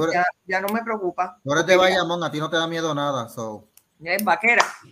ya, 0.48 0.62
no 0.62 0.70
me 0.70 0.84
preocupa. 0.84 1.38
No 1.44 1.54
eres 1.54 1.68
de 1.68 1.78
Bayamón, 1.78 2.24
a 2.24 2.32
ti 2.32 2.40
no 2.40 2.50
te 2.50 2.58
da 2.58 2.68
miedo 2.68 2.96
nada. 2.96 3.30
So. 3.30 3.68
Es 4.04 4.24
vaquera. 4.24 4.66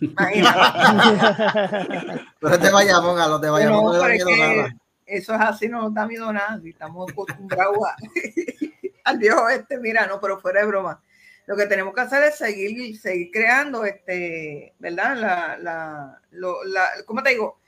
Tú 2.40 2.46
eres 2.46 2.60
de 2.60 2.70
Bayamón, 2.70 3.18
a 3.18 3.26
los 3.26 3.40
de 3.40 3.50
Bayamón 3.50 3.84
no, 3.86 3.92
no 3.92 3.98
da 3.98 4.08
miedo 4.08 4.30
nada. 4.36 4.76
Eso 5.06 5.34
es 5.34 5.40
así, 5.40 5.68
no 5.68 5.82
nos 5.82 5.94
da 5.94 6.06
miedo 6.06 6.32
nada. 6.32 6.60
Estamos 6.64 7.10
acostumbrados 7.10 7.78
al 9.04 9.18
Dios 9.18 9.40
este, 9.52 9.78
mira, 9.78 10.06
no, 10.06 10.20
pero 10.20 10.40
fuera 10.40 10.60
de 10.60 10.66
broma 10.66 11.02
lo 11.46 11.56
que 11.56 11.66
tenemos 11.66 11.94
que 11.94 12.00
hacer 12.00 12.22
es 12.24 12.36
seguir, 12.36 12.98
seguir 12.98 13.30
creando, 13.30 13.84
este, 13.84 14.74
¿verdad? 14.78 15.16
La, 15.16 15.58
la, 15.58 16.20
la, 16.30 16.88
¿Cómo 17.04 17.22
te 17.22 17.30
digo? 17.30 17.60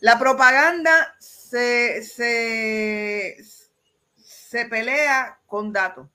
La 0.00 0.18
propaganda 0.18 1.14
se, 1.20 2.02
se, 2.02 3.36
se 4.16 4.64
pelea 4.66 5.38
con 5.46 5.72
datos. 5.72 6.08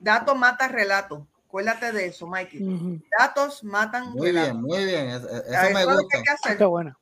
Datos 0.00 0.38
mata 0.38 0.68
relatos. 0.68 1.24
Acuérdate 1.46 1.92
de 1.92 2.06
eso, 2.06 2.26
Mikey. 2.26 3.02
Datos 3.18 3.62
matan 3.62 4.12
Muy 4.12 4.32
bien, 4.32 4.62
muy 4.62 4.82
bien. 4.86 5.08
Eso, 5.08 5.28
me 5.74 5.84
gusta. 5.84 6.66
bueno. 6.66 6.98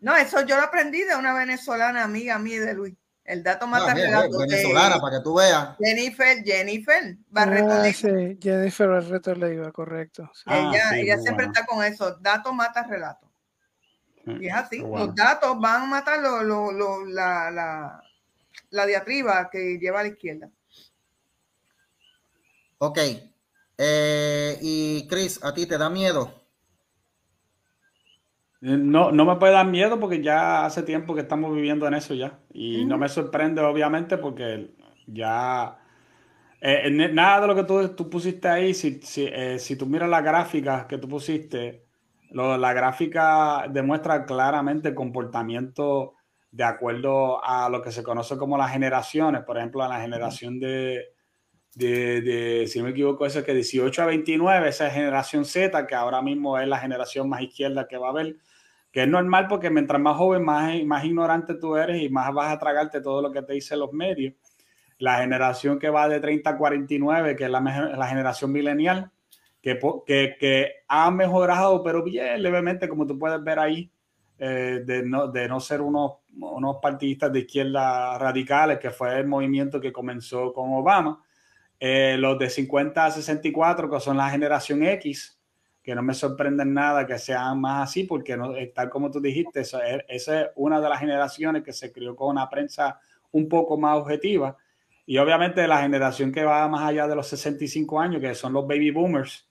No, 0.00 0.16
eso 0.16 0.44
yo 0.46 0.56
lo 0.56 0.62
aprendí 0.62 1.02
de 1.04 1.16
una 1.16 1.34
venezolana 1.34 2.04
amiga 2.04 2.38
mía 2.38 2.60
de 2.60 2.74
Luis. 2.74 2.94
El 3.24 3.42
dato 3.42 3.66
mata 3.66 3.94
relato. 3.94 4.38
Venezolana, 4.38 4.98
para 5.00 5.18
que 5.18 5.22
tú 5.22 5.34
veas. 5.34 5.76
Jennifer, 5.78 6.42
Jennifer 6.42 7.16
Barreto. 7.28 7.70
Ah, 7.70 7.92
sí, 7.92 8.38
Jennifer 8.42 8.88
Barreto 8.88 9.34
le 9.34 9.54
iba, 9.54 9.70
correcto. 9.70 10.30
ella, 10.46 10.88
ah, 10.90 10.98
ella 10.98 11.18
siempre 11.18 11.46
está 11.46 11.64
con 11.64 11.84
eso. 11.84 12.16
Dato 12.16 12.52
mata 12.52 12.82
relato. 12.82 13.30
Y 14.26 14.48
es 14.48 14.54
así. 14.54 14.78
Los 14.78 15.14
datos 15.14 15.58
van 15.60 15.82
a 15.82 15.86
matar 15.86 16.20
lo, 16.20 16.42
lo, 16.42 16.72
lo, 16.72 17.04
la, 17.04 17.50
la, 17.50 18.02
la, 18.70 18.86
diatriba 18.86 19.48
que 19.50 19.78
lleva 19.78 20.00
a 20.00 20.02
la 20.02 20.08
izquierda. 20.08 20.50
Ok. 22.78 22.98
Eh, 23.78 24.58
y 24.60 25.06
Chris, 25.08 25.42
¿a 25.42 25.54
ti 25.54 25.66
te 25.66 25.78
da 25.78 25.88
miedo? 25.88 26.39
Eh, 28.62 28.76
no, 28.76 29.10
no 29.10 29.24
me 29.24 29.36
puede 29.36 29.54
dar 29.54 29.66
miedo 29.66 29.98
porque 29.98 30.22
ya 30.22 30.66
hace 30.66 30.82
tiempo 30.82 31.14
que 31.14 31.22
estamos 31.22 31.54
viviendo 31.54 31.86
en 31.86 31.94
eso 31.94 32.14
ya. 32.14 32.38
Y 32.52 32.84
no 32.84 32.98
me 32.98 33.08
sorprende, 33.08 33.60
obviamente, 33.62 34.18
porque 34.18 34.74
ya. 35.06 35.78
Eh, 36.60 36.90
nada 36.90 37.40
de 37.40 37.46
lo 37.46 37.54
que 37.54 37.64
tú, 37.64 37.88
tú 37.96 38.10
pusiste 38.10 38.48
ahí, 38.48 38.74
si, 38.74 39.00
si, 39.02 39.26
eh, 39.26 39.58
si, 39.58 39.76
tú 39.76 39.86
miras 39.86 40.10
la 40.10 40.20
gráfica 40.20 40.86
que 40.86 40.98
tú 40.98 41.08
pusiste, 41.08 41.86
la 42.32 42.72
gráfica 42.74 43.66
demuestra 43.70 44.26
claramente 44.26 44.90
el 44.90 44.94
comportamiento 44.94 46.14
de 46.50 46.64
acuerdo 46.64 47.42
a 47.42 47.68
lo 47.70 47.80
que 47.82 47.92
se 47.92 48.02
conoce 48.02 48.36
como 48.36 48.58
las 48.58 48.72
generaciones. 48.72 49.42
Por 49.44 49.56
ejemplo, 49.56 49.82
a 49.82 49.88
la 49.88 50.00
generación 50.00 50.60
de, 50.60 51.14
de, 51.74 52.20
de, 52.20 52.66
si 52.66 52.78
no 52.78 52.86
me 52.86 52.90
equivoco, 52.90 53.24
eso 53.24 53.38
es 53.40 53.44
que 53.44 53.54
18 53.54 54.02
a 54.02 54.06
29, 54.06 54.68
esa 54.68 54.88
es 54.88 54.92
generación 54.92 55.44
Z, 55.46 55.86
que 55.86 55.94
ahora 55.94 56.20
mismo 56.20 56.58
es 56.58 56.68
la 56.68 56.78
generación 56.78 57.28
más 57.28 57.40
izquierda 57.42 57.88
que 57.88 57.96
va 57.96 58.08
a 58.08 58.10
haber 58.10 58.36
que 58.92 59.02
es 59.02 59.08
normal 59.08 59.46
porque 59.48 59.70
mientras 59.70 60.00
más 60.00 60.16
joven, 60.16 60.44
más, 60.44 60.82
más 60.84 61.04
ignorante 61.04 61.54
tú 61.54 61.76
eres 61.76 62.02
y 62.02 62.08
más 62.08 62.32
vas 62.34 62.52
a 62.52 62.58
tragarte 62.58 63.00
todo 63.00 63.22
lo 63.22 63.30
que 63.30 63.42
te 63.42 63.54
dicen 63.54 63.78
los 63.78 63.92
medios. 63.92 64.34
La 64.98 65.18
generación 65.18 65.78
que 65.78 65.88
va 65.88 66.08
de 66.08 66.20
30 66.20 66.50
a 66.50 66.58
49, 66.58 67.36
que 67.36 67.44
es 67.44 67.50
la, 67.50 67.60
la 67.60 68.06
generación 68.06 68.52
milenial, 68.52 69.10
que, 69.62 69.78
que, 70.06 70.36
que, 70.38 70.72
ha 70.88 71.10
mejorado, 71.10 71.82
pero 71.82 72.02
bien 72.02 72.42
levemente, 72.42 72.88
como 72.88 73.06
tú 73.06 73.18
puedes 73.18 73.42
ver 73.42 73.58
ahí, 73.58 73.90
eh, 74.38 74.82
de, 74.84 75.02
no, 75.02 75.28
de 75.28 75.48
no 75.48 75.60
ser 75.60 75.80
unos, 75.80 76.12
unos 76.38 76.76
partidistas 76.80 77.32
de 77.32 77.40
izquierda 77.40 78.18
radicales, 78.18 78.78
que 78.78 78.90
fue 78.90 79.18
el 79.18 79.26
movimiento 79.26 79.80
que 79.80 79.92
comenzó 79.92 80.52
con 80.52 80.72
Obama. 80.72 81.22
Eh, 81.78 82.16
los 82.18 82.38
de 82.38 82.50
50 82.50 83.06
a 83.06 83.10
64, 83.10 83.90
que 83.90 84.00
son 84.00 84.16
la 84.16 84.28
generación 84.30 84.82
X, 84.82 85.39
que 85.90 85.96
no 85.96 86.04
me 86.04 86.14
sorprenden 86.14 86.72
nada 86.72 87.04
que 87.04 87.18
sean 87.18 87.60
más 87.60 87.90
así, 87.90 88.04
porque 88.04 88.36
no, 88.36 88.54
eh, 88.54 88.70
tal 88.72 88.88
como 88.88 89.10
tú 89.10 89.20
dijiste, 89.20 89.62
esa 89.62 89.80
es, 90.06 90.30
una 90.54 90.80
de 90.80 90.88
las 90.88 91.00
generaciones 91.00 91.64
que 91.64 91.72
se 91.72 91.90
crió 91.90 92.14
con 92.14 92.28
una 92.28 92.48
prensa 92.48 93.00
un 93.32 93.48
poco 93.48 93.76
más 93.76 93.96
objetiva. 93.96 94.56
Y 95.04 95.18
obviamente 95.18 95.66
la 95.66 95.82
generación 95.82 96.30
que 96.30 96.44
va 96.44 96.68
más 96.68 96.82
allá 96.82 97.08
de 97.08 97.16
los 97.16 97.26
65 97.26 97.98
años, 97.98 98.20
que 98.20 98.36
son 98.36 98.52
los 98.52 98.68
baby 98.68 98.92
boomers, 98.92 99.48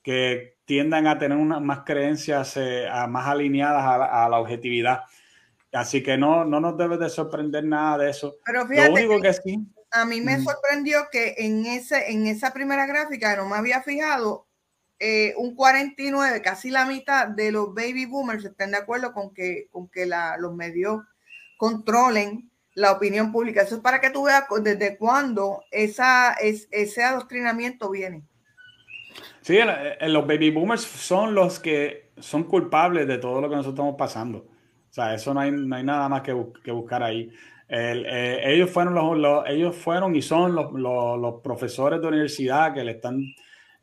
que 0.00 0.58
tienden 0.64 1.08
a 1.08 1.18
tener 1.18 1.36
unas 1.36 1.60
más 1.60 1.80
creencias 1.80 2.56
eh, 2.56 2.86
más 3.08 3.26
alineadas 3.26 3.82
a 3.84 4.28
la, 4.28 4.38
objetividad. 4.38 5.00
Así 5.72 6.04
que 6.04 6.16
no, 6.16 6.44
no 6.44 6.60
nos 6.60 6.78
debe 6.78 6.98
de 6.98 7.10
sorprender 7.10 7.64
nada 7.64 7.98
de 7.98 8.10
eso. 8.10 8.36
Pero 8.46 8.64
fíjate 8.64 9.08
que, 9.20 9.32
sí. 9.32 9.58
A 9.90 10.04
mí 10.04 10.20
me 10.20 10.40
sorprendió 10.40 11.08
que 11.10 11.34
en, 11.36 11.66
ese, 11.66 12.12
en 12.12 12.28
esa 12.28 12.52
primera 12.52 12.86
gráfica 12.86 13.34
no 13.34 13.48
me 13.48 13.56
había 13.56 13.82
fijado 13.82 14.46
eh, 15.06 15.34
un 15.36 15.54
49, 15.54 16.40
casi 16.40 16.70
la 16.70 16.86
mitad 16.86 17.28
de 17.28 17.52
los 17.52 17.74
baby 17.74 18.06
boomers 18.06 18.42
estén 18.42 18.70
de 18.70 18.78
acuerdo 18.78 19.12
con 19.12 19.34
que, 19.34 19.68
con 19.70 19.86
que 19.90 20.06
los 20.38 20.54
medios 20.54 21.02
controlen 21.58 22.50
la 22.72 22.92
opinión 22.92 23.30
pública. 23.30 23.60
Eso 23.60 23.74
es 23.74 23.80
para 23.82 24.00
que 24.00 24.08
tú 24.08 24.24
veas 24.24 24.44
desde 24.62 24.96
cuándo 24.96 25.62
esa, 25.70 26.32
es, 26.32 26.68
ese 26.70 27.04
adoctrinamiento 27.04 27.90
viene. 27.90 28.22
Sí, 29.42 29.58
los 30.00 30.26
baby 30.26 30.50
boomers 30.50 30.80
son 30.80 31.34
los 31.34 31.60
que 31.60 32.10
son 32.16 32.44
culpables 32.44 33.06
de 33.06 33.18
todo 33.18 33.42
lo 33.42 33.50
que 33.50 33.56
nosotros 33.56 33.74
estamos 33.74 33.96
pasando. 33.98 34.38
O 34.38 34.92
sea, 34.94 35.12
eso 35.12 35.34
no 35.34 35.40
hay, 35.40 35.50
no 35.50 35.76
hay 35.76 35.84
nada 35.84 36.08
más 36.08 36.22
que, 36.22 36.32
buscar 36.32 37.02
ahí. 37.02 37.30
Eh, 37.68 38.40
ellos, 38.42 38.70
fueron 38.70 39.20
los, 39.20 39.44
ellos 39.48 39.76
fueron 39.76 40.16
y 40.16 40.22
son 40.22 40.54
los, 40.54 40.72
los, 40.72 41.42
profesores 41.42 42.00
de 42.00 42.08
universidad 42.08 42.72
que 42.72 42.84
le 42.84 42.92
están 42.92 43.22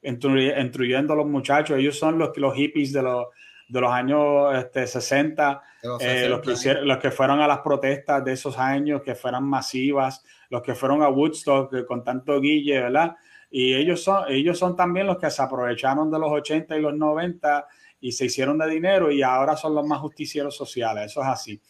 instruyendo 0.03 1.13
a 1.13 1.15
los 1.15 1.27
muchachos. 1.27 1.77
Ellos 1.77 1.97
son 1.97 2.17
los, 2.17 2.35
los 2.37 2.55
hippies 2.55 2.93
de 2.93 3.03
los, 3.03 3.27
de 3.67 3.81
los 3.81 3.91
años 3.91 4.55
este, 4.55 4.85
60, 4.85 5.61
eh, 6.01 6.27
los, 6.27 6.41
que 6.41 6.73
los 6.81 6.97
que 6.97 7.11
fueron 7.11 7.39
a 7.39 7.47
las 7.47 7.59
protestas 7.59 8.23
de 8.23 8.33
esos 8.33 8.57
años, 8.57 9.01
que 9.01 9.15
fueran 9.15 9.45
masivas, 9.45 10.23
los 10.49 10.61
que 10.61 10.75
fueron 10.75 11.01
a 11.01 11.09
Woodstock 11.09 11.85
con 11.85 12.03
tanto 12.03 12.39
guille, 12.41 12.81
¿verdad? 12.81 13.15
Y 13.49 13.73
ellos 13.73 14.03
son, 14.03 14.25
ellos 14.29 14.57
son 14.57 14.75
también 14.75 15.07
los 15.07 15.17
que 15.17 15.29
se 15.29 15.41
aprovecharon 15.41 16.11
de 16.11 16.19
los 16.19 16.31
80 16.31 16.77
y 16.77 16.81
los 16.81 16.93
90 16.93 17.67
y 18.01 18.11
se 18.11 18.25
hicieron 18.25 18.57
de 18.57 18.69
dinero 18.69 19.11
y 19.11 19.21
ahora 19.21 19.55
son 19.55 19.75
los 19.75 19.85
más 19.85 19.99
justicieros 19.99 20.55
sociales. 20.55 21.05
Eso 21.11 21.21
es 21.21 21.27
así. 21.27 21.61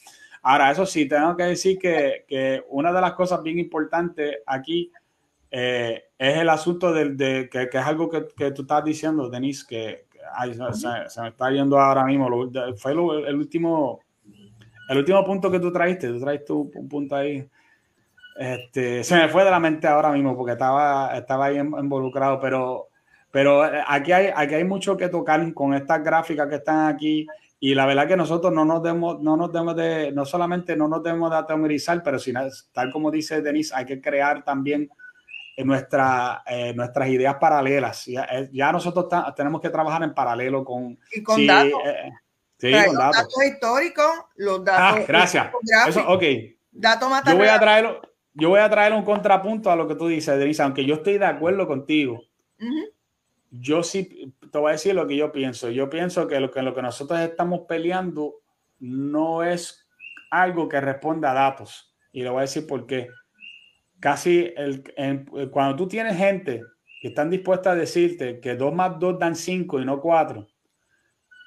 Ahora, 0.43 0.71
eso 0.71 0.87
sí, 0.87 1.07
tengo 1.07 1.35
que 1.37 1.43
decir 1.43 1.77
que, 1.77 2.25
que 2.27 2.63
una 2.69 2.91
de 2.91 3.01
las 3.01 3.13
cosas 3.13 3.43
bien 3.43 3.59
importantes 3.59 4.39
aquí 4.47 4.91
eh, 5.51 6.05
es 6.17 6.37
el 6.37 6.49
asunto 6.49 6.91
de, 6.91 7.49
que, 7.51 7.69
es 7.71 7.85
algo 7.85 8.09
que, 8.09 8.25
que, 8.35 8.51
tú 8.51 8.63
estás 8.63 8.83
diciendo, 8.83 9.29
Denise, 9.29 9.65
que, 9.67 10.05
se, 10.79 11.21
me 11.21 11.27
está 11.27 11.51
yendo 11.51 11.77
ahora 11.79 12.05
mismo. 12.05 12.29
fue 12.77 12.93
el 12.93 13.35
último 13.35 13.99
el 14.91 14.97
último 14.97 15.23
punto 15.23 15.49
que 15.49 15.61
tú 15.61 15.71
traiste, 15.71 16.09
tú 16.09 16.19
traiste 16.19 16.51
un 16.51 16.89
punto 16.89 17.15
ahí. 17.15 17.47
Este, 18.37 19.05
se 19.05 19.15
me 19.15 19.29
fue 19.29 19.45
de 19.45 19.49
la 19.49 19.59
mente 19.59 19.87
ahora 19.87 20.11
mismo 20.11 20.35
porque 20.35 20.51
estaba, 20.51 21.17
estaba 21.17 21.45
ahí 21.45 21.57
involucrado, 21.57 22.41
pero, 22.41 22.89
pero 23.31 23.65
eh, 23.65 23.81
aquí, 23.87 24.11
hay, 24.11 24.31
aquí 24.35 24.55
hay 24.55 24.65
mucho 24.65 24.97
que 24.97 25.07
tocar 25.07 25.53
con 25.53 25.73
estas 25.73 26.03
gráficas 26.03 26.49
que 26.49 26.55
están 26.55 26.93
aquí 26.93 27.25
y 27.57 27.73
la 27.73 27.85
verdad 27.85 28.05
que 28.05 28.17
nosotros 28.17 28.51
no 28.51 28.65
nos 28.65 28.83
debemos, 28.83 29.21
no 29.21 29.37
nos 29.37 29.49
debemos 29.53 29.77
de, 29.77 30.11
no 30.11 30.25
solamente 30.25 30.75
no 30.75 30.89
nos 30.89 31.01
debemos 31.01 31.31
de 31.31 31.37
atemorizar, 31.37 32.03
pero 32.03 32.19
sino, 32.19 32.41
tal 32.73 32.91
como 32.91 33.11
dice 33.11 33.41
Denise, 33.41 33.73
hay 33.73 33.85
que 33.85 34.01
crear 34.01 34.43
también 34.43 34.89
nuestra, 35.57 36.43
eh, 36.47 36.73
nuestras 36.73 37.09
ideas 37.09 37.35
paralelas. 37.35 38.05
Ya, 38.05 38.23
eh, 38.23 38.49
ya 38.51 38.71
nosotros 38.71 39.07
tenemos 39.35 39.61
que 39.61 39.69
trabajar 39.69 40.03
en 40.03 40.13
paralelo 40.13 40.63
con... 40.63 40.97
Y 41.11 41.21
con 41.23 41.45
datos. 41.45 41.81
Sí, 42.57 42.71
con 42.71 42.95
datos. 42.95 43.17
datos 43.17 43.45
históricos, 43.45 44.11
los 44.35 44.63
datos... 44.63 44.99
Ah, 45.01 45.05
gracias. 45.07 45.47
Eso, 45.87 46.07
ok. 46.07 46.23
Datos 46.71 47.09
yo 47.25 47.37
voy 47.37 47.47
a 47.47 47.59
traerlo 47.59 48.01
yo 48.33 48.49
voy 48.49 48.59
a 48.59 48.69
traer 48.69 48.93
un 48.93 49.03
contrapunto 49.03 49.69
a 49.71 49.75
lo 49.75 49.87
que 49.87 49.95
tú 49.95 50.07
dices, 50.07 50.37
Denise, 50.37 50.63
aunque 50.63 50.85
yo 50.85 50.95
estoy 50.95 51.17
de 51.17 51.25
acuerdo 51.25 51.67
contigo. 51.67 52.21
Yo 53.49 53.83
sí 53.83 54.33
te 54.51 54.57
voy 54.57 54.69
a 54.69 54.73
decir 54.73 54.95
lo 54.95 55.07
que 55.07 55.17
yo 55.17 55.31
pienso. 55.31 55.69
Yo 55.69 55.89
pienso 55.89 56.27
que 56.27 56.39
lo 56.39 56.51
que, 56.51 56.61
lo 56.61 56.73
que 56.73 56.81
nosotros 56.81 57.19
estamos 57.19 57.61
peleando 57.67 58.35
no 58.79 59.43
es 59.43 59.87
algo 60.29 60.69
que 60.69 60.79
responda 60.79 61.31
a 61.31 61.33
datos. 61.33 61.93
Y 62.13 62.23
le 62.23 62.29
voy 62.29 62.39
a 62.39 62.41
decir 62.41 62.65
por 62.65 62.85
qué. 62.85 63.09
Casi 64.01 64.53
el, 64.57 64.83
cuando 65.51 65.77
tú 65.77 65.87
tienes 65.87 66.17
gente 66.17 66.61
que 67.01 67.07
están 67.07 67.29
dispuestas 67.29 67.73
a 67.73 67.79
decirte 67.79 68.41
que 68.41 68.55
2 68.55 68.73
más 68.73 68.99
2 68.99 69.17
dan 69.17 69.35
5 69.35 69.79
y 69.79 69.85
no 69.85 70.01
4, 70.01 70.41
o 70.41 70.47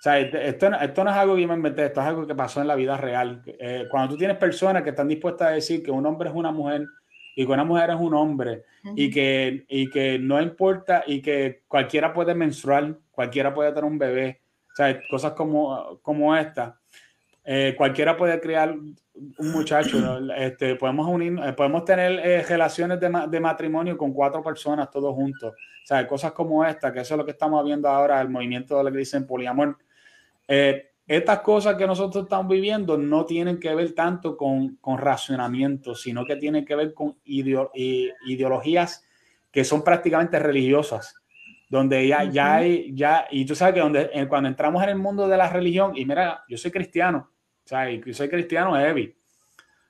sea, 0.05 0.21
esto, 0.21 0.71
esto, 0.79 1.03
no 1.03 1.11
es 1.11 1.17
algo 1.17 1.35
que 1.35 1.41
yo 1.41 1.49
me 1.49 1.55
inventé, 1.55 1.87
esto 1.87 2.03
es 2.03 2.07
algo 2.07 2.27
que 2.27 2.35
pasó 2.35 2.61
en 2.61 2.67
la 2.67 2.75
vida 2.75 2.97
real. 2.99 3.43
Eh, 3.47 3.87
cuando 3.91 4.13
tú 4.13 4.19
tienes 4.19 4.37
personas 4.37 4.83
que 4.83 4.91
están 4.91 5.09
dispuestas 5.09 5.49
a 5.49 5.53
decir 5.53 5.83
que 5.83 5.91
un 5.91 6.05
hombre 6.05 6.29
es 6.29 6.35
una 6.35 6.53
mujer 6.53 6.87
y 7.35 7.47
que 7.47 7.51
una 7.51 7.65
mujer 7.65 7.89
es 7.89 7.97
un 7.97 8.13
hombre 8.13 8.65
y, 8.97 9.11
que, 9.11 9.65
y 9.67 9.89
que 9.89 10.19
no 10.19 10.43
importa 10.43 11.05
y 11.07 11.23
que 11.23 11.63
cualquiera 11.67 12.13
puede 12.13 12.35
menstruar, 12.35 12.99
cualquiera 13.11 13.55
puede 13.55 13.71
tener 13.71 13.85
un 13.85 13.99
bebé, 13.99 14.43
o 14.71 14.77
sea, 14.77 15.01
cosas 15.09 15.33
como, 15.33 15.99
como 16.03 16.37
esta. 16.37 16.79
Eh, 17.45 17.75
cualquiera 17.77 18.16
puede 18.16 18.41
crear 18.41 18.75
un 18.75 19.53
muchacho, 19.53 20.19
este, 20.37 20.77
podemos, 20.77 21.07
unir, 21.07 21.39
eh, 21.45 21.53
podemos 21.53 21.85
tener 21.85 22.47
relaciones 22.49 22.99
de, 22.99 23.11
de, 23.29 23.41
matrimonio 23.41 23.97
con 23.99 24.12
cuatro 24.12 24.43
personas 24.43 24.91
todos 24.91 25.15
juntos. 25.15 25.53
O 25.53 25.87
sea, 25.87 26.07
cosas 26.07 26.33
como 26.33 26.65
esta, 26.65 26.93
que 26.93 27.01
eso 27.01 27.15
es 27.15 27.19
lo 27.19 27.25
que 27.25 27.33
estamos 27.33 27.62
viendo 27.62 27.89
ahora, 27.89 28.21
el 28.21 28.31
movimiento 28.31 28.79
de 28.79 28.85
lo 28.85 28.91
que 28.91 28.99
dicen 28.99 29.27
poliamor. 29.27 29.77
Eh, 30.49 30.93
estas 31.07 31.41
cosas 31.41 31.77
que 31.77 31.87
nosotros 31.87 32.25
estamos 32.25 32.49
viviendo 32.49 32.97
no 32.97 33.27
tienen 33.27 33.61
que 33.61 33.75
ver 33.75 33.95
tanto 33.95 34.37
con, 34.37 34.77
con 34.77 34.97
racionamiento, 34.97 35.95
sino 35.95 36.25
que 36.25 36.37
tienen 36.37 36.65
que 36.65 36.75
ver 36.75 36.95
con 36.95 37.19
ideologías 37.25 39.07
que 39.51 39.65
son 39.65 39.85
prácticamente 39.85 40.39
religiosas, 40.39 41.15
donde 41.69 42.09
ya, 42.09 42.25
ya 42.25 42.57
hay, 42.57 42.95
ya, 42.95 43.27
y 43.31 43.45
tú 43.45 43.55
sabes 43.55 43.75
que 43.75 43.81
donde, 43.81 44.27
cuando 44.29 44.49
entramos 44.49 44.83
en 44.83 44.89
el 44.89 44.97
mundo 44.97 45.29
de 45.29 45.37
la 45.37 45.51
religión, 45.51 45.93
y 45.95 46.07
mira, 46.07 46.43
yo 46.49 46.57
soy 46.57 46.71
cristiano, 46.71 47.31
o 47.65 47.69
sea, 47.69 47.91
yo 47.91 48.12
soy 48.12 48.28
cristiano 48.28 48.74
heavy. 48.77 49.15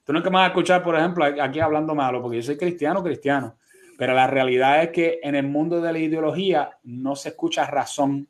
Tú 0.05 0.13
no 0.13 0.19
es 0.19 0.25
que 0.25 0.31
me 0.31 0.37
vas 0.37 0.45
a 0.45 0.49
escuchar, 0.49 0.83
por 0.83 0.97
ejemplo, 0.97 1.25
aquí 1.25 1.61
hablando 1.61 1.95
malo, 1.95 2.23
porque 2.23 2.37
yo 2.37 2.43
soy 2.43 2.57
cristiano, 2.57 3.03
cristiano, 3.03 3.57
pero 3.99 4.15
la 4.15 4.27
realidad 4.27 4.83
es 4.83 4.91
que 4.91 5.21
en 5.23 5.35
el 5.35 5.47
mundo 5.47 5.81
de 5.81 5.93
la 5.93 5.99
ideología 5.99 6.79
no 6.85 7.17
se 7.17 7.31
escucha 7.31 7.67
razón, 7.67 8.29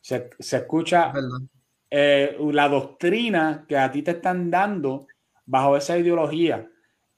se, 0.00 0.30
escucha 0.38 1.12
eh, 1.90 2.36
la 2.52 2.68
doctrina 2.68 3.64
que 3.66 3.76
a 3.76 3.90
ti 3.90 4.02
te 4.02 4.12
están 4.12 4.50
dando 4.50 5.06
bajo 5.46 5.76
esa 5.76 5.98
ideología. 5.98 6.68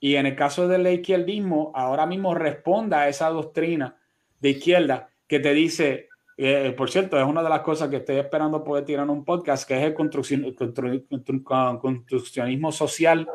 Y 0.00 0.14
en 0.14 0.26
el 0.26 0.36
caso 0.36 0.68
del 0.68 0.86
izquierdismo, 0.86 1.72
ahora 1.74 2.06
mismo 2.06 2.34
responda 2.34 3.00
a 3.00 3.09
esa 3.09 3.28
doctrina 3.28 3.96
de 4.40 4.50
izquierda 4.50 5.10
que 5.26 5.40
te 5.40 5.52
dice, 5.52 6.07
eh, 6.40 6.73
por 6.77 6.89
cierto, 6.89 7.19
es 7.19 7.27
una 7.27 7.43
de 7.43 7.48
las 7.48 7.60
cosas 7.60 7.89
que 7.89 7.97
estoy 7.97 8.16
esperando 8.16 8.62
poder 8.62 8.85
tirar 8.85 9.05
en 9.05 9.10
un 9.10 9.24
podcast, 9.24 9.66
que 9.66 9.77
es 9.77 9.82
el 9.82 9.94
construccionismo 9.94 12.70
social 12.70 13.28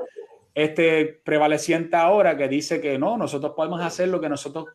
este 0.55 1.21
prevaleciente 1.25 1.97
ahora, 1.97 2.37
que 2.37 2.47
dice 2.47 2.79
que 2.79 2.97
no, 2.97 3.17
nosotros 3.17 3.53
podemos 3.55 3.81
hacer 3.81 4.07
lo 4.07 4.21
que 4.21 4.29
nosotros 4.29 4.65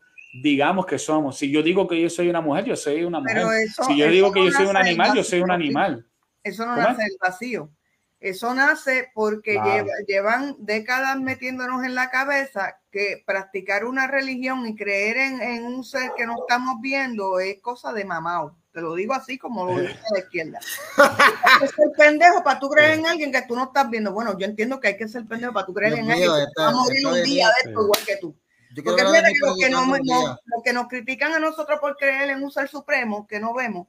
digamos 0.43 0.85
que 0.85 0.99
somos. 0.99 1.37
Si 1.37 1.49
yo 1.49 1.63
digo 1.63 1.87
que 1.87 1.99
yo 1.99 2.09
soy 2.09 2.29
una 2.29 2.41
mujer, 2.41 2.65
yo 2.65 2.75
soy 2.75 3.03
una 3.03 3.19
mujer. 3.19 3.43
si 3.87 3.97
yo 3.97 4.07
digo 4.07 4.31
que 4.31 4.45
yo 4.45 4.51
soy 4.51 4.67
un 4.67 4.77
animal, 4.77 5.15
yo 5.15 5.23
soy 5.23 5.41
un 5.41 5.51
animal. 5.51 6.05
Eso 6.43 6.65
no 6.65 6.75
nace 6.75 7.01
del 7.01 7.17
vacío. 7.19 7.71
Eso 8.19 8.53
nace 8.53 9.11
porque 9.13 9.61
llevan 10.05 10.55
décadas 10.59 11.17
metiéndonos 11.19 11.85
en 11.85 11.95
la 11.95 12.09
cabeza 12.09 12.77
que 12.91 13.23
practicar 13.25 13.85
una 13.85 14.07
religión 14.07 14.67
y 14.67 14.75
creer 14.75 15.15
en, 15.17 15.63
un 15.63 15.85
ser 15.85 16.11
que 16.17 16.25
no 16.25 16.35
estamos 16.41 16.81
viendo 16.81 17.39
es 17.39 17.61
cosa 17.61 17.93
de 17.93 18.03
mamao. 18.03 18.57
Te 18.73 18.81
lo 18.81 18.93
digo 18.93 19.13
así 19.13 19.37
como 19.37 19.65
lo 19.65 19.79
dice 19.79 19.97
la 20.11 20.19
izquierda. 20.19 20.59
Hay 20.97 21.59
que 21.61 21.67
ser 21.67 21.91
pendejo 21.97 22.43
para 22.43 22.59
tú 22.59 22.69
creer 22.69 22.99
en 22.99 23.05
alguien 23.05 23.31
que 23.31 23.41
tú 23.43 23.55
no 23.55 23.65
estás 23.65 23.89
viendo. 23.89 24.11
Bueno, 24.11 24.37
yo 24.37 24.45
entiendo 24.45 24.81
que 24.81 24.89
hay 24.89 24.97
que 24.97 25.07
ser 25.07 25.25
pendejo 25.25 25.53
para 25.53 25.65
tú 25.65 25.73
creer 25.73 25.93
en 25.93 26.11
alguien 26.11 26.29
que 26.29 26.61
va 26.61 26.69
a 26.69 26.71
morir 26.71 27.07
un 27.07 27.23
día 27.23 27.47
de 27.47 27.69
esto 27.69 27.83
igual 27.83 28.05
que 28.05 28.17
tú. 28.17 28.35
Porque 28.83 29.03
lo 29.03 29.11
que, 29.11 29.69
nos, 29.69 30.37
que 30.63 30.73
nos 30.73 30.87
critican 30.87 31.33
a 31.33 31.39
nosotros 31.39 31.79
por 31.79 31.95
creer 31.95 32.31
en 32.31 32.43
un 32.43 32.51
ser 32.51 32.67
supremo 32.67 33.25
que 33.27 33.39
no 33.39 33.53
vemos, 33.53 33.87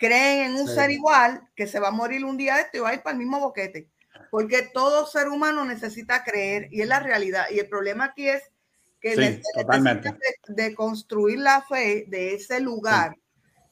creen 0.00 0.50
en 0.50 0.54
un 0.54 0.66
ser 0.66 0.90
igual 0.90 1.46
que 1.54 1.66
se 1.66 1.78
va 1.78 1.88
a 1.88 1.92
morir 1.92 2.24
un 2.24 2.38
día 2.38 2.56
de 2.56 2.62
esto 2.62 2.78
y 2.78 2.80
va 2.80 2.88
a 2.88 2.94
ir 2.94 3.02
para 3.02 3.12
el 3.12 3.18
mismo 3.18 3.38
boquete. 3.38 3.90
Porque 4.30 4.62
todo 4.62 5.06
ser 5.06 5.28
humano 5.28 5.64
necesita 5.66 6.24
creer 6.24 6.68
y 6.72 6.80
es 6.80 6.88
la 6.88 7.00
realidad. 7.00 7.44
Y 7.50 7.58
el 7.58 7.68
problema 7.68 8.06
aquí 8.06 8.28
es 8.28 8.42
que 9.00 9.14
sí, 9.14 9.20
de, 9.20 10.62
de, 10.62 10.74
construir 10.74 11.38
la 11.38 11.62
fe 11.62 12.06
de 12.08 12.34
ese 12.34 12.60
lugar, 12.60 13.16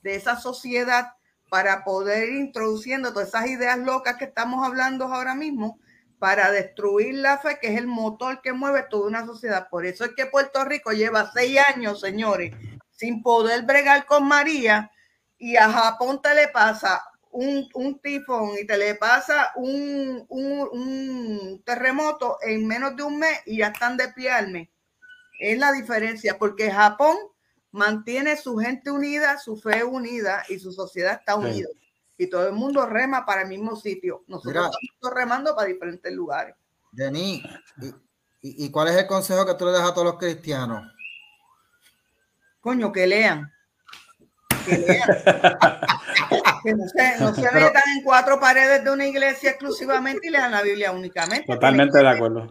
de 0.02 0.16
esa 0.16 0.36
sociedad, 0.36 1.12
para 1.48 1.82
poder 1.82 2.28
ir 2.28 2.36
introduciendo 2.36 3.12
todas 3.12 3.28
esas 3.28 3.48
ideas 3.48 3.78
locas 3.78 4.16
que 4.16 4.26
estamos 4.26 4.66
hablando 4.66 5.06
ahora 5.06 5.34
mismo 5.34 5.78
para 6.18 6.50
destruir 6.50 7.14
la 7.14 7.38
fe, 7.38 7.58
que 7.60 7.68
es 7.68 7.78
el 7.78 7.86
motor 7.86 8.42
que 8.42 8.52
mueve 8.52 8.84
toda 8.90 9.06
una 9.06 9.24
sociedad. 9.24 9.68
Por 9.70 9.86
eso 9.86 10.04
es 10.04 10.10
que 10.14 10.26
Puerto 10.26 10.64
Rico 10.64 10.92
lleva 10.92 11.30
seis 11.32 11.58
años, 11.74 12.00
señores, 12.00 12.54
sin 12.90 13.22
poder 13.22 13.62
bregar 13.62 14.04
con 14.04 14.26
María 14.26 14.90
y 15.38 15.56
a 15.56 15.70
Japón 15.70 16.20
te 16.20 16.34
le 16.34 16.48
pasa 16.48 17.02
un, 17.30 17.68
tifón 18.02 18.58
y 18.60 18.66
te 18.66 18.76
le 18.76 18.94
pasa 18.96 19.52
un, 19.56 20.24
un, 20.28 21.62
terremoto 21.64 22.38
en 22.42 22.66
menos 22.66 22.96
de 22.96 23.02
un 23.02 23.18
mes 23.18 23.40
y 23.46 23.58
ya 23.58 23.68
están 23.68 23.96
de 23.96 24.08
piarme. 24.08 24.70
Es 25.38 25.58
la 25.58 25.72
diferencia, 25.72 26.36
porque 26.38 26.70
Japón 26.70 27.16
mantiene 27.70 28.36
su 28.36 28.56
gente 28.56 28.90
unida, 28.90 29.38
su 29.38 29.56
fe 29.56 29.84
unida 29.84 30.44
y 30.48 30.58
su 30.58 30.72
sociedad 30.72 31.14
está 31.14 31.36
unida 31.36 31.68
y 32.18 32.26
todo 32.26 32.48
el 32.48 32.52
mundo 32.52 32.84
rema 32.84 33.24
para 33.24 33.42
el 33.42 33.48
mismo 33.48 33.76
sitio. 33.76 34.24
Nosotros 34.26 34.70
estamos 34.82 35.14
remando 35.14 35.54
para 35.54 35.68
diferentes 35.68 36.12
lugares. 36.12 36.56
Denis, 36.90 37.44
¿y, 38.42 38.70
cuál 38.70 38.88
es 38.88 38.96
el 38.96 39.06
consejo 39.06 39.46
que 39.46 39.54
tú 39.54 39.66
le 39.66 39.72
das 39.72 39.88
a 39.88 39.94
todos 39.94 40.06
los 40.06 40.18
cristianos? 40.18 40.82
Coño, 42.60 42.90
que 42.92 43.06
lean. 43.06 43.52
Que 46.62 46.74
no 46.74 46.88
se, 46.88 47.20
no 47.20 47.34
se 47.34 47.42
metan 47.52 47.82
en 47.96 48.02
cuatro 48.02 48.40
paredes 48.40 48.82
de 48.84 48.90
una 48.90 49.06
iglesia 49.06 49.50
exclusivamente 49.50 50.26
y 50.26 50.30
lean 50.30 50.50
la 50.50 50.62
Biblia 50.62 50.90
únicamente. 50.90 51.46
Totalmente 51.46 51.98
de 51.98 52.08
acuerdo. 52.08 52.50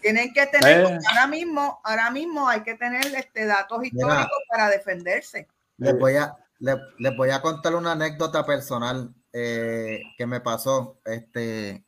Tienen 0.00 0.32
que 0.32 0.46
tener, 0.46 0.84
eh. 0.86 0.98
ahora 1.08 1.26
mismo, 1.26 1.80
ahora 1.84 2.10
mismo 2.10 2.48
hay 2.48 2.62
que 2.62 2.74
tener 2.74 3.04
este 3.06 3.46
datos 3.46 3.84
históricos 3.84 4.38
para 4.48 4.68
defenderse. 4.68 5.48
Les 5.78 5.98
voy 5.98 6.16
a, 6.16 6.36
les, 6.60 7.16
voy 7.16 7.30
a 7.30 7.40
contar 7.40 7.74
una 7.74 7.92
anécdota 7.92 8.44
personal 8.46 9.12
eh, 9.32 10.00
que 10.16 10.26
me 10.26 10.40
pasó. 10.40 11.00
Este, 11.04 11.84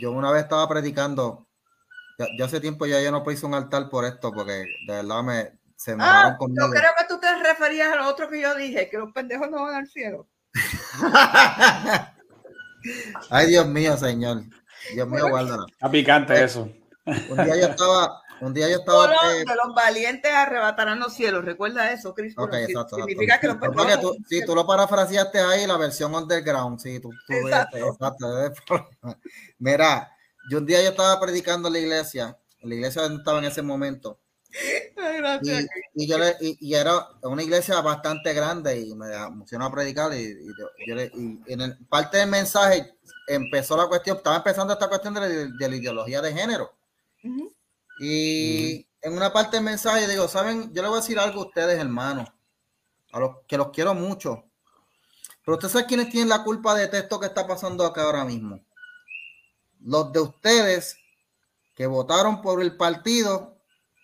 yo 0.00 0.12
una 0.12 0.30
vez 0.30 0.44
estaba 0.44 0.68
predicando, 0.68 1.48
ya, 2.38 2.44
hace 2.44 2.60
tiempo 2.60 2.86
ya 2.86 3.00
yo 3.00 3.10
no 3.10 3.24
puse 3.24 3.46
un 3.46 3.54
altar 3.54 3.88
por 3.88 4.04
esto, 4.04 4.32
porque 4.32 4.64
de 4.86 4.94
verdad 4.94 5.22
me, 5.22 5.59
se 5.80 5.96
me 5.96 6.04
ah, 6.04 6.36
conmigo. 6.38 6.66
Yo 6.66 6.72
creo 6.72 6.90
que 6.98 7.06
tú 7.08 7.18
te 7.18 7.42
referías 7.42 7.90
a 7.90 7.96
lo 7.96 8.06
otro 8.06 8.28
que 8.28 8.38
yo 8.38 8.54
dije, 8.54 8.90
que 8.90 8.98
los 8.98 9.12
pendejos 9.12 9.50
no 9.50 9.62
van 9.62 9.76
al 9.76 9.88
cielo. 9.88 10.28
Ay, 13.30 13.46
Dios 13.46 13.66
mío, 13.66 13.96
señor. 13.96 14.42
Dios 14.92 15.08
mío, 15.08 15.30
guárdala. 15.30 15.64
Está 15.70 15.90
picante 15.90 16.44
eso. 16.44 16.70
Un 17.06 17.44
día 17.44 17.56
yo 17.56 17.66
estaba, 17.68 18.20
un 18.42 18.52
día 18.52 18.68
yo 18.68 18.76
estaba. 18.80 19.06
Eh, 19.06 19.42
los 19.46 19.74
valientes 19.74 20.30
arrebatarán 20.30 21.00
los 21.00 21.14
cielos. 21.14 21.46
Recuerda 21.46 21.90
eso, 21.92 22.12
Cristo. 22.12 22.46
significa 22.94 23.40
que 23.40 23.46
los 23.46 23.58
tú, 24.02 24.18
Si 24.28 24.44
tú 24.44 24.54
lo 24.54 24.66
parafraseaste 24.66 25.40
ahí, 25.40 25.66
la 25.66 25.78
versión 25.78 26.14
underground. 26.14 26.78
Sí, 26.78 27.00
tú, 27.00 27.08
tú 27.26 27.32
exacto. 27.32 27.96
Mira, 29.58 30.14
yo 30.50 30.58
un 30.58 30.66
día 30.66 30.82
yo 30.82 30.90
estaba 30.90 31.18
predicando 31.18 31.68
en 31.68 31.72
la 31.72 31.80
iglesia. 31.80 32.36
En 32.58 32.68
la 32.68 32.74
iglesia 32.74 33.00
donde 33.00 33.16
estaba 33.16 33.38
en 33.38 33.46
ese 33.46 33.62
momento. 33.62 34.20
Y, 35.94 36.06
yo 36.06 36.18
le, 36.18 36.36
y, 36.40 36.74
era 36.74 37.08
una 37.22 37.42
iglesia 37.42 37.80
bastante 37.80 38.32
grande 38.32 38.80
y 38.80 38.94
me 38.94 39.12
emocionó 39.14 39.66
a 39.66 39.72
predicar 39.72 40.12
y, 40.12 40.36
yo 40.86 40.94
le, 40.94 41.10
en 41.46 41.86
parte 41.86 42.18
del 42.18 42.28
mensaje 42.28 42.94
empezó 43.28 43.76
la 43.76 43.86
cuestión, 43.86 44.16
estaba 44.16 44.36
empezando 44.36 44.72
esta 44.72 44.88
cuestión 44.88 45.14
de, 45.14 45.68
la 45.68 45.76
ideología 45.76 46.20
de 46.20 46.32
género. 46.32 46.72
Y 48.00 48.86
en 49.02 49.12
una 49.12 49.32
parte 49.32 49.56
del 49.56 49.64
mensaje 49.64 50.08
digo, 50.08 50.26
saben, 50.26 50.72
yo 50.72 50.82
le 50.82 50.88
voy 50.88 50.98
a 50.98 51.00
decir 51.00 51.18
algo 51.18 51.42
a 51.42 51.46
ustedes, 51.46 51.78
hermanos, 51.78 52.28
a 53.12 53.20
los 53.20 53.36
que 53.46 53.56
los 53.56 53.70
quiero 53.70 53.94
mucho. 53.94 54.44
Pero 55.44 55.56
ustedes 55.56 55.72
saben 55.72 55.86
quiénes 55.88 56.10
tienen 56.10 56.28
la 56.28 56.42
culpa 56.42 56.74
de 56.74 56.88
esto 56.98 57.20
que 57.20 57.26
está 57.26 57.46
pasando 57.46 57.84
acá 57.84 58.02
ahora 58.02 58.24
mismo. 58.24 58.60
Los 59.80 60.12
de 60.12 60.20
ustedes 60.20 60.96
que 61.74 61.86
votaron 61.86 62.42
por 62.42 62.60
el 62.60 62.76
partido 62.76 63.59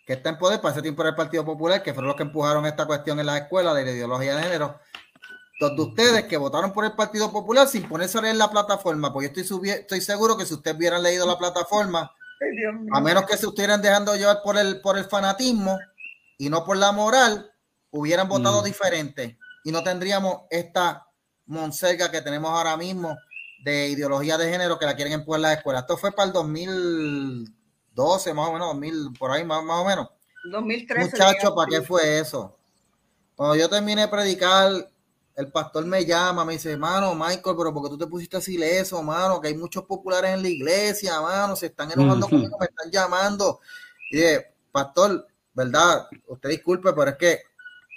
que 0.06 0.12
está 0.12 0.30
en 0.30 0.38
poder 0.38 0.60
para 0.60 0.72
ese 0.72 0.82
tiempo 0.82 1.02
era 1.02 1.10
el 1.10 1.16
Partido 1.16 1.44
Popular, 1.44 1.82
que 1.82 1.92
fueron 1.92 2.08
los 2.08 2.16
que 2.16 2.22
empujaron 2.22 2.64
esta 2.64 2.86
cuestión 2.86 3.18
en 3.18 3.26
la 3.26 3.38
escuela 3.38 3.74
de 3.74 3.84
la 3.84 3.90
ideología 3.90 4.36
de 4.36 4.42
género. 4.44 4.78
Los 5.58 5.74
de 5.74 5.82
ustedes 5.82 6.24
que 6.26 6.36
votaron 6.36 6.72
por 6.72 6.84
el 6.84 6.92
Partido 6.92 7.32
Popular 7.32 7.66
sin 7.66 7.88
ponerse 7.88 8.18
a 8.18 8.22
leer 8.22 8.36
la 8.36 8.48
plataforma, 8.48 9.12
porque 9.12 9.32
yo 9.34 9.42
estoy, 9.42 9.70
estoy 9.70 10.00
seguro 10.00 10.36
que 10.36 10.46
si 10.46 10.54
ustedes 10.54 10.76
hubieran 10.76 11.02
leído 11.02 11.26
la 11.26 11.36
plataforma, 11.36 12.12
a 12.92 13.00
menos 13.00 13.24
que 13.24 13.36
se 13.36 13.46
estuvieran 13.46 13.82
dejando 13.82 14.14
llevar 14.14 14.42
por 14.44 14.56
el, 14.56 14.80
por 14.80 14.96
el 14.96 15.06
fanatismo 15.06 15.76
y 16.38 16.50
no 16.50 16.64
por 16.64 16.76
la 16.76 16.92
moral, 16.92 17.50
hubieran 17.90 18.28
votado 18.28 18.60
mm. 18.60 18.64
diferente 18.64 19.38
y 19.64 19.72
no 19.72 19.82
tendríamos 19.82 20.42
esta 20.50 21.08
monserga 21.46 22.12
que 22.12 22.22
tenemos 22.22 22.50
ahora 22.50 22.76
mismo 22.76 23.16
de 23.64 23.88
ideología 23.88 24.38
de 24.38 24.50
género 24.50 24.78
que 24.78 24.86
la 24.86 24.94
quieren 24.94 25.14
empujar 25.14 25.40
las 25.40 25.56
escuelas. 25.56 25.82
Esto 25.82 25.96
fue 25.96 26.12
para 26.12 26.28
el 26.28 26.32
2012, 27.96 28.34
más 28.34 28.48
o 28.48 28.52
menos, 28.52 28.68
2000, 28.68 29.12
por 29.18 29.30
ahí 29.32 29.44
más, 29.44 29.64
más 29.64 29.80
o 29.80 29.84
menos. 29.84 30.08
2013. 30.44 31.10
Muchachos, 31.10 31.52
¿para 31.56 31.68
qué 31.68 31.82
fue 31.82 32.20
eso? 32.20 32.56
Cuando 33.34 33.56
yo 33.56 33.68
terminé 33.68 34.02
de 34.02 34.08
predicar, 34.08 34.70
el 35.34 35.52
pastor 35.52 35.84
me 35.84 36.04
llama, 36.04 36.44
me 36.44 36.54
dice, 36.54 36.76
mano, 36.76 37.14
Michael, 37.14 37.56
pero 37.56 37.72
porque 37.74 37.90
tú 37.90 37.98
te 37.98 38.06
pusiste 38.06 38.36
así 38.36 38.62
eso, 38.62 39.02
mano, 39.02 39.40
que 39.40 39.48
hay 39.48 39.54
muchos 39.54 39.84
populares 39.84 40.30
en 40.32 40.42
la 40.42 40.48
iglesia, 40.48 41.20
mano, 41.20 41.56
se 41.56 41.66
están 41.66 41.90
enojando 41.90 42.28
conmigo, 42.28 42.56
me 42.58 42.66
están 42.66 42.90
llamando. 42.90 43.60
Y 44.10 44.16
dije, 44.16 44.54
pastor, 44.72 45.26
¿verdad? 45.52 46.08
Usted 46.28 46.48
disculpe, 46.48 46.92
pero 46.92 47.10
es 47.10 47.16
que, 47.16 47.40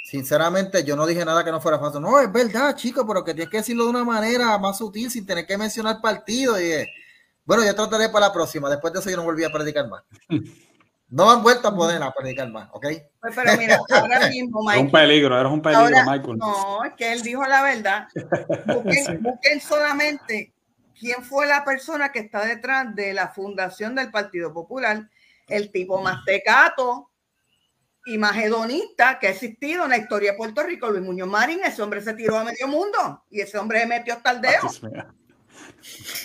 sinceramente, 0.06 0.84
yo 0.84 0.96
no 0.96 1.06
dije 1.06 1.24
nada 1.24 1.46
que 1.46 1.52
no 1.52 1.62
fuera 1.62 1.80
fácil. 1.80 2.02
No, 2.02 2.20
es 2.20 2.32
verdad, 2.32 2.76
chico, 2.76 3.06
pero 3.08 3.24
que 3.24 3.34
tienes 3.34 3.50
que 3.50 3.58
decirlo 3.58 3.86
de 3.86 3.92
una 3.92 4.04
manera 4.04 4.58
más 4.58 4.78
sutil, 4.78 5.10
sin 5.10 5.26
tener 5.26 5.46
que 5.46 5.58
mencionar 5.58 6.02
partido. 6.02 6.60
Y 6.60 6.64
dije, 6.64 6.88
bueno, 7.46 7.66
yo 7.66 7.76
trataré 7.76 8.10
para 8.10 8.28
la 8.28 8.34
próxima. 8.34 8.70
Después 8.70 8.94
de 8.94 9.00
eso 9.00 9.10
yo 9.10 9.18
no 9.18 9.24
volví 9.24 9.44
a 9.44 9.52
predicar 9.52 9.88
más. 9.88 10.04
No 11.12 11.32
han 11.32 11.42
vuelto 11.42 11.68
a 11.68 11.76
poder 11.76 12.04
a 12.04 12.12
predicar 12.12 12.50
más, 12.52 12.70
¿ok? 12.72 12.86
Pues, 13.20 13.36
pero 13.36 13.58
mira, 13.58 13.80
ahora 13.90 14.20
mismo, 14.30 14.62
Michael. 14.62 14.86
un 14.86 14.92
peligro, 14.92 15.40
eres 15.40 15.52
un 15.52 15.62
peligro, 15.62 16.06
Michael. 16.06 16.38
No, 16.38 16.84
es 16.84 16.94
que 16.94 17.12
él 17.12 17.22
dijo 17.24 17.44
la 17.46 17.64
verdad. 17.64 18.08
Busquen, 19.20 19.60
solamente 19.60 20.54
quién 21.00 21.24
fue 21.24 21.48
la 21.48 21.66
persona 21.66 22.12
que 22.12 22.20
está 22.20 22.46
detrás 22.46 22.94
de 22.94 23.14
la 23.14 23.30
fundación 23.30 23.96
del 23.96 24.12
Partido 24.12 24.54
Popular, 24.54 25.10
el 25.48 25.72
tipo 25.72 26.00
más 26.00 26.24
tecato 26.26 27.10
y 28.06 28.20
más 28.20 28.38
hedonista 28.38 29.18
que 29.18 29.28
ha 29.28 29.32
existido 29.32 29.86
en 29.86 29.90
la 29.90 29.98
historia 29.98 30.34
de 30.34 30.38
Puerto 30.38 30.62
Rico, 30.62 30.92
Luis 30.92 31.04
Muñoz 31.04 31.28
Marín. 31.28 31.62
Ese 31.64 31.82
hombre 31.82 32.02
se 32.02 32.14
tiró 32.14 32.38
a 32.38 32.44
medio 32.44 32.68
mundo 32.68 33.26
y 33.32 33.42
ese 33.42 33.58
hombre 33.58 33.80
se 33.80 33.88
metió 33.88 34.14
hasta 34.14 34.32
el 34.32 34.42
dedo. 34.42 34.70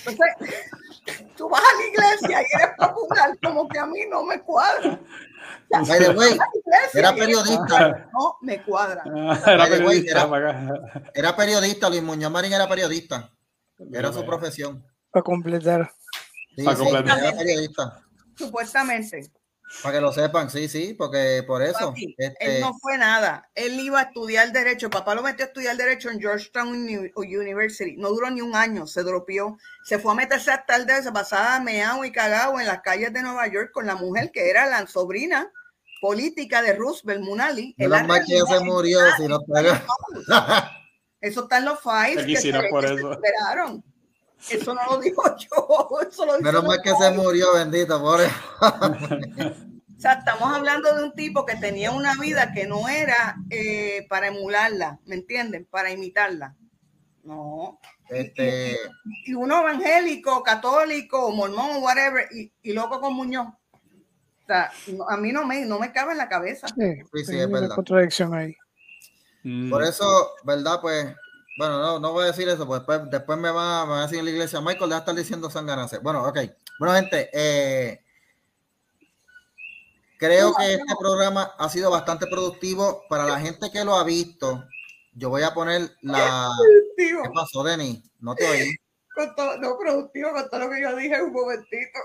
Entonces, 0.07 0.47
tú 1.37 1.49
vas 1.49 1.61
a 1.61 1.77
la 1.77 1.87
iglesia 1.87 2.43
y 2.43 2.63
eres 2.63 2.77
popular, 2.77 3.39
como 3.43 3.69
que 3.69 3.79
a 3.79 3.87
mí 3.87 4.01
no 4.11 4.25
me 4.25 4.41
cuadra. 4.41 4.99
era 6.95 7.15
periodista. 7.15 8.09
No 8.13 8.39
me 8.41 8.63
cuadra. 8.63 9.03
Era 9.47 9.67
periodista, 9.67 10.29
era, 11.15 11.37
periodista, 11.37 11.89
Luis 11.89 12.03
Muñoz 12.03 12.31
Marín 12.31 12.53
era 12.53 12.69
periodista. 12.69 13.31
Era 13.93 14.13
su 14.13 14.25
profesión. 14.25 14.85
Para 15.11 15.23
completar. 15.23 15.91
Para 16.65 16.77
completar. 16.77 17.19
era 17.19 17.37
periodista. 17.37 18.01
Supuestamente. 18.37 19.31
Para 19.83 19.97
que 19.97 20.01
lo 20.01 20.13
sepan, 20.13 20.51
sí, 20.51 20.69
sí, 20.69 20.95
porque 20.95 21.45
por 21.47 21.63
eso. 21.63 21.93
Él 21.97 22.15
este 22.17 22.61
no 22.61 22.73
fue 22.79 22.97
nada. 22.97 23.51
Él 23.55 23.79
iba 23.81 24.01
a 24.01 24.05
estudiar 24.05 24.53
Derecho. 24.53 24.89
Papá 24.89 25.15
lo 25.15 25.23
metió 25.23 25.45
a 25.45 25.49
estudiar 25.49 25.77
Derecho 25.77 26.11
en 26.11 26.21
Georgetown 26.21 26.69
University. 27.17 27.97
No 27.97 28.09
duró 28.09 28.31
ni 28.31 28.41
un 28.41 28.57
año, 28.57 28.87
se 28.87 29.03
dropió. 29.03 29.59
Se 29.85 29.99
fue 29.99 30.13
a 30.13 30.15
meterse 30.15 30.51
hasta 30.51 30.77
el 30.77 30.87
dedo, 30.87 31.03
se 31.03 31.13
pasaba 31.13 31.61
meado 31.61 32.05
y 32.05 32.13
cagado 32.13 32.59
en 32.61 32.67
las 32.67 32.81
calles 32.81 33.13
de 33.13 33.23
Nueva 33.23 33.47
York 33.49 33.73
con 33.73 33.87
la 33.87 33.97
mujer 33.97 34.31
que 34.33 34.49
era 34.49 34.67
la 34.67 34.87
sobrina 34.87 35.53
política 36.01 36.63
de 36.63 36.75
Roosevelt, 36.75 37.23
Munali. 37.23 37.75
Menos 37.77 38.07
mal 38.07 38.23
que 38.27 38.41
se 38.41 38.61
murió, 38.61 39.01
si 39.17 39.27
no 39.27 39.41
Eso 41.21 41.43
está 41.45 41.59
en 41.59 41.65
los 41.65 41.79
files 41.81 42.27
que 42.27 42.37
se, 42.37 42.69
por 42.71 42.85
eso. 42.85 43.19
Eso 44.51 44.75
no 44.75 44.81
lo 44.91 44.99
digo 44.99 45.23
yo. 45.39 45.89
Eso 46.09 46.27
lo 46.27 46.41
Menos 46.41 46.65
mal 46.65 46.83
que 46.83 46.95
se 46.95 47.11
murió, 47.13 47.55
bendito, 47.55 48.01
pobre. 48.01 48.27
o 48.61 50.01
sea, 50.01 50.15
estamos 50.15 50.55
hablando 50.55 50.95
de 50.95 51.05
un 51.05 51.13
tipo 51.15 51.47
que 51.47 51.57
tenía 51.57 51.91
una 51.91 52.15
vida 52.17 52.53
que 52.53 52.67
no 52.67 52.89
era 52.89 53.37
eh, 53.51 54.07
para 54.09 54.29
emularla, 54.29 54.99
¿me 55.07 55.17
entienden? 55.17 55.67
Para 55.71 55.91
imitarla. 55.91 56.57
No. 57.23 57.81
Este... 58.11 58.77
Y, 59.25 59.35
uno 59.35 59.61
evangélico, 59.61 60.43
católico, 60.43 61.31
mormón, 61.33 61.83
whatever, 61.83 62.29
y, 62.33 62.53
y 62.63 62.73
loco 62.73 63.01
con 63.01 63.15
Muñoz. 63.15 63.49
O 63.49 64.47
sea, 64.47 64.71
a 65.09 65.17
mí 65.17 65.33
no 65.33 65.47
me, 65.47 65.65
no 65.65 65.79
me 65.79 65.91
cabe 65.91 66.13
en 66.13 66.19
la 66.19 66.29
cabeza. 66.29 66.67
Sí, 66.69 67.25
sí, 67.25 67.39
es 67.39 67.51
verdad. 67.51 67.75
contradicción 67.75 68.35
ahí. 68.35 68.55
Por 69.71 69.83
eso, 69.83 70.05
¿verdad? 70.45 70.81
Pues 70.83 71.15
bueno, 71.57 71.79
no, 71.81 72.01
no 72.01 72.13
voy 72.13 72.25
a 72.25 72.29
decir 72.29 72.49
eso, 72.49 72.67
pues 72.67 72.83
después, 73.11 73.39
me, 73.39 73.51
va, 73.51 73.85
me 73.87 73.93
va 73.93 73.99
a 74.01 74.03
decir 74.03 74.19
en 74.19 74.25
la 74.25 74.31
iglesia, 74.33 74.61
Michael, 74.61 74.91
deja 74.91 74.99
estar 75.01 75.15
diciendo 75.15 75.51
sanganase. 75.51 75.99
Bueno, 75.99 76.27
ok. 76.27 76.39
Bueno, 76.79 76.95
gente, 76.95 77.31
eh, 77.33 78.05
creo 80.19 80.55
que 80.55 80.75
este 80.75 80.95
programa 80.99 81.55
ha 81.59 81.69
sido 81.69 81.91
bastante 81.91 82.27
productivo 82.27 83.05
para 83.09 83.25
la 83.25 83.39
gente 83.41 83.71
que 83.71 83.85
lo 83.85 83.95
ha 83.95 84.05
visto. 84.05 84.65
Yo 85.13 85.31
voy 85.31 85.43
a 85.43 85.55
poner 85.55 85.93
la. 86.03 86.51
¿Qué 86.97 87.31
pasó, 87.33 87.63
Denis? 87.63 88.03
No 88.19 88.35
te 88.35 88.49
oí. 88.49 88.75
no, 89.61 89.79
productivo 89.79 90.33
con 90.33 90.51
todo 90.51 90.61
lo 90.61 90.71
que 90.71 90.83
yo 90.83 90.97
dije 90.97 91.23
un 91.23 91.33
momentito. 91.33 92.01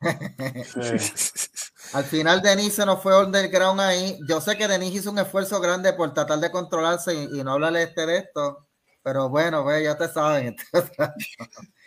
Al 1.92 2.04
final 2.04 2.40
Denis 2.40 2.74
se 2.74 2.86
nos 2.86 3.02
fue 3.02 3.22
underground 3.22 3.80
ahí. 3.80 4.18
Yo 4.28 4.40
sé 4.40 4.56
que 4.56 4.68
Denis 4.68 4.94
hizo 4.94 5.10
un 5.10 5.18
esfuerzo 5.18 5.60
grande 5.60 5.92
por 5.92 6.14
tratar 6.14 6.38
de 6.38 6.50
controlarse 6.50 7.14
y, 7.14 7.42
no 7.42 7.52
hablarle 7.52 7.82
este 7.82 8.06
de 8.06 8.18
esto. 8.18 8.67
Pero 9.02 9.28
bueno, 9.28 9.64
ve, 9.64 9.82
ya 9.84 9.96
te 9.96 10.08
saben. 10.08 10.56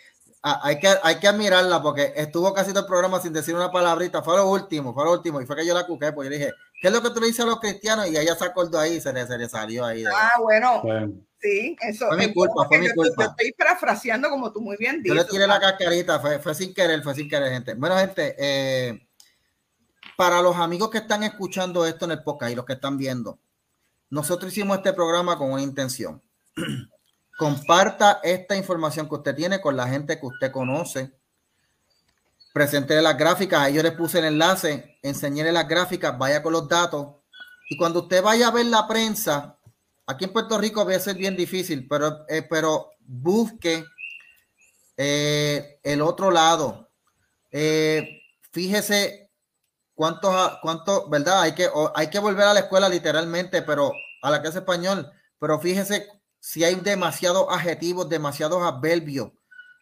Ah, 0.44 0.60
hay, 0.64 0.80
que, 0.80 0.88
hay 1.04 1.20
que 1.20 1.28
admirarla 1.28 1.80
porque 1.80 2.14
estuvo 2.16 2.52
casi 2.52 2.70
todo 2.70 2.80
el 2.80 2.86
programa 2.86 3.20
sin 3.20 3.32
decir 3.32 3.54
una 3.54 3.70
palabrita. 3.70 4.22
Fue 4.22 4.36
lo 4.36 4.50
último, 4.50 4.92
fue 4.92 5.04
lo 5.04 5.12
último. 5.12 5.40
Y 5.40 5.46
fue 5.46 5.54
que 5.54 5.64
yo 5.64 5.72
la 5.72 5.86
cuqué, 5.86 6.10
pues 6.10 6.28
yo 6.28 6.36
dije, 6.36 6.50
¿qué 6.80 6.88
es 6.88 6.92
lo 6.92 7.00
que 7.00 7.10
tú 7.10 7.20
le 7.20 7.28
dices 7.28 7.44
a 7.44 7.46
los 7.46 7.60
cristianos? 7.60 8.08
Y 8.08 8.16
ella 8.16 8.34
se 8.34 8.44
acordó 8.44 8.80
ahí 8.80 8.94
y 8.94 9.00
se 9.00 9.12
le, 9.12 9.24
se 9.24 9.38
le 9.38 9.48
salió 9.48 9.84
ahí. 9.84 10.02
ah, 10.04 10.32
bueno. 10.40 10.82
Sí, 11.40 11.76
eso 11.80 12.08
fue 12.08 12.16
mi 12.16 12.32
culpa, 12.32 12.66
fue 12.66 12.78
mi 12.78 12.88
culpa. 12.90 13.24
Yo, 13.24 13.30
estoy 13.30 13.52
parafraseando 13.52 14.30
como 14.30 14.52
tú 14.52 14.60
muy 14.60 14.76
bien 14.76 15.00
dices. 15.00 15.16
Yo 15.16 15.22
le 15.22 15.28
tiré 15.28 15.46
la 15.46 15.60
cascarita, 15.60 16.18
fue, 16.18 16.40
fue 16.40 16.54
sin 16.56 16.74
querer, 16.74 17.02
fue 17.02 17.14
sin 17.14 17.28
querer, 17.28 17.52
gente. 17.52 17.74
Bueno, 17.74 17.96
gente, 17.98 18.34
eh, 18.38 19.06
para 20.16 20.40
los 20.40 20.56
amigos 20.56 20.90
que 20.90 20.98
están 20.98 21.22
escuchando 21.24 21.86
esto 21.86 22.04
en 22.04 22.12
el 22.12 22.22
podcast 22.22 22.52
y 22.52 22.54
los 22.54 22.64
que 22.64 22.74
están 22.74 22.96
viendo, 22.96 23.38
nosotros 24.10 24.52
hicimos 24.52 24.76
este 24.76 24.92
programa 24.92 25.36
con 25.36 25.52
una 25.52 25.62
intención. 25.62 26.22
Comparta 27.42 28.20
esta 28.22 28.56
información 28.56 29.08
que 29.08 29.16
usted 29.16 29.34
tiene 29.34 29.60
con 29.60 29.76
la 29.76 29.88
gente 29.88 30.20
que 30.20 30.26
usted 30.26 30.52
conoce. 30.52 31.10
Presente 32.52 33.02
las 33.02 33.18
gráficas, 33.18 33.62
ahí 33.62 33.74
yo 33.74 33.82
les 33.82 33.94
puse 33.94 34.20
el 34.20 34.26
enlace, 34.26 34.96
enseñé 35.02 35.50
las 35.50 35.66
gráficas, 35.66 36.16
vaya 36.16 36.40
con 36.40 36.52
los 36.52 36.68
datos. 36.68 37.16
Y 37.68 37.76
cuando 37.76 38.02
usted 38.02 38.22
vaya 38.22 38.46
a 38.46 38.52
ver 38.52 38.66
la 38.66 38.86
prensa, 38.86 39.58
aquí 40.06 40.26
en 40.26 40.32
Puerto 40.32 40.56
Rico 40.56 40.82
a 40.82 40.98
ser 41.00 41.16
bien 41.16 41.36
difícil, 41.36 41.88
pero, 41.88 42.24
eh, 42.28 42.46
pero 42.48 42.90
busque 43.00 43.84
eh, 44.96 45.80
el 45.82 46.00
otro 46.00 46.30
lado. 46.30 46.90
Eh, 47.50 48.22
fíjese 48.52 49.32
cuántos, 49.96 50.32
cuántos, 50.62 51.10
¿verdad? 51.10 51.40
Hay 51.40 51.56
que, 51.56 51.68
hay 51.96 52.08
que 52.08 52.20
volver 52.20 52.46
a 52.46 52.54
la 52.54 52.60
escuela 52.60 52.88
literalmente, 52.88 53.62
pero 53.62 53.90
a 54.22 54.30
la 54.30 54.40
clase 54.40 54.58
español, 54.58 55.10
pero 55.40 55.58
fíjese 55.58 56.21
si 56.42 56.64
hay 56.64 56.74
demasiados 56.74 57.46
adjetivos, 57.50 58.08
demasiados 58.08 58.64
adverbios 58.64 59.30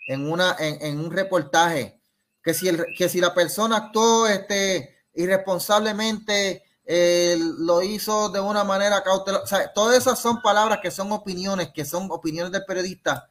en, 0.06 0.30
una, 0.30 0.54
en, 0.58 1.00
un 1.00 1.10
reportaje, 1.10 2.02
que 2.42 2.52
si, 2.52 2.68
el, 2.68 2.84
que 2.98 3.08
si 3.08 3.18
la 3.18 3.32
persona 3.32 3.78
actuó 3.78 4.26
este, 4.26 4.98
irresponsablemente, 5.14 6.62
eh, 6.84 7.38
lo 7.40 7.82
hizo 7.82 8.28
de 8.28 8.40
una 8.40 8.62
manera 8.62 9.02
cautelosa, 9.02 9.72
todas 9.72 9.96
esas 9.96 10.18
son 10.18 10.42
palabras 10.42 10.80
que 10.82 10.90
son 10.90 11.10
opiniones, 11.12 11.70
que 11.72 11.86
son 11.86 12.08
opiniones 12.10 12.52
del 12.52 12.66
periodista, 12.66 13.30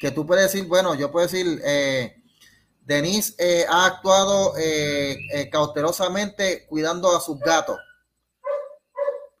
que 0.00 0.10
tú 0.10 0.26
puedes 0.26 0.50
decir, 0.50 0.66
bueno, 0.66 0.94
yo 0.94 1.12
puedo 1.12 1.26
decir, 1.26 1.60
eh, 1.62 2.22
Denise 2.80 3.34
eh, 3.36 3.66
ha 3.68 3.84
actuado 3.84 4.54
cautelosamente 5.50 6.66
cuidando 6.68 7.14
a 7.14 7.20
sus 7.20 7.38
gatos. 7.38 7.76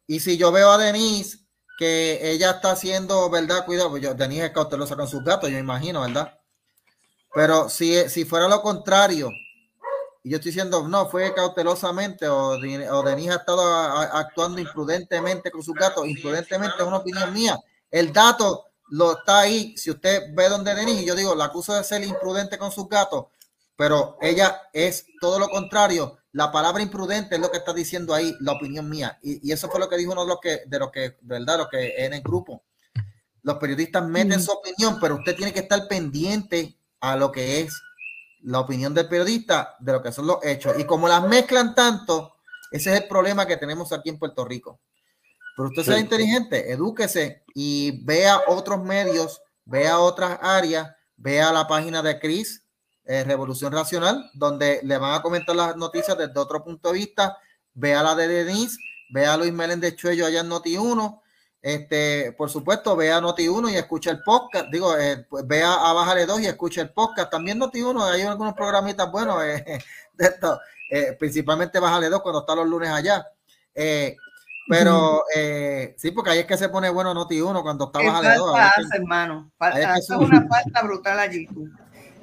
Y 0.06 0.20
si 0.20 0.36
yo 0.36 0.52
veo 0.52 0.70
a 0.70 0.76
Denise 0.76 1.41
que 1.82 2.30
ella 2.30 2.52
está 2.52 2.70
haciendo, 2.70 3.28
¿verdad? 3.28 3.64
Cuidado, 3.66 3.90
pues 3.90 4.04
yo, 4.04 4.14
Denise 4.14 4.46
es 4.46 4.50
cautelosa 4.52 4.94
con 4.94 5.08
sus 5.08 5.24
gatos, 5.24 5.50
yo 5.50 5.58
imagino, 5.58 6.02
¿verdad? 6.02 6.38
Pero 7.34 7.68
si, 7.68 8.08
si 8.08 8.24
fuera 8.24 8.46
lo 8.46 8.62
contrario, 8.62 9.32
y 10.22 10.30
yo 10.30 10.36
estoy 10.36 10.52
diciendo, 10.52 10.86
no, 10.86 11.08
fue 11.08 11.34
cautelosamente 11.34 12.28
o, 12.28 12.50
o 12.50 13.02
Denise 13.02 13.32
ha 13.32 13.36
estado 13.38 13.62
actuando 13.62 14.60
imprudentemente 14.60 15.50
con 15.50 15.64
sus 15.64 15.74
gatos, 15.74 16.06
imprudentemente 16.06 16.76
es 16.78 16.86
una 16.86 16.98
opinión 16.98 17.32
mía. 17.32 17.58
El 17.90 18.12
dato 18.12 18.66
lo 18.90 19.18
está 19.18 19.40
ahí. 19.40 19.76
Si 19.76 19.90
usted 19.90 20.26
ve 20.34 20.48
donde 20.48 20.76
Denise, 20.76 21.04
yo 21.04 21.16
digo, 21.16 21.34
la 21.34 21.46
acuso 21.46 21.74
de 21.74 21.82
ser 21.82 22.04
imprudente 22.04 22.58
con 22.58 22.70
sus 22.70 22.88
gatos, 22.88 23.26
pero 23.74 24.18
ella 24.20 24.68
es 24.72 25.04
todo 25.20 25.40
lo 25.40 25.48
contrario. 25.48 26.16
La 26.32 26.50
palabra 26.50 26.82
imprudente 26.82 27.34
es 27.34 27.40
lo 27.40 27.50
que 27.50 27.58
está 27.58 27.74
diciendo 27.74 28.14
ahí, 28.14 28.34
la 28.40 28.52
opinión 28.52 28.88
mía. 28.88 29.18
Y, 29.22 29.52
eso 29.52 29.68
fue 29.68 29.78
lo 29.78 29.88
que 29.88 29.98
dijo 29.98 30.12
uno 30.12 30.22
de 30.22 30.28
los 30.28 30.40
que, 30.40 30.62
de 30.66 30.78
lo 30.78 30.90
que, 30.90 31.18
verdad, 31.20 31.58
lo 31.58 31.68
que 31.68 32.04
en 32.04 32.14
el 32.14 32.22
grupo. 32.22 32.64
Los 33.42 33.56
periodistas 33.56 34.06
meten 34.06 34.40
su 34.40 34.52
opinión, 34.52 34.98
pero 35.00 35.16
usted 35.16 35.36
tiene 35.36 35.52
que 35.52 35.60
estar 35.60 35.86
pendiente 35.88 36.78
a 37.00 37.16
lo 37.16 37.30
que 37.32 37.60
es 37.60 37.74
la 38.42 38.60
opinión 38.60 38.94
del 38.94 39.08
periodista 39.08 39.76
de 39.80 39.92
lo 39.92 40.02
que 40.02 40.12
son 40.12 40.26
los 40.26 40.38
hechos. 40.42 40.78
Y 40.78 40.84
como 40.84 41.06
las 41.06 41.26
mezclan 41.28 41.74
tanto, 41.74 42.36
ese 42.70 42.94
es 42.94 43.02
el 43.02 43.08
problema 43.08 43.46
que 43.46 43.56
tenemos 43.56 43.92
aquí 43.92 44.08
en 44.08 44.18
Puerto 44.18 44.44
Rico. 44.44 44.80
Pero 45.56 45.68
usted 45.68 45.82
sea 45.82 45.98
inteligente, 45.98 46.72
edúquese 46.72 47.44
y 47.54 48.02
vea 48.04 48.40
otros 48.46 48.82
medios, 48.82 49.42
vea 49.66 49.98
otras 49.98 50.38
áreas, 50.40 50.94
vea 51.16 51.52
la 51.52 51.68
página 51.68 52.02
de 52.02 52.18
Cris, 52.18 52.61
eh, 53.12 53.24
Revolución 53.24 53.72
Racional, 53.72 54.30
donde 54.32 54.80
le 54.84 54.96
van 54.96 55.14
a 55.14 55.22
comentar 55.22 55.54
las 55.54 55.76
noticias 55.76 56.16
desde 56.16 56.38
otro 56.38 56.64
punto 56.64 56.92
de 56.92 56.98
vista. 56.98 57.36
Vea 57.74 58.02
la 58.02 58.14
de 58.14 58.26
Denise, 58.26 58.78
vea 59.10 59.34
a 59.34 59.36
Luis 59.36 59.52
Meléndez 59.52 59.96
Chuello 59.96 60.26
allá 60.26 60.40
en 60.40 60.48
Noti1, 60.48 61.20
este, 61.62 62.32
por 62.32 62.50
supuesto, 62.50 62.96
vea 62.96 63.20
Noti1 63.20 63.70
y 63.70 63.76
escucha 63.76 64.10
el 64.10 64.22
podcast. 64.22 64.66
Digo, 64.72 64.98
eh, 64.98 65.26
pues 65.28 65.46
vea 65.46 65.74
a 65.74 65.92
Bájale 65.92 66.26
2 66.26 66.40
y 66.40 66.46
escucha 66.46 66.80
el 66.80 66.90
podcast. 66.90 67.30
También 67.30 67.60
Noti1, 67.60 68.02
hay 68.02 68.22
algunos 68.22 68.54
programitas 68.54 69.10
buenos 69.12 69.44
eh, 69.44 69.78
de 70.14 70.24
esto, 70.24 70.58
eh, 70.90 71.14
principalmente 71.18 71.78
Bájale 71.78 72.08
2 72.08 72.20
cuando 72.20 72.40
está 72.40 72.56
los 72.56 72.66
lunes 72.66 72.90
allá. 72.90 73.24
pero 74.68 75.22
sí, 75.96 76.10
porque 76.10 76.30
ahí 76.30 76.38
es 76.40 76.46
que 76.46 76.56
se 76.56 76.68
pone 76.68 76.90
bueno 76.90 77.14
Noti1 77.14 77.62
cuando 77.62 77.84
está 77.84 78.00
Bájale 78.00 78.36
2. 78.36 78.56
hermano. 78.94 79.52
Falta, 79.56 79.98
es 79.98 80.10
una 80.10 80.48
falta 80.48 80.82
brutal 80.82 81.18
allí. 81.18 81.46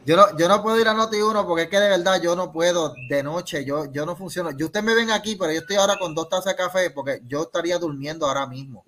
Yo 0.05 0.15
no, 0.15 0.37
yo 0.37 0.47
no 0.47 0.63
puedo 0.63 0.79
ir 0.79 0.87
a 0.87 0.93
Noti1 0.93 1.45
porque 1.45 1.63
es 1.63 1.69
que 1.69 1.79
de 1.79 1.89
verdad 1.89 2.21
yo 2.21 2.35
no 2.35 2.51
puedo 2.51 2.93
de 3.09 3.21
noche, 3.21 3.63
yo, 3.65 3.91
yo 3.91 4.05
no 4.05 4.15
funciono. 4.15 4.51
Yo 4.51 4.67
ustedes 4.67 4.85
me 4.85 4.95
ven 4.95 5.11
aquí, 5.11 5.35
pero 5.35 5.51
yo 5.51 5.59
estoy 5.59 5.75
ahora 5.75 5.97
con 5.97 6.15
dos 6.15 6.29
tazas 6.29 6.45
de 6.45 6.55
café 6.55 6.89
porque 6.89 7.21
yo 7.27 7.43
estaría 7.43 7.77
durmiendo 7.77 8.25
ahora 8.25 8.47
mismo. 8.47 8.83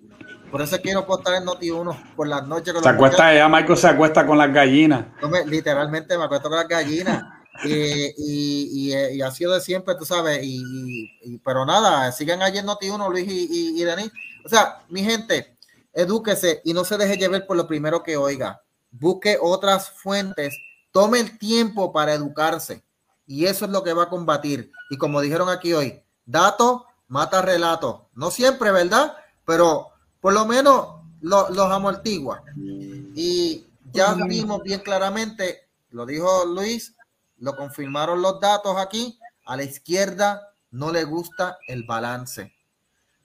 Por 0.52 0.60
eso 0.60 0.76
quiero 0.82 1.06
postar 1.06 1.36
en 1.36 1.46
Noti1 1.46 2.14
por 2.14 2.28
las 2.28 2.46
noches. 2.46 2.74
se 2.82 2.88
acuesta, 2.88 3.34
ya 3.34 3.48
Michael 3.48 3.78
se 3.78 3.88
acuesta 3.88 4.26
con 4.26 4.36
las 4.36 4.52
gallinas. 4.52 5.06
literalmente 5.46 6.18
me 6.18 6.24
acuesto 6.24 6.50
con 6.50 6.58
las 6.58 6.68
gallinas. 6.68 7.22
y, 7.64 8.92
y, 8.92 9.22
ha 9.22 9.30
sido 9.30 9.54
de 9.54 9.62
siempre, 9.62 9.94
tú 9.98 10.04
sabes. 10.04 10.40
Y, 10.42 11.38
pero 11.44 11.64
nada, 11.64 12.12
sigan 12.12 12.42
allí 12.42 12.58
en 12.58 12.66
Noti1, 12.66 13.10
Luis 13.10 13.26
y, 13.28 13.80
y, 13.80 13.84
Denis. 13.84 14.12
O 14.44 14.48
sea, 14.50 14.82
mi 14.90 15.02
gente, 15.02 15.56
edúquese 15.92 16.60
y 16.64 16.74
no 16.74 16.84
se 16.84 16.98
deje 16.98 17.16
llevar 17.16 17.46
por 17.46 17.56
lo 17.56 17.66
primero 17.66 18.02
que 18.02 18.18
oiga. 18.18 18.60
Busque 18.90 19.38
otras 19.40 19.90
fuentes. 19.90 20.54
Tome 20.92 21.18
el 21.20 21.38
tiempo 21.38 21.92
para 21.92 22.14
educarse. 22.14 22.84
Y 23.26 23.46
eso 23.46 23.64
es 23.64 23.70
lo 23.70 23.82
que 23.82 23.92
va 23.92 24.04
a 24.04 24.08
combatir. 24.08 24.70
Y 24.90 24.98
como 24.98 25.20
dijeron 25.20 25.48
aquí 25.48 25.72
hoy, 25.72 26.02
dato 26.24 26.86
mata 27.08 27.42
relato. 27.42 28.08
No 28.14 28.30
siempre, 28.30 28.70
¿verdad? 28.70 29.16
Pero 29.44 29.88
por 30.20 30.32
lo 30.32 30.46
menos 30.46 31.02
los 31.20 31.70
amortigua. 31.70 32.42
Y 32.56 33.66
ya 33.92 34.14
vimos 34.14 34.62
bien 34.62 34.80
claramente, 34.80 35.68
lo 35.90 36.06
dijo 36.06 36.44
Luis, 36.46 36.94
lo 37.38 37.56
confirmaron 37.56 38.22
los 38.22 38.40
datos 38.40 38.76
aquí, 38.78 39.18
a 39.44 39.56
la 39.56 39.64
izquierda 39.64 40.54
no 40.70 40.90
le 40.90 41.04
gusta 41.04 41.58
el 41.68 41.84
balance. 41.84 42.54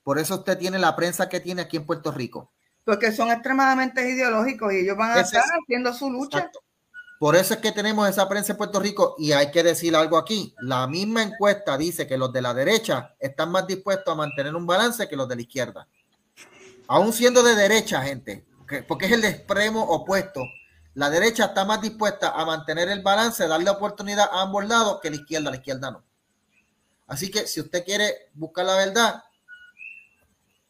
Por 0.04 0.20
eso 0.20 0.36
usted 0.36 0.58
tiene 0.58 0.80
la 0.80 0.96
prensa 0.96 1.30
que 1.30 1.40
tiene 1.40 1.62
aquí 1.62 1.78
en 1.78 1.86
Puerto 1.86 2.12
Rico. 2.12 2.52
Porque 2.84 3.12
son 3.12 3.30
extremadamente 3.32 4.10
ideológicos 4.10 4.74
y 4.74 4.78
ellos 4.78 4.98
van 4.98 5.12
a 5.12 5.22
estar 5.22 5.44
haciendo 5.62 5.94
su 5.94 6.10
lucha. 6.10 6.50
Por 7.20 7.36
eso 7.36 7.56
es 7.56 7.60
que 7.60 7.72
tenemos 7.72 8.08
esa 8.08 8.30
prensa 8.30 8.54
en 8.54 8.58
Puerto 8.58 8.80
Rico 8.80 9.16
y 9.18 9.32
hay 9.32 9.52
que 9.52 9.64
decir 9.64 9.96
algo 9.96 10.18
aquí. 10.18 10.54
La 10.60 10.88
misma 10.88 11.24
encuesta 11.24 11.78
dice 11.78 12.06
que 12.08 12.18
los 12.18 12.32
de 12.32 12.42
la 12.42 12.54
derecha 12.54 13.16
están 13.20 13.52
más 13.52 13.66
dispuestos 13.66 14.14
a 14.14 14.16
mantener 14.16 14.56
un 14.56 14.68
balance 14.68 15.08
que 15.08 15.16
los 15.16 15.28
de 15.28 15.36
la 15.36 15.42
izquierda 15.42 15.88
aún 16.88 17.14
siendo 17.14 17.44
de 17.44 17.56
derecha, 17.56 18.02
gente, 18.02 18.46
porque 18.88 19.06
es 19.06 19.12
el 19.12 19.26
extremo 19.26 19.84
opuesto. 19.84 20.44
La 20.96 21.10
derecha 21.10 21.46
está 21.46 21.64
más 21.66 21.82
dispuesta 21.82 22.30
a 22.30 22.46
mantener 22.46 22.90
el 22.90 23.04
balance, 23.04 23.48
darle 23.48 23.70
oportunidad 23.70 24.30
a 24.32 24.42
ambos 24.42 24.68
lados 24.68 25.00
que 25.02 25.12
la 25.12 25.18
izquierda, 25.18 25.52
la 25.52 25.58
izquierda 25.58 25.92
no. 25.92 26.04
Así 27.08 27.30
que 27.30 27.46
si 27.46 27.62
usted 27.62 27.86
quiere 27.86 28.30
buscar 28.34 28.66
la 28.66 28.76
verdad, 28.76 29.24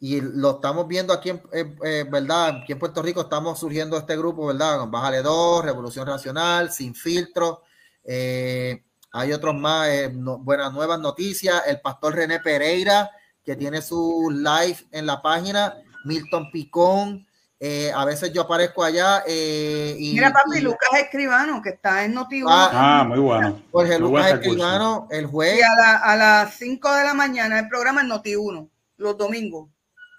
y 0.00 0.20
lo 0.20 0.52
estamos 0.52 0.86
viendo 0.86 1.12
aquí 1.12 1.30
en, 1.30 2.10
verdad, 2.10 2.60
aquí 2.62 2.72
en 2.72 2.78
Puerto 2.78 3.02
Rico 3.02 3.22
estamos 3.22 3.58
surgiendo 3.58 3.96
este 3.96 4.16
grupo, 4.16 4.46
¿verdad? 4.46 4.78
Con 4.78 4.90
Bájale 4.90 5.22
2, 5.22 5.64
Revolución 5.64 6.06
Racional, 6.06 6.70
Sin 6.70 6.94
Filtro. 6.94 7.62
Eh, 8.04 8.84
hay 9.12 9.32
otros 9.32 9.54
más, 9.54 9.88
eh, 9.88 10.12
buenas 10.12 10.72
nuevas 10.72 11.00
noticias. 11.00 11.62
El 11.66 11.80
pastor 11.80 12.14
René 12.14 12.40
Pereira, 12.40 13.10
que 13.44 13.56
tiene 13.56 13.82
su 13.82 14.30
live 14.30 14.78
en 14.92 15.06
la 15.06 15.20
página 15.20 15.74
Milton 16.04 16.50
Picón, 16.52 17.26
eh, 17.60 17.90
a 17.92 18.04
veces 18.04 18.32
yo 18.32 18.42
aparezco 18.42 18.84
allá. 18.84 19.24
Eh, 19.26 19.96
y, 19.98 20.12
Mira, 20.12 20.32
papi, 20.32 20.60
Lucas 20.60 20.90
Escribano, 21.00 21.60
que 21.60 21.70
está 21.70 22.04
en 22.04 22.14
noti 22.14 22.42
ah, 22.46 23.00
ah, 23.00 23.04
muy 23.04 23.18
bueno. 23.18 23.60
Jorge 23.72 23.98
Lucas 23.98 24.32
Escribano, 24.34 25.08
el 25.10 25.26
juez. 25.26 25.58
Y 25.58 25.62
a, 25.62 26.14
las 26.16 26.54
5 26.54 26.94
de 26.94 27.04
la 27.04 27.14
mañana 27.14 27.58
el 27.58 27.68
programa 27.68 28.02
en 28.02 28.10
Noti1, 28.10 28.70
los 28.98 29.18
domingos. 29.18 29.70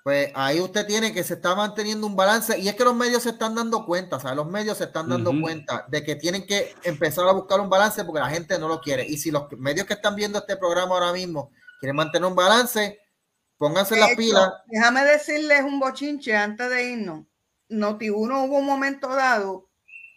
Pues 0.09 0.31
ahí 0.33 0.59
usted 0.59 0.87
tiene 0.87 1.13
que 1.13 1.23
se 1.23 1.35
está 1.35 1.53
manteniendo 1.53 2.07
un 2.07 2.15
balance 2.15 2.57
y 2.57 2.67
es 2.67 2.73
que 2.73 2.83
los 2.83 2.95
medios 2.95 3.21
se 3.21 3.29
están 3.29 3.53
dando 3.53 3.85
cuenta, 3.85 4.15
o 4.15 4.19
sea, 4.19 4.33
los 4.33 4.47
medios 4.47 4.79
se 4.79 4.85
están 4.85 5.07
dando 5.07 5.31
cuenta 5.39 5.85
de 5.87 6.03
que 6.03 6.15
tienen 6.15 6.47
que 6.47 6.73
empezar 6.81 7.27
a 7.27 7.31
buscar 7.31 7.59
un 7.59 7.69
balance 7.69 8.03
porque 8.03 8.19
la 8.19 8.31
gente 8.31 8.57
no 8.57 8.67
lo 8.67 8.81
quiere. 8.81 9.05
Y 9.05 9.17
si 9.17 9.29
los 9.29 9.51
medios 9.59 9.85
que 9.85 9.93
están 9.93 10.15
viendo 10.15 10.39
este 10.39 10.57
programa 10.57 10.95
ahora 10.95 11.13
mismo 11.13 11.51
quieren 11.79 11.95
mantener 11.95 12.27
un 12.27 12.35
balance, 12.35 12.99
Pónganse 13.59 13.97
la 13.97 14.07
pila. 14.17 14.63
Déjame 14.65 15.03
decirles 15.03 15.61
un 15.61 15.79
bochinche 15.79 16.35
antes 16.35 16.67
de 16.71 16.85
irnos. 16.85 17.27
Noti 17.67 18.09
uno 18.09 18.45
hubo 18.45 18.57
un 18.57 18.65
momento 18.65 19.09
dado 19.09 19.69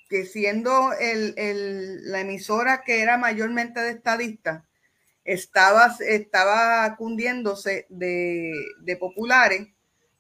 que 0.09 0.24
siendo 0.24 0.94
el, 0.94 2.10
la 2.10 2.20
emisora 2.20 2.82
que 2.82 3.02
era 3.02 3.19
mayormente 3.19 3.78
de 3.81 3.90
estadistas, 3.90 4.62
estaba, 5.23 5.94
estaba 6.01 6.97
cundiéndose 6.97 7.85
de, 7.90 8.52
de 8.81 8.97
populares 8.97 9.69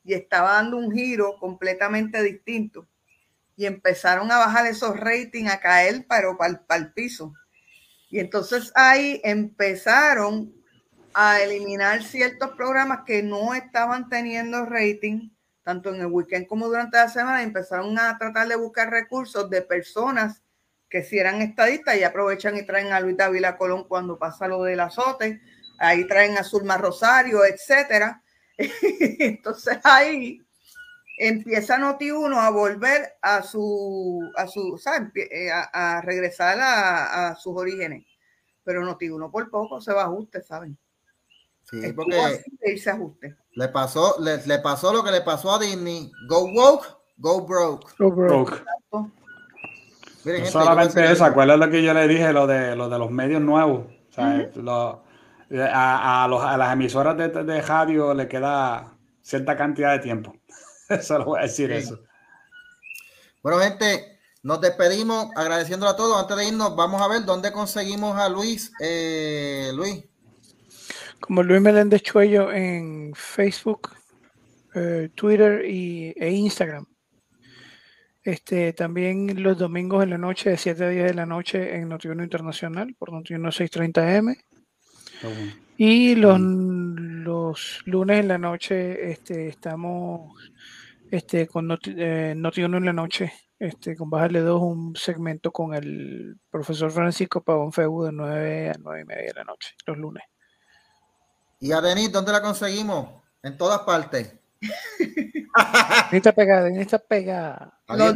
y 0.04 0.14
estaba 0.14 0.54
dando 0.54 0.76
un 0.76 0.92
giro 0.92 1.36
completamente 1.38 2.22
distinto. 2.22 2.86
Y 3.56 3.66
empezaron 3.66 4.30
a 4.32 4.38
bajar 4.38 4.66
esos 4.66 4.98
ratings, 4.98 5.50
a 5.50 5.60
caer, 5.60 6.06
pero 6.08 6.36
para 6.36 6.60
el 6.76 6.92
piso. 6.92 7.32
Y 8.10 8.18
entonces 8.18 8.72
ahí 8.74 9.20
empezaron 9.24 10.52
a 11.14 11.40
eliminar 11.40 12.02
ciertos 12.02 12.50
programas 12.52 13.00
que 13.06 13.22
no 13.22 13.54
estaban 13.54 14.08
teniendo 14.08 14.64
rating, 14.64 15.30
tanto 15.62 15.94
en 15.94 16.00
el 16.00 16.06
weekend 16.06 16.46
como 16.46 16.66
durante 16.66 16.96
la 16.96 17.08
semana, 17.08 17.40
y 17.40 17.44
empezaron 17.44 17.98
a 17.98 18.16
tratar 18.18 18.48
de 18.48 18.56
buscar 18.56 18.90
recursos 18.90 19.48
de 19.50 19.62
personas 19.62 20.42
que 20.88 21.02
si 21.02 21.18
eran 21.18 21.40
estadistas 21.40 21.96
y 21.96 22.04
aprovechan 22.04 22.56
y 22.56 22.64
traen 22.64 22.92
a 22.92 23.00
Luis 23.00 23.16
Dávila 23.16 23.56
Colón 23.56 23.84
cuando 23.84 24.18
pasa 24.18 24.46
lo 24.46 24.62
del 24.62 24.80
azote, 24.80 25.40
ahí 25.78 26.06
traen 26.06 26.36
a 26.36 26.44
Zulma 26.44 26.76
Rosario, 26.76 27.44
etcétera. 27.44 28.21
Entonces 29.18 29.78
ahí 29.84 30.40
empieza 31.18 31.78
Noti1 31.78 32.36
a 32.36 32.50
volver 32.50 33.14
a 33.22 33.42
su, 33.42 34.30
a 34.36 34.46
su, 34.46 34.80
eh, 35.14 35.50
A, 35.50 36.00
regresar 36.02 36.58
a, 36.60 37.36
sus 37.36 37.56
orígenes. 37.56 38.04
Pero 38.64 38.82
Noti1 38.82 39.30
por 39.30 39.50
poco 39.50 39.80
se 39.80 39.92
va 39.92 40.02
a 40.02 40.06
ajuste, 40.06 40.42
¿saben? 40.42 40.76
Sí, 41.64 41.92
porque 41.94 42.42
le 43.54 43.68
pasó, 43.68 44.16
le, 44.20 44.58
pasó 44.58 44.92
lo 44.92 45.04
que 45.04 45.10
le 45.10 45.20
pasó 45.20 45.52
a 45.52 45.58
Disney. 45.58 46.10
Go 46.28 46.46
woke, 46.52 46.86
go 47.16 47.46
broke. 47.46 47.86
Go 47.98 48.10
broke. 48.10 48.62
no 48.90 50.46
solamente 50.46 51.10
eso, 51.10 51.24
acuérdate 51.24 51.58
lo 51.58 51.70
que 51.70 51.82
yo 51.82 51.94
le 51.94 52.08
dije, 52.08 52.32
lo 52.32 52.46
de, 52.46 52.76
lo 52.76 52.88
de 52.88 52.98
los 52.98 53.10
medios 53.10 53.40
nuevos. 53.40 53.86
A, 55.60 56.24
a, 56.24 56.56
las 56.56 56.72
emisoras 56.72 57.16
de, 57.16 57.28
de, 57.28 57.62
radio 57.62 58.14
le 58.14 58.28
queda 58.28 58.96
cierta 59.20 59.56
cantidad 59.56 59.92
de 59.92 59.98
tiempo. 59.98 60.34
Solo 61.02 61.24
voy 61.24 61.40
a 61.40 61.42
decir 61.42 61.70
eso. 61.72 62.00
Bueno, 63.42 63.58
gente, 63.58 64.20
nos 64.42 64.60
despedimos 64.60 65.28
agradeciéndole 65.36 65.92
a 65.92 65.96
todos. 65.96 66.20
Antes 66.20 66.36
de 66.36 66.48
irnos, 66.48 66.74
vamos 66.76 67.02
a 67.02 67.08
ver 67.08 67.24
dónde 67.24 67.52
conseguimos 67.52 68.18
a 68.18 68.28
Luis. 68.28 68.72
Eh, 68.80 69.70
Luis. 69.74 70.04
Como 71.20 71.42
Luis 71.42 71.60
Meléndez 71.60 72.02
Chuello 72.02 72.52
en 72.52 73.12
Facebook. 73.14 73.90
eh, 74.74 75.10
Twitter 75.14 75.64
y, 75.66 76.14
e 76.16 76.30
Instagram. 76.30 76.86
Este, 78.24 78.72
también 78.72 79.42
los 79.42 79.58
domingos 79.58 80.04
en 80.04 80.10
la 80.10 80.18
noche, 80.18 80.50
de 80.50 80.56
7 80.56 80.84
a 80.84 80.88
10 80.88 81.04
de 81.06 81.14
la 81.14 81.26
noche, 81.26 81.76
en 81.76 81.88
Notiuno 81.88 82.22
Internacional, 82.22 82.94
por 82.98 83.12
Notiuno 83.12 83.50
630M. 83.50 84.36
Y 85.76 86.14
los, 86.14 86.38
los 86.40 87.82
lunes 87.86 88.20
en 88.20 88.28
la 88.28 88.38
noche 88.38 89.10
este, 89.10 89.48
estamos 89.48 90.52
este, 91.10 91.46
con 91.46 91.66
Noti, 91.66 91.94
eh, 91.96 92.30
en 92.30 92.84
la 92.84 92.92
noche, 92.92 93.32
este, 93.58 93.96
con 93.96 94.08
Bájale 94.08 94.40
2, 94.40 94.62
un 94.62 94.96
segmento 94.96 95.52
con 95.52 95.74
el 95.74 96.38
profesor 96.50 96.90
Francisco 96.90 97.42
Pavón 97.42 97.72
Feu 97.72 98.04
de 98.04 98.12
9 98.12 98.70
a 98.70 98.74
9 98.78 99.00
y 99.00 99.04
media 99.04 99.24
de 99.24 99.34
la 99.34 99.44
noche, 99.44 99.74
los 99.86 99.98
lunes. 99.98 100.24
¿Y 101.60 101.72
a 101.72 101.80
Denis 101.80 102.10
dónde 102.10 102.32
la 102.32 102.42
conseguimos? 102.42 103.22
En 103.42 103.56
todas 103.56 103.80
partes. 103.80 104.41
Esta 106.12 106.32
pegada, 106.32 106.68
esta 106.68 106.98
pegada. 106.98 107.78
Los, 107.88 108.14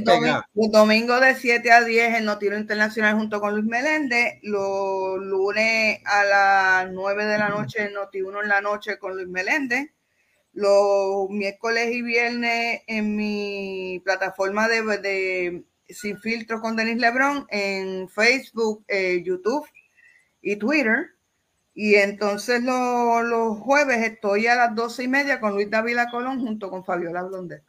domingos 0.70 1.20
de 1.20 1.34
7 1.34 1.70
a 1.70 1.84
10 1.84 2.14
en 2.16 2.24
Notiro 2.24 2.56
Internacional 2.56 3.16
junto 3.16 3.40
con 3.40 3.54
Luis 3.54 3.66
Meléndez. 3.66 4.38
Los 4.42 5.18
lunes 5.18 6.00
a 6.04 6.24
las 6.24 6.92
9 6.92 7.24
de 7.26 7.38
la 7.38 7.48
noche 7.48 7.84
en 7.84 7.92
Noti 7.92 8.22
1 8.22 8.42
en 8.42 8.48
la 8.48 8.60
noche 8.60 8.98
con 8.98 9.14
Luis 9.14 9.28
Meléndez. 9.28 9.90
Los 10.52 11.28
miércoles 11.28 11.92
y 11.92 12.02
viernes 12.02 12.82
en 12.86 13.16
mi 13.16 14.00
plataforma 14.04 14.68
de, 14.68 14.82
de 14.98 15.64
Sin 15.88 16.18
Filtros 16.18 16.60
con 16.62 16.76
Denis 16.76 16.96
Lebron 16.96 17.46
en 17.50 18.08
Facebook, 18.08 18.84
eh, 18.88 19.22
YouTube 19.22 19.66
y 20.40 20.56
Twitter. 20.56 21.15
Y 21.78 21.96
entonces 21.96 22.62
los 22.62 23.58
jueves 23.58 23.98
estoy 24.02 24.46
a 24.46 24.54
las 24.54 24.74
doce 24.74 25.04
y 25.04 25.08
media 25.08 25.38
con 25.38 25.52
Luis 25.52 25.70
David 25.70 25.98
Colón 26.10 26.40
junto 26.40 26.70
con 26.70 26.86
Fabiola 26.86 27.22
Blondet. 27.22 27.62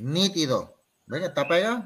Nítido. 0.00 0.74
Ven, 1.04 1.24
está 1.24 1.46
pegado. 1.46 1.84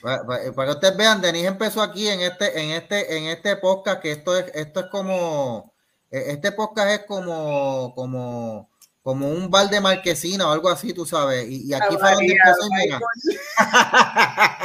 Para, 0.00 0.44
que 0.44 0.70
ustedes 0.70 0.96
vean, 0.96 1.20
Denis 1.20 1.46
empezó 1.46 1.82
aquí 1.82 2.06
en 2.06 2.20
este, 2.20 2.62
en 2.62 2.70
este, 2.70 3.18
en 3.18 3.24
este 3.24 3.56
podcast, 3.56 4.00
que 4.00 4.12
esto 4.12 4.38
es, 4.38 4.46
esto 4.54 4.80
es 4.80 4.86
como, 4.86 5.74
e, 6.12 6.30
este 6.30 6.52
podcast 6.52 6.90
es 7.00 7.06
como, 7.06 7.92
como, 7.96 8.70
como 9.08 9.26
un 9.26 9.50
bar 9.50 9.70
de 9.70 9.80
marquesina 9.80 10.46
o 10.46 10.52
algo 10.52 10.68
así, 10.68 10.92
tú 10.92 11.06
sabes. 11.06 11.48
Y, 11.48 11.72
aquí 11.72 11.96
fue 11.96 12.12
donde 12.12 12.34
empezó 12.34 12.68
mira. 12.76 13.00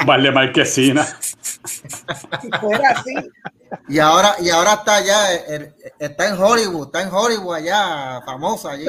Bar 0.05 0.21
de 0.21 0.31
marquesina. 0.33 1.07
así. 2.91 3.15
Y 3.87 3.99
ahora, 3.99 4.35
y 4.41 4.49
ahora 4.49 4.73
está 4.73 4.97
allá, 4.97 5.33
eh, 5.33 5.45
eh, 5.47 5.73
está 5.97 6.27
en 6.27 6.37
Hollywood, 6.37 6.87
está 6.87 7.03
en 7.03 7.13
Hollywood 7.13 7.55
allá, 7.55 8.21
famosa 8.25 8.71
allí. 8.71 8.85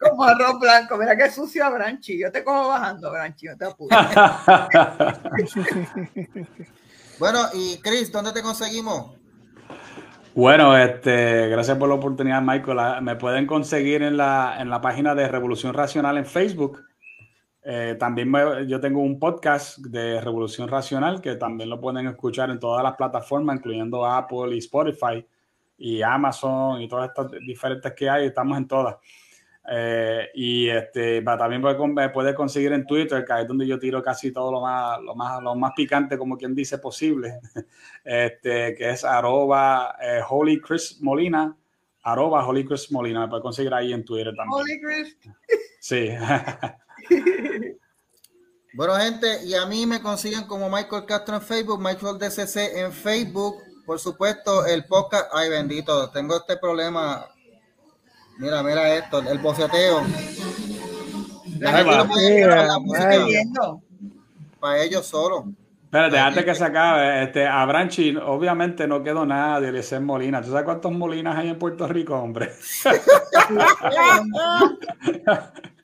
Como 0.00 0.24
arroz 0.24 0.60
blanco, 0.60 0.98
mira 0.98 1.16
qué 1.16 1.30
sucio 1.30 1.72
Branchi. 1.72 2.18
Yo 2.18 2.30
te 2.30 2.44
cojo 2.44 2.68
bajando, 2.68 3.10
Branchi, 3.10 3.46
no 3.46 3.56
te 3.56 3.64
apures. 3.64 3.98
bueno, 7.18 7.48
y 7.54 7.78
Chris, 7.78 8.12
¿dónde 8.12 8.34
te 8.34 8.42
conseguimos? 8.42 9.16
Bueno, 10.36 10.76
este, 10.76 11.48
gracias 11.48 11.76
por 11.76 11.88
la 11.88 11.96
oportunidad, 11.96 12.42
Michael. 12.42 13.02
Me 13.02 13.16
pueden 13.16 13.46
conseguir 13.46 14.02
en 14.02 14.16
la, 14.16 14.56
en 14.60 14.70
la 14.70 14.80
página 14.80 15.14
de 15.16 15.26
Revolución 15.26 15.74
Racional 15.74 16.18
en 16.18 16.26
Facebook 16.26 16.86
eh, 17.68 17.96
también 17.98 18.32
yo 18.68 18.78
tengo 18.78 19.00
un 19.00 19.18
podcast 19.18 19.78
de 19.78 20.20
Revolución 20.20 20.68
Racional 20.68 21.20
que 21.20 21.34
también 21.34 21.68
lo 21.68 21.80
pueden 21.80 22.06
escuchar 22.06 22.48
en 22.50 22.60
todas 22.60 22.80
las 22.84 22.94
plataformas, 22.94 23.56
incluyendo 23.56 24.06
Apple 24.06 24.54
y 24.54 24.58
Spotify 24.58 25.26
y 25.76 26.00
Amazon 26.00 26.80
y 26.80 26.86
todas 26.86 27.08
estas 27.08 27.32
diferentes 27.44 27.92
que 27.94 28.08
hay, 28.08 28.26
estamos 28.26 28.56
en 28.56 28.68
todas. 28.68 28.94
Eh, 29.68 30.28
y 30.34 30.68
este, 30.68 31.22
también 31.22 31.60
puede, 31.60 32.08
puede, 32.10 32.34
conseguir 32.34 32.72
en 32.72 32.86
Twitter, 32.86 33.24
que 33.24 33.40
es 33.40 33.48
donde 33.48 33.66
yo 33.66 33.78
tiro 33.78 34.02
casi 34.02 34.32
todo 34.32 34.52
lo 34.52 34.60
más, 34.60 35.00
lo 35.02 35.14
más, 35.14 35.42
lo 35.42 35.54
más 35.56 35.72
picante, 35.74 36.16
como 36.16 36.36
quien 36.36 36.54
dice, 36.54 36.78
posible, 36.78 37.40
este, 38.04 38.74
que 38.76 38.90
es 38.90 39.04
arroba 39.04 39.96
eh, 40.00 40.20
Holy 40.28 40.60
Chris 40.60 40.98
Molina, 41.00 41.56
arroba 42.04 42.46
Holy 42.46 42.64
Chris 42.64 42.92
Molina, 42.92 43.20
me 43.20 43.28
puede 43.28 43.42
conseguir 43.42 43.74
ahí 43.74 43.92
en 43.92 44.04
Twitter 44.04 44.34
también. 44.36 44.52
Holy 44.52 44.80
Chris. 44.80 45.16
Sí. 45.80 46.10
Bueno, 48.76 48.94
gente, 48.96 49.42
y 49.46 49.54
a 49.54 49.64
mí 49.64 49.86
me 49.86 50.02
consiguen 50.02 50.44
como 50.44 50.68
Michael 50.68 51.06
Castro 51.06 51.36
en 51.36 51.40
Facebook, 51.40 51.80
Michael 51.80 52.18
DCC 52.18 52.76
en 52.76 52.92
Facebook. 52.92 53.56
Por 53.86 53.98
supuesto, 53.98 54.66
el 54.66 54.84
podcast. 54.84 55.30
Ay, 55.32 55.48
bendito, 55.48 56.10
tengo 56.10 56.36
este 56.36 56.58
problema. 56.58 57.26
Mira, 58.38 58.62
mira 58.62 58.94
esto, 58.94 59.20
el 59.20 59.38
boceteo. 59.38 60.02
para 64.60 64.82
ellos 64.82 65.06
solo. 65.06 65.46
Espérate, 65.84 66.18
antes 66.18 66.44
que 66.44 66.54
se 66.54 66.64
acabe, 66.64 67.22
este, 67.22 67.46
a 67.46 67.64
Branchi 67.64 68.16
obviamente 68.16 68.86
no 68.86 69.02
quedó 69.02 69.24
nada 69.24 69.60
de 69.60 69.68
Eliezer 69.68 70.00
Molina. 70.00 70.42
¿Tú 70.42 70.50
sabes 70.50 70.64
cuántos 70.64 70.92
Molinas 70.92 71.36
hay 71.36 71.48
en 71.48 71.58
Puerto 71.58 71.86
Rico, 71.86 72.16
hombre? 72.16 72.50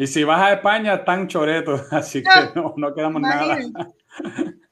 Y 0.00 0.06
si 0.06 0.24
vas 0.24 0.40
a 0.40 0.54
España, 0.54 0.94
están 0.94 1.28
choretos, 1.28 1.82
así 1.92 2.22
que 2.22 2.30
no, 2.54 2.72
no 2.78 2.94
quedamos 2.94 3.20
nada. 3.20 3.58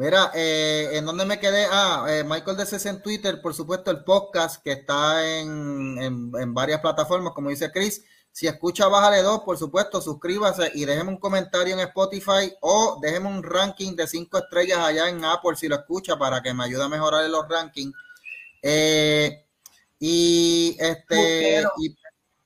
Mira, 0.00 0.30
eh, 0.34 0.92
¿en 0.94 1.04
dónde 1.04 1.26
me 1.26 1.38
quedé? 1.38 1.66
Ah, 1.70 2.06
eh, 2.08 2.24
Michael 2.24 2.56
DCC 2.56 2.86
en 2.86 3.02
Twitter, 3.02 3.42
por 3.42 3.52
supuesto, 3.52 3.90
el 3.90 4.02
podcast 4.02 4.62
que 4.64 4.72
está 4.72 5.28
en, 5.38 5.98
en, 6.00 6.54
varias 6.54 6.80
plataformas, 6.80 7.34
como 7.34 7.50
dice 7.50 7.70
Chris. 7.70 8.02
Si 8.32 8.46
escucha, 8.46 8.88
bájale 8.88 9.20
dos, 9.20 9.40
por 9.40 9.58
supuesto, 9.58 10.00
suscríbase 10.00 10.72
y 10.74 10.86
déjeme 10.86 11.10
un 11.10 11.18
comentario 11.18 11.74
en 11.74 11.80
Spotify 11.80 12.50
o 12.62 12.98
déjeme 13.02 13.28
un 13.28 13.42
ranking 13.42 13.94
de 13.94 14.06
cinco 14.06 14.38
estrellas 14.38 14.78
allá 14.78 15.06
en 15.10 15.22
Apple 15.22 15.54
si 15.54 15.68
lo 15.68 15.74
escucha 15.74 16.16
para 16.16 16.40
que 16.40 16.54
me 16.54 16.64
ayude 16.64 16.82
a 16.82 16.88
mejorar 16.88 17.28
los 17.28 17.46
rankings. 17.46 17.94
Eh, 18.62 19.44
y 19.98 20.78
este, 20.80 21.62
y, 21.76 21.94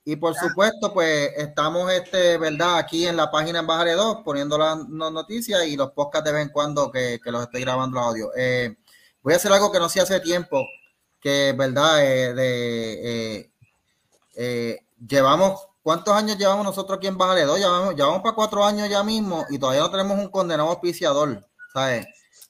y 0.06 0.16
por 0.16 0.35
supuesto, 0.35 0.93
pues 0.93 1.31
estamos, 1.36 1.90
este, 1.90 2.36
¿verdad? 2.36 2.76
Aquí 2.76 3.06
en 3.06 3.16
la 3.16 3.31
página 3.31 3.60
en 3.60 3.66
Bajare 3.66 3.93
2 3.93 4.18
poniendo 4.22 4.59
las 4.59 4.86
noticias 4.86 5.66
y 5.66 5.76
los 5.76 5.93
podcasts 5.93 6.26
de 6.26 6.32
vez 6.32 6.43
en 6.43 6.51
cuando 6.51 6.93
que, 6.93 7.18
los 7.24 7.43
estoy 7.43 7.62
grabando 7.62 7.98
audio. 7.98 8.31
Eh, 8.36 8.76
voy 9.22 9.32
a 9.32 9.36
hacer 9.36 9.51
algo 9.51 9.72
que 9.72 9.78
no 9.78 9.89
sé 9.89 10.02
hace 10.02 10.20
tiempo, 10.20 10.62
que, 11.18 11.55
¿verdad? 11.56 12.05
Eh, 12.05 12.35
de, 12.35 13.51
eh, 14.36 14.81
llevamos, 15.09 15.68
¿cuántos 15.82 16.14
años 16.14 16.36
llevamos 16.36 16.66
nosotros 16.66 16.98
aquí 16.98 17.06
en 17.06 17.16
Bajare 17.16 17.44
2? 17.44 17.59
Llevamos, 17.59 17.94
llevamos 17.94 18.20
para 18.20 18.35
cuatro 18.35 18.62
años 18.62 18.90
ya 18.90 19.02
mismo 19.02 19.47
y 19.48 19.59
todavía 19.59 19.81
no 19.81 19.90
tenemos 19.90 20.18
un 20.18 20.28
condenado 20.28 20.68
auspiciador, 20.68 21.47
¿sabes? 21.72 22.06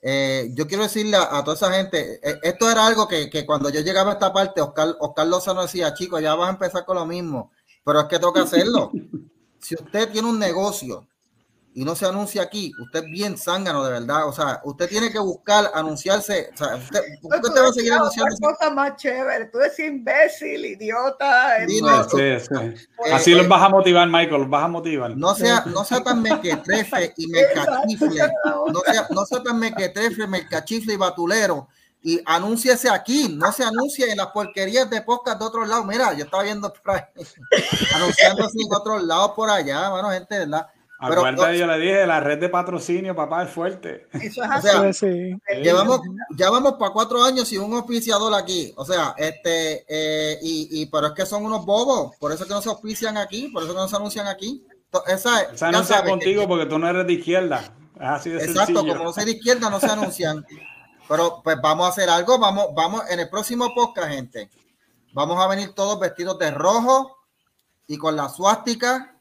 Eh, 0.07 0.51
yo 0.53 0.67
quiero 0.69 0.83
decirle 0.83 1.17
a, 1.17 1.43
toda 1.43 1.57
esa 1.57 1.73
gente, 1.73 2.21
eh, 2.23 2.39
esto 2.43 2.71
era 2.71 2.87
algo 2.87 3.09
que, 3.09 3.31
cuando 3.47 3.71
yo 3.71 3.81
llegaba 3.81 4.11
a 4.11 4.13
esta 4.15 4.35
parte, 4.35 4.61
Oscar, 4.61 4.95
Oscar 5.01 5.27
Lozano 5.27 5.63
decía, 5.63 5.95
chicos, 5.95 6.21
ya 6.21 6.35
vas 6.35 6.49
a 6.49 6.53
empezar 6.53 6.85
con 6.85 6.97
lo 6.97 7.07
mismo, 7.07 7.53
pero 7.83 8.01
es 8.01 8.07
que 8.07 8.19
toca 8.19 8.43
hacerlo. 8.43 8.93
si 9.61 9.75
usted 9.75 10.13
tiene 10.13 10.29
un 10.29 10.39
negocio 10.39 11.09
y 11.77 11.85
no 11.85 11.97
se 11.97 12.07
anuncia 12.07 12.43
aquí, 12.43 12.73
usted 12.81 13.03
es 13.03 13.11
bien 13.11 13.37
zángano 13.37 13.85
de 13.85 13.91
verdad. 13.91 14.29
O 14.29 14.33
sea, 14.33 14.61
usted 14.63 14.89
tiene 14.89 15.11
que 15.11 15.19
buscar 15.19 15.73
anunciarse. 15.75 16.51
O 16.55 16.57
sea, 16.57 16.77
usted, 16.77 17.01
usted 17.21 17.63
va 17.63 17.69
a 17.69 17.73
seguir 17.73 17.93
anunciando. 17.93 18.37
cosa 18.41 18.71
más 18.71 18.97
chévere. 18.97 19.47
Tú 19.47 19.59
eres 19.59 19.77
imbécil, 19.81 20.65
idiota. 20.65 21.67
Sí, 21.67 21.81
sí, 22.41 22.87
Así 23.13 23.35
los 23.35 23.49
vas 23.49 23.63
a 23.63 23.69
motivar, 23.71 24.07
Michael, 24.07 24.43
los 24.43 24.51
vas 24.51 24.65
a 24.65 24.69
motivar. 24.69 25.17
No 25.17 25.35
sea, 25.35 25.65
no 25.67 25.85
sea 25.85 26.01
tan 26.01 26.23
mequetrefe 26.23 27.13
y 27.17 27.27
mercachifle. 27.29 28.31
No 28.73 28.81
sea, 28.87 29.07
no 29.11 29.27
sea 29.27 29.43
tan 29.43 29.59
mequetrefe, 29.59 30.29
mercachifle 30.29 30.95
y 30.95 30.97
batulero 30.97 31.69
y 32.07 32.21
anúnciese 32.27 32.91
aquí, 32.91 33.35
no 33.35 33.51
se 33.51 33.65
anuncie 33.65 34.11
en 34.13 34.19
las 34.19 34.27
porquerías 34.27 34.91
de 34.91 35.01
podcast 35.01 35.39
de 35.39 35.47
otros 35.47 35.67
lados. 35.67 35.87
Mira, 35.87 36.13
yo 36.13 36.25
estaba 36.25 36.43
viendo 36.43 36.71
por 36.71 36.95
ahí, 36.95 37.01
anunciándose 37.95 38.59
en 38.61 38.75
otros 38.75 39.03
lados 39.05 39.33
por 39.35 39.49
allá, 39.49 39.89
bueno, 39.89 40.11
gente, 40.11 40.39
¿verdad? 40.41 40.69
Acuérdate, 41.13 41.59
yo 41.59 41.67
le 41.67 41.79
dije, 41.79 42.07
la 42.07 42.21
red 42.21 42.39
de 42.39 42.49
patrocinio, 42.49 43.15
papá, 43.15 43.43
es 43.43 43.51
fuerte. 43.51 44.07
Eso 44.13 44.43
es 44.43 44.51
así. 44.51 45.37
llevamos, 45.63 46.01
ya 46.37 46.51
vamos 46.51 46.75
para 46.75 46.93
cuatro 46.93 47.23
años 47.23 47.49
sin 47.49 47.61
un 47.61 47.75
auspiciador 47.75 48.35
aquí. 48.35 48.73
O 48.77 48.85
sea, 48.85 49.15
este, 49.19 49.85
eh, 49.89 50.39
y, 50.43 50.83
y, 50.83 50.87
pero 50.87 51.09
es 51.09 51.13
que 51.13 51.27
son 51.27 51.45
unos 51.45 51.67
bobos, 51.67 52.17
por 52.17 52.33
eso 52.33 52.47
que 52.47 52.55
no 52.55 52.63
se 52.63 52.71
auspician 52.71 53.17
aquí, 53.17 53.49
por 53.49 53.63
eso 53.63 53.73
que 53.73 53.79
no 53.79 53.89
se 53.89 53.97
anuncian 53.97 54.27
aquí. 54.27 54.65
Esa, 55.07 55.55
se 55.57 55.65
anuncia 55.65 56.05
contigo 56.05 56.47
porque 56.47 56.67
tú 56.67 56.79
no 56.79 56.89
eres 56.89 57.07
de 57.07 57.13
izquierda. 57.15 57.75
Es 57.97 58.03
así 58.03 58.31
de 58.31 58.45
Exacto, 58.45 58.81
como 58.81 58.95
no 58.95 59.13
soy 59.13 59.25
de 59.25 59.33
izquierda, 59.33 59.69
no 59.69 59.81
se 59.81 59.91
anuncian. 59.91 60.45
pero 61.09 61.41
pues 61.43 61.57
vamos 61.61 61.87
a 61.87 61.91
hacer 61.91 62.09
algo, 62.09 62.39
vamos, 62.39 62.69
vamos, 62.75 63.03
en 63.11 63.21
el 63.21 63.29
próximo 63.29 63.75
podcast, 63.75 64.09
gente, 64.09 64.49
vamos 65.13 65.43
a 65.43 65.49
venir 65.49 65.75
todos 65.75 65.99
vestidos 66.01 66.39
de 66.39 66.51
rojo 66.51 67.19
y 67.87 67.99
con 67.99 68.17
la 68.17 68.29
suástica 68.29 69.14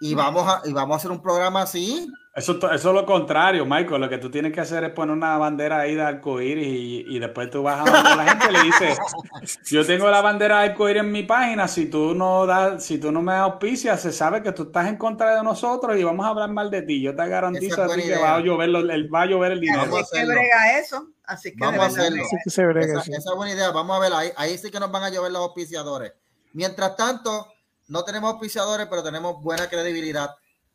y 0.00 0.14
vamos 0.14 0.46
a, 0.46 0.62
y 0.68 0.72
vamos 0.72 0.94
a 0.94 0.96
hacer 0.98 1.10
un 1.10 1.20
programa 1.20 1.62
así. 1.62 2.06
Eso, 2.34 2.56
eso 2.72 2.88
es 2.90 2.94
lo 2.94 3.04
contrario, 3.04 3.66
Michael. 3.66 4.00
Lo 4.00 4.08
que 4.08 4.18
tú 4.18 4.30
tienes 4.30 4.52
que 4.52 4.60
hacer 4.60 4.84
es 4.84 4.90
poner 4.90 5.16
una 5.16 5.36
bandera 5.38 5.80
ahí 5.80 5.96
de 5.96 6.02
arcoíris 6.02 6.68
y, 6.68 7.16
y 7.16 7.18
después 7.18 7.50
tú 7.50 7.64
vas 7.64 7.80
a 7.80 8.14
la 8.14 8.24
gente 8.28 8.46
y 8.48 8.52
le 8.52 8.62
dices, 8.62 8.96
yo 9.66 9.84
tengo 9.84 10.08
la 10.08 10.20
bandera 10.20 10.60
de 10.60 10.68
arcoíris 10.68 11.02
en 11.02 11.10
mi 11.10 11.24
página, 11.24 11.66
si 11.66 11.86
tú 11.86 12.14
no 12.14 12.46
das, 12.46 12.84
si 12.84 12.98
tú 12.98 13.10
no 13.10 13.22
me 13.22 13.32
auspicias, 13.32 14.00
se 14.00 14.12
sabe 14.12 14.40
que 14.40 14.52
tú 14.52 14.64
estás 14.64 14.86
en 14.86 14.96
contra 14.96 15.34
de 15.34 15.42
nosotros 15.42 15.98
y 15.98 16.04
vamos 16.04 16.24
a 16.26 16.28
hablar 16.28 16.50
mal 16.50 16.70
de 16.70 16.82
ti. 16.82 17.02
Yo 17.02 17.16
te 17.16 17.26
garantizo 17.26 17.82
a 17.82 17.88
ti 17.88 18.02
que 18.02 18.16
va 18.16 18.36
a 18.36 18.40
llover 18.40 18.68
el, 18.68 19.12
va 19.12 19.22
a 19.22 19.26
llover 19.26 19.52
el 19.52 19.60
dinero. 19.60 19.96
Así 19.96 20.16
que 20.16 20.24
brega 20.24 20.78
eso. 20.78 21.08
Así 21.24 21.50
que 21.50 21.58
vamos 21.58 21.80
a 21.80 21.86
hacerlo. 21.86 22.22
esa, 22.46 22.62
esa, 23.00 23.16
es 23.16 23.24
buena 23.36 23.52
idea. 23.52 23.72
Vamos 23.72 23.96
a 23.96 24.00
ver 24.00 24.12
ahí. 24.12 24.30
Ahí 24.36 24.56
sí 24.58 24.70
que 24.70 24.78
nos 24.78 24.92
van 24.92 25.02
a 25.02 25.10
llover 25.10 25.32
los 25.32 25.42
auspiciadores. 25.42 26.12
Mientras 26.52 26.96
tanto, 26.96 27.48
no 27.88 28.04
tenemos 28.04 28.32
auspiciadores, 28.32 28.86
pero 28.86 29.02
tenemos 29.02 29.42
buena 29.42 29.68
credibilidad 29.68 30.30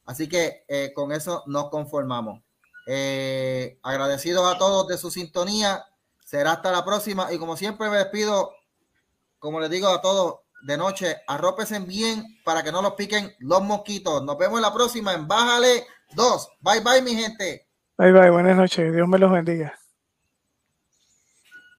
Así 0.06 0.28
que 0.28 0.66
eh, 0.68 0.92
con 0.94 1.12
eso 1.12 1.44
nos 1.48 1.70
conformamos. 1.70 2.42
Eh, 2.88 3.80
agradecidos 3.84 4.54
a 4.54 4.58
todos 4.58 4.88
de 4.88 4.98
su 4.98 5.12
sintonía. 5.12 5.86
Será 6.24 6.54
hasta 6.54 6.72
la 6.72 6.84
próxima. 6.84 7.32
Y 7.32 7.38
como 7.38 7.56
siempre 7.56 7.90
me 7.90 7.98
despido, 7.98 8.52
como 9.40 9.60
les 9.60 9.70
digo 9.70 9.88
a 9.88 10.02
todos, 10.02 10.40
de 10.64 10.78
noche, 10.78 11.18
arrópesen 11.28 11.86
bien 11.86 12.40
para 12.44 12.64
que 12.64 12.72
no 12.72 12.82
los 12.82 12.94
piquen 12.94 13.34
los 13.40 13.62
mosquitos. 13.62 14.24
Nos 14.24 14.38
vemos 14.38 14.58
en 14.58 14.64
la 14.64 14.74
próxima 14.74 15.14
en 15.14 15.28
Bájale 15.28 15.86
2. 16.16 16.50
Bye 16.62 16.82
bye, 16.82 17.02
mi 17.02 17.16
gente. 17.16 17.68
Bye 17.98 18.12
bye, 18.12 18.30
buenas 18.30 18.58
noches. 18.58 18.94
Dios 18.94 19.08
me 19.08 19.20
los 19.20 19.32
bendiga. 19.32 19.83